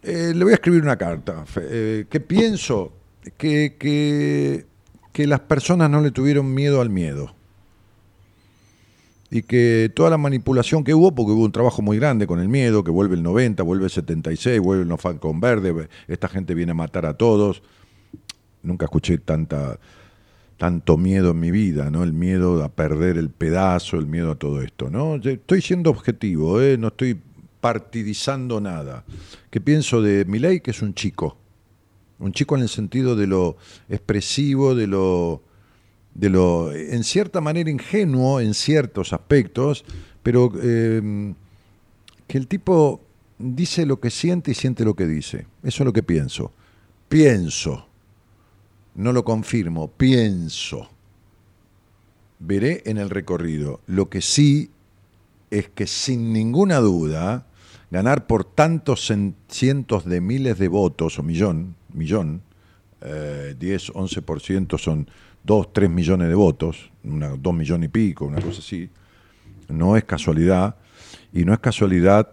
Eh, 0.01 0.33
le 0.35 0.43
voy 0.43 0.51
a 0.53 0.55
escribir 0.55 0.81
una 0.81 0.97
carta. 0.97 1.45
Eh, 1.57 2.05
que 2.09 2.19
pienso 2.19 2.91
que, 3.37 3.75
que 3.77 5.27
las 5.27 5.39
personas 5.41 5.89
no 5.89 6.01
le 6.01 6.11
tuvieron 6.11 6.53
miedo 6.53 6.81
al 6.81 6.89
miedo. 6.89 7.35
Y 9.33 9.41
que 9.41 9.91
toda 9.95 10.11
la 10.11 10.19
manipulación 10.19 10.83
que 10.83 10.93
hubo, 10.93 11.15
porque 11.15 11.31
hubo 11.31 11.43
un 11.43 11.51
trabajo 11.51 11.81
muy 11.81 11.97
grande 11.97 12.27
con 12.27 12.39
el 12.39 12.47
miedo, 12.49 12.83
que 12.83 12.91
vuelve 12.91 13.15
el 13.15 13.23
90, 13.23 13.63
vuelve 13.63 13.85
el 13.85 13.89
76, 13.89 14.59
vuelve 14.59 14.83
el 14.83 14.87
no 14.87 14.97
Falcon 14.97 15.41
Verde, 15.41 15.89
esta 16.07 16.27
gente 16.27 16.53
viene 16.53 16.73
a 16.73 16.75
matar 16.75 17.07
a 17.07 17.15
todos. 17.15 17.63
Nunca 18.61 18.85
escuché 18.85 19.17
tanta, 19.17 19.79
tanto 20.57 20.97
miedo 20.97 21.31
en 21.31 21.39
mi 21.39 21.49
vida, 21.49 21.89
¿no? 21.89 22.03
El 22.03 22.13
miedo 22.13 22.63
a 22.63 22.69
perder 22.69 23.17
el 23.17 23.31
pedazo, 23.31 23.97
el 23.97 24.05
miedo 24.05 24.29
a 24.29 24.35
todo 24.35 24.61
esto, 24.61 24.91
¿no? 24.91 25.15
Estoy 25.15 25.63
siendo 25.63 25.89
objetivo, 25.89 26.61
¿eh? 26.61 26.77
No 26.77 26.89
estoy 26.89 27.19
partidizando 27.59 28.61
nada. 28.61 29.03
¿Qué 29.49 29.59
pienso 29.59 30.03
de 30.03 30.25
Milei? 30.25 30.59
Que 30.59 30.69
es 30.69 30.83
un 30.83 30.93
chico. 30.93 31.37
Un 32.19 32.33
chico 32.33 32.55
en 32.55 32.61
el 32.61 32.69
sentido 32.69 33.15
de 33.15 33.25
lo 33.25 33.57
expresivo, 33.89 34.75
de 34.75 34.85
lo, 34.85 35.41
de 36.13 36.29
lo 36.29 36.71
en 36.71 37.03
cierta 37.03 37.41
manera 37.41 37.69
ingenuo 37.69 38.39
en 38.39 38.53
ciertos 38.53 39.13
aspectos, 39.13 39.83
pero 40.21 40.51
eh, 40.61 41.33
que 42.27 42.37
el 42.37 42.47
tipo 42.47 43.01
dice 43.37 43.85
lo 43.85 43.99
que 43.99 44.09
siente 44.09 44.51
y 44.51 44.53
siente 44.53 44.85
lo 44.85 44.95
que 44.95 45.07
dice. 45.07 45.47
Eso 45.63 45.83
es 45.83 45.85
lo 45.85 45.93
que 45.93 46.03
pienso. 46.03 46.51
Pienso. 47.09 47.87
No 48.95 49.11
lo 49.11 49.23
confirmo, 49.23 49.89
pienso. 49.89 50.89
Veré 52.39 52.83
en 52.85 52.97
el 52.97 53.09
recorrido. 53.09 53.81
Lo 53.87 54.09
que 54.09 54.21
sí 54.21 54.69
es 55.49 55.69
que 55.69 55.87
sin 55.87 56.33
ninguna 56.33 56.79
duda, 56.79 57.47
ganar 57.91 58.27
por 58.27 58.43
tantos 58.43 59.11
cientos 59.47 60.05
de 60.05 60.21
miles 60.21 60.57
de 60.57 60.67
votos, 60.67 61.19
o 61.19 61.23
millón, 61.23 61.75
millón, 61.93 62.41
eh, 63.01 63.55
10, 63.59 63.93
11% 63.93 64.77
son 64.79 65.07
2, 65.43 65.73
3 65.73 65.89
millones 65.89 66.27
de 66.29 66.35
votos, 66.35 66.91
una, 67.03 67.29
2 67.29 67.53
millones 67.53 67.87
y 67.87 67.91
pico, 67.91 68.25
una 68.25 68.41
cosa 68.41 68.59
así, 68.59 68.89
no 69.69 69.97
es 69.97 70.03
casualidad, 70.03 70.75
y 71.33 71.45
no 71.45 71.53
es 71.53 71.59
casualidad 71.59 72.29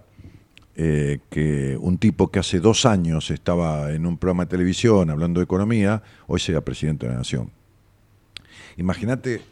eh, 0.77 1.21
que 1.31 1.77
un 1.81 1.99
tipo 1.99 2.31
que 2.31 2.39
hace 2.39 2.61
dos 2.61 2.87
años 2.87 3.31
estaba 3.31 3.93
en 3.93 4.07
un 4.07 4.17
programa 4.17 4.45
de 4.45 4.51
televisión 4.51 5.11
hablando 5.11 5.41
de 5.41 5.45
economía, 5.45 6.03
hoy 6.27 6.41
sea 6.41 6.61
presidente 6.61 7.07
de 7.07 7.13
la 7.13 7.19
nación. 7.19 7.51
Imagínate 8.77 9.43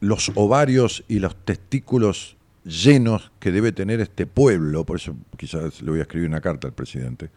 los 0.00 0.32
ovarios 0.34 1.04
y 1.08 1.20
los 1.20 1.36
testículos 1.44 2.36
llenos 2.64 3.30
que 3.38 3.52
debe 3.52 3.72
tener 3.72 4.00
este 4.00 4.26
pueblo, 4.26 4.84
por 4.84 4.96
eso 4.96 5.14
quizás 5.36 5.80
le 5.82 5.90
voy 5.90 6.00
a 6.00 6.02
escribir 6.02 6.28
una 6.28 6.40
carta 6.40 6.66
al 6.66 6.74
presidente, 6.74 7.30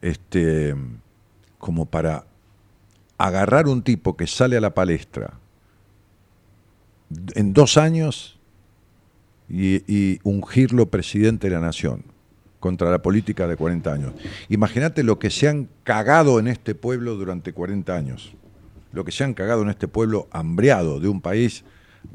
este, 0.00 0.74
como 1.58 1.86
para 1.86 2.24
agarrar 3.26 3.68
un 3.68 3.82
tipo 3.82 4.16
que 4.16 4.26
sale 4.26 4.56
a 4.56 4.60
la 4.60 4.74
palestra 4.74 5.34
en 7.34 7.52
dos 7.52 7.76
años 7.76 8.38
y, 9.48 10.20
ungirlo 10.22 10.90
presidente 10.90 11.48
de 11.48 11.54
la 11.54 11.60
nación 11.60 12.04
contra 12.60 12.90
la 12.90 13.02
política 13.02 13.46
de 13.46 13.56
40 13.56 13.92
años. 13.92 14.12
Imagínate 14.48 15.02
lo 15.02 15.18
que 15.18 15.30
se 15.30 15.48
han 15.48 15.68
cagado 15.82 16.38
en 16.38 16.46
este 16.46 16.74
pueblo 16.74 17.16
durante 17.16 17.52
40 17.52 17.94
años, 17.94 18.32
lo 18.92 19.04
que 19.04 19.12
se 19.12 19.24
han 19.24 19.34
cagado 19.34 19.62
en 19.62 19.70
este 19.70 19.88
pueblo 19.88 20.28
hambriado 20.30 21.00
de 21.00 21.08
un 21.08 21.20
país 21.20 21.64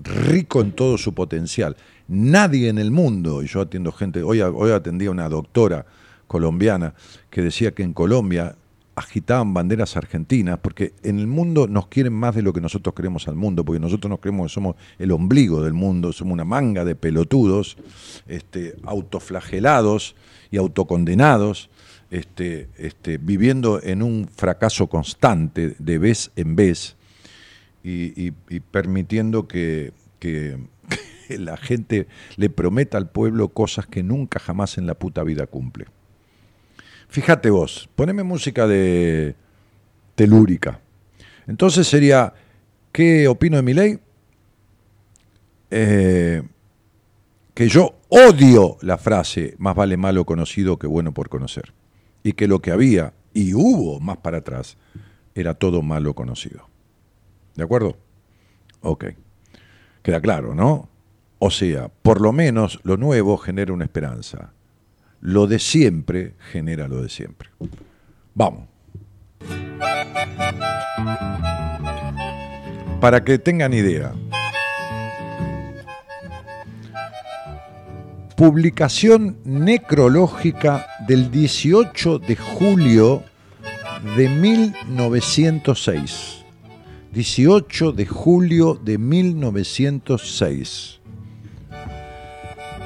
rico 0.02 0.62
en 0.62 0.72
todo 0.72 0.98
su 0.98 1.14
potencial. 1.14 1.76
Nadie 2.08 2.70
en 2.70 2.78
el 2.78 2.92
mundo, 2.92 3.44
y 3.44 3.48
yo 3.48 3.62
atiendo 3.62 3.92
gente, 3.92 4.24
hoy, 4.24 4.42
hoy 4.42 4.72
atendí 4.72 5.08
a 5.08 5.12
una 5.12 5.30
doctora 5.30 5.86
colombiana 6.28 6.94
que 7.30 7.42
decía 7.42 7.74
que 7.74 7.84
en 7.84 7.94
Colombia 7.94 8.56
agitaban 8.96 9.54
banderas 9.54 9.98
argentinas, 9.98 10.60
porque 10.60 10.94
en 11.04 11.20
el 11.20 11.28
mundo 11.28 11.68
nos 11.68 11.88
quieren 11.88 12.14
más 12.14 12.34
de 12.36 12.42
lo 12.42 12.54
que 12.54 12.62
nosotros 12.62 12.96
queremos 12.96 13.28
al 13.28 13.36
mundo, 13.36 13.66
porque 13.66 13.80
nosotros 13.80 14.10
nos 14.10 14.20
creemos 14.20 14.48
que 14.50 14.54
somos 14.54 14.76
el 15.00 15.12
ombligo 15.12 15.62
del 15.64 15.74
mundo, 15.74 16.14
somos 16.14 16.34
una 16.34 16.46
manga 16.46 16.86
de 16.86 16.96
pelotudos, 16.96 17.78
este, 18.28 18.76
autoflagelados 18.84 20.16
y 20.50 20.58
autocondenados, 20.58 21.70
este, 22.10 22.70
este, 22.78 23.18
viviendo 23.18 23.82
en 23.84 24.02
un 24.02 24.30
fracaso 24.34 24.88
constante 24.88 25.76
de 25.80 25.98
vez 25.98 26.32
en 26.36 26.56
vez 26.56 26.96
y, 27.84 28.32
permitiendo 28.72 29.48
que- 29.48 29.92
que 30.20 30.58
la 31.38 31.58
gente 31.58 32.08
le 32.38 32.50
prometa 32.50 32.98
al 32.98 33.10
pueblo 33.10 33.50
cosas 33.50 33.88
que 33.88 34.04
nunca 34.04 34.40
jamás 34.40 34.78
en 34.78 34.86
la 34.86 34.94
puta 34.94 35.24
vida 35.24 35.48
cumple. 35.48 35.86
Fíjate 37.08 37.50
vos, 37.50 37.90
poneme 37.96 38.24
música 38.24 38.68
de 38.68 39.36
telúrica. 40.16 40.80
Entonces 41.48 41.88
sería, 41.88 42.34
¿qué 42.92 43.28
opino 43.28 43.58
de 43.58 43.64
mi 43.64 43.74
ley? 43.74 44.00
que 47.56 47.68
yo 47.68 47.96
odio 48.10 48.78
la 48.82 48.98
frase, 48.98 49.56
más 49.58 49.76
vale 49.76 49.98
malo 49.98 50.26
conocido 50.26 50.78
que 50.78 50.88
bueno 50.88 51.14
por 51.14 51.30
conocer. 51.30 51.74
Y 52.24 52.34
que 52.34 52.48
lo 52.48 52.62
que 52.62 52.72
había, 52.72 53.14
y 53.34 53.54
hubo 53.54 54.00
más 54.00 54.18
para 54.18 54.38
atrás, 54.38 54.78
era 55.36 55.54
todo 55.54 55.82
malo 55.82 56.14
conocido. 56.16 56.70
¿De 57.56 57.64
acuerdo? 57.64 57.98
Ok. 58.82 59.06
Queda 60.02 60.22
claro, 60.22 60.56
¿no? 60.56 60.90
O 61.40 61.52
sea, 61.52 61.90
por 61.90 62.22
lo 62.22 62.32
menos 62.32 62.80
lo 62.84 62.98
nuevo 62.98 63.38
genera 63.38 63.74
una 63.74 63.86
esperanza. 63.86 64.54
Lo 65.26 65.48
de 65.48 65.58
siempre 65.58 66.36
genera 66.52 66.88
lo 66.88 67.02
de 67.02 67.10
siempre. 67.10 67.50
Vamos. 68.36 68.68
Para 73.02 73.24
que 73.24 73.40
tengan 73.40 73.74
idea. 73.74 74.14
Publicación 78.38 79.40
necrológica 79.46 80.86
del 81.08 81.32
18 81.32 82.20
de 82.20 82.36
julio 82.36 83.24
de 84.16 84.30
1906. 84.30 86.46
18 87.14 87.94
de 87.94 88.06
julio 88.06 88.76
de 88.76 89.00
1906. 89.00 91.00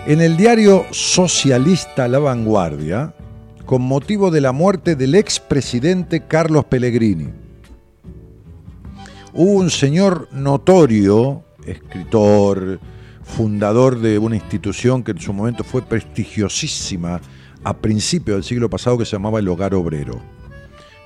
En 0.08 0.22
el 0.22 0.38
diario 0.38 0.86
socialista 0.92 2.08
La 2.08 2.20
Vanguardia, 2.20 3.14
con 3.66 3.82
motivo 3.82 4.32
de 4.32 4.42
la 4.42 4.52
muerte 4.52 4.96
del 4.96 5.14
expresidente 5.14 6.26
Carlos 6.26 6.66
Pellegrini. 6.66 7.30
Hubo 9.34 9.52
un 9.52 9.70
señor 9.70 10.28
notorio, 10.32 11.44
escritor, 11.66 12.80
fundador 13.24 14.00
de 14.00 14.18
una 14.18 14.38
institución 14.38 15.04
que 15.04 15.12
en 15.12 15.20
su 15.20 15.34
momento 15.34 15.64
fue 15.64 15.84
prestigiosísima 15.84 17.22
a 17.64 17.78
principios 17.78 18.38
del 18.38 18.44
siglo 18.44 18.70
pasado 18.70 18.98
que 18.98 19.06
se 19.06 19.12
llamaba 19.12 19.40
el 19.40 19.48
Hogar 19.48 19.76
Obrero, 19.76 20.20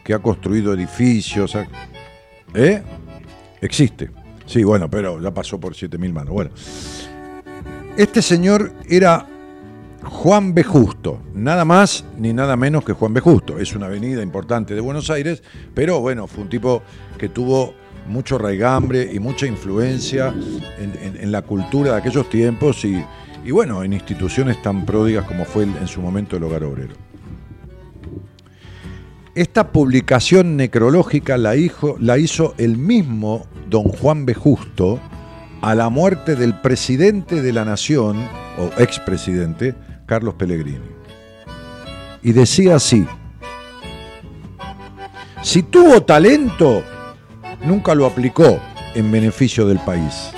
que 0.06 0.14
ha 0.14 0.20
construido 0.20 0.74
edificios. 0.74 1.58
¿Eh? 2.54 2.82
Existe. 3.60 4.12
Sí, 4.46 4.64
bueno, 4.64 4.90
pero 4.90 5.22
ya 5.22 5.34
pasó 5.34 5.60
por 5.60 5.74
7.000 5.74 6.14
manos. 6.14 6.34
Bueno, 6.34 6.52
este 7.98 8.22
señor 8.22 8.74
era 8.90 9.28
Juan 10.04 10.54
B. 10.54 10.64
Justo, 10.64 11.22
nada 11.34 11.66
más 11.66 12.06
ni 12.18 12.34
nada 12.34 12.56
menos 12.56 12.84
que 12.84 12.94
Juan 12.94 13.14
B. 13.14 13.22
Justo. 13.22 13.60
Es 13.60 13.76
una 13.76 13.88
avenida 13.88 14.22
importante 14.22 14.74
de 14.76 14.82
Buenos 14.82 15.10
Aires, 15.10 15.44
pero 15.74 16.00
bueno, 16.00 16.28
fue 16.28 16.44
un 16.44 16.50
tipo 16.50 16.82
que 17.18 17.30
tuvo 17.30 17.74
mucho 18.08 18.38
raigambre 18.38 19.10
y 19.14 19.20
mucha 19.20 19.46
influencia 19.48 20.34
en, 20.80 21.32
la 21.32 21.42
cultura 21.42 21.94
de 21.94 21.98
aquellos 22.00 22.30
tiempos 22.30 22.84
y, 22.84 23.02
bueno, 23.50 23.82
en 23.84 23.94
instituciones 23.94 24.62
tan 24.62 24.86
pródigas 24.86 25.26
como 25.26 25.46
fue 25.46 25.64
en 25.64 25.88
su 25.88 26.02
momento 26.02 26.36
el 26.36 26.44
Hogar 26.44 26.64
Obrero. 26.66 26.96
Esta 29.36 29.72
publicación 29.72 30.58
necrológica 30.58 31.38
la, 31.38 31.56
hijo- 31.56 31.96
la 32.00 32.18
hizo 32.18 32.54
el 32.58 32.78
mismo 32.78 33.48
don 33.70 33.84
Juan 33.86 34.26
B. 34.26 34.34
Justo 34.34 35.00
a 35.64 35.76
la 35.76 35.88
muerte 35.88 36.36
del 36.36 36.60
presidente 36.60 37.42
de 37.42 37.54
la 37.54 37.64
nación, 37.64 38.18
o 38.58 38.82
expresidente, 38.82 39.74
Carlos 40.06 40.34
Pellegrini. 40.34 40.92
Y 42.22 42.34
decía 42.34 42.76
así, 42.76 43.08
si 45.42 45.64
tuvo 45.64 46.04
talento, 46.04 46.84
nunca 47.64 47.96
lo 47.96 48.06
aplicó 48.06 48.60
en 48.94 49.10
beneficio 49.10 49.66
del 49.66 49.80
país. 49.80 50.32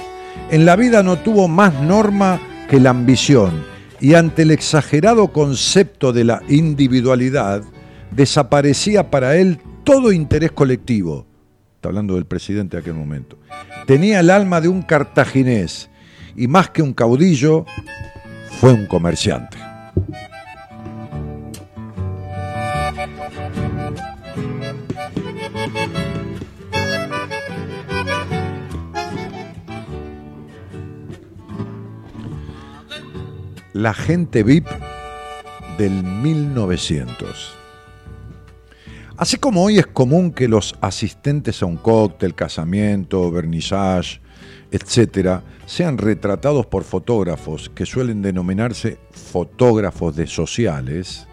En 0.51 0.63
la 0.63 0.75
vida 0.75 1.01
no 1.01 1.17
tuvo 1.17 1.47
más 1.47 1.73
norma 1.81 2.39
que 2.69 2.79
la 2.79 2.91
ambición 2.91 3.65
y 3.99 4.13
ante 4.13 4.43
el 4.43 4.51
exagerado 4.51 5.29
concepto 5.29 6.13
de 6.13 6.23
la 6.23 6.43
individualidad, 6.49 7.63
desaparecía 8.11 9.09
para 9.09 9.37
él 9.37 9.59
todo 9.83 10.11
interés 10.11 10.51
colectivo. 10.51 11.25
Está 11.85 11.91
hablando 11.91 12.15
del 12.15 12.25
presidente 12.25 12.77
de 12.77 12.81
aquel 12.81 12.95
momento. 12.95 13.37
Tenía 13.85 14.19
el 14.19 14.31
alma 14.31 14.59
de 14.59 14.67
un 14.67 14.81
cartaginés 14.81 15.87
y 16.35 16.47
más 16.47 16.71
que 16.71 16.81
un 16.81 16.95
caudillo, 16.95 17.63
fue 18.59 18.73
un 18.73 18.87
comerciante. 18.87 19.55
La 33.73 33.93
gente 33.93 34.41
VIP 34.41 34.65
del 35.77 36.01
1900. 36.01 37.64
Así 39.17 39.37
como 39.37 39.63
hoy 39.63 39.77
es 39.77 39.87
común 39.87 40.31
que 40.31 40.49
los 40.49 40.75
asistentes 40.81 41.63
a 41.63 41.65
un 41.65 41.77
cóctel, 41.77 42.35
casamiento, 42.35 43.31
vernissage, 43.31 44.19
etcétera, 44.71 45.41
sean 45.65 45.97
retratados 45.97 46.65
por 46.65 46.83
fotógrafos 46.83 47.71
que 47.73 47.85
suelen 47.85 48.21
denominarse 48.21 48.99
fotógrafos 49.11 50.17
de 50.17 50.27
sociales, 50.27 51.27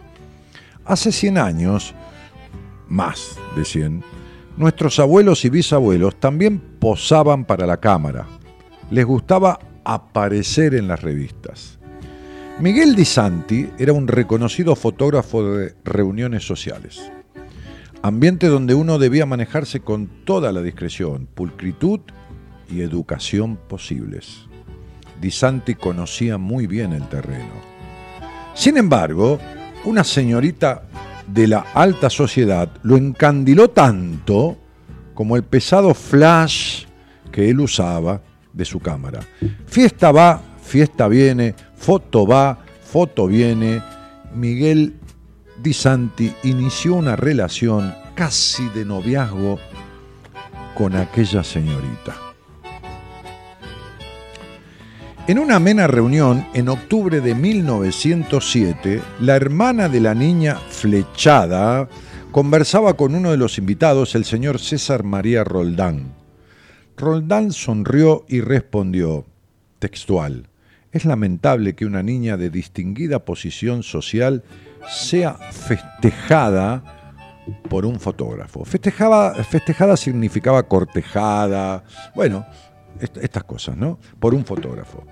hace 0.84 1.10
100 1.10 1.38
años, 1.38 1.92
más 2.86 3.36
de 3.56 3.64
100, 3.64 4.04
nuestros 4.56 5.00
abuelos 5.00 5.44
y 5.44 5.50
bisabuelos 5.50 6.20
también 6.20 6.60
posaban 6.78 7.44
para 7.44 7.66
la 7.66 7.78
cámara. 7.78 8.28
Les 8.92 9.04
gustaba 9.04 9.58
aparecer 9.82 10.74
en 10.74 10.86
las 10.86 11.02
revistas. 11.02 11.80
Miguel 12.60 12.94
Di 12.94 13.04
Santi 13.04 13.70
era 13.76 13.92
un 13.92 14.06
reconocido 14.06 14.76
fotógrafo 14.76 15.42
de 15.42 15.74
reuniones 15.84 16.46
sociales. 16.46 17.10
Ambiente 18.04 18.48
donde 18.48 18.74
uno 18.74 18.98
debía 18.98 19.26
manejarse 19.26 19.78
con 19.78 20.08
toda 20.24 20.50
la 20.50 20.60
discreción, 20.60 21.28
pulcritud 21.32 22.00
y 22.68 22.80
educación 22.80 23.56
posibles. 23.68 24.48
Di 25.20 25.30
Santi 25.30 25.76
conocía 25.76 26.36
muy 26.36 26.66
bien 26.66 26.92
el 26.94 27.08
terreno. 27.08 27.52
Sin 28.54 28.76
embargo, 28.76 29.38
una 29.84 30.02
señorita 30.02 30.82
de 31.28 31.46
la 31.46 31.66
alta 31.74 32.10
sociedad 32.10 32.68
lo 32.82 32.96
encandiló 32.96 33.70
tanto 33.70 34.58
como 35.14 35.36
el 35.36 35.44
pesado 35.44 35.94
flash 35.94 36.86
que 37.30 37.50
él 37.50 37.60
usaba 37.60 38.20
de 38.52 38.64
su 38.64 38.80
cámara. 38.80 39.20
Fiesta 39.66 40.10
va, 40.10 40.42
fiesta 40.60 41.06
viene, 41.06 41.54
foto 41.76 42.26
va, 42.26 42.58
foto 42.82 43.28
viene. 43.28 43.80
Miguel 44.34 44.94
Di 45.62 45.72
Santi 45.72 46.34
inició 46.42 46.96
una 46.96 47.14
relación 47.14 47.94
casi 48.16 48.68
de 48.70 48.84
noviazgo 48.84 49.60
con 50.74 50.96
aquella 50.96 51.44
señorita. 51.44 52.16
En 55.28 55.38
una 55.38 55.56
amena 55.56 55.86
reunión 55.86 56.44
en 56.52 56.68
octubre 56.68 57.20
de 57.20 57.36
1907, 57.36 59.02
la 59.20 59.36
hermana 59.36 59.88
de 59.88 60.00
la 60.00 60.16
niña 60.16 60.56
flechada 60.56 61.88
conversaba 62.32 62.94
con 62.94 63.14
uno 63.14 63.30
de 63.30 63.36
los 63.36 63.56
invitados, 63.56 64.16
el 64.16 64.24
señor 64.24 64.58
César 64.58 65.04
María 65.04 65.44
Roldán. 65.44 66.12
Roldán 66.96 67.52
sonrió 67.52 68.24
y 68.28 68.40
respondió, 68.40 69.26
textual, 69.78 70.48
es 70.90 71.04
lamentable 71.04 71.76
que 71.76 71.86
una 71.86 72.02
niña 72.02 72.36
de 72.36 72.50
distinguida 72.50 73.24
posición 73.24 73.84
social 73.84 74.42
sea 74.88 75.34
festejada 75.34 76.82
por 77.68 77.84
un 77.86 77.98
fotógrafo. 77.98 78.64
Festejada 78.64 79.96
significaba 79.96 80.62
cortejada, 80.64 81.82
bueno, 82.14 82.46
est- 83.00 83.16
estas 83.18 83.44
cosas, 83.44 83.76
¿no? 83.76 83.98
Por 84.20 84.34
un 84.34 84.44
fotógrafo. 84.44 85.04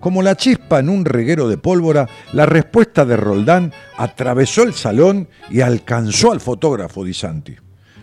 Como 0.00 0.22
la 0.22 0.36
chispa 0.36 0.78
en 0.78 0.88
un 0.90 1.04
reguero 1.04 1.48
de 1.48 1.58
pólvora, 1.58 2.08
la 2.32 2.46
respuesta 2.46 3.04
de 3.04 3.16
Roldán 3.16 3.72
atravesó 3.96 4.62
el 4.62 4.74
salón 4.74 5.28
y 5.50 5.60
alcanzó 5.60 6.30
al 6.32 6.40
fotógrafo 6.40 7.02
Di 7.04 7.14
Santi. 7.14 7.56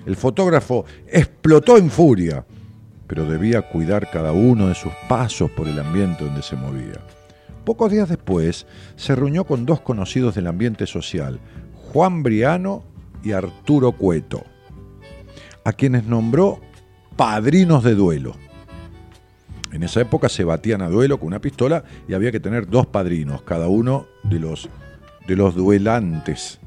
El 0.05 0.15
fotógrafo 0.17 0.85
explotó 1.07 1.77
en 1.77 1.89
furia, 1.89 2.45
pero 3.07 3.25
debía 3.25 3.61
cuidar 3.61 4.09
cada 4.11 4.31
uno 4.33 4.67
de 4.67 4.75
sus 4.75 4.91
pasos 5.07 5.49
por 5.51 5.67
el 5.67 5.79
ambiente 5.79 6.25
donde 6.25 6.41
se 6.43 6.55
movía. 6.55 6.99
Pocos 7.65 7.91
días 7.91 8.07
después, 8.07 8.67
se 8.95 9.15
reunió 9.15 9.43
con 9.45 9.65
dos 9.65 9.81
conocidos 9.81 10.35
del 10.35 10.45
ambiente 10.45 10.85
social, 10.85 11.39
Juan 11.91 12.21
Briano 12.21 12.83
y 13.23 13.31
Arturo 13.31 13.93
Cueto, 13.93 14.43
a 15.63 15.73
quienes 15.73 16.05
nombró 16.05 16.59
padrinos 17.15 17.83
de 17.83 17.95
duelo. 17.95 18.35
En 19.71 19.81
esa 19.81 19.99
época 19.99 20.29
se 20.29 20.43
batían 20.43 20.83
a 20.83 20.89
duelo 20.89 21.19
con 21.19 21.27
una 21.27 21.41
pistola 21.41 21.83
y 22.07 22.13
había 22.13 22.31
que 22.31 22.39
tener 22.39 22.69
dos 22.69 22.85
padrinos, 22.85 23.41
cada 23.41 23.67
uno 23.67 24.05
de 24.23 24.39
los, 24.39 24.69
de 25.27 25.35
los 25.35 25.55
duelantes. 25.55 26.59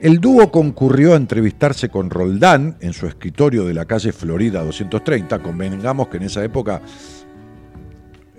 El 0.00 0.18
dúo 0.18 0.50
concurrió 0.50 1.12
a 1.12 1.16
entrevistarse 1.16 1.88
con 1.88 2.10
Roldán 2.10 2.76
en 2.80 2.92
su 2.92 3.06
escritorio 3.06 3.64
de 3.64 3.72
la 3.72 3.84
calle 3.84 4.12
Florida 4.12 4.64
230. 4.64 5.38
Convengamos 5.38 6.08
que 6.08 6.16
en 6.16 6.24
esa 6.24 6.42
época 6.42 6.82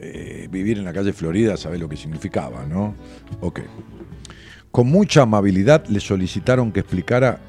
eh, 0.03 0.47
vivir 0.51 0.77
en 0.77 0.85
la 0.85 0.93
calle 0.93 1.13
Florida, 1.13 1.57
sabés 1.57 1.79
lo 1.79 1.89
que 1.89 1.97
significaba, 1.97 2.65
¿no? 2.65 2.95
Ok. 3.41 3.61
Con 4.71 4.87
mucha 4.87 5.21
amabilidad 5.21 5.85
le 5.87 5.99
solicitaron 5.99 6.71
que 6.71 6.81
explicara 6.81 7.39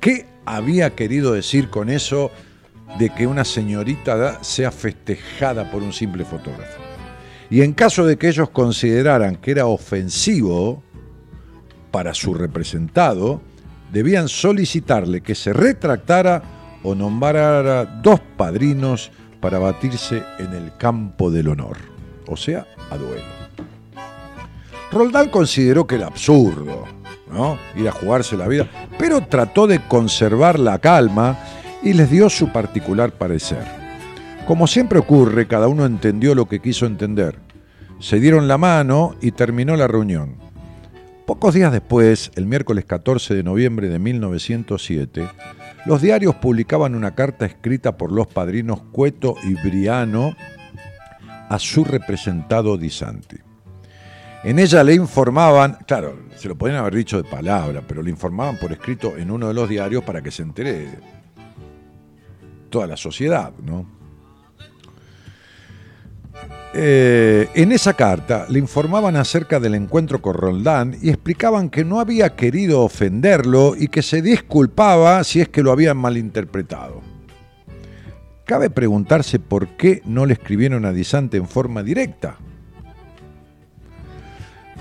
qué 0.00 0.26
había 0.46 0.94
querido 0.94 1.32
decir 1.32 1.68
con 1.68 1.90
eso 1.90 2.30
de 2.98 3.10
que 3.10 3.26
una 3.26 3.44
señorita 3.44 4.42
sea 4.42 4.70
festejada 4.70 5.70
por 5.70 5.82
un 5.82 5.92
simple 5.92 6.24
fotógrafo. 6.24 6.80
Y 7.50 7.62
en 7.62 7.72
caso 7.72 8.06
de 8.06 8.16
que 8.16 8.28
ellos 8.28 8.50
consideraran 8.50 9.36
que 9.36 9.50
era 9.50 9.66
ofensivo 9.66 10.82
para 11.90 12.14
su 12.14 12.34
representado, 12.34 13.42
debían 13.92 14.28
solicitarle 14.28 15.20
que 15.20 15.34
se 15.34 15.52
retractara 15.52 16.42
o 16.82 16.94
nombrara 16.94 17.84
dos 17.84 18.20
padrinos 18.36 19.10
para 19.40 19.58
batirse 19.58 20.22
en 20.38 20.52
el 20.52 20.76
campo 20.76 21.30
del 21.30 21.48
honor, 21.48 21.76
o 22.26 22.36
sea, 22.36 22.66
a 22.90 22.96
duelo. 22.96 23.40
Roldán 24.92 25.28
consideró 25.28 25.86
que 25.86 25.94
era 25.96 26.06
absurdo, 26.06 26.84
¿no? 27.30 27.58
Ir 27.76 27.88
a 27.88 27.92
jugarse 27.92 28.36
la 28.36 28.48
vida, 28.48 28.68
pero 28.98 29.26
trató 29.26 29.66
de 29.66 29.80
conservar 29.86 30.58
la 30.58 30.78
calma 30.78 31.38
y 31.82 31.92
les 31.92 32.10
dio 32.10 32.28
su 32.28 32.52
particular 32.52 33.12
parecer. 33.12 33.64
Como 34.46 34.66
siempre 34.66 34.98
ocurre, 34.98 35.46
cada 35.46 35.68
uno 35.68 35.86
entendió 35.86 36.34
lo 36.34 36.46
que 36.46 36.60
quiso 36.60 36.86
entender. 36.86 37.38
Se 38.00 38.18
dieron 38.18 38.48
la 38.48 38.58
mano 38.58 39.14
y 39.20 39.30
terminó 39.32 39.76
la 39.76 39.86
reunión. 39.86 40.49
Pocos 41.30 41.54
días 41.54 41.70
después, 41.70 42.32
el 42.34 42.46
miércoles 42.46 42.84
14 42.86 43.36
de 43.36 43.44
noviembre 43.44 43.88
de 43.88 44.00
1907, 44.00 45.28
los 45.86 46.02
diarios 46.02 46.34
publicaban 46.34 46.96
una 46.96 47.14
carta 47.14 47.46
escrita 47.46 47.96
por 47.96 48.10
los 48.10 48.26
padrinos 48.26 48.82
Cueto 48.90 49.36
y 49.44 49.54
Briano 49.54 50.34
a 51.48 51.56
su 51.60 51.84
representado 51.84 52.76
Di 52.76 52.90
Santi. 52.90 53.36
En 54.42 54.58
ella 54.58 54.82
le 54.82 54.94
informaban, 54.94 55.78
claro, 55.86 56.18
se 56.34 56.48
lo 56.48 56.58
podían 56.58 56.78
haber 56.78 56.96
dicho 56.96 57.22
de 57.22 57.30
palabra, 57.30 57.84
pero 57.86 58.02
le 58.02 58.10
informaban 58.10 58.58
por 58.58 58.72
escrito 58.72 59.16
en 59.16 59.30
uno 59.30 59.46
de 59.46 59.54
los 59.54 59.68
diarios 59.68 60.02
para 60.02 60.22
que 60.22 60.32
se 60.32 60.42
entere 60.42 60.88
toda 62.70 62.88
la 62.88 62.96
sociedad, 62.96 63.52
¿no? 63.64 63.99
Eh, 66.72 67.48
en 67.54 67.72
esa 67.72 67.94
carta 67.94 68.46
le 68.48 68.60
informaban 68.60 69.16
acerca 69.16 69.58
del 69.58 69.74
encuentro 69.74 70.22
con 70.22 70.34
Roldán 70.34 70.96
y 71.02 71.08
explicaban 71.08 71.68
que 71.68 71.84
no 71.84 71.98
había 71.98 72.36
querido 72.36 72.82
ofenderlo 72.82 73.74
y 73.76 73.88
que 73.88 74.02
se 74.02 74.22
disculpaba 74.22 75.24
si 75.24 75.40
es 75.40 75.48
que 75.48 75.64
lo 75.64 75.72
habían 75.72 75.96
malinterpretado. 75.96 77.02
Cabe 78.44 78.70
preguntarse 78.70 79.40
por 79.40 79.68
qué 79.76 80.02
no 80.04 80.26
le 80.26 80.34
escribieron 80.34 80.84
a 80.84 80.92
Disante 80.92 81.36
en 81.36 81.48
forma 81.48 81.82
directa. 81.82 82.36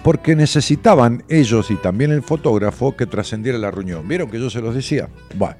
Porque 0.04 0.36
necesitaban 0.36 1.24
ellos 1.28 1.70
y 1.72 1.76
también 1.76 2.12
el 2.12 2.24
fotógrafo 2.24 2.96
que 2.96 3.06
trascendiera 3.06 3.58
la 3.58 3.70
reunión. 3.70 4.08
¿Vieron 4.08 4.30
que 4.30 4.40
yo 4.40 4.50
se 4.50 4.62
los 4.62 4.74
decía? 4.74 5.10
Bueno, 5.36 5.56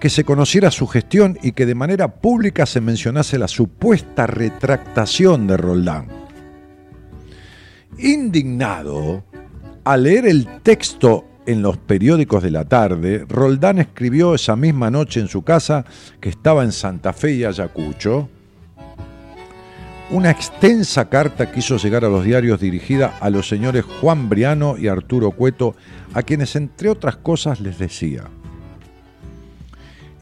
que 0.00 0.10
se 0.10 0.24
conociera 0.24 0.70
su 0.70 0.86
gestión 0.86 1.38
y 1.42 1.52
que 1.52 1.66
de 1.66 1.74
manera 1.74 2.08
pública 2.16 2.66
se 2.66 2.80
mencionase 2.80 3.38
la 3.38 3.48
supuesta 3.48 4.26
retractación 4.26 5.46
de 5.46 5.56
Roldán. 5.56 6.08
Indignado, 7.98 9.24
al 9.84 10.02
leer 10.02 10.26
el 10.26 10.60
texto 10.62 11.24
en 11.46 11.62
los 11.62 11.78
periódicos 11.78 12.42
de 12.42 12.50
la 12.50 12.64
tarde, 12.64 13.24
Roldán 13.28 13.78
escribió 13.78 14.34
esa 14.34 14.56
misma 14.56 14.90
noche 14.90 15.20
en 15.20 15.28
su 15.28 15.42
casa, 15.42 15.84
que 16.20 16.28
estaba 16.28 16.64
en 16.64 16.72
Santa 16.72 17.12
Fe 17.12 17.32
y 17.32 17.44
Ayacucho, 17.44 18.28
una 20.10 20.30
extensa 20.30 21.08
carta 21.08 21.50
que 21.50 21.60
hizo 21.60 21.78
llegar 21.78 22.04
a 22.04 22.08
los 22.08 22.24
diarios 22.24 22.60
dirigida 22.60 23.16
a 23.20 23.30
los 23.30 23.48
señores 23.48 23.84
Juan 23.84 24.28
Briano 24.28 24.76
y 24.76 24.88
Arturo 24.88 25.32
Cueto, 25.32 25.74
a 26.14 26.22
quienes 26.22 26.54
entre 26.54 26.90
otras 26.90 27.16
cosas 27.16 27.60
les 27.60 27.78
decía, 27.78 28.24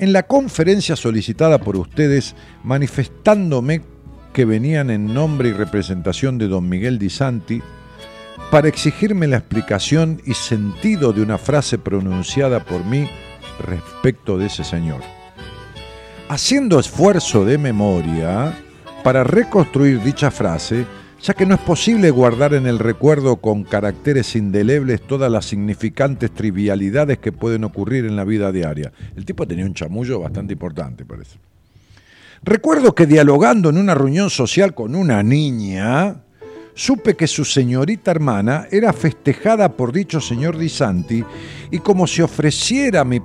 en 0.05 0.13
la 0.13 0.25
conferencia 0.25 0.97
solicitada 0.97 1.59
por 1.59 1.77
ustedes, 1.77 2.37
manifestándome 2.63 3.81
que 4.35 4.45
venían 4.45 4.91
en 4.91 5.15
nombre 5.15 5.49
y 5.49 5.53
representación 5.53 6.37
de 6.37 6.47
don 6.47 6.69
Miguel 6.69 6.99
Di 6.99 7.09
Santi, 7.09 7.63
para 8.51 8.69
exigirme 8.69 9.27
la 9.27 9.39
explicación 9.39 10.21
y 10.27 10.35
sentido 10.35 11.15
de 11.15 11.23
una 11.23 11.39
frase 11.39 11.79
pronunciada 11.79 12.63
por 12.65 12.85
mí 12.85 13.09
respecto 13.67 14.37
de 14.37 14.47
ese 14.47 14.63
señor. 14.63 15.01
Haciendo 16.29 16.79
esfuerzo 16.79 17.47
de 17.47 17.57
memoria 17.57 18.55
para 19.03 19.25
reconstruir 19.25 20.03
dicha 20.03 20.31
frase, 20.31 20.85
ya 21.25 21.33
que 21.33 21.47
no 21.47 21.55
es 21.55 21.61
posible 21.63 22.11
guardar 22.11 22.53
en 22.53 22.67
el 22.67 22.79
recuerdo 22.79 23.37
con 23.37 23.65
caracteres 23.65 24.37
indelebles 24.37 25.01
todas 25.01 25.33
las 25.33 25.47
significantes 25.47 26.31
trivialidades 26.31 27.17
que 27.17 27.33
pueden 27.33 27.65
ocurrir 27.65 28.05
en 28.05 28.15
la 28.15 28.25
vida 28.25 28.53
diaria. 28.53 28.93
El 29.17 29.25
tipo 29.25 29.47
tenía 29.47 29.65
un 29.65 29.73
chamullo 29.73 30.21
bastante 30.21 30.53
importante, 30.53 31.07
parece. 31.07 31.39
Recuerdo 32.43 32.95
que 32.95 33.07
dialogando 33.07 33.71
en 33.71 33.79
una 33.79 33.95
reunión 33.95 34.29
social 34.29 34.75
con 34.75 34.95
una 34.95 35.23
niña, 35.23 36.17
supe 36.75 37.15
que 37.15 37.27
su 37.27 37.47
señorita 37.47 38.11
hermana 38.11 38.67
era 38.71 38.93
festejada 38.93 39.71
por 39.73 39.93
dicho 39.93 40.21
señor 40.21 40.59
Di 40.59 40.69
Santi 40.69 41.25
y 41.71 41.79
como 41.79 42.07
si 42.07 42.21
ofreciera 42.21 43.03
mi, 43.03 43.23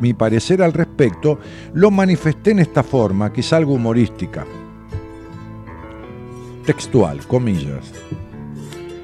mi 0.00 0.14
parecer 0.14 0.62
al 0.62 0.72
respecto, 0.72 1.38
lo 1.74 1.90
manifesté 1.90 2.52
en 2.52 2.60
esta 2.60 2.82
forma, 2.82 3.30
quizá 3.34 3.58
algo 3.58 3.74
humorística. 3.74 4.46
Textual, 6.66 7.26
comillas. 7.26 7.92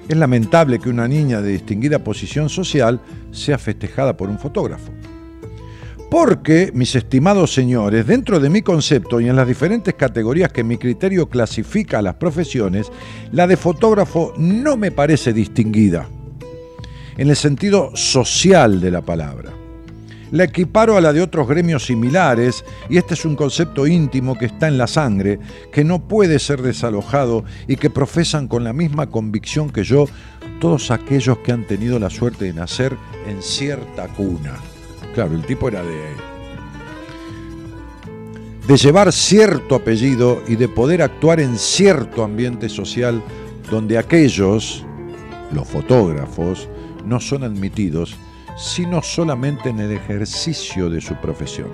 Es 0.09 0.17
lamentable 0.17 0.79
que 0.79 0.89
una 0.89 1.07
niña 1.07 1.43
de 1.43 1.53
distinguida 1.53 1.99
posición 1.99 2.49
social 2.49 3.01
sea 3.33 3.59
festejada 3.59 4.17
por 4.17 4.31
un 4.31 4.39
fotógrafo. 4.39 4.91
Porque, 6.11 6.73
mis 6.75 6.97
estimados 6.97 7.53
señores, 7.53 8.07
dentro 8.07 8.41
de 8.41 8.49
mi 8.49 8.63
concepto 8.63 9.21
y 9.21 9.29
en 9.29 9.37
las 9.37 9.47
diferentes 9.47 9.95
categorías 9.95 10.51
que 10.51 10.65
mi 10.65 10.79
criterio 10.79 11.29
clasifica 11.29 11.99
a 11.99 12.03
las 12.03 12.15
profesiones, 12.15 12.91
la 13.31 13.47
de 13.47 13.59
fotógrafo 13.59 14.33
no 14.39 14.79
me 14.79 14.91
parece 14.91 15.35
distinguida, 15.35 16.09
en 17.19 17.29
el 17.29 17.37
sentido 17.37 17.95
social 17.95 18.81
de 18.81 18.91
la 18.91 19.03
palabra. 19.03 19.60
La 20.31 20.45
equiparo 20.45 20.97
a 20.97 21.01
la 21.01 21.13
de 21.13 21.23
otros 21.23 21.49
gremios 21.49 21.87
similares 21.87 22.65
y 22.89 22.99
este 22.99 23.15
es 23.15 23.25
un 23.25 23.35
concepto 23.35 23.87
íntimo 23.87 24.39
que 24.39 24.47
está 24.47 24.69
en 24.69 24.79
la 24.79 24.87
sangre, 24.87 25.41
que 25.73 25.83
no 25.83 26.07
puede 26.07 26.39
ser 26.39 26.63
desalojado 26.63 27.45
y 27.67 27.77
que 27.77 27.91
profesan 27.91 28.47
con 28.47 28.63
la 28.63 28.73
misma 28.73 29.09
convicción 29.09 29.71
que 29.71 29.83
yo 29.83 30.07
todos 30.61 30.93
aquellos 30.93 31.39
que 31.39 31.51
han 31.51 31.67
tenido 31.67 31.99
la 31.99 32.11
suerte 32.11 32.45
de 32.45 32.53
nacer 32.53 32.97
en 33.27 33.43
cierta 33.43 34.07
cuna. 34.09 34.55
Claro, 35.15 35.35
el 35.35 35.43
tipo 35.43 35.69
era 35.69 35.83
de 35.83 36.31
de 38.71 38.77
llevar 38.77 39.13
cierto 39.13 39.75
apellido 39.75 40.45
y 40.47 40.55
de 40.55 40.69
poder 40.69 41.03
actuar 41.03 41.41
en 41.41 41.59
cierto 41.59 42.23
ambiente 42.23 42.69
social 42.69 43.21
donde 43.69 43.99
aquellos, 43.99 44.85
los 45.53 45.67
fotógrafos, 45.67 46.69
no 47.05 47.19
son 47.19 47.43
admitidos 47.43 48.17
sino 48.61 49.03
solamente 49.03 49.71
en 49.71 49.81
el 49.81 49.93
ejercicio 49.93 50.91
de 50.91 51.01
su 51.01 51.15
profesión. 51.17 51.69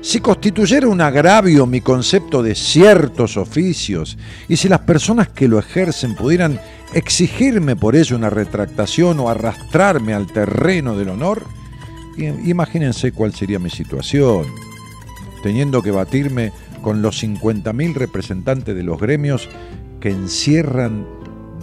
Si 0.00 0.20
constituyera 0.20 0.88
un 0.88 1.00
agravio 1.00 1.66
mi 1.66 1.80
concepto 1.80 2.42
de 2.42 2.54
ciertos 2.54 3.36
oficios 3.36 4.16
y 4.48 4.56
si 4.56 4.68
las 4.68 4.80
personas 4.80 5.28
que 5.28 5.48
lo 5.48 5.58
ejercen 5.58 6.14
pudieran 6.14 6.60
exigirme 6.94 7.76
por 7.76 7.96
ello 7.96 8.16
una 8.16 8.30
retractación 8.30 9.18
o 9.20 9.28
arrastrarme 9.28 10.14
al 10.14 10.26
terreno 10.26 10.96
del 10.96 11.10
honor, 11.10 11.44
imagínense 12.16 13.12
cuál 13.12 13.34
sería 13.34 13.58
mi 13.58 13.70
situación, 13.70 14.46
teniendo 15.42 15.82
que 15.82 15.90
batirme 15.90 16.52
con 16.82 17.02
los 17.02 17.22
50.000 17.22 17.94
representantes 17.94 18.74
de 18.74 18.82
los 18.82 19.00
gremios 19.00 19.48
que 20.00 20.10
encierran 20.10 21.06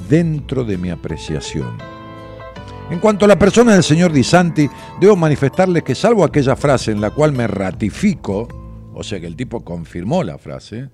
dentro 0.10 0.66
de 0.66 0.78
mi 0.78 0.90
apreciación. 0.90 1.95
En 2.92 3.00
cuanto 3.00 3.26
a 3.26 3.28
la 3.28 3.40
persona 3.40 3.74
del 3.74 3.84
señor 3.84 4.12
Di 4.12 4.24
Santi, 4.24 4.70
debo 5.00 5.16
manifestarles 5.16 5.82
que 5.82 5.96
salvo 5.96 6.24
aquella 6.24 6.56
frase 6.56 6.92
en 6.92 7.02
la 7.02 7.10
cual 7.10 7.32
me 7.32 7.48
ratifico, 7.48 8.48
o 8.94 9.04
sea 9.04 9.20
que 9.20 9.26
el 9.26 9.36
tipo 9.36 9.66
confirmó 9.66 10.24
la 10.24 10.38
frase, 10.38 10.90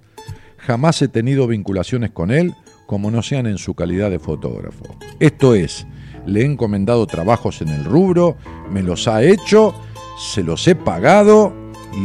jamás 0.58 1.02
he 1.02 1.10
tenido 1.10 1.48
vinculaciones 1.48 2.12
con 2.12 2.32
él 2.32 2.56
como 2.88 3.12
no 3.12 3.22
sean 3.22 3.46
en 3.46 3.58
su 3.58 3.74
calidad 3.74 4.10
de 4.10 4.20
fotógrafo. 4.20 4.84
Esto 5.20 5.54
es, 5.54 5.86
le 6.26 6.42
he 6.42 6.46
encomendado 6.46 7.06
trabajos 7.08 7.62
en 7.62 7.70
el 7.70 7.84
rubro, 7.84 8.38
me 8.70 8.84
los 8.84 9.08
ha 9.10 9.24
hecho, 9.24 9.74
se 10.18 10.44
los 10.44 10.68
he 10.68 10.76
pagado 10.76 11.54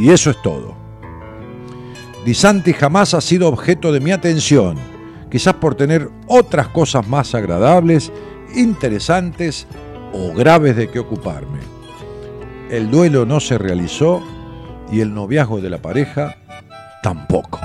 y 0.01 0.11
eso 0.11 0.31
es 0.31 0.43
todo. 0.43 0.77
Di 2.25 2.35
Santi 2.35 2.73
jamás 2.73 3.15
ha 3.15 3.21
sido 3.21 3.49
objeto 3.49 3.93
de 3.93 4.01
mi 4.01 4.11
atención, 4.11 4.77
quizás 5.31 5.55
por 5.55 5.77
tener 5.77 6.09
otras 6.27 6.69
cosas 6.69 7.07
más 7.07 7.37
agradables, 7.37 8.13
interesantes 8.57 9.67
o 10.13 10.33
graves 10.33 10.77
de 10.77 10.89
que 10.89 10.99
ocuparme. 10.99 11.61
El 12.71 12.91
duelo 12.91 13.25
no 13.27 13.39
se 13.39 13.59
realizó 13.59 14.23
y 14.91 15.01
el 15.01 15.15
noviazgo 15.15 15.61
de 15.61 15.71
la 15.71 15.79
pareja 15.79 16.37
tampoco. 17.03 17.61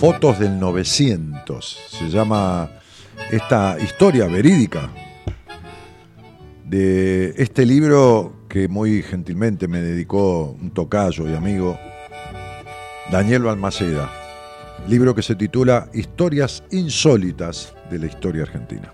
Fotos 0.00 0.38
del 0.38 0.58
900, 0.58 1.78
se 1.90 2.08
llama 2.08 2.70
esta 3.30 3.76
historia 3.78 4.26
verídica 4.26 4.88
de 6.64 7.34
este 7.36 7.66
libro 7.66 8.32
que 8.48 8.66
muy 8.66 9.02
gentilmente 9.02 9.68
me 9.68 9.80
dedicó 9.82 10.56
un 10.60 10.70
tocayo 10.70 11.28
y 11.28 11.34
amigo, 11.34 11.78
Daniel 13.10 13.42
Balmaceda. 13.42 14.08
Libro 14.86 15.16
que 15.16 15.22
se 15.22 15.34
titula 15.34 15.88
Historias 15.92 16.62
insólitas 16.70 17.74
de 17.90 17.98
la 17.98 18.06
historia 18.06 18.42
argentina. 18.42 18.92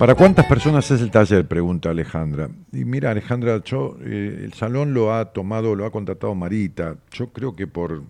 ¿Para 0.00 0.16
cuántas 0.16 0.46
personas 0.46 0.90
es 0.90 1.00
el 1.00 1.12
taller? 1.12 1.46
Pregunta 1.46 1.90
Alejandra. 1.90 2.48
Y 2.72 2.84
mira, 2.84 3.12
Alejandra, 3.12 3.62
yo, 3.62 3.96
eh, 4.00 4.40
el 4.42 4.54
salón 4.54 4.92
lo 4.92 5.14
ha 5.14 5.26
tomado, 5.26 5.76
lo 5.76 5.84
ha 5.86 5.92
contratado 5.92 6.34
Marita. 6.34 6.96
Yo 7.12 7.28
creo 7.28 7.54
que 7.54 7.68
por 7.68 8.02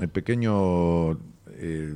el 0.00 0.08
pequeño 0.08 1.12
eh, 1.48 1.94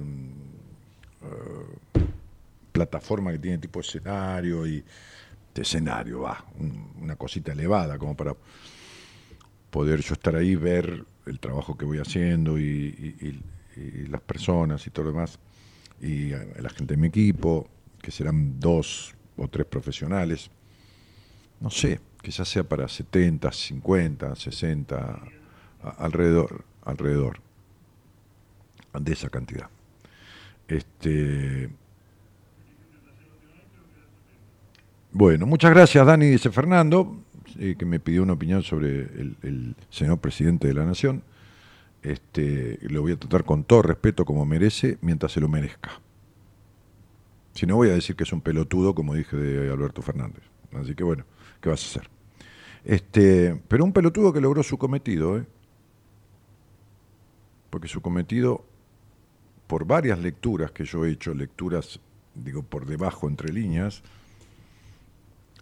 plataforma 2.72 3.32
que 3.32 3.38
tiene 3.38 3.58
tipo 3.58 3.80
escenario 3.80 4.66
y 4.66 4.82
de 5.54 5.62
escenario, 5.62 6.20
va, 6.20 6.44
un- 6.58 6.92
una 7.00 7.16
cosita 7.16 7.52
elevada 7.52 7.98
como 7.98 8.16
para 8.16 8.34
poder 9.70 10.00
yo 10.00 10.14
estar 10.14 10.34
ahí, 10.36 10.54
ver 10.54 11.04
el 11.26 11.38
trabajo 11.40 11.76
que 11.76 11.84
voy 11.84 11.98
haciendo 11.98 12.58
y, 12.58 13.42
las 14.08 14.20
personas 14.20 14.86
y 14.86 14.90
todo 14.90 15.06
lo 15.06 15.12
demás, 15.12 15.38
y 16.02 16.30
la 16.30 16.68
gente 16.70 16.94
de 16.94 17.00
mi 17.00 17.06
equipo, 17.08 17.68
que 18.02 18.10
serán 18.10 18.58
dos 18.60 19.14
o 19.38 19.48
tres 19.48 19.64
profesionales, 19.66 20.50
no 21.60 21.70
sé, 21.70 22.00
quizás 22.22 22.48
sea 22.48 22.64
para 22.64 22.88
70, 22.88 23.50
50, 23.52 24.34
60, 24.34 25.22
a- 25.82 25.88
alrededor, 25.98 26.64
alrededor 26.82 27.40
de 28.98 29.12
esa 29.12 29.28
cantidad. 29.28 29.68
Este, 30.68 31.70
bueno, 35.12 35.46
muchas 35.46 35.70
gracias 35.70 36.06
Dani, 36.06 36.26
dice 36.26 36.50
Fernando, 36.50 37.22
eh, 37.58 37.74
que 37.78 37.84
me 37.84 38.00
pidió 38.00 38.22
una 38.22 38.34
opinión 38.34 38.62
sobre 38.62 39.00
el, 39.00 39.36
el 39.42 39.76
señor 39.90 40.18
presidente 40.18 40.68
de 40.68 40.74
la 40.74 40.84
Nación. 40.84 41.22
Este, 42.02 42.78
lo 42.82 43.02
voy 43.02 43.12
a 43.12 43.16
tratar 43.16 43.44
con 43.44 43.64
todo 43.64 43.82
respeto 43.82 44.24
como 44.24 44.46
merece, 44.46 44.98
mientras 45.02 45.32
se 45.32 45.40
lo 45.40 45.48
merezca. 45.48 46.00
Si 47.52 47.66
no, 47.66 47.76
voy 47.76 47.90
a 47.90 47.94
decir 47.94 48.16
que 48.16 48.24
es 48.24 48.32
un 48.32 48.40
pelotudo, 48.40 48.94
como 48.94 49.14
dije 49.14 49.36
de 49.36 49.70
Alberto 49.70 50.02
Fernández. 50.02 50.42
Así 50.72 50.94
que 50.94 51.04
bueno, 51.04 51.24
¿qué 51.60 51.68
vas 51.68 51.82
a 51.82 51.86
hacer? 51.86 52.10
Este, 52.84 53.60
pero 53.68 53.84
un 53.84 53.92
pelotudo 53.92 54.32
que 54.32 54.40
logró 54.40 54.62
su 54.62 54.78
cometido, 54.78 55.38
¿eh? 55.38 55.46
Porque 57.68 57.88
su 57.88 58.00
cometido, 58.00 58.64
por 59.70 59.84
varias 59.84 60.18
lecturas 60.18 60.72
que 60.72 60.84
yo 60.84 61.04
he 61.04 61.12
hecho, 61.12 61.32
lecturas, 61.32 62.00
digo, 62.34 62.64
por 62.64 62.86
debajo, 62.86 63.28
entre 63.28 63.52
líneas, 63.52 64.02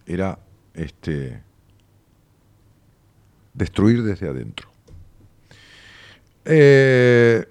era 0.06 0.38
este 0.72 1.42
destruir 3.52 4.02
desde 4.02 4.26
adentro. 4.26 4.70
Eh, 6.46 7.46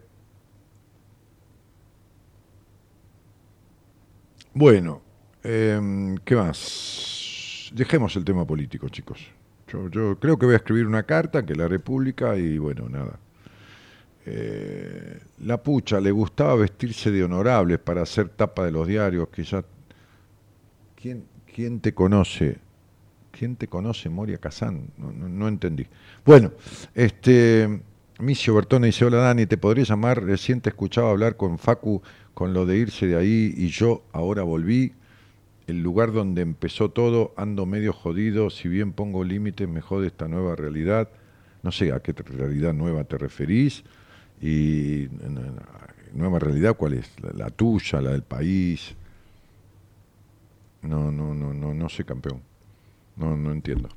Bueno, 4.56 5.04
em, 5.44 6.18
¿qué 6.26 6.36
más? 6.36 7.70
Dejemos 7.72 8.16
el 8.16 8.26
tema 8.26 8.44
político, 8.48 8.90
chicos. 8.90 9.20
Yo, 9.68 9.88
yo 9.92 10.18
creo 10.20 10.40
que 10.40 10.48
voy 10.48 10.56
a 10.56 10.58
escribir 10.58 10.88
una 10.88 11.04
carta 11.04 11.46
que 11.46 11.54
la 11.54 11.68
República 11.68 12.36
y 12.36 12.58
bueno, 12.58 12.90
nada. 12.90 13.20
Eh, 14.30 15.20
la 15.46 15.64
pucha 15.64 16.02
le 16.02 16.12
gustaba 16.12 16.56
vestirse 16.56 17.12
de 17.12 17.24
honorables 17.24 17.80
para 17.80 18.02
hacer 18.02 18.28
tapa 18.30 18.66
de 18.66 18.72
los 18.72 18.86
diarios, 18.86 19.30
que 19.30 19.44
ya... 19.44 19.64
¿Quién, 20.96 21.26
quién 21.54 21.80
te 21.80 21.94
conoce? 21.94 22.58
¿Quién 23.32 23.56
te 23.56 23.68
conoce, 23.68 24.10
Moria 24.10 24.38
Kazán? 24.40 24.90
No, 24.98 25.12
no- 25.12 25.30
no 25.30 25.48
entendí. 25.48 25.88
Bueno, 26.26 26.52
este... 26.96 27.82
Micio 28.20 28.56
Bertone 28.56 28.88
dice, 28.88 29.06
hola 29.06 29.18
Dani, 29.18 29.46
¿te 29.46 29.58
podría 29.58 29.86
llamar? 29.86 30.24
Recién 30.24 30.62
te 30.62 30.70
escuchaba 30.70 31.12
hablar 31.12 31.38
con 31.38 31.60
Facu 31.60 32.02
con 32.34 32.54
lo 32.54 32.66
de 32.66 32.78
irse 32.78 33.08
de 33.08 33.16
ahí 33.16 33.54
y 33.58 33.68
yo 33.70 34.04
ahora 34.14 34.44
volví. 34.44 34.94
El 35.68 35.84
lugar 35.84 36.14
donde 36.14 36.42
empezó 36.42 36.90
todo, 36.92 37.34
ando 37.38 37.66
medio 37.66 37.94
jodido, 37.94 38.50
si 38.50 38.70
bien 38.70 38.94
pongo 38.94 39.24
límites, 39.24 39.68
me 39.70 39.82
jode 39.82 40.08
esta 40.08 40.28
nueva 40.28 40.56
realidad. 40.56 41.10
No 41.64 41.72
sé 41.72 41.92
a 41.92 42.00
qué 42.02 42.14
realidad 42.14 42.74
nueva 42.74 43.04
te 43.06 43.18
referís. 43.18 43.84
Y 44.42 45.08
nueva 46.14 46.40
realidad, 46.40 46.76
¿cuál 46.76 46.94
es? 46.94 47.12
La, 47.22 47.32
la 47.46 47.50
tuya, 47.50 48.02
la 48.02 48.12
del 48.12 48.24
país. 48.24 48.96
No, 50.82 51.12
no, 51.12 51.34
no, 51.34 51.54
no, 51.54 51.74
no 51.74 51.90
sé, 51.90 52.06
campeón. 52.06 52.42
No, 53.16 53.36
no 53.36 53.52
entiendo. 53.52 53.90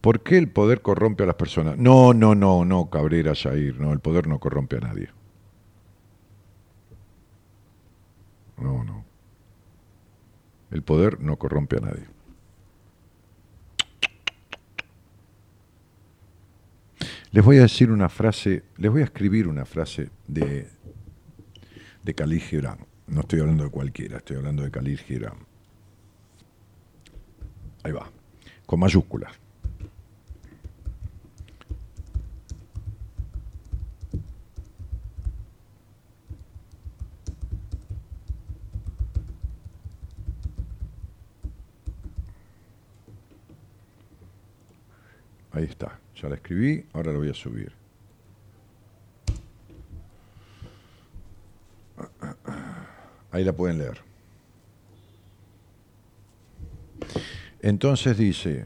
¿Por 0.00 0.22
qué 0.22 0.38
el 0.38 0.48
poder 0.48 0.82
corrompe 0.82 1.24
a 1.24 1.26
las 1.26 1.36
personas? 1.36 1.78
No, 1.78 2.14
no, 2.14 2.34
no, 2.34 2.64
no, 2.64 2.90
Cabrera, 2.90 3.34
Jair, 3.34 3.80
no, 3.80 3.92
el 3.92 4.00
poder 4.00 4.28
no 4.28 4.38
corrompe 4.38 4.76
a 4.76 4.80
nadie. 4.80 5.08
No, 8.58 8.84
no. 8.84 9.04
El 10.70 10.82
poder 10.82 11.20
no 11.20 11.36
corrompe 11.36 11.76
a 11.78 11.80
nadie. 11.80 12.15
Les 17.32 17.44
voy 17.44 17.58
a 17.58 17.62
decir 17.62 17.90
una 17.90 18.08
frase, 18.08 18.62
les 18.76 18.90
voy 18.90 19.02
a 19.02 19.04
escribir 19.04 19.46
una 19.48 19.64
frase 19.64 20.10
de, 20.26 20.68
de 22.02 22.14
Khalil 22.14 22.40
Gibran. 22.40 22.78
No 23.08 23.20
estoy 23.20 23.40
hablando 23.40 23.64
de 23.64 23.70
cualquiera, 23.70 24.18
estoy 24.18 24.36
hablando 24.36 24.62
de 24.62 24.70
Khalil 24.70 24.98
Gibran. 24.98 25.36
Ahí 27.82 27.92
va, 27.92 28.10
con 28.64 28.80
mayúsculas. 28.80 29.32
Ahí 45.52 45.64
está, 45.64 45.98
ya 46.20 46.28
la 46.28 46.36
escribí, 46.36 46.84
ahora 46.92 47.12
la 47.12 47.18
voy 47.18 47.28
a 47.30 47.34
subir. 47.34 47.72
Ahí 53.30 53.44
la 53.44 53.52
pueden 53.52 53.78
leer. 53.78 53.98
Entonces 57.60 58.16
dice, 58.16 58.64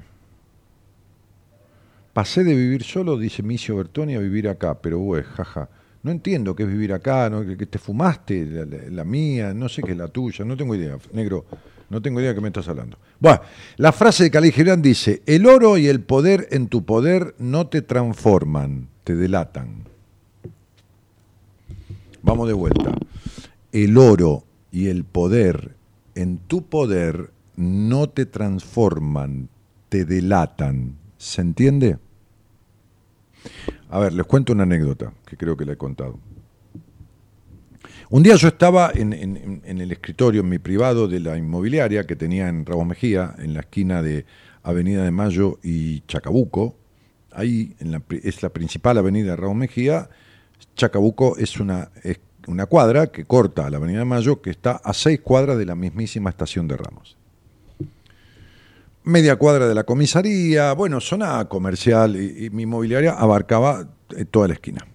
pasé 2.13 2.45
de 2.45 2.55
vivir 2.55 2.85
solo, 2.85 3.17
dice 3.19 3.43
Micio 3.43 3.77
Bertoni, 3.77 4.15
a 4.15 4.19
vivir 4.21 4.49
acá, 4.49 4.81
pero 4.81 4.99
güey, 4.99 5.23
jaja. 5.23 5.69
No 6.03 6.11
entiendo 6.11 6.55
qué 6.57 6.63
es 6.65 6.69
vivir 6.69 6.93
acá, 6.93 7.29
¿no? 7.29 7.45
que, 7.45 7.67
te 7.67 7.79
fumaste 7.79 8.47
la- 8.47 8.65
la 8.91 9.05
mía, 9.05 9.53
no 9.53 9.69
sé 9.69 9.83
qué 9.83 9.93
es 9.93 9.99
la 9.99 10.09
tuya, 10.09 10.45
no 10.45 10.57
tengo 10.57 10.75
idea, 10.75 10.97
negro, 11.13 11.45
no 11.91 12.01
tengo 12.01 12.21
idea 12.21 12.31
de 12.31 12.37
qué 12.37 12.41
me 12.41 12.49
estás 12.49 12.69
hablando. 12.69 12.97
Bueno, 13.19 13.41
la 13.77 13.93
frase 13.93 14.25
de 14.25 14.31
Khalil 14.31 14.53
Gibran 14.53 14.81
dice, 14.81 15.23
el 15.27 15.45
oro 15.47 15.77
y 15.77 15.89
el 15.89 16.01
poder 16.01 16.49
en 16.53 16.69
tu 16.69 16.85
poder 16.85 17.35
no 17.39 17.67
te 17.67 17.83
transforman, 17.83 18.89
te 19.05 19.17
delatan. 19.17 19.85
Vamos 22.23 22.47
de 22.47 22.55
vuelta. 22.55 22.97
El 23.73 23.99
oro 23.99 24.45
y 24.71 24.87
el 24.87 25.05
poder 25.05 25.75
en 26.15 26.39
tu 26.39 26.63
poder 26.63 27.31
no 27.57 28.09
te 28.09 28.25
transforman, 28.25 29.49
te 29.89 30.05
delatan. 30.05 30.97
¿Se 31.19 31.41
entiende? 31.41 31.99
A 33.91 33.99
ver, 33.99 34.13
les 34.13 34.27
cuento 34.27 34.53
una 34.53 34.63
anécdota 34.63 35.13
que 35.27 35.37
creo 35.37 35.57
que 35.57 35.65
la 35.65 35.73
he 35.73 35.77
contado. 35.77 36.19
Un 38.13 38.25
día 38.25 38.35
yo 38.35 38.49
estaba 38.49 38.91
en, 38.93 39.13
el 39.65 39.93
escritorio, 39.93 40.41
en 40.41 40.49
mi 40.49 40.59
privado 40.59 41.07
de 41.07 41.21
la 41.21 41.37
inmobiliaria 41.37 42.09
que 42.09 42.17
tenía 42.17 42.49
en 42.49 42.67
Ramos 42.67 42.89
Mejía, 42.89 43.37
en 43.39 43.55
la 43.55 43.61
esquina 43.61 44.03
de 44.03 44.27
Avenida 44.65 45.05
de 45.05 45.13
Mayo 45.13 45.61
y 45.63 46.01
Chacabuco. 46.09 46.75
Ahí 47.31 47.77
es 48.25 48.43
la 48.43 48.49
principal 48.49 48.99
avenida 48.99 49.31
de 49.31 49.37
Ramos 49.37 49.59
Mejía. 49.59 50.11
Chacabuco 50.75 51.37
es 51.39 51.61
una, 51.61 51.93
cuadra 52.69 53.07
que 53.13 53.27
corta 53.27 53.67
a 53.67 53.71
la 53.71 53.77
Avenida 53.77 54.01
de 54.01 54.07
Mayo, 54.07 54.43
que 54.43 54.51
está 54.51 54.73
a 54.73 54.93
seis 54.93 55.21
cuadras 55.21 55.57
de 55.57 55.67
la 55.67 55.77
mismísima 55.77 56.31
estación 56.31 56.67
de 56.67 56.77
Ramos 56.77 57.17
media 59.03 59.37
cuadra 59.37 59.67
de 59.67 59.75
la 59.75 59.85
comisaría, 59.85 60.75
bueno, 60.75 61.01
zona 61.01 61.47
comercial 61.47 62.17
y, 62.17 62.45
y 62.45 62.51
mi 62.51 62.65
inmobiliaria 62.65 63.13
abarcaba 63.13 63.89
eh, 64.15 64.27
toda 64.27 64.47
la 64.47 64.55
esquina. 64.55 64.87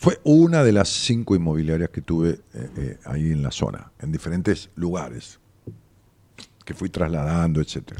Fue 0.00 0.18
una 0.24 0.64
de 0.64 0.72
las 0.72 0.88
cinco 0.88 1.36
inmobiliarias 1.36 1.90
que 1.90 2.00
tuve 2.00 2.40
eh, 2.54 2.70
eh, 2.78 2.98
ahí 3.04 3.32
en 3.32 3.42
la 3.42 3.50
zona, 3.50 3.92
en 4.00 4.10
diferentes 4.10 4.70
lugares, 4.74 5.38
que 6.64 6.72
fui 6.72 6.88
trasladando, 6.88 7.60
etc. 7.60 7.98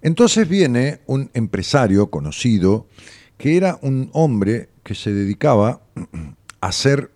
Entonces 0.00 0.48
viene 0.48 1.00
un 1.06 1.28
empresario 1.34 2.08
conocido, 2.08 2.86
que 3.36 3.56
era 3.56 3.80
un 3.82 4.10
hombre 4.12 4.68
que 4.84 4.94
se 4.94 5.12
dedicaba 5.12 5.82
a 6.60 6.68
hacer 6.68 7.10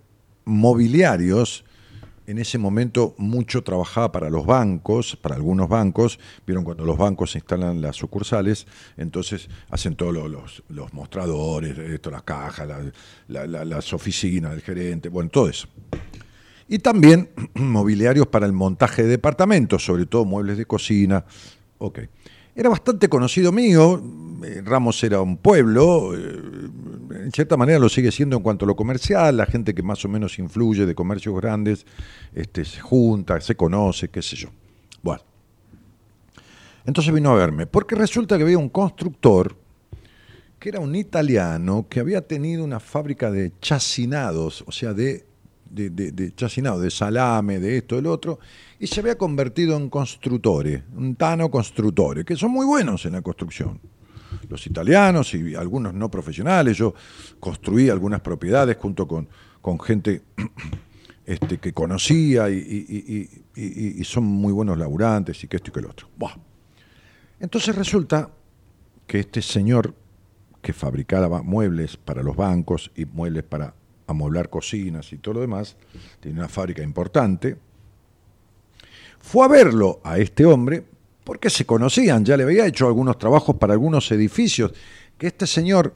mobiliarios 0.45 1.64
en 2.27 2.39
ese 2.39 2.59
momento 2.59 3.15
mucho 3.19 3.63
trabajaba 3.63 4.13
para 4.13 4.31
los 4.31 4.47
bancos, 4.47 5.17
para 5.17 5.35
algunos 5.35 5.69
bancos. 5.69 6.19
Vieron 6.47 6.65
cuando 6.65 6.85
los 6.85 6.97
bancos 6.97 7.35
instalan 7.35 7.81
las 7.81 7.97
sucursales, 7.97 8.67
entonces 8.97 9.49
hacen 9.71 9.97
todos 9.97 10.15
los, 10.15 10.63
los, 10.69 10.93
mostradores, 10.93 11.77
esto, 11.79 12.11
las 12.11 12.23
cajas, 12.23 12.69
la, 13.29 13.47
las 13.47 13.93
oficinas 13.93 14.53
del 14.53 14.63
gerente, 14.63 15.09
bueno, 15.09 15.31
todo 15.31 15.49
eso. 15.49 15.69
Y 16.69 16.79
también 16.79 17.31
mobiliarios 17.55 18.27
para 18.27 18.47
el 18.47 18.53
montaje 18.53 19.03
de 19.03 19.09
departamentos, 19.09 19.85
sobre 19.85 20.07
todo 20.07 20.25
muebles 20.25 20.57
de 20.57 20.67
cocina. 20.67 21.25
Ok. 21.79 22.01
Era 22.57 22.69
bastante 22.69 23.09
conocido 23.09 23.51
mío, 23.51 24.01
eh, 24.45 24.63
Ramos 24.65 25.03
era 25.03 25.21
un 25.21 25.37
pueblo, 25.39 26.17
eh, 26.17 26.41
en 27.25 27.33
cierta 27.33 27.57
manera 27.57 27.79
lo 27.79 27.89
sigue 27.89 28.13
siendo 28.13 28.37
en 28.37 28.43
cuanto 28.43 28.65
a 28.65 28.69
lo 28.69 28.77
comercial, 28.77 29.37
la 29.37 29.47
gente 29.47 29.75
que 29.75 29.83
más 29.83 30.05
o 30.05 30.09
menos 30.09 30.39
influye 30.39 30.85
de 30.85 30.95
comercios 30.95 31.35
grandes 31.37 31.87
este, 32.35 32.65
se 32.65 32.81
junta, 32.81 33.41
se 33.41 33.57
conoce, 33.57 34.09
qué 34.09 34.21
sé 34.21 34.37
yo. 34.37 34.49
Bueno, 35.03 35.23
entonces 36.85 37.13
vino 37.13 37.31
a 37.31 37.35
verme, 37.35 37.67
porque 37.67 37.95
resulta 37.95 38.37
que 38.37 38.45
había 38.45 38.59
un 38.59 38.69
constructor 38.69 39.57
que 40.59 40.69
era 40.69 40.81
un 40.81 40.95
italiano 40.95 41.87
que 41.89 42.01
había 42.01 42.27
tenido 42.27 42.65
una 42.65 42.81
fábrica 42.81 43.31
de 43.31 43.53
chacinados, 43.61 44.65
o 44.67 44.73
sea, 44.73 44.93
de, 44.95 45.27
de, 45.71 45.91
de, 45.91 46.13
de 46.13 46.35
chacinados, 46.35 46.83
de 46.83 46.91
salame, 46.91 47.59
de 47.59 47.79
esto, 47.79 47.97
del 47.97 48.07
otro, 48.07 48.39
y 48.79 48.87
se 48.87 49.01
había 49.01 49.17
convertido 49.17 49.77
en 49.77 49.91
constructores, 49.91 50.83
un 50.95 51.17
tano 51.17 51.51
constructores, 51.51 52.25
que 52.25 52.37
son 52.37 52.51
muy 52.51 52.67
buenos 52.67 53.05
en 53.07 53.13
la 53.13 53.23
construcción 53.23 53.81
los 54.49 54.67
italianos 54.67 55.35
y 55.35 55.55
algunos 55.55 55.95
no 55.95 56.11
profesionales. 56.11 56.77
Yo 56.77 56.95
construí 57.41 57.91
algunas 57.91 58.21
propiedades 58.21 58.77
junto 58.77 59.07
con, 59.07 59.29
con 59.61 59.81
gente 59.81 60.23
este, 61.27 61.59
que 61.59 61.73
conocía 61.73 62.51
y, 62.51 64.03
son 64.05 64.25
muy 64.25 64.53
buenos 64.53 64.79
laburantes 64.79 65.43
y 65.45 65.49
que 65.49 65.57
esto 65.57 65.71
y 65.71 65.73
que 65.73 65.81
lo 65.81 65.91
otro. 65.91 66.09
Entonces 67.41 67.75
resulta 67.75 68.31
que 69.07 69.21
este 69.21 69.43
señor 69.43 69.95
que 70.63 70.73
fabricaba 70.73 71.43
muebles 71.43 71.97
para 71.97 72.23
los 72.23 72.37
bancos 72.37 72.91
y 72.97 73.05
muebles 73.05 73.45
para 73.45 73.75
amueblar 74.07 74.49
cocinas 74.49 75.13
y 75.13 75.19
todo 75.19 75.35
lo 75.35 75.41
demás, 75.41 75.77
tiene 76.21 76.39
una 76.39 76.49
fábrica 76.49 76.83
importante, 76.83 77.57
fue 79.21 79.45
a 79.45 79.49
verlo 79.49 80.01
a 80.05 80.19
este 80.19 80.45
hombre 80.45 80.85
porque 81.25 81.51
se 81.51 81.65
conocían, 81.65 82.25
ya 82.25 82.37
le 82.37 82.45
había 82.45 82.67
hecho 82.67 82.87
algunos 82.87 83.19
trabajos 83.19 83.57
para 83.57 83.73
algunos 83.73 84.11
edificios, 84.13 84.73
que 85.19 85.27
este 85.29 85.47
señor 85.47 85.95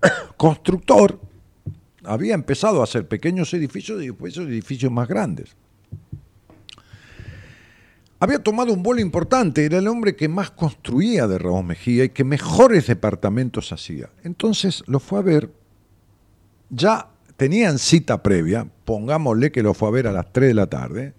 constructor 0.36 1.20
había 2.04 2.34
empezado 2.34 2.80
a 2.80 2.84
hacer 2.84 3.08
pequeños 3.08 3.52
edificios 3.52 4.02
y 4.02 4.06
después 4.06 4.36
edificios 4.36 4.92
más 4.92 5.08
grandes. 5.08 5.56
Había 8.18 8.38
tomado 8.38 8.72
un 8.72 8.82
vuelo 8.82 9.02
importante, 9.02 9.66
era 9.66 9.78
el 9.78 9.88
hombre 9.88 10.16
que 10.16 10.28
más 10.28 10.50
construía 10.50 11.26
de 11.26 11.38
Ramos 11.38 11.64
Mejía 11.64 12.04
y 12.04 12.08
que 12.08 12.24
mejores 12.24 12.86
departamentos 12.86 13.72
hacía. 13.72 14.08
Entonces 14.24 14.82
lo 14.86 15.00
fue 15.00 15.18
a 15.18 15.22
ver, 15.22 15.52
ya 16.70 17.10
tenían 17.36 17.78
cita 17.78 18.22
previa, 18.22 18.66
pongámosle 18.86 19.52
que 19.52 19.62
lo 19.62 19.74
fue 19.74 19.88
a 19.88 19.90
ver 19.92 20.06
a 20.06 20.12
las 20.12 20.32
3 20.32 20.48
de 20.48 20.54
la 20.54 20.66
tarde, 20.66 21.14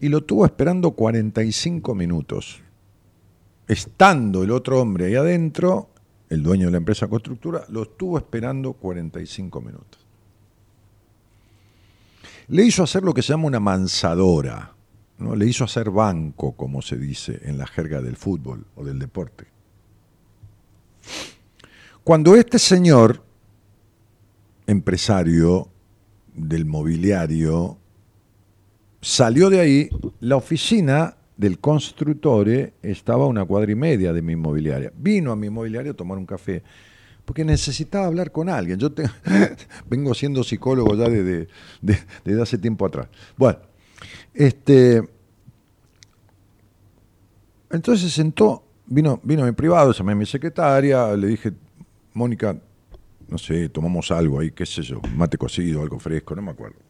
y 0.00 0.08
lo 0.08 0.22
tuvo 0.22 0.44
esperando 0.44 0.92
45 0.92 1.94
minutos. 1.94 2.60
Estando 3.66 4.44
el 4.44 4.50
otro 4.50 4.80
hombre 4.80 5.06
ahí 5.06 5.14
adentro, 5.14 5.90
el 6.28 6.42
dueño 6.42 6.66
de 6.66 6.72
la 6.72 6.78
empresa 6.78 7.08
constructora, 7.08 7.64
lo 7.68 7.82
estuvo 7.82 8.18
esperando 8.18 8.74
45 8.74 9.60
minutos. 9.60 10.06
Le 12.48 12.64
hizo 12.64 12.82
hacer 12.82 13.02
lo 13.02 13.12
que 13.12 13.22
se 13.22 13.32
llama 13.32 13.46
una 13.46 13.60
mansadora, 13.60 14.74
¿no? 15.18 15.36
le 15.36 15.46
hizo 15.46 15.64
hacer 15.64 15.90
banco, 15.90 16.52
como 16.52 16.80
se 16.80 16.96
dice 16.96 17.40
en 17.42 17.58
la 17.58 17.66
jerga 17.66 18.00
del 18.00 18.16
fútbol 18.16 18.64
o 18.74 18.84
del 18.84 18.98
deporte. 18.98 19.46
Cuando 22.04 22.36
este 22.36 22.58
señor, 22.58 23.22
empresario 24.66 25.68
del 26.34 26.64
mobiliario, 26.64 27.78
Salió 29.00 29.48
de 29.48 29.60
ahí, 29.60 29.88
la 30.20 30.36
oficina 30.36 31.16
del 31.36 31.60
constructore 31.60 32.74
estaba 32.82 33.24
a 33.24 33.28
una 33.28 33.44
cuadra 33.44 33.70
y 33.70 33.76
media 33.76 34.12
de 34.12 34.22
mi 34.22 34.32
inmobiliaria. 34.32 34.92
Vino 34.96 35.30
a 35.30 35.36
mi 35.36 35.46
inmobiliaria 35.46 35.92
a 35.92 35.94
tomar 35.94 36.18
un 36.18 36.26
café 36.26 36.62
porque 37.24 37.44
necesitaba 37.44 38.06
hablar 38.06 38.32
con 38.32 38.48
alguien. 38.48 38.78
Yo 38.78 38.88
vengo 39.88 40.14
siendo 40.14 40.42
psicólogo 40.42 40.94
ya 40.94 41.10
desde, 41.10 42.42
hace 42.42 42.56
tiempo 42.56 42.86
atrás. 42.86 43.08
Bueno, 43.36 43.58
este, 44.32 45.06
entonces 47.70 48.10
sentó, 48.12 48.64
vino, 48.86 49.20
vino 49.22 49.44
mi 49.44 49.52
privado, 49.52 49.92
llamé 49.92 50.12
a 50.12 50.14
mi 50.14 50.24
secretaria, 50.24 51.14
le 51.14 51.26
dije, 51.26 51.52
Mónica, 52.14 52.56
no 53.28 53.36
sé, 53.36 53.68
tomamos 53.68 54.10
algo 54.10 54.40
ahí, 54.40 54.50
qué 54.50 54.64
sé 54.64 54.80
yo, 54.80 55.00
mate 55.14 55.36
cocido, 55.36 55.82
algo 55.82 55.98
fresco, 55.98 56.34
no 56.34 56.40
me 56.40 56.50
acuerdo. 56.50 56.87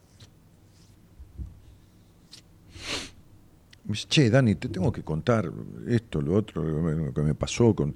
Me 3.89 3.93
dice, 3.93 4.07
che, 4.07 4.29
Dani, 4.29 4.53
te 4.53 4.69
tengo 4.69 4.91
que 4.91 5.01
contar 5.01 5.51
esto, 5.87 6.21
lo 6.21 6.35
otro, 6.35 6.63
lo 6.63 7.11
que 7.11 7.21
me 7.23 7.33
pasó 7.33 7.73
con 7.73 7.95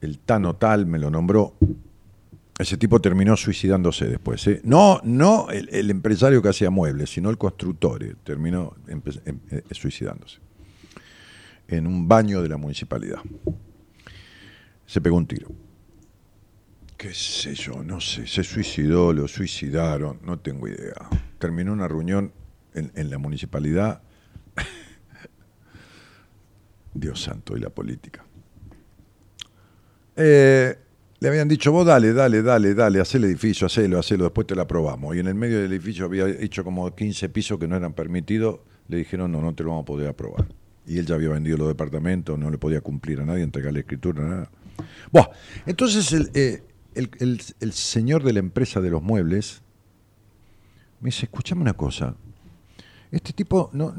el 0.00 0.18
Tano 0.20 0.56
tal, 0.56 0.86
me 0.86 0.98
lo 0.98 1.10
nombró. 1.10 1.54
Ese 2.58 2.78
tipo 2.78 2.98
terminó 2.98 3.36
suicidándose 3.36 4.06
después. 4.06 4.46
¿eh? 4.46 4.62
No, 4.64 5.02
no 5.04 5.50
el, 5.50 5.90
empresario 5.90 6.40
que 6.40 6.48
hacía 6.48 6.70
muebles, 6.70 7.10
sino 7.10 7.28
el 7.28 7.36
constructor. 7.36 8.02
¿eh? 8.02 8.14
Terminó 8.24 8.74
em, 8.88 9.02
eh, 9.50 9.62
suicidándose. 9.72 10.38
En 11.68 11.86
un 11.86 12.08
baño 12.08 12.40
de 12.40 12.48
la 12.48 12.56
municipalidad. 12.56 13.20
Se 14.86 15.02
pegó 15.02 15.16
un 15.16 15.26
tiro. 15.26 15.48
Qué 16.96 17.12
sé 17.12 17.54
yo, 17.54 17.84
no 17.84 18.00
sé. 18.00 18.26
Se 18.26 18.42
suicidó, 18.42 19.12
lo 19.12 19.28
suicidaron, 19.28 20.20
no 20.24 20.38
tengo 20.38 20.68
idea. 20.68 20.94
Terminó 21.38 21.74
una 21.74 21.86
reunión 21.86 22.32
en, 22.72 22.90
en 22.94 23.10
la 23.10 23.18
municipalidad 23.18 24.00
Dios 26.94 27.22
santo 27.22 27.56
y 27.56 27.60
la 27.60 27.70
política. 27.70 28.24
Eh, 30.16 30.76
le 31.20 31.28
habían 31.28 31.48
dicho, 31.48 31.70
vos 31.70 31.86
dale, 31.86 32.12
dale, 32.12 32.42
dale, 32.42 32.74
dale, 32.74 33.00
haz 33.00 33.14
el 33.14 33.24
edificio, 33.24 33.66
hacelo, 33.66 33.98
hacelo, 33.98 34.24
después 34.24 34.46
te 34.46 34.54
lo 34.54 34.62
aprobamos. 34.62 35.14
Y 35.14 35.20
en 35.20 35.28
el 35.28 35.34
medio 35.34 35.60
del 35.60 35.70
edificio 35.70 36.06
había 36.06 36.28
hecho 36.28 36.64
como 36.64 36.92
15 36.94 37.28
pisos 37.28 37.58
que 37.58 37.68
no 37.68 37.76
eran 37.76 37.92
permitidos, 37.92 38.60
le 38.88 38.96
dijeron, 38.98 39.30
no, 39.30 39.40
no 39.40 39.54
te 39.54 39.62
lo 39.62 39.70
vamos 39.70 39.84
a 39.84 39.86
poder 39.86 40.08
aprobar. 40.08 40.48
Y 40.86 40.98
él 40.98 41.06
ya 41.06 41.14
había 41.14 41.28
vendido 41.28 41.56
los 41.56 41.68
departamentos, 41.68 42.36
no 42.38 42.50
le 42.50 42.58
podía 42.58 42.80
cumplir 42.80 43.20
a 43.20 43.24
nadie, 43.24 43.44
entregarle 43.44 43.80
escritura, 43.80 44.24
nada. 44.24 44.50
Bueno, 45.12 45.28
entonces 45.64 46.12
eh, 46.34 46.64
el, 46.94 47.40
el 47.60 47.72
señor 47.72 48.24
de 48.24 48.32
la 48.32 48.40
empresa 48.40 48.80
de 48.80 48.90
los 48.90 49.00
muebles 49.00 49.62
me 51.00 51.08
dice, 51.08 51.26
escúchame 51.26 51.62
una 51.62 51.74
cosa, 51.74 52.16
este 53.12 53.32
tipo 53.32 53.70
no, 53.72 53.94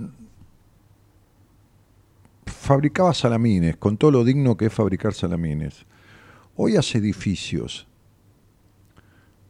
fabricaba 2.63 3.13
salamines, 3.13 3.75
con 3.75 3.97
todo 3.97 4.11
lo 4.11 4.23
digno 4.23 4.55
que 4.55 4.67
es 4.67 4.73
fabricar 4.73 5.13
salamines. 5.13 5.85
Hoy 6.55 6.77
hace 6.77 6.97
edificios. 6.97 7.87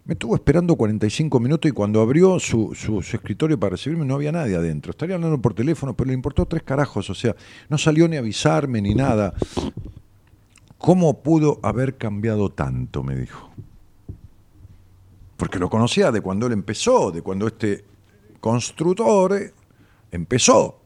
Me 0.06 0.14
estuvo 0.14 0.35
esperando 0.35 0.76
45 0.76 1.40
minutos 1.40 1.69
y 1.69 1.73
cuando 1.73 2.02
abrió 2.02 2.40
su, 2.40 2.73
escritorio 3.14 3.57
para 3.57 3.72
recibirme 3.72 4.03
no 4.03 4.15
había 4.15 4.31
nadie 4.31 4.56
adentro. 4.56 4.90
Estaría 4.90 5.15
hablando 5.15 5.40
por 5.40 5.53
teléfono, 5.53 5.95
pero 5.95 6.07
le 6.07 6.14
importó 6.14 6.45
tres 6.45 6.64
carajos. 6.64 7.10
O 7.10 7.14
sea, 7.14 7.35
no 7.69 7.77
salió 7.77 8.07
ni 8.07 8.18
avisarme 8.18 8.81
ni 8.81 8.95
nada. 8.95 9.34
¿Cómo 10.77 11.22
pudo 11.22 11.60
haber 11.61 11.98
cambiado 11.98 12.49
tanto? 12.49 13.03
Me 13.03 13.15
dijo. 13.15 13.52
Porque 15.38 15.60
lo 15.60 15.69
conocía 15.69 16.11
de 16.11 16.19
cuando 16.19 16.48
él 16.48 16.53
empezó, 16.53 17.11
de 17.11 17.22
cuando 17.22 17.48
este 17.48 17.85
constructor 18.41 19.53
empezó. 20.11 20.82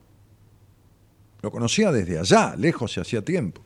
Lo 1.41 1.51
conocía 1.51 1.91
desde 1.91 2.19
allá, 2.19 2.55
lejos 2.55 2.97
y 2.97 2.99
hacía 2.99 3.23
tiempo. 3.23 3.61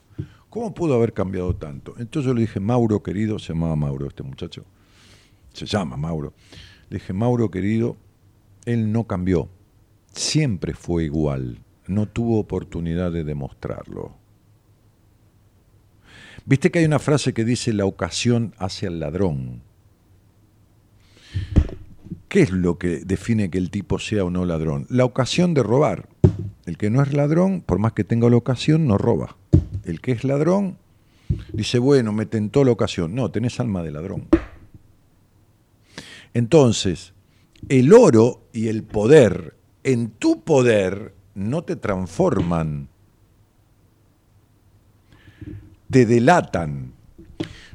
¿Cómo 0.50 0.74
pudo 0.74 0.94
haber 0.94 1.14
cambiado 1.14 1.56
tanto? 1.56 1.94
Entonces 1.98 2.26
yo 2.26 2.34
le 2.34 2.42
dije, 2.42 2.60
Mauro 2.60 3.02
querido, 3.02 3.38
se 3.38 3.54
llamaba 3.54 3.74
Mauro 3.74 4.06
este 4.06 4.22
muchacho, 4.22 4.64
se 5.54 5.64
llama 5.64 5.96
Mauro. 5.96 6.34
Le 6.90 6.98
dije, 6.98 7.14
Mauro 7.14 7.50
querido, 7.50 7.96
él 8.66 8.92
no 8.92 9.04
cambió, 9.04 9.48
siempre 10.12 10.74
fue 10.74 11.04
igual, 11.04 11.58
no 11.86 12.06
tuvo 12.06 12.38
oportunidad 12.38 13.10
de 13.12 13.24
demostrarlo. 13.24 14.14
Viste 16.44 16.70
que 16.70 16.80
hay 16.80 16.84
una 16.84 16.98
frase 16.98 17.32
que 17.32 17.44
dice, 17.44 17.72
la 17.72 17.86
ocasión 17.86 18.54
hace 18.58 18.86
al 18.86 19.00
ladrón. 19.00 19.62
¿Qué 22.28 22.42
es 22.42 22.50
lo 22.50 22.78
que 22.78 23.00
define 23.04 23.50
que 23.50 23.58
el 23.58 23.70
tipo 23.70 23.98
sea 23.98 24.24
o 24.24 24.30
no 24.30 24.44
ladrón? 24.44 24.86
La 24.90 25.04
ocasión 25.04 25.54
de 25.54 25.62
robar. 25.62 26.08
El 26.66 26.76
que 26.78 26.90
no 26.90 27.02
es 27.02 27.12
ladrón, 27.12 27.60
por 27.60 27.78
más 27.78 27.92
que 27.92 28.04
tenga 28.04 28.30
la 28.30 28.36
ocasión, 28.36 28.86
no 28.86 28.98
roba. 28.98 29.36
El 29.84 30.00
que 30.00 30.12
es 30.12 30.24
ladrón 30.24 30.78
dice, 31.52 31.78
bueno, 31.78 32.12
me 32.12 32.26
tentó 32.26 32.64
la 32.64 32.70
ocasión. 32.70 33.14
No, 33.14 33.30
tenés 33.30 33.58
alma 33.58 33.82
de 33.82 33.90
ladrón. 33.90 34.28
Entonces, 36.34 37.12
el 37.68 37.92
oro 37.92 38.42
y 38.52 38.68
el 38.68 38.84
poder 38.84 39.54
en 39.84 40.10
tu 40.10 40.42
poder 40.42 41.14
no 41.34 41.62
te 41.64 41.76
transforman, 41.76 42.88
te 45.90 46.06
delatan. 46.06 46.92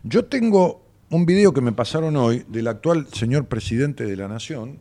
Yo 0.03 0.25
tengo 0.25 0.81
un 1.09 1.25
video 1.25 1.53
que 1.53 1.61
me 1.61 1.71
pasaron 1.71 2.15
hoy 2.15 2.45
del 2.47 2.67
actual 2.67 3.07
señor 3.11 3.47
presidente 3.47 4.05
de 4.05 4.15
la 4.15 4.27
Nación, 4.27 4.79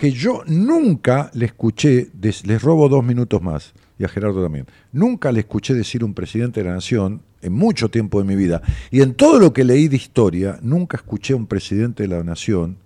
que 0.00 0.12
yo 0.12 0.44
nunca 0.46 1.30
le 1.34 1.44
escuché, 1.44 2.08
les 2.22 2.62
robo 2.62 2.88
dos 2.88 3.04
minutos 3.04 3.42
más, 3.42 3.74
y 3.98 4.04
a 4.04 4.08
Gerardo 4.08 4.42
también, 4.42 4.64
nunca 4.92 5.30
le 5.30 5.40
escuché 5.40 5.74
decir 5.74 6.02
un 6.02 6.14
presidente 6.14 6.60
de 6.60 6.70
la 6.70 6.74
Nación 6.74 7.20
en 7.42 7.52
mucho 7.52 7.90
tiempo 7.90 8.18
de 8.18 8.26
mi 8.26 8.34
vida, 8.34 8.62
y 8.90 9.02
en 9.02 9.12
todo 9.12 9.38
lo 9.38 9.52
que 9.52 9.62
leí 9.62 9.88
de 9.88 9.96
historia, 9.96 10.58
nunca 10.62 10.96
escuché 10.96 11.34
a 11.34 11.36
un 11.36 11.46
presidente 11.46 12.04
de 12.04 12.08
la 12.08 12.24
Nación 12.24 12.78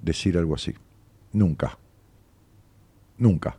decir 0.00 0.38
algo 0.38 0.54
así. 0.54 0.72
Nunca. 1.34 1.76
Nunca. 3.18 3.58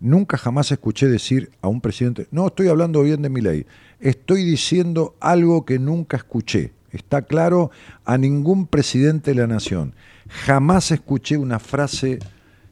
Nunca 0.00 0.38
jamás 0.38 0.72
escuché 0.72 1.06
decir 1.06 1.50
a 1.60 1.68
un 1.68 1.82
presidente, 1.82 2.28
no 2.30 2.46
estoy 2.46 2.68
hablando 2.68 3.02
bien 3.02 3.20
de 3.20 3.28
mi 3.28 3.42
ley, 3.42 3.66
estoy 4.00 4.42
diciendo 4.42 5.16
algo 5.20 5.66
que 5.66 5.78
nunca 5.78 6.16
escuché. 6.16 6.72
Está 6.92 7.20
claro 7.20 7.70
a 8.06 8.16
ningún 8.16 8.66
presidente 8.66 9.32
de 9.32 9.40
la 9.42 9.46
nación. 9.46 9.92
Jamás 10.28 10.90
escuché 10.90 11.36
una 11.36 11.58
frase 11.58 12.18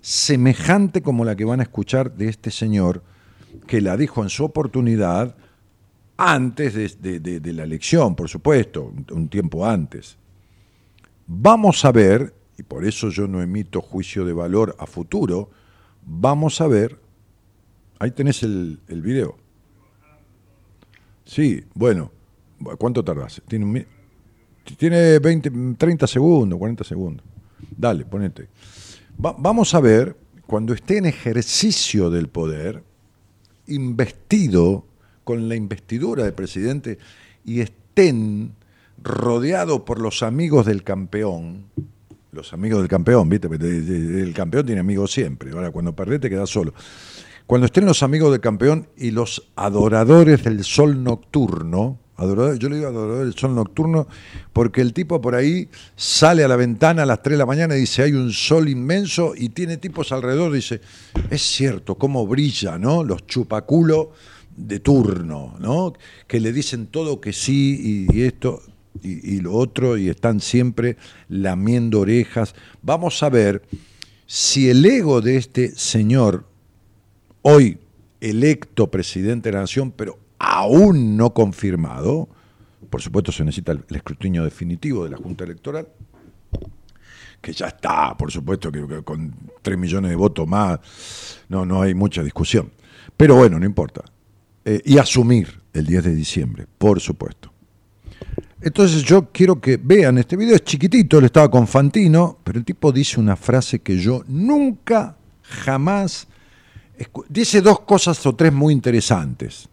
semejante 0.00 1.02
como 1.02 1.24
la 1.24 1.34
que 1.34 1.44
van 1.44 1.60
a 1.60 1.64
escuchar 1.64 2.14
de 2.14 2.28
este 2.28 2.50
señor, 2.50 3.02
que 3.66 3.80
la 3.80 3.96
dijo 3.96 4.22
en 4.22 4.28
su 4.28 4.44
oportunidad 4.44 5.34
antes 6.16 7.00
de, 7.00 7.52
la 7.52 7.62
elección, 7.64 8.14
por 8.14 8.28
supuesto, 8.28 8.92
un- 9.10 9.28
tiempo 9.28 9.66
antes. 9.66 10.16
Vamos 11.26 11.84
a 11.84 11.92
ver, 11.92 12.34
y 12.58 12.62
por 12.62 12.84
eso 12.84 13.08
yo 13.08 13.26
no 13.26 13.40
emito 13.42 13.80
juicio 13.80 14.24
de 14.24 14.32
valor 14.32 14.76
a 14.78 14.86
futuro, 14.86 15.50
vamos 16.04 16.60
a 16.60 16.66
ver, 16.66 17.00
ahí 17.98 18.10
tenés 18.10 18.42
el, 18.42 18.78
video. 18.88 19.36
Sí, 21.24 21.64
bueno, 21.72 22.12
¿cuánto 22.78 23.02
tardás? 23.02 23.40
Tiene, 23.48 23.86
tiene 24.76 25.18
20, 25.18 25.50
30 25.78 26.06
segundos, 26.06 26.58
40 26.58 26.84
segundos. 26.84 27.24
Dale, 27.76 28.04
ponete. 28.04 28.48
Va- 29.24 29.34
vamos 29.38 29.74
a 29.74 29.80
ver, 29.80 30.16
cuando 30.46 30.72
esté 30.74 30.98
en 30.98 31.06
ejercicio 31.06 32.10
del 32.10 32.28
poder, 32.28 32.82
investido 33.66 34.86
con 35.24 35.48
la 35.48 35.56
investidura 35.56 36.24
de 36.24 36.32
presidente 36.32 36.98
y 37.44 37.60
estén 37.60 38.52
rodeados 39.02 39.80
por 39.80 40.00
los 40.00 40.22
amigos 40.22 40.66
del 40.66 40.82
campeón, 40.82 41.64
los 42.32 42.52
amigos 42.52 42.80
del 42.80 42.88
campeón, 42.88 43.28
¿viste? 43.28 43.48
El 43.48 44.32
campeón 44.34 44.66
tiene 44.66 44.80
amigos 44.80 45.12
siempre, 45.12 45.52
ahora 45.52 45.70
cuando 45.70 45.94
perdés 45.94 46.20
te 46.20 46.30
quedás 46.30 46.50
solo. 46.50 46.74
Cuando 47.46 47.66
estén 47.66 47.84
los 47.84 48.02
amigos 48.02 48.32
del 48.32 48.40
campeón 48.40 48.88
y 48.96 49.10
los 49.10 49.50
adoradores 49.56 50.42
del 50.44 50.64
sol 50.64 51.02
nocturno, 51.04 51.98
adoradores, 52.16 52.58
yo 52.58 52.68
le 52.68 52.76
digo 52.76 52.88
adoradores 52.88 53.26
del 53.26 53.34
sol 53.34 53.54
nocturno 53.54 54.06
porque 54.52 54.80
el 54.80 54.92
tipo 54.92 55.20
por 55.20 55.34
ahí 55.34 55.68
sale 55.96 56.44
a 56.44 56.48
la 56.48 56.56
ventana 56.56 57.02
a 57.02 57.06
las 57.06 57.22
3 57.22 57.34
de 57.34 57.38
la 57.38 57.46
mañana 57.46 57.76
y 57.76 57.80
dice 57.80 58.02
hay 58.02 58.12
un 58.12 58.32
sol 58.32 58.68
inmenso 58.68 59.34
y 59.36 59.48
tiene 59.48 59.76
tipos 59.76 60.12
alrededor, 60.12 60.52
dice, 60.52 60.80
es 61.30 61.42
cierto, 61.42 61.96
cómo 61.96 62.26
brilla, 62.26 62.78
¿no? 62.78 63.02
Los 63.02 63.26
chupaculos 63.26 64.08
de 64.56 64.80
turno, 64.80 65.56
¿no? 65.58 65.92
Que 66.26 66.40
le 66.40 66.52
dicen 66.52 66.86
todo 66.86 67.20
que 67.20 67.32
sí 67.32 68.06
y, 68.10 68.16
y 68.16 68.22
esto 68.22 68.62
y, 69.02 69.36
y 69.36 69.40
lo 69.40 69.54
otro 69.54 69.96
y 69.96 70.08
están 70.08 70.40
siempre 70.40 70.96
lamiendo 71.28 72.00
orejas. 72.00 72.54
Vamos 72.82 73.22
a 73.22 73.28
ver 73.28 73.62
si 74.26 74.70
el 74.70 74.84
ego 74.84 75.20
de 75.20 75.36
este 75.36 75.72
señor 75.76 76.46
hoy 77.42 77.78
electo 78.20 78.90
presidente 78.90 79.50
de 79.50 79.54
la 79.54 79.60
nación, 79.60 79.92
pero 79.94 80.18
aún 80.44 81.16
no 81.16 81.32
confirmado, 81.32 82.28
por 82.90 83.00
supuesto 83.00 83.32
se 83.32 83.44
necesita 83.44 83.72
el, 83.72 83.84
escrutinio 83.90 84.44
definitivo 84.44 85.04
de 85.04 85.10
la 85.10 85.16
Junta 85.16 85.44
Electoral, 85.44 85.88
que 87.40 87.52
ya 87.52 87.66
está, 87.66 88.16
por 88.16 88.30
supuesto, 88.30 88.70
que, 88.70 88.86
que 88.86 89.02
con 89.02 89.34
3 89.62 89.78
millones 89.78 90.10
de 90.10 90.16
votos 90.16 90.46
más, 90.46 90.78
no, 91.48 91.66
no 91.66 91.82
hay 91.82 91.94
mucha 91.94 92.22
discusión. 92.22 92.70
Pero 93.16 93.36
bueno, 93.36 93.58
no 93.58 93.66
importa. 93.66 94.02
Eh, 94.64 94.80
y 94.84 94.98
asumir 94.98 95.60
el 95.72 95.86
10 95.86 96.04
de 96.04 96.14
diciembre, 96.14 96.66
por 96.78 97.00
supuesto. 97.00 97.52
Entonces 98.60 99.02
yo 99.02 99.30
quiero 99.30 99.60
que 99.60 99.76
vean, 99.76 100.16
este 100.16 100.36
video 100.36 100.54
es 100.54 100.64
chiquitito, 100.64 101.18
él 101.18 101.26
estaba 101.26 101.50
con 101.50 101.66
Fantino, 101.66 102.38
pero 102.42 102.58
el 102.58 102.64
tipo 102.64 102.92
dice 102.92 103.20
una 103.20 103.36
frase 103.36 103.80
que 103.80 103.98
yo 103.98 104.22
nunca, 104.26 105.18
jamás 105.42 106.28
Dice 107.28 107.60
dos 107.60 107.80
cosas 107.80 108.24
o 108.26 108.34
tres 108.34 108.52
muy 108.52 108.72
interesantes. 108.72 109.68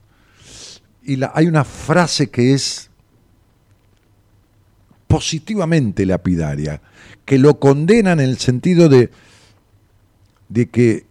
Y 1.03 1.15
la- 1.15 1.31
hay 1.33 1.47
una 1.47 1.63
frase 1.63 2.29
que 2.29 2.53
es 2.53 2.89
positivamente 5.07 6.05
lapidaria, 6.05 6.81
que 7.25 7.37
lo 7.37 7.59
condena 7.59 8.13
en 8.13 8.19
el 8.19 8.37
sentido 8.37 8.87
de, 8.87 9.09
de 10.49 10.69
que 10.69 11.05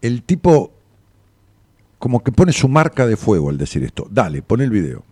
el 0.00 0.22
tipo 0.22 0.72
como 1.98 2.22
que 2.24 2.32
pone 2.32 2.52
su 2.52 2.66
marca 2.68 3.06
de 3.06 3.16
fuego 3.16 3.48
al 3.50 3.58
decir 3.58 3.84
esto. 3.84 4.08
Dale, 4.10 4.42
pon 4.42 4.60
el 4.60 4.70
video. 4.70 5.04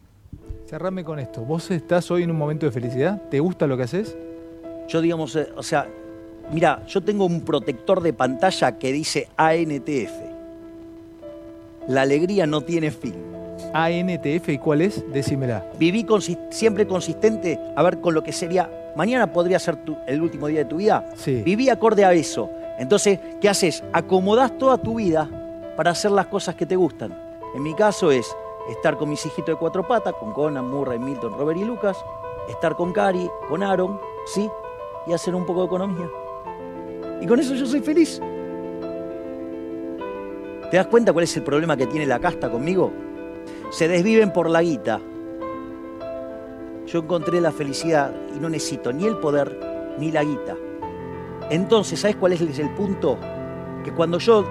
Cerrame 0.68 1.04
con 1.04 1.20
esto. 1.20 1.42
¿Vos 1.42 1.70
estás 1.70 2.10
hoy 2.10 2.24
en 2.24 2.32
un 2.32 2.36
momento 2.36 2.66
de 2.66 2.72
felicidad? 2.72 3.22
¿Te 3.30 3.38
gusta 3.38 3.68
lo 3.68 3.76
que 3.76 3.84
haces? 3.84 4.16
Yo 4.88 5.00
digamos, 5.00 5.36
eh, 5.36 5.48
o 5.56 5.62
sea, 5.62 5.88
mira, 6.52 6.84
yo 6.88 7.00
tengo 7.00 7.26
un 7.26 7.42
protector 7.42 8.00
de 8.00 8.12
pantalla 8.12 8.76
que 8.76 8.92
dice 8.92 9.28
ANTF. 9.36 10.10
La 11.86 12.02
alegría 12.02 12.46
no 12.46 12.60
tiene 12.60 12.90
fin. 12.90 13.14
ANTF, 13.72 14.48
¿y 14.48 14.58
cuál 14.58 14.80
es? 14.82 15.04
Decímela. 15.12 15.64
Viví 15.78 16.06
siempre 16.50 16.86
consistente, 16.86 17.58
a 17.76 17.82
ver, 17.82 18.00
con 18.00 18.14
lo 18.14 18.22
que 18.22 18.32
sería, 18.32 18.70
mañana 18.96 19.32
podría 19.32 19.58
ser 19.58 19.76
tu- 19.76 19.96
el 20.06 20.20
último 20.22 20.46
día 20.48 20.60
de 20.60 20.64
tu 20.64 20.76
vida. 20.76 21.04
Sí. 21.16 21.42
Viví 21.44 21.68
acorde 21.68 22.04
a 22.04 22.12
eso. 22.12 22.50
Entonces, 22.78 23.18
¿qué 23.40 23.48
haces? 23.48 23.82
Acomodás 23.92 24.56
toda 24.58 24.78
tu 24.78 24.94
vida 24.96 25.28
para 25.76 25.90
hacer 25.92 26.10
las 26.10 26.26
cosas 26.26 26.54
que 26.54 26.66
te 26.66 26.76
gustan. 26.76 27.16
En 27.54 27.62
mi 27.62 27.74
caso 27.74 28.10
es 28.10 28.26
estar 28.70 28.96
con 28.96 29.08
mis 29.10 29.24
hijitos 29.26 29.54
de 29.54 29.56
cuatro 29.58 29.86
patas, 29.86 30.14
con 30.18 30.32
Conan, 30.32 30.68
Murray, 30.68 30.98
Milton, 30.98 31.34
Robert 31.38 31.58
y 31.60 31.64
Lucas, 31.64 31.96
estar 32.48 32.74
con 32.76 32.92
Cari, 32.92 33.28
con 33.48 33.62
Aaron, 33.62 34.00
¿sí? 34.26 34.48
Y 35.06 35.12
hacer 35.12 35.34
un 35.34 35.44
poco 35.46 35.60
de 35.60 35.66
economía. 35.66 36.08
Y 37.20 37.26
con 37.26 37.38
eso 37.38 37.54
yo 37.54 37.66
soy 37.66 37.80
feliz. 37.80 38.20
¿Te 40.70 40.76
das 40.76 40.86
cuenta 40.86 41.12
cuál 41.12 41.24
es 41.24 41.36
el 41.36 41.42
problema 41.42 41.76
que 41.76 41.88
tiene 41.88 42.06
la 42.06 42.20
casta 42.20 42.48
conmigo? 42.48 42.92
Se 43.70 43.88
desviven 43.88 44.32
por 44.32 44.48
la 44.48 44.62
guita. 44.62 45.00
Yo 46.86 47.00
encontré 47.00 47.40
la 47.40 47.50
felicidad 47.50 48.14
y 48.36 48.38
no 48.38 48.48
necesito 48.48 48.92
ni 48.92 49.04
el 49.04 49.16
poder 49.16 49.96
ni 49.98 50.12
la 50.12 50.22
guita. 50.22 50.54
Entonces, 51.50 51.98
¿sabes 51.98 52.14
cuál 52.14 52.34
es 52.34 52.40
el 52.40 52.70
punto? 52.70 53.18
Que 53.82 53.90
cuando 53.90 54.18
yo 54.18 54.44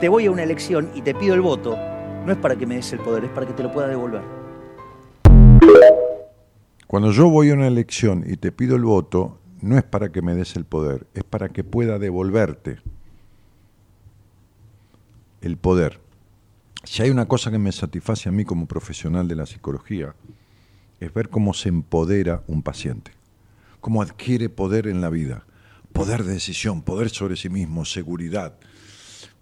te 0.00 0.10
voy 0.10 0.26
a 0.26 0.30
una 0.30 0.42
elección 0.42 0.90
y 0.94 1.00
te 1.00 1.14
pido 1.14 1.34
el 1.34 1.40
voto, 1.40 1.78
no 2.26 2.30
es 2.30 2.36
para 2.36 2.56
que 2.56 2.66
me 2.66 2.74
des 2.74 2.92
el 2.92 2.98
poder, 2.98 3.24
es 3.24 3.30
para 3.30 3.46
que 3.46 3.54
te 3.54 3.62
lo 3.62 3.72
pueda 3.72 3.88
devolver. 3.88 4.22
Cuando 6.86 7.10
yo 7.10 7.30
voy 7.30 7.50
a 7.50 7.54
una 7.54 7.68
elección 7.68 8.22
y 8.26 8.36
te 8.36 8.52
pido 8.52 8.76
el 8.76 8.84
voto, 8.84 9.38
no 9.62 9.78
es 9.78 9.82
para 9.82 10.12
que 10.12 10.20
me 10.20 10.34
des 10.34 10.56
el 10.56 10.66
poder, 10.66 11.06
es 11.14 11.24
para 11.24 11.48
que 11.48 11.64
pueda 11.64 11.98
devolverte 11.98 12.80
el 15.44 15.58
poder. 15.58 16.00
Si 16.84 17.02
hay 17.02 17.10
una 17.10 17.26
cosa 17.26 17.50
que 17.50 17.58
me 17.58 17.70
satisface 17.70 18.28
a 18.28 18.32
mí 18.32 18.44
como 18.44 18.66
profesional 18.66 19.28
de 19.28 19.36
la 19.36 19.46
psicología, 19.46 20.14
es 21.00 21.12
ver 21.12 21.28
cómo 21.28 21.52
se 21.52 21.68
empodera 21.68 22.42
un 22.46 22.62
paciente, 22.62 23.12
cómo 23.80 24.00
adquiere 24.00 24.48
poder 24.48 24.86
en 24.86 25.02
la 25.02 25.10
vida, 25.10 25.44
poder 25.92 26.24
de 26.24 26.32
decisión, 26.32 26.82
poder 26.82 27.10
sobre 27.10 27.36
sí 27.36 27.50
mismo, 27.50 27.84
seguridad, 27.84 28.56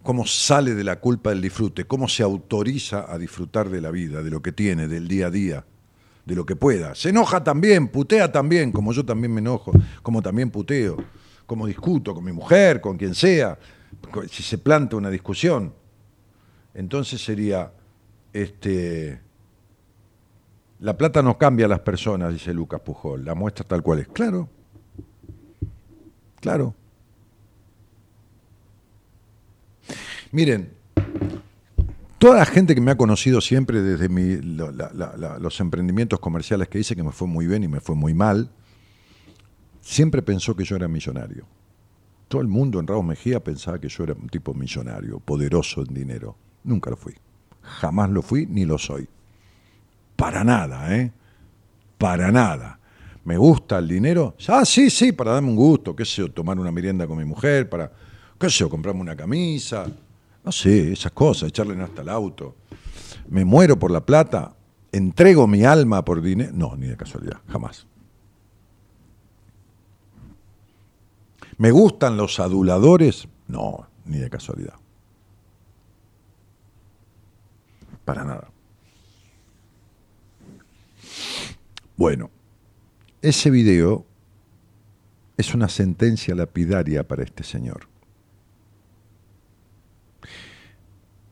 cómo 0.03 0.27
sale 0.27 0.75
de 0.75 0.83
la 0.83 0.99
culpa 0.99 1.31
del 1.31 1.41
disfrute, 1.41 1.85
cómo 1.85 2.09
se 2.09 2.25
autoriza 2.25 3.07
a 3.09 3.17
disfrutar 3.17 3.71
de 3.71 3.81
la 3.81 3.93
vida, 3.93 4.23
de 4.23 4.31
lo 4.31 4.43
que 4.43 4.51
tiene, 4.51 4.89
del 4.89 5.07
día 5.07 5.29
a 5.29 5.31
día, 5.31 5.65
de 6.27 6.35
lo 6.35 6.45
que 6.45 6.57
pueda. 6.57 6.97
Se 6.97 7.11
enoja 7.11 7.45
también, 7.45 7.87
putea 7.87 8.33
también, 8.33 8.73
como 8.73 8.93
yo 8.93 9.05
también 9.05 9.33
me 9.33 9.41
enojo, 9.41 9.73
como 10.03 10.21
también 10.21 10.51
puteo, 10.51 10.97
como 11.47 11.67
discuto 11.67 12.13
con 12.13 12.25
mi 12.25 12.33
mujer, 12.33 12.81
con 12.81 12.97
quien 12.97 13.15
sea, 13.15 13.57
si 14.29 14.43
se 14.43 14.59
planta 14.59 14.97
una 14.97 15.11
discusión. 15.11 15.82
Entonces 16.75 17.23
sería, 17.23 17.73
este, 18.33 19.21
La 20.81 20.97
plata 20.97 21.23
no 21.23 21.39
cambia 21.39 21.67
a 21.67 21.69
las 21.69 21.81
personas, 21.81 22.33
dice 22.33 22.53
Lucas 22.53 22.81
Pujol, 22.81 23.25
la 23.25 23.35
muestra 23.37 23.65
tal 23.65 23.83
cual 23.83 24.01
es. 24.01 24.09
Claro, 24.09 24.49
claro. 26.41 26.75
Miren, 30.33 30.73
toda 32.19 32.39
la 32.39 32.47
gente 32.47 32.75
que 32.75 32.81
me 32.81 32.91
ha 32.91 32.97
conocido 32.97 33.41
siempre 33.41 33.81
desde 33.83 34.09
mi- 34.09 34.37
los 35.41 35.61
emprendimientos 35.61 36.19
comerciales 36.21 36.69
que 36.69 36.79
hice, 36.81 36.97
que 36.97 37.03
me 37.03 37.13
fue 37.13 37.29
muy 37.29 37.47
bien 37.47 37.63
y 37.65 37.69
me 37.69 37.81
fue 37.81 37.95
muy 37.95 38.15
mal, 38.15 38.51
siempre 39.81 40.23
pensó 40.23 40.57
que 40.57 40.65
yo 40.65 40.77
era 40.77 40.89
millonario. 40.89 41.47
Todo 42.29 42.41
el 42.41 42.49
mundo 42.49 42.81
en 42.81 42.87
Raúl 42.87 43.05
Mejía 43.07 43.41
pensaba 43.45 43.79
que 43.79 43.89
yo 43.89 44.05
era 44.05 44.15
un 44.15 44.29
tipo 44.29 44.55
millonario, 44.55 45.21
poderoso 45.21 45.83
en 45.87 45.93
dinero. 45.95 46.37
Nunca 46.65 46.91
lo 46.91 46.97
fui. 46.97 47.15
Jamás 47.63 48.11
lo 48.11 48.23
fui 48.23 48.47
ni 48.47 48.65
lo 48.65 48.79
soy. 48.79 49.09
Para 50.17 50.45
nada, 50.45 50.95
¿eh? 50.97 51.13
Para 51.99 52.31
nada. 52.31 52.79
¿Me 53.25 53.37
gusta 53.37 53.79
el 53.79 53.89
dinero? 53.89 54.35
Ah, 54.49 54.65
sí, 54.65 54.91
sí, 54.91 55.13
para 55.13 55.33
darme 55.33 55.49
un 55.49 55.57
gusto, 55.57 55.95
qué 55.95 56.05
sé 56.05 56.23
yo, 56.23 56.31
tomar 56.31 56.59
una 56.59 56.73
merienda 56.73 57.07
con 57.07 57.19
mi 57.19 57.25
mujer, 57.25 57.69
para, 57.69 57.91
qué 58.39 58.51
sé 58.51 58.59
yo, 58.59 58.69
comprarme 58.69 59.01
una 59.01 59.15
camisa, 59.15 59.87
no 60.45 60.51
sé, 60.51 60.93
esas 60.93 61.13
cosas, 61.13 61.49
echarle 61.49 61.81
hasta 61.81 62.03
el 62.03 62.09
auto. 62.09 62.57
¿Me 63.29 63.45
muero 63.45 63.79
por 63.79 63.93
la 63.93 64.05
plata? 64.05 64.55
¿Entrego 64.91 65.47
mi 65.47 65.65
alma 65.65 66.05
por 66.05 66.21
dinero? 66.21 66.51
No, 66.53 66.77
ni 66.77 66.87
de 66.87 66.97
casualidad, 66.97 67.39
jamás. 67.49 67.87
¿Me 71.59 71.71
gustan 71.71 72.17
los 72.17 72.41
aduladores? 72.41 73.29
No, 73.47 73.87
ni 74.05 74.19
de 74.19 74.29
casualidad. 74.29 74.75
Para 78.05 78.25
nada. 78.25 78.51
Bueno, 81.97 82.31
ese 83.21 83.51
video 83.51 84.07
es 85.37 85.55
una 85.55 85.69
sentencia 85.69 86.35
lapidaria 86.35 87.07
para 87.07 87.23
este 87.23 87.45
señor. 87.45 87.89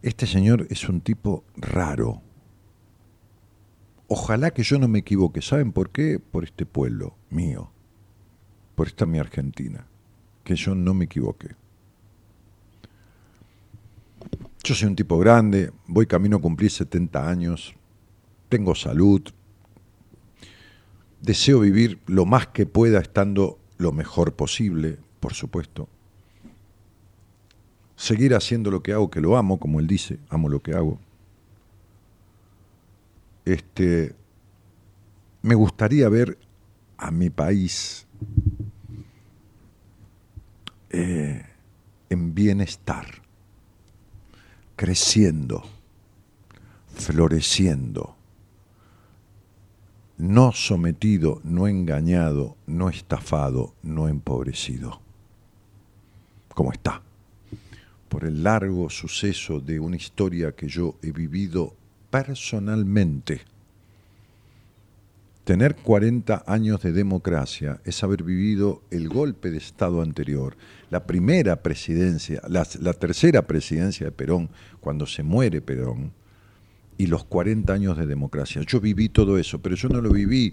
Este 0.02 0.26
señor 0.26 0.66
es 0.70 0.88
un 0.88 1.01
tipo 1.01 1.44
raro. 1.56 2.22
Ojalá 4.06 4.51
que 4.52 4.62
yo 4.62 4.78
no 4.78 4.88
me 4.88 5.01
equivoque. 5.01 5.42
¿Saben 5.42 5.72
por 5.72 5.90
qué? 5.90 6.18
Por 6.18 6.44
este 6.44 6.64
pueblo 6.66 7.16
mío. 7.28 7.70
Por 8.74 8.86
esta 8.86 9.06
mi 9.06 9.18
Argentina. 9.18 9.86
Que 10.44 10.56
yo 10.56 10.74
no 10.74 10.94
me 10.94 11.05
equivoque. 11.05 11.56
Yo 14.62 14.74
soy 14.74 14.89
un 14.89 14.97
tipo 14.97 15.19
grande, 15.19 15.73
voy 15.87 16.07
camino 16.07 16.37
a 16.37 16.41
cumplir 16.41 16.70
70 16.70 17.28
años, 17.28 17.74
tengo 18.49 18.74
salud, 18.74 19.23
deseo 21.20 21.61
vivir 21.61 22.01
lo 22.07 22.27
más 22.27 22.49
que 22.49 22.66
pueda 22.66 23.01
estando 23.01 23.59
lo 23.78 23.93
mejor 23.93 24.35
posible, 24.35 24.99
por 25.20 25.32
supuesto. 25.35 25.89
Seguir 27.97 28.35
haciendo 28.35 28.70
lo 28.70 28.82
que 28.82 28.93
hago, 28.93 29.11
que 29.11 29.20
lo 29.20 29.37
amo, 29.37 29.59
como 29.59 29.81
él 29.81 29.87
dice, 29.87 30.19
amo 30.28 30.49
lo 30.49 30.61
que 30.61 30.73
hago. 30.73 30.99
Este, 33.45 34.15
me 35.43 35.55
gustaría 35.55 36.09
ver 36.09 36.39
a 36.99 37.11
mi 37.11 37.31
país 37.31 38.07
eh, 40.91 41.47
en 42.11 42.35
bienestar, 42.35 43.23
creciendo, 44.81 45.62
floreciendo, 46.94 48.16
no 50.16 50.52
sometido, 50.52 51.43
no 51.44 51.69
engañado, 51.69 52.57
no 52.66 52.89
estafado, 52.89 53.74
no 53.82 54.09
empobrecido, 54.09 55.02
como 56.55 56.73
está, 56.73 57.02
por 58.09 58.24
el 58.24 58.43
largo 58.43 58.89
suceso 58.89 59.61
de 59.61 59.81
una 59.81 59.97
historia 59.97 60.52
que 60.52 60.66
yo 60.66 60.94
he 61.02 61.12
vivido 61.12 61.74
personalmente. 62.09 63.43
Tener 65.45 65.75
40 65.77 66.45
años 66.47 66.83
de 66.83 66.93
democracia 66.93 67.81
es 67.85 68.05
haber 68.05 68.23
vivido 68.23 68.83
el 68.91 69.09
golpe 69.09 69.51
de 69.51 69.57
Estado 69.57 70.03
anterior, 70.03 70.57
la 70.91 71.07
primera 71.07 71.62
presidencia, 71.62 72.43
la, 72.47 72.65
tercera 72.65 73.47
presidencia 73.47 74.07
de 74.07 74.12
Perón, 74.12 74.51
cuando 74.81 75.07
se 75.07 75.23
muere 75.23 75.62
Perón, 75.62 76.12
y 76.99 77.07
los 77.07 77.25
40 77.25 77.73
años 77.73 77.97
de 77.97 78.07
democracia. 78.07 78.61
Yo 78.67 78.79
viví 78.81 79.09
todo 79.09 79.39
eso, 79.39 79.62
pero 79.62 79.75
yo 79.75 79.89
no 79.89 80.03
lo 80.03 80.11
viví 80.11 80.53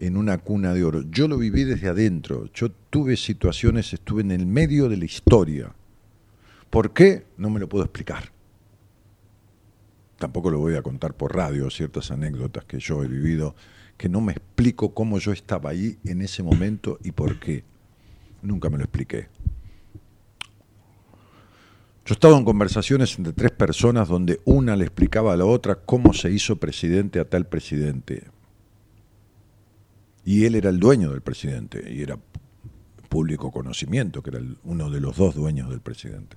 en 0.00 0.16
una 0.16 0.38
cuna 0.38 0.72
de 0.72 0.82
oro, 0.82 1.02
yo 1.10 1.28
lo 1.28 1.36
viví 1.36 1.64
desde 1.64 1.88
adentro. 1.88 2.48
Yo 2.54 2.70
tuve 2.70 3.18
situaciones, 3.18 3.92
estuve 3.92 4.22
en 4.22 4.30
el 4.30 4.46
medio 4.46 4.88
de 4.88 4.96
la 4.96 5.04
historia. 5.04 5.74
¿Por 6.70 6.94
qué? 6.94 7.26
No 7.36 7.50
me 7.50 7.60
lo 7.60 7.68
puedo 7.68 7.84
explicar. 7.84 8.32
Tampoco 10.18 10.50
lo 10.50 10.58
voy 10.58 10.74
a 10.74 10.82
contar 10.82 11.12
por 11.14 11.36
radio, 11.36 11.68
ciertas 11.68 12.10
anécdotas 12.10 12.64
que 12.64 12.78
yo 12.78 13.04
he 13.04 13.06
vivido, 13.06 13.54
que 13.96 14.08
no 14.08 14.20
me 14.20 14.32
explico 14.32 14.94
cómo 14.94 15.18
yo 15.18 15.32
estaba 15.32 15.70
ahí 15.70 15.98
en 16.04 16.22
ese 16.22 16.42
momento 16.42 16.98
y 17.02 17.12
por 17.12 17.38
qué. 17.38 17.64
Nunca 18.42 18.68
me 18.68 18.78
lo 18.78 18.84
expliqué. 18.84 19.28
Yo 22.06 22.12
he 22.12 22.16
estado 22.16 22.36
en 22.36 22.44
conversaciones 22.44 23.16
entre 23.16 23.32
tres 23.32 23.52
personas 23.52 24.08
donde 24.08 24.40
una 24.44 24.76
le 24.76 24.84
explicaba 24.84 25.32
a 25.32 25.36
la 25.36 25.46
otra 25.46 25.76
cómo 25.76 26.12
se 26.12 26.30
hizo 26.30 26.56
presidente 26.56 27.18
a 27.18 27.24
tal 27.24 27.46
presidente. 27.46 28.24
Y 30.24 30.44
él 30.44 30.54
era 30.54 30.68
el 30.68 30.78
dueño 30.78 31.10
del 31.10 31.22
presidente 31.22 31.90
y 31.90 32.02
era 32.02 32.18
público 33.08 33.50
conocimiento, 33.50 34.22
que 34.22 34.30
era 34.30 34.40
uno 34.64 34.90
de 34.90 35.00
los 35.00 35.16
dos 35.16 35.34
dueños 35.34 35.70
del 35.70 35.80
presidente. 35.80 36.36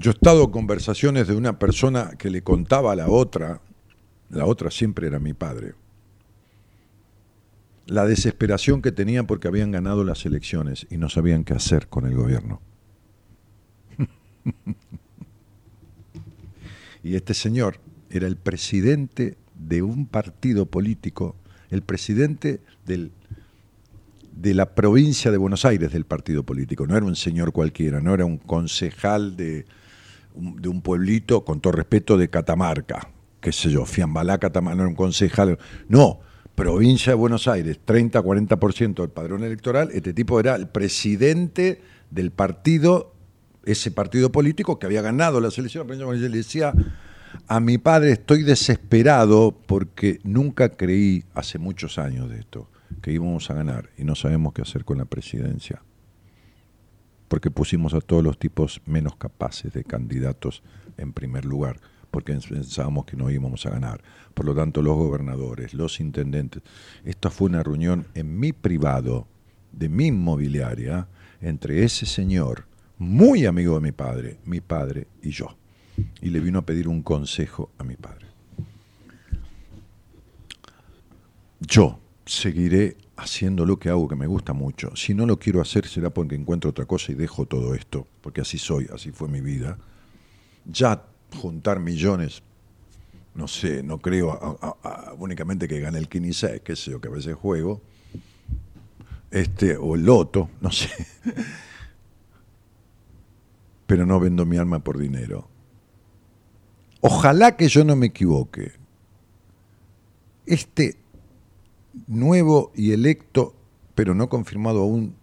Yo 0.00 0.12
he 0.12 0.14
estado 0.14 0.44
en 0.44 0.50
conversaciones 0.50 1.28
de 1.28 1.36
una 1.36 1.58
persona 1.58 2.12
que 2.16 2.30
le 2.30 2.40
contaba 2.40 2.92
a 2.92 2.96
la 2.96 3.10
otra, 3.10 3.60
la 4.30 4.46
otra 4.46 4.70
siempre 4.70 5.06
era 5.06 5.18
mi 5.18 5.34
padre, 5.34 5.74
la 7.84 8.06
desesperación 8.06 8.80
que 8.80 8.92
tenían 8.92 9.26
porque 9.26 9.46
habían 9.46 9.72
ganado 9.72 10.02
las 10.02 10.24
elecciones 10.24 10.86
y 10.88 10.96
no 10.96 11.10
sabían 11.10 11.44
qué 11.44 11.52
hacer 11.52 11.88
con 11.88 12.06
el 12.06 12.14
gobierno. 12.14 12.62
y 17.02 17.14
este 17.14 17.34
señor 17.34 17.78
era 18.08 18.26
el 18.26 18.36
presidente 18.36 19.36
de 19.54 19.82
un 19.82 20.06
partido 20.06 20.64
político, 20.64 21.36
el 21.68 21.82
presidente 21.82 22.62
del, 22.86 23.12
de 24.34 24.54
la 24.54 24.74
provincia 24.74 25.30
de 25.30 25.36
Buenos 25.36 25.66
Aires 25.66 25.92
del 25.92 26.06
partido 26.06 26.42
político. 26.42 26.86
No 26.86 26.96
era 26.96 27.04
un 27.04 27.16
señor 27.16 27.52
cualquiera, 27.52 28.00
no 28.00 28.14
era 28.14 28.24
un 28.24 28.38
concejal 28.38 29.36
de, 29.36 29.66
de 30.34 30.68
un 30.68 30.82
pueblito, 30.82 31.44
con 31.44 31.60
todo 31.60 31.72
respeto, 31.72 32.16
de 32.16 32.30
Catamarca, 32.30 33.08
qué 33.40 33.52
sé 33.52 33.70
yo, 33.70 33.84
Fiambalá, 33.84 34.38
Catamarca, 34.38 34.86
un 34.86 34.94
concejal. 34.94 35.58
No, 35.88 36.20
provincia 36.54 37.12
de 37.12 37.16
Buenos 37.16 37.48
Aires, 37.48 37.80
30-40% 37.86 38.94
del 38.94 39.10
padrón 39.10 39.44
electoral, 39.44 39.90
este 39.92 40.12
tipo 40.12 40.38
era 40.40 40.54
el 40.56 40.68
presidente 40.68 41.80
del 42.10 42.30
partido, 42.30 43.14
ese 43.64 43.90
partido 43.90 44.30
político 44.32 44.78
que 44.78 44.86
había 44.86 45.02
ganado 45.02 45.40
las 45.40 45.56
elecciones. 45.58 45.98
Yo 45.98 46.12
le 46.12 46.28
decía 46.28 46.72
a 47.46 47.60
mi 47.60 47.78
padre, 47.78 48.12
estoy 48.12 48.42
desesperado 48.42 49.56
porque 49.66 50.20
nunca 50.24 50.70
creí 50.70 51.24
hace 51.34 51.58
muchos 51.58 51.98
años 51.98 52.28
de 52.28 52.40
esto 52.40 52.68
que 53.02 53.12
íbamos 53.12 53.50
a 53.50 53.54
ganar 53.54 53.90
y 53.96 54.04
no 54.04 54.14
sabemos 54.14 54.52
qué 54.52 54.62
hacer 54.62 54.84
con 54.84 54.98
la 54.98 55.04
presidencia. 55.04 55.82
Porque 57.30 57.52
pusimos 57.52 57.94
a 57.94 58.00
todos 58.00 58.24
los 58.24 58.40
tipos 58.40 58.82
menos 58.86 59.14
capaces 59.14 59.72
de 59.72 59.84
candidatos 59.84 60.64
en 60.96 61.12
primer 61.12 61.44
lugar, 61.44 61.80
porque 62.10 62.34
pensábamos 62.34 63.04
que 63.04 63.16
no 63.16 63.30
íbamos 63.30 63.66
a 63.66 63.70
ganar. 63.70 64.02
Por 64.34 64.46
lo 64.46 64.54
tanto, 64.54 64.82
los 64.82 64.96
gobernadores, 64.96 65.72
los 65.72 66.00
intendentes. 66.00 66.64
Esta 67.04 67.30
fue 67.30 67.48
una 67.48 67.62
reunión 67.62 68.08
en 68.14 68.40
mi 68.40 68.52
privado, 68.52 69.28
de 69.70 69.88
mi 69.88 70.08
inmobiliaria, 70.08 71.06
entre 71.40 71.84
ese 71.84 72.04
señor, 72.04 72.66
muy 72.98 73.46
amigo 73.46 73.76
de 73.76 73.80
mi 73.80 73.92
padre, 73.92 74.38
mi 74.44 74.60
padre 74.60 75.06
y 75.22 75.30
yo. 75.30 75.56
Y 76.20 76.30
le 76.30 76.40
vino 76.40 76.58
a 76.58 76.66
pedir 76.66 76.88
un 76.88 77.02
consejo 77.02 77.70
a 77.78 77.84
mi 77.84 77.94
padre. 77.94 78.26
Yo 81.60 82.00
seguiré 82.26 82.96
haciendo 83.20 83.66
lo 83.66 83.78
que 83.78 83.90
hago 83.90 84.08
que 84.08 84.16
me 84.16 84.26
gusta 84.26 84.52
mucho. 84.52 84.96
Si 84.96 85.14
no 85.14 85.26
lo 85.26 85.38
quiero 85.38 85.60
hacer 85.60 85.86
será 85.86 86.10
porque 86.10 86.34
encuentro 86.34 86.70
otra 86.70 86.86
cosa 86.86 87.12
y 87.12 87.14
dejo 87.14 87.46
todo 87.46 87.74
esto, 87.74 88.06
porque 88.22 88.40
así 88.40 88.58
soy, 88.58 88.88
así 88.92 89.12
fue 89.12 89.28
mi 89.28 89.40
vida. 89.40 89.78
Ya 90.64 91.04
juntar 91.36 91.80
millones, 91.80 92.42
no 93.34 93.46
sé, 93.46 93.82
no 93.82 93.98
creo 93.98 94.58
únicamente 95.18 95.68
que 95.68 95.80
gane 95.80 95.98
el 95.98 96.08
15, 96.08 96.62
qué 96.64 96.76
sé 96.76 96.92
yo, 96.92 97.00
que 97.00 97.08
a 97.08 97.12
veces 97.12 97.34
juego, 97.34 97.82
este, 99.30 99.76
o 99.76 99.94
el 99.94 100.04
loto, 100.04 100.48
no 100.60 100.72
sé. 100.72 100.88
pero 103.86 104.06
no 104.06 104.18
vendo 104.18 104.46
mi 104.46 104.56
alma 104.56 104.78
por 104.78 104.98
dinero. 104.98 105.48
Ojalá 107.02 107.56
que 107.56 107.68
yo 107.68 107.84
no 107.84 107.96
me 107.96 108.06
equivoque. 108.06 108.72
Este 110.46 110.96
nuevo 112.06 112.72
y 112.74 112.92
electo, 112.92 113.54
pero 113.94 114.14
no 114.14 114.28
confirmado 114.28 114.82
aún 114.82 115.14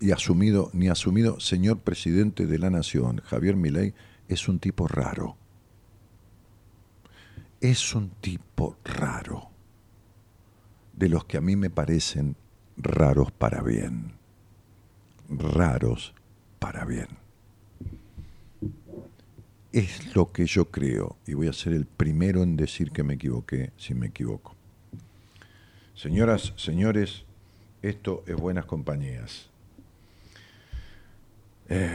y 0.00 0.10
asumido 0.10 0.70
ni 0.72 0.88
asumido 0.88 1.38
señor 1.38 1.78
presidente 1.78 2.46
de 2.46 2.58
la 2.58 2.70
nación, 2.70 3.20
Javier 3.24 3.56
Milei, 3.56 3.94
es 4.28 4.48
un 4.48 4.58
tipo 4.58 4.88
raro. 4.88 5.36
Es 7.60 7.94
un 7.94 8.10
tipo 8.20 8.76
raro. 8.84 9.50
De 10.92 11.08
los 11.08 11.24
que 11.24 11.36
a 11.36 11.40
mí 11.40 11.54
me 11.54 11.70
parecen 11.70 12.36
raros 12.76 13.30
para 13.30 13.62
bien. 13.62 14.14
Raros 15.28 16.14
para 16.58 16.84
bien. 16.84 17.08
Es 19.72 20.14
lo 20.14 20.32
que 20.32 20.46
yo 20.46 20.70
creo 20.70 21.16
y 21.26 21.34
voy 21.34 21.48
a 21.48 21.52
ser 21.52 21.72
el 21.72 21.86
primero 21.86 22.42
en 22.42 22.56
decir 22.56 22.90
que 22.90 23.04
me 23.04 23.14
equivoqué 23.14 23.72
si 23.76 23.94
me 23.94 24.08
equivoco. 24.08 24.56
Señoras, 25.94 26.54
señores, 26.56 27.24
esto 27.82 28.24
es 28.26 28.34
Buenas 28.34 28.64
Compañías. 28.64 29.50
Eh, 31.68 31.88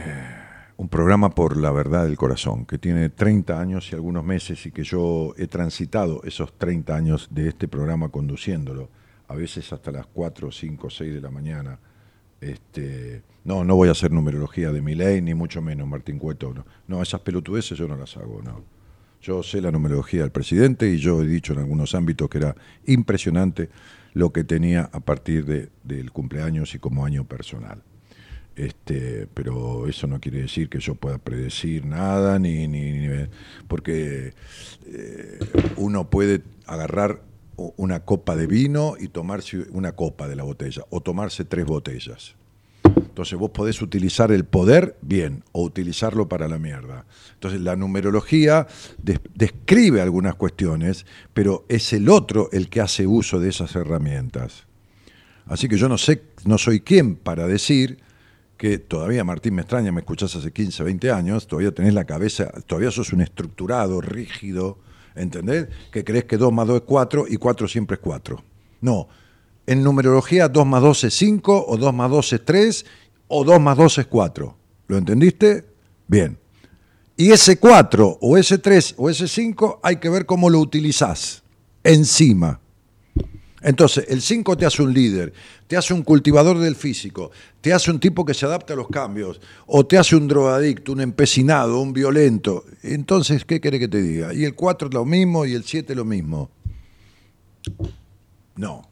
un 0.76 0.88
programa 0.88 1.30
por 1.30 1.56
la 1.56 1.72
verdad 1.72 2.04
del 2.04 2.16
corazón, 2.16 2.64
que 2.64 2.78
tiene 2.78 3.08
30 3.10 3.60
años 3.60 3.90
y 3.90 3.96
algunos 3.96 4.24
meses 4.24 4.64
y 4.66 4.70
que 4.70 4.84
yo 4.84 5.34
he 5.36 5.48
transitado 5.48 6.22
esos 6.22 6.56
30 6.56 6.94
años 6.94 7.28
de 7.32 7.48
este 7.48 7.66
programa 7.66 8.08
conduciéndolo, 8.08 8.88
a 9.26 9.34
veces 9.34 9.72
hasta 9.72 9.90
las 9.90 10.06
4, 10.06 10.52
5, 10.52 10.90
6 10.90 11.14
de 11.14 11.20
la 11.20 11.30
mañana. 11.30 11.78
Este, 12.40 13.22
no, 13.44 13.64
no 13.64 13.74
voy 13.74 13.88
a 13.88 13.92
hacer 13.92 14.12
numerología 14.12 14.70
de 14.70 14.80
mi 14.80 14.94
ley, 14.94 15.20
ni 15.20 15.34
mucho 15.34 15.60
menos 15.60 15.88
Martín 15.88 16.18
Cueto. 16.18 16.54
No. 16.54 16.64
no, 16.86 17.02
esas 17.02 17.20
pelotudeces 17.20 17.76
yo 17.76 17.88
no 17.88 17.96
las 17.96 18.16
hago, 18.16 18.40
no. 18.42 18.77
Yo 19.20 19.42
sé 19.42 19.60
la 19.60 19.72
numerología 19.72 20.22
del 20.22 20.30
presidente 20.30 20.88
y 20.88 20.98
yo 20.98 21.22
he 21.22 21.26
dicho 21.26 21.52
en 21.52 21.60
algunos 21.60 21.94
ámbitos 21.94 22.28
que 22.28 22.38
era 22.38 22.54
impresionante 22.86 23.68
lo 24.14 24.32
que 24.32 24.44
tenía 24.44 24.88
a 24.92 25.00
partir 25.00 25.44
de, 25.44 25.68
del 25.84 26.12
cumpleaños 26.12 26.74
y 26.74 26.78
como 26.78 27.04
año 27.04 27.24
personal. 27.24 27.82
Este, 28.56 29.28
pero 29.34 29.86
eso 29.86 30.08
no 30.08 30.20
quiere 30.20 30.42
decir 30.42 30.68
que 30.68 30.80
yo 30.80 30.96
pueda 30.96 31.18
predecir 31.18 31.84
nada, 31.86 32.40
ni, 32.40 32.66
ni, 32.66 33.08
porque 33.68 34.34
eh, 34.86 35.38
uno 35.76 36.10
puede 36.10 36.42
agarrar 36.66 37.22
una 37.76 38.00
copa 38.00 38.34
de 38.34 38.48
vino 38.48 38.94
y 38.98 39.08
tomarse 39.08 39.66
una 39.70 39.92
copa 39.92 40.26
de 40.26 40.36
la 40.36 40.42
botella, 40.42 40.82
o 40.90 41.00
tomarse 41.00 41.44
tres 41.44 41.66
botellas. 41.66 42.34
Entonces 43.18 43.36
vos 43.36 43.50
podés 43.50 43.82
utilizar 43.82 44.30
el 44.30 44.44
poder 44.44 44.96
bien 45.02 45.42
o 45.50 45.64
utilizarlo 45.64 46.28
para 46.28 46.46
la 46.46 46.56
mierda. 46.60 47.04
Entonces 47.34 47.60
la 47.60 47.74
numerología 47.74 48.68
des- 49.02 49.18
describe 49.34 50.00
algunas 50.00 50.36
cuestiones, 50.36 51.04
pero 51.34 51.64
es 51.68 51.92
el 51.92 52.10
otro 52.10 52.48
el 52.52 52.68
que 52.68 52.80
hace 52.80 53.08
uso 53.08 53.40
de 53.40 53.48
esas 53.48 53.74
herramientas. 53.74 54.68
Así 55.46 55.66
que 55.68 55.76
yo 55.76 55.88
no 55.88 55.98
sé, 55.98 56.22
no 56.44 56.58
soy 56.58 56.78
quien 56.78 57.16
para 57.16 57.48
decir 57.48 57.98
que 58.56 58.78
todavía 58.78 59.24
Martín 59.24 59.56
me 59.56 59.62
extraña, 59.62 59.90
me 59.90 59.98
escuchás 60.02 60.36
hace 60.36 60.52
15, 60.52 60.84
20 60.84 61.10
años, 61.10 61.48
todavía 61.48 61.72
tenés 61.74 61.94
la 61.94 62.04
cabeza, 62.04 62.52
todavía 62.68 62.92
sos 62.92 63.12
un 63.12 63.20
estructurado, 63.22 64.00
rígido, 64.00 64.78
¿entendés? 65.16 65.66
Que 65.90 66.04
crees 66.04 66.26
que 66.26 66.36
2 66.36 66.52
más 66.52 66.68
2 66.68 66.76
es 66.76 66.82
4 66.86 67.24
y 67.28 67.36
4 67.36 67.66
siempre 67.66 67.96
es 67.96 68.00
4. 68.00 68.44
No, 68.80 69.08
en 69.66 69.82
numerología 69.82 70.48
2 70.48 70.64
más 70.66 70.82
2 70.82 71.02
es 71.04 71.14
5 71.14 71.66
o 71.66 71.76
2 71.76 71.92
más 71.92 72.10
2 72.12 72.32
es 72.32 72.44
3 72.44 72.86
o 73.28 73.44
2 73.44 73.60
más 73.60 73.76
2 73.76 73.98
es 73.98 74.06
4. 74.06 74.56
¿Lo 74.88 74.96
entendiste? 74.96 75.64
Bien. 76.06 76.38
Y 77.16 77.32
ese 77.32 77.58
4 77.58 78.18
o 78.20 78.36
ese 78.36 78.58
3 78.58 78.94
o 78.96 79.10
ese 79.10 79.28
5 79.28 79.80
hay 79.82 79.96
que 79.96 80.08
ver 80.08 80.26
cómo 80.26 80.50
lo 80.50 80.60
utilizás 80.60 81.42
encima. 81.82 82.60
Entonces, 83.60 84.06
el 84.08 84.22
5 84.22 84.56
te 84.56 84.66
hace 84.66 84.82
un 84.82 84.94
líder, 84.94 85.32
te 85.66 85.76
hace 85.76 85.92
un 85.92 86.02
cultivador 86.02 86.58
del 86.58 86.76
físico, 86.76 87.32
te 87.60 87.72
hace 87.72 87.90
un 87.90 87.98
tipo 87.98 88.24
que 88.24 88.34
se 88.34 88.46
adapta 88.46 88.74
a 88.74 88.76
los 88.76 88.88
cambios, 88.88 89.40
o 89.66 89.84
te 89.84 89.98
hace 89.98 90.14
un 90.14 90.28
drogadicto, 90.28 90.92
un 90.92 91.00
empecinado, 91.00 91.80
un 91.80 91.92
violento. 91.92 92.64
Entonces, 92.82 93.44
¿qué 93.44 93.60
quiere 93.60 93.80
que 93.80 93.88
te 93.88 94.00
diga? 94.00 94.32
Y 94.32 94.44
el 94.44 94.54
4 94.54 94.88
es 94.88 94.94
lo 94.94 95.04
mismo 95.04 95.44
y 95.44 95.54
el 95.54 95.64
7 95.64 95.94
lo 95.96 96.04
mismo. 96.04 96.50
No. 98.54 98.87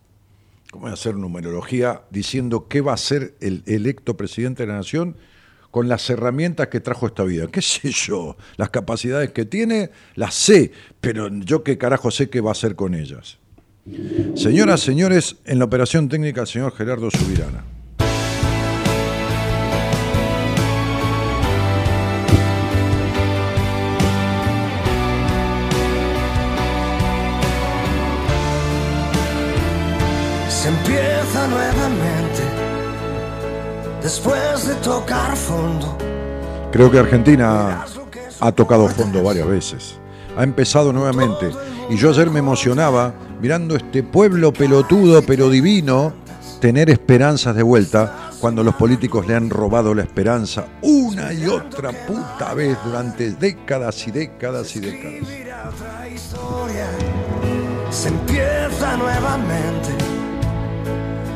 ¿Cómo 0.76 0.88
voy 0.88 0.90
a 0.90 0.92
hacer 0.92 1.16
numerología 1.16 2.02
diciendo 2.10 2.68
qué 2.68 2.82
va 2.82 2.92
a 2.92 2.98
ser 2.98 3.34
el 3.40 3.62
electo 3.64 4.18
presidente 4.18 4.64
de 4.64 4.66
la 4.66 4.74
nación 4.74 5.16
con 5.70 5.88
las 5.88 6.10
herramientas 6.10 6.68
que 6.68 6.80
trajo 6.80 7.06
esta 7.06 7.24
vida? 7.24 7.46
¿Qué 7.46 7.62
sé 7.62 7.90
yo? 7.90 8.36
Las 8.58 8.68
capacidades 8.68 9.30
que 9.30 9.46
tiene, 9.46 9.88
las 10.16 10.34
sé, 10.34 10.72
pero 11.00 11.30
yo 11.30 11.64
qué 11.64 11.78
carajo 11.78 12.10
sé 12.10 12.28
qué 12.28 12.42
va 12.42 12.50
a 12.50 12.52
hacer 12.52 12.76
con 12.76 12.94
ellas. 12.94 13.38
Señoras, 14.34 14.82
señores, 14.82 15.36
en 15.46 15.60
la 15.60 15.64
operación 15.64 16.10
técnica 16.10 16.42
el 16.42 16.46
señor 16.46 16.74
Gerardo 16.76 17.10
Subirana. 17.10 17.75
Se 30.66 30.72
empieza 30.72 31.46
nuevamente 31.46 32.42
después 34.02 34.66
de 34.66 34.74
tocar 34.82 35.36
fondo. 35.36 35.96
Creo 36.72 36.90
que 36.90 36.98
Argentina 36.98 37.84
ha 38.40 38.50
tocado 38.50 38.88
fondo 38.88 39.22
varias 39.22 39.46
veces. 39.46 40.00
Ha 40.36 40.42
empezado 40.42 40.92
nuevamente. 40.92 41.52
Y 41.88 41.96
yo 41.96 42.10
ayer 42.10 42.30
me 42.30 42.40
emocionaba 42.40 43.14
mirando 43.40 43.76
este 43.76 44.02
pueblo 44.02 44.52
pelotudo 44.52 45.22
pero 45.22 45.50
divino 45.50 46.12
tener 46.60 46.90
esperanzas 46.90 47.54
de 47.54 47.62
vuelta 47.62 48.30
cuando 48.40 48.64
los 48.64 48.74
políticos 48.74 49.24
le 49.28 49.36
han 49.36 49.48
robado 49.48 49.94
la 49.94 50.02
esperanza 50.02 50.66
una 50.82 51.32
y 51.32 51.46
otra 51.46 51.92
puta 51.92 52.54
vez 52.54 52.76
durante 52.84 53.30
décadas 53.30 54.04
y 54.08 54.10
décadas 54.10 54.74
y 54.74 54.80
décadas. 54.80 55.28
se 57.88 58.08
empieza 58.08 58.96
nuevamente 58.96 60.15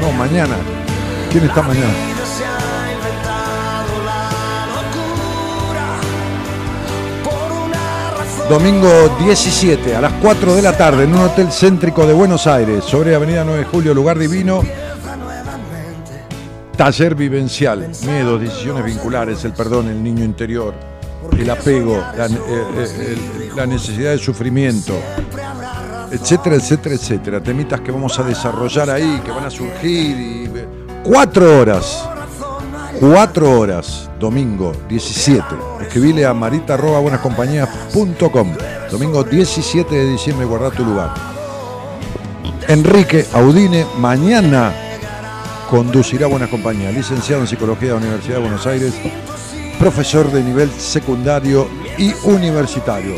No, 0.00 0.12
mañana. 0.12 0.56
¿Quién 1.30 1.44
está 1.44 1.62
mañana? 1.62 1.92
Domingo 8.48 9.16
17 9.20 9.96
a 9.96 10.00
las 10.00 10.12
4 10.20 10.56
de 10.56 10.62
la 10.62 10.76
tarde 10.76 11.04
en 11.04 11.14
un 11.14 11.22
hotel 11.22 11.50
céntrico 11.50 12.06
de 12.06 12.12
Buenos 12.12 12.46
Aires, 12.46 12.84
sobre 12.84 13.14
Avenida 13.14 13.44
9 13.44 13.60
de 13.60 13.64
Julio, 13.64 13.94
lugar 13.94 14.18
divino. 14.18 14.62
Taller 16.76 17.14
vivencial, 17.14 17.88
miedos, 18.04 18.40
decisiones 18.40 18.84
vinculares, 18.84 19.44
el 19.44 19.52
perdón, 19.52 19.88
el 19.88 20.02
niño 20.02 20.24
interior, 20.24 20.74
el 21.38 21.50
apego, 21.50 22.02
la, 22.16 22.26
eh, 22.26 22.38
eh, 22.38 23.50
la 23.54 23.66
necesidad 23.66 24.12
de 24.12 24.18
sufrimiento, 24.18 24.94
etcétera, 26.10 26.56
etcétera, 26.56 26.94
etcétera. 26.94 27.42
Temitas 27.42 27.80
que 27.80 27.90
vamos 27.90 28.18
a 28.18 28.22
desarrollar 28.22 28.88
ahí, 28.90 29.20
que 29.24 29.30
van 29.30 29.44
a 29.44 29.50
surgir. 29.50 30.66
Cuatro 31.04 31.60
horas, 31.60 32.08
cuatro 33.00 33.58
horas, 33.58 34.10
domingo 34.18 34.72
17. 34.88 35.44
Escribile 35.80 36.26
a 36.26 36.34
marita.buenascompañías.com. 36.34 38.52
Domingo 38.90 39.24
17 39.24 39.94
de 39.94 40.12
diciembre, 40.12 40.44
guarda 40.46 40.70
tu 40.70 40.84
lugar. 40.84 41.14
Enrique 42.68 43.26
Audine, 43.32 43.86
mañana 43.98 44.72
conducirá 45.68 46.26
Buenas 46.26 46.50
Compañías, 46.50 46.94
licenciado 46.94 47.42
en 47.42 47.48
Psicología 47.48 47.88
de 47.88 47.94
la 47.94 48.00
Universidad 48.00 48.36
de 48.36 48.42
Buenos 48.42 48.66
Aires, 48.66 48.94
profesor 49.82 50.30
de 50.30 50.44
nivel 50.44 50.70
secundario 50.70 51.68
y 51.98 52.12
universitario. 52.22 53.16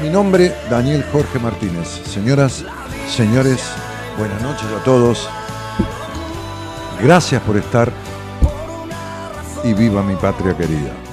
Mi 0.00 0.08
nombre, 0.08 0.54
Daniel 0.70 1.04
Jorge 1.10 1.40
Martínez. 1.40 1.88
Señoras, 2.06 2.64
señores, 3.08 3.60
Buenas 4.16 4.40
noches 4.42 4.66
a 4.70 4.84
todos. 4.84 5.28
Gracias 7.02 7.42
por 7.42 7.56
estar 7.56 7.90
y 9.64 9.74
viva 9.74 10.04
mi 10.04 10.14
patria 10.14 10.56
querida. 10.56 11.03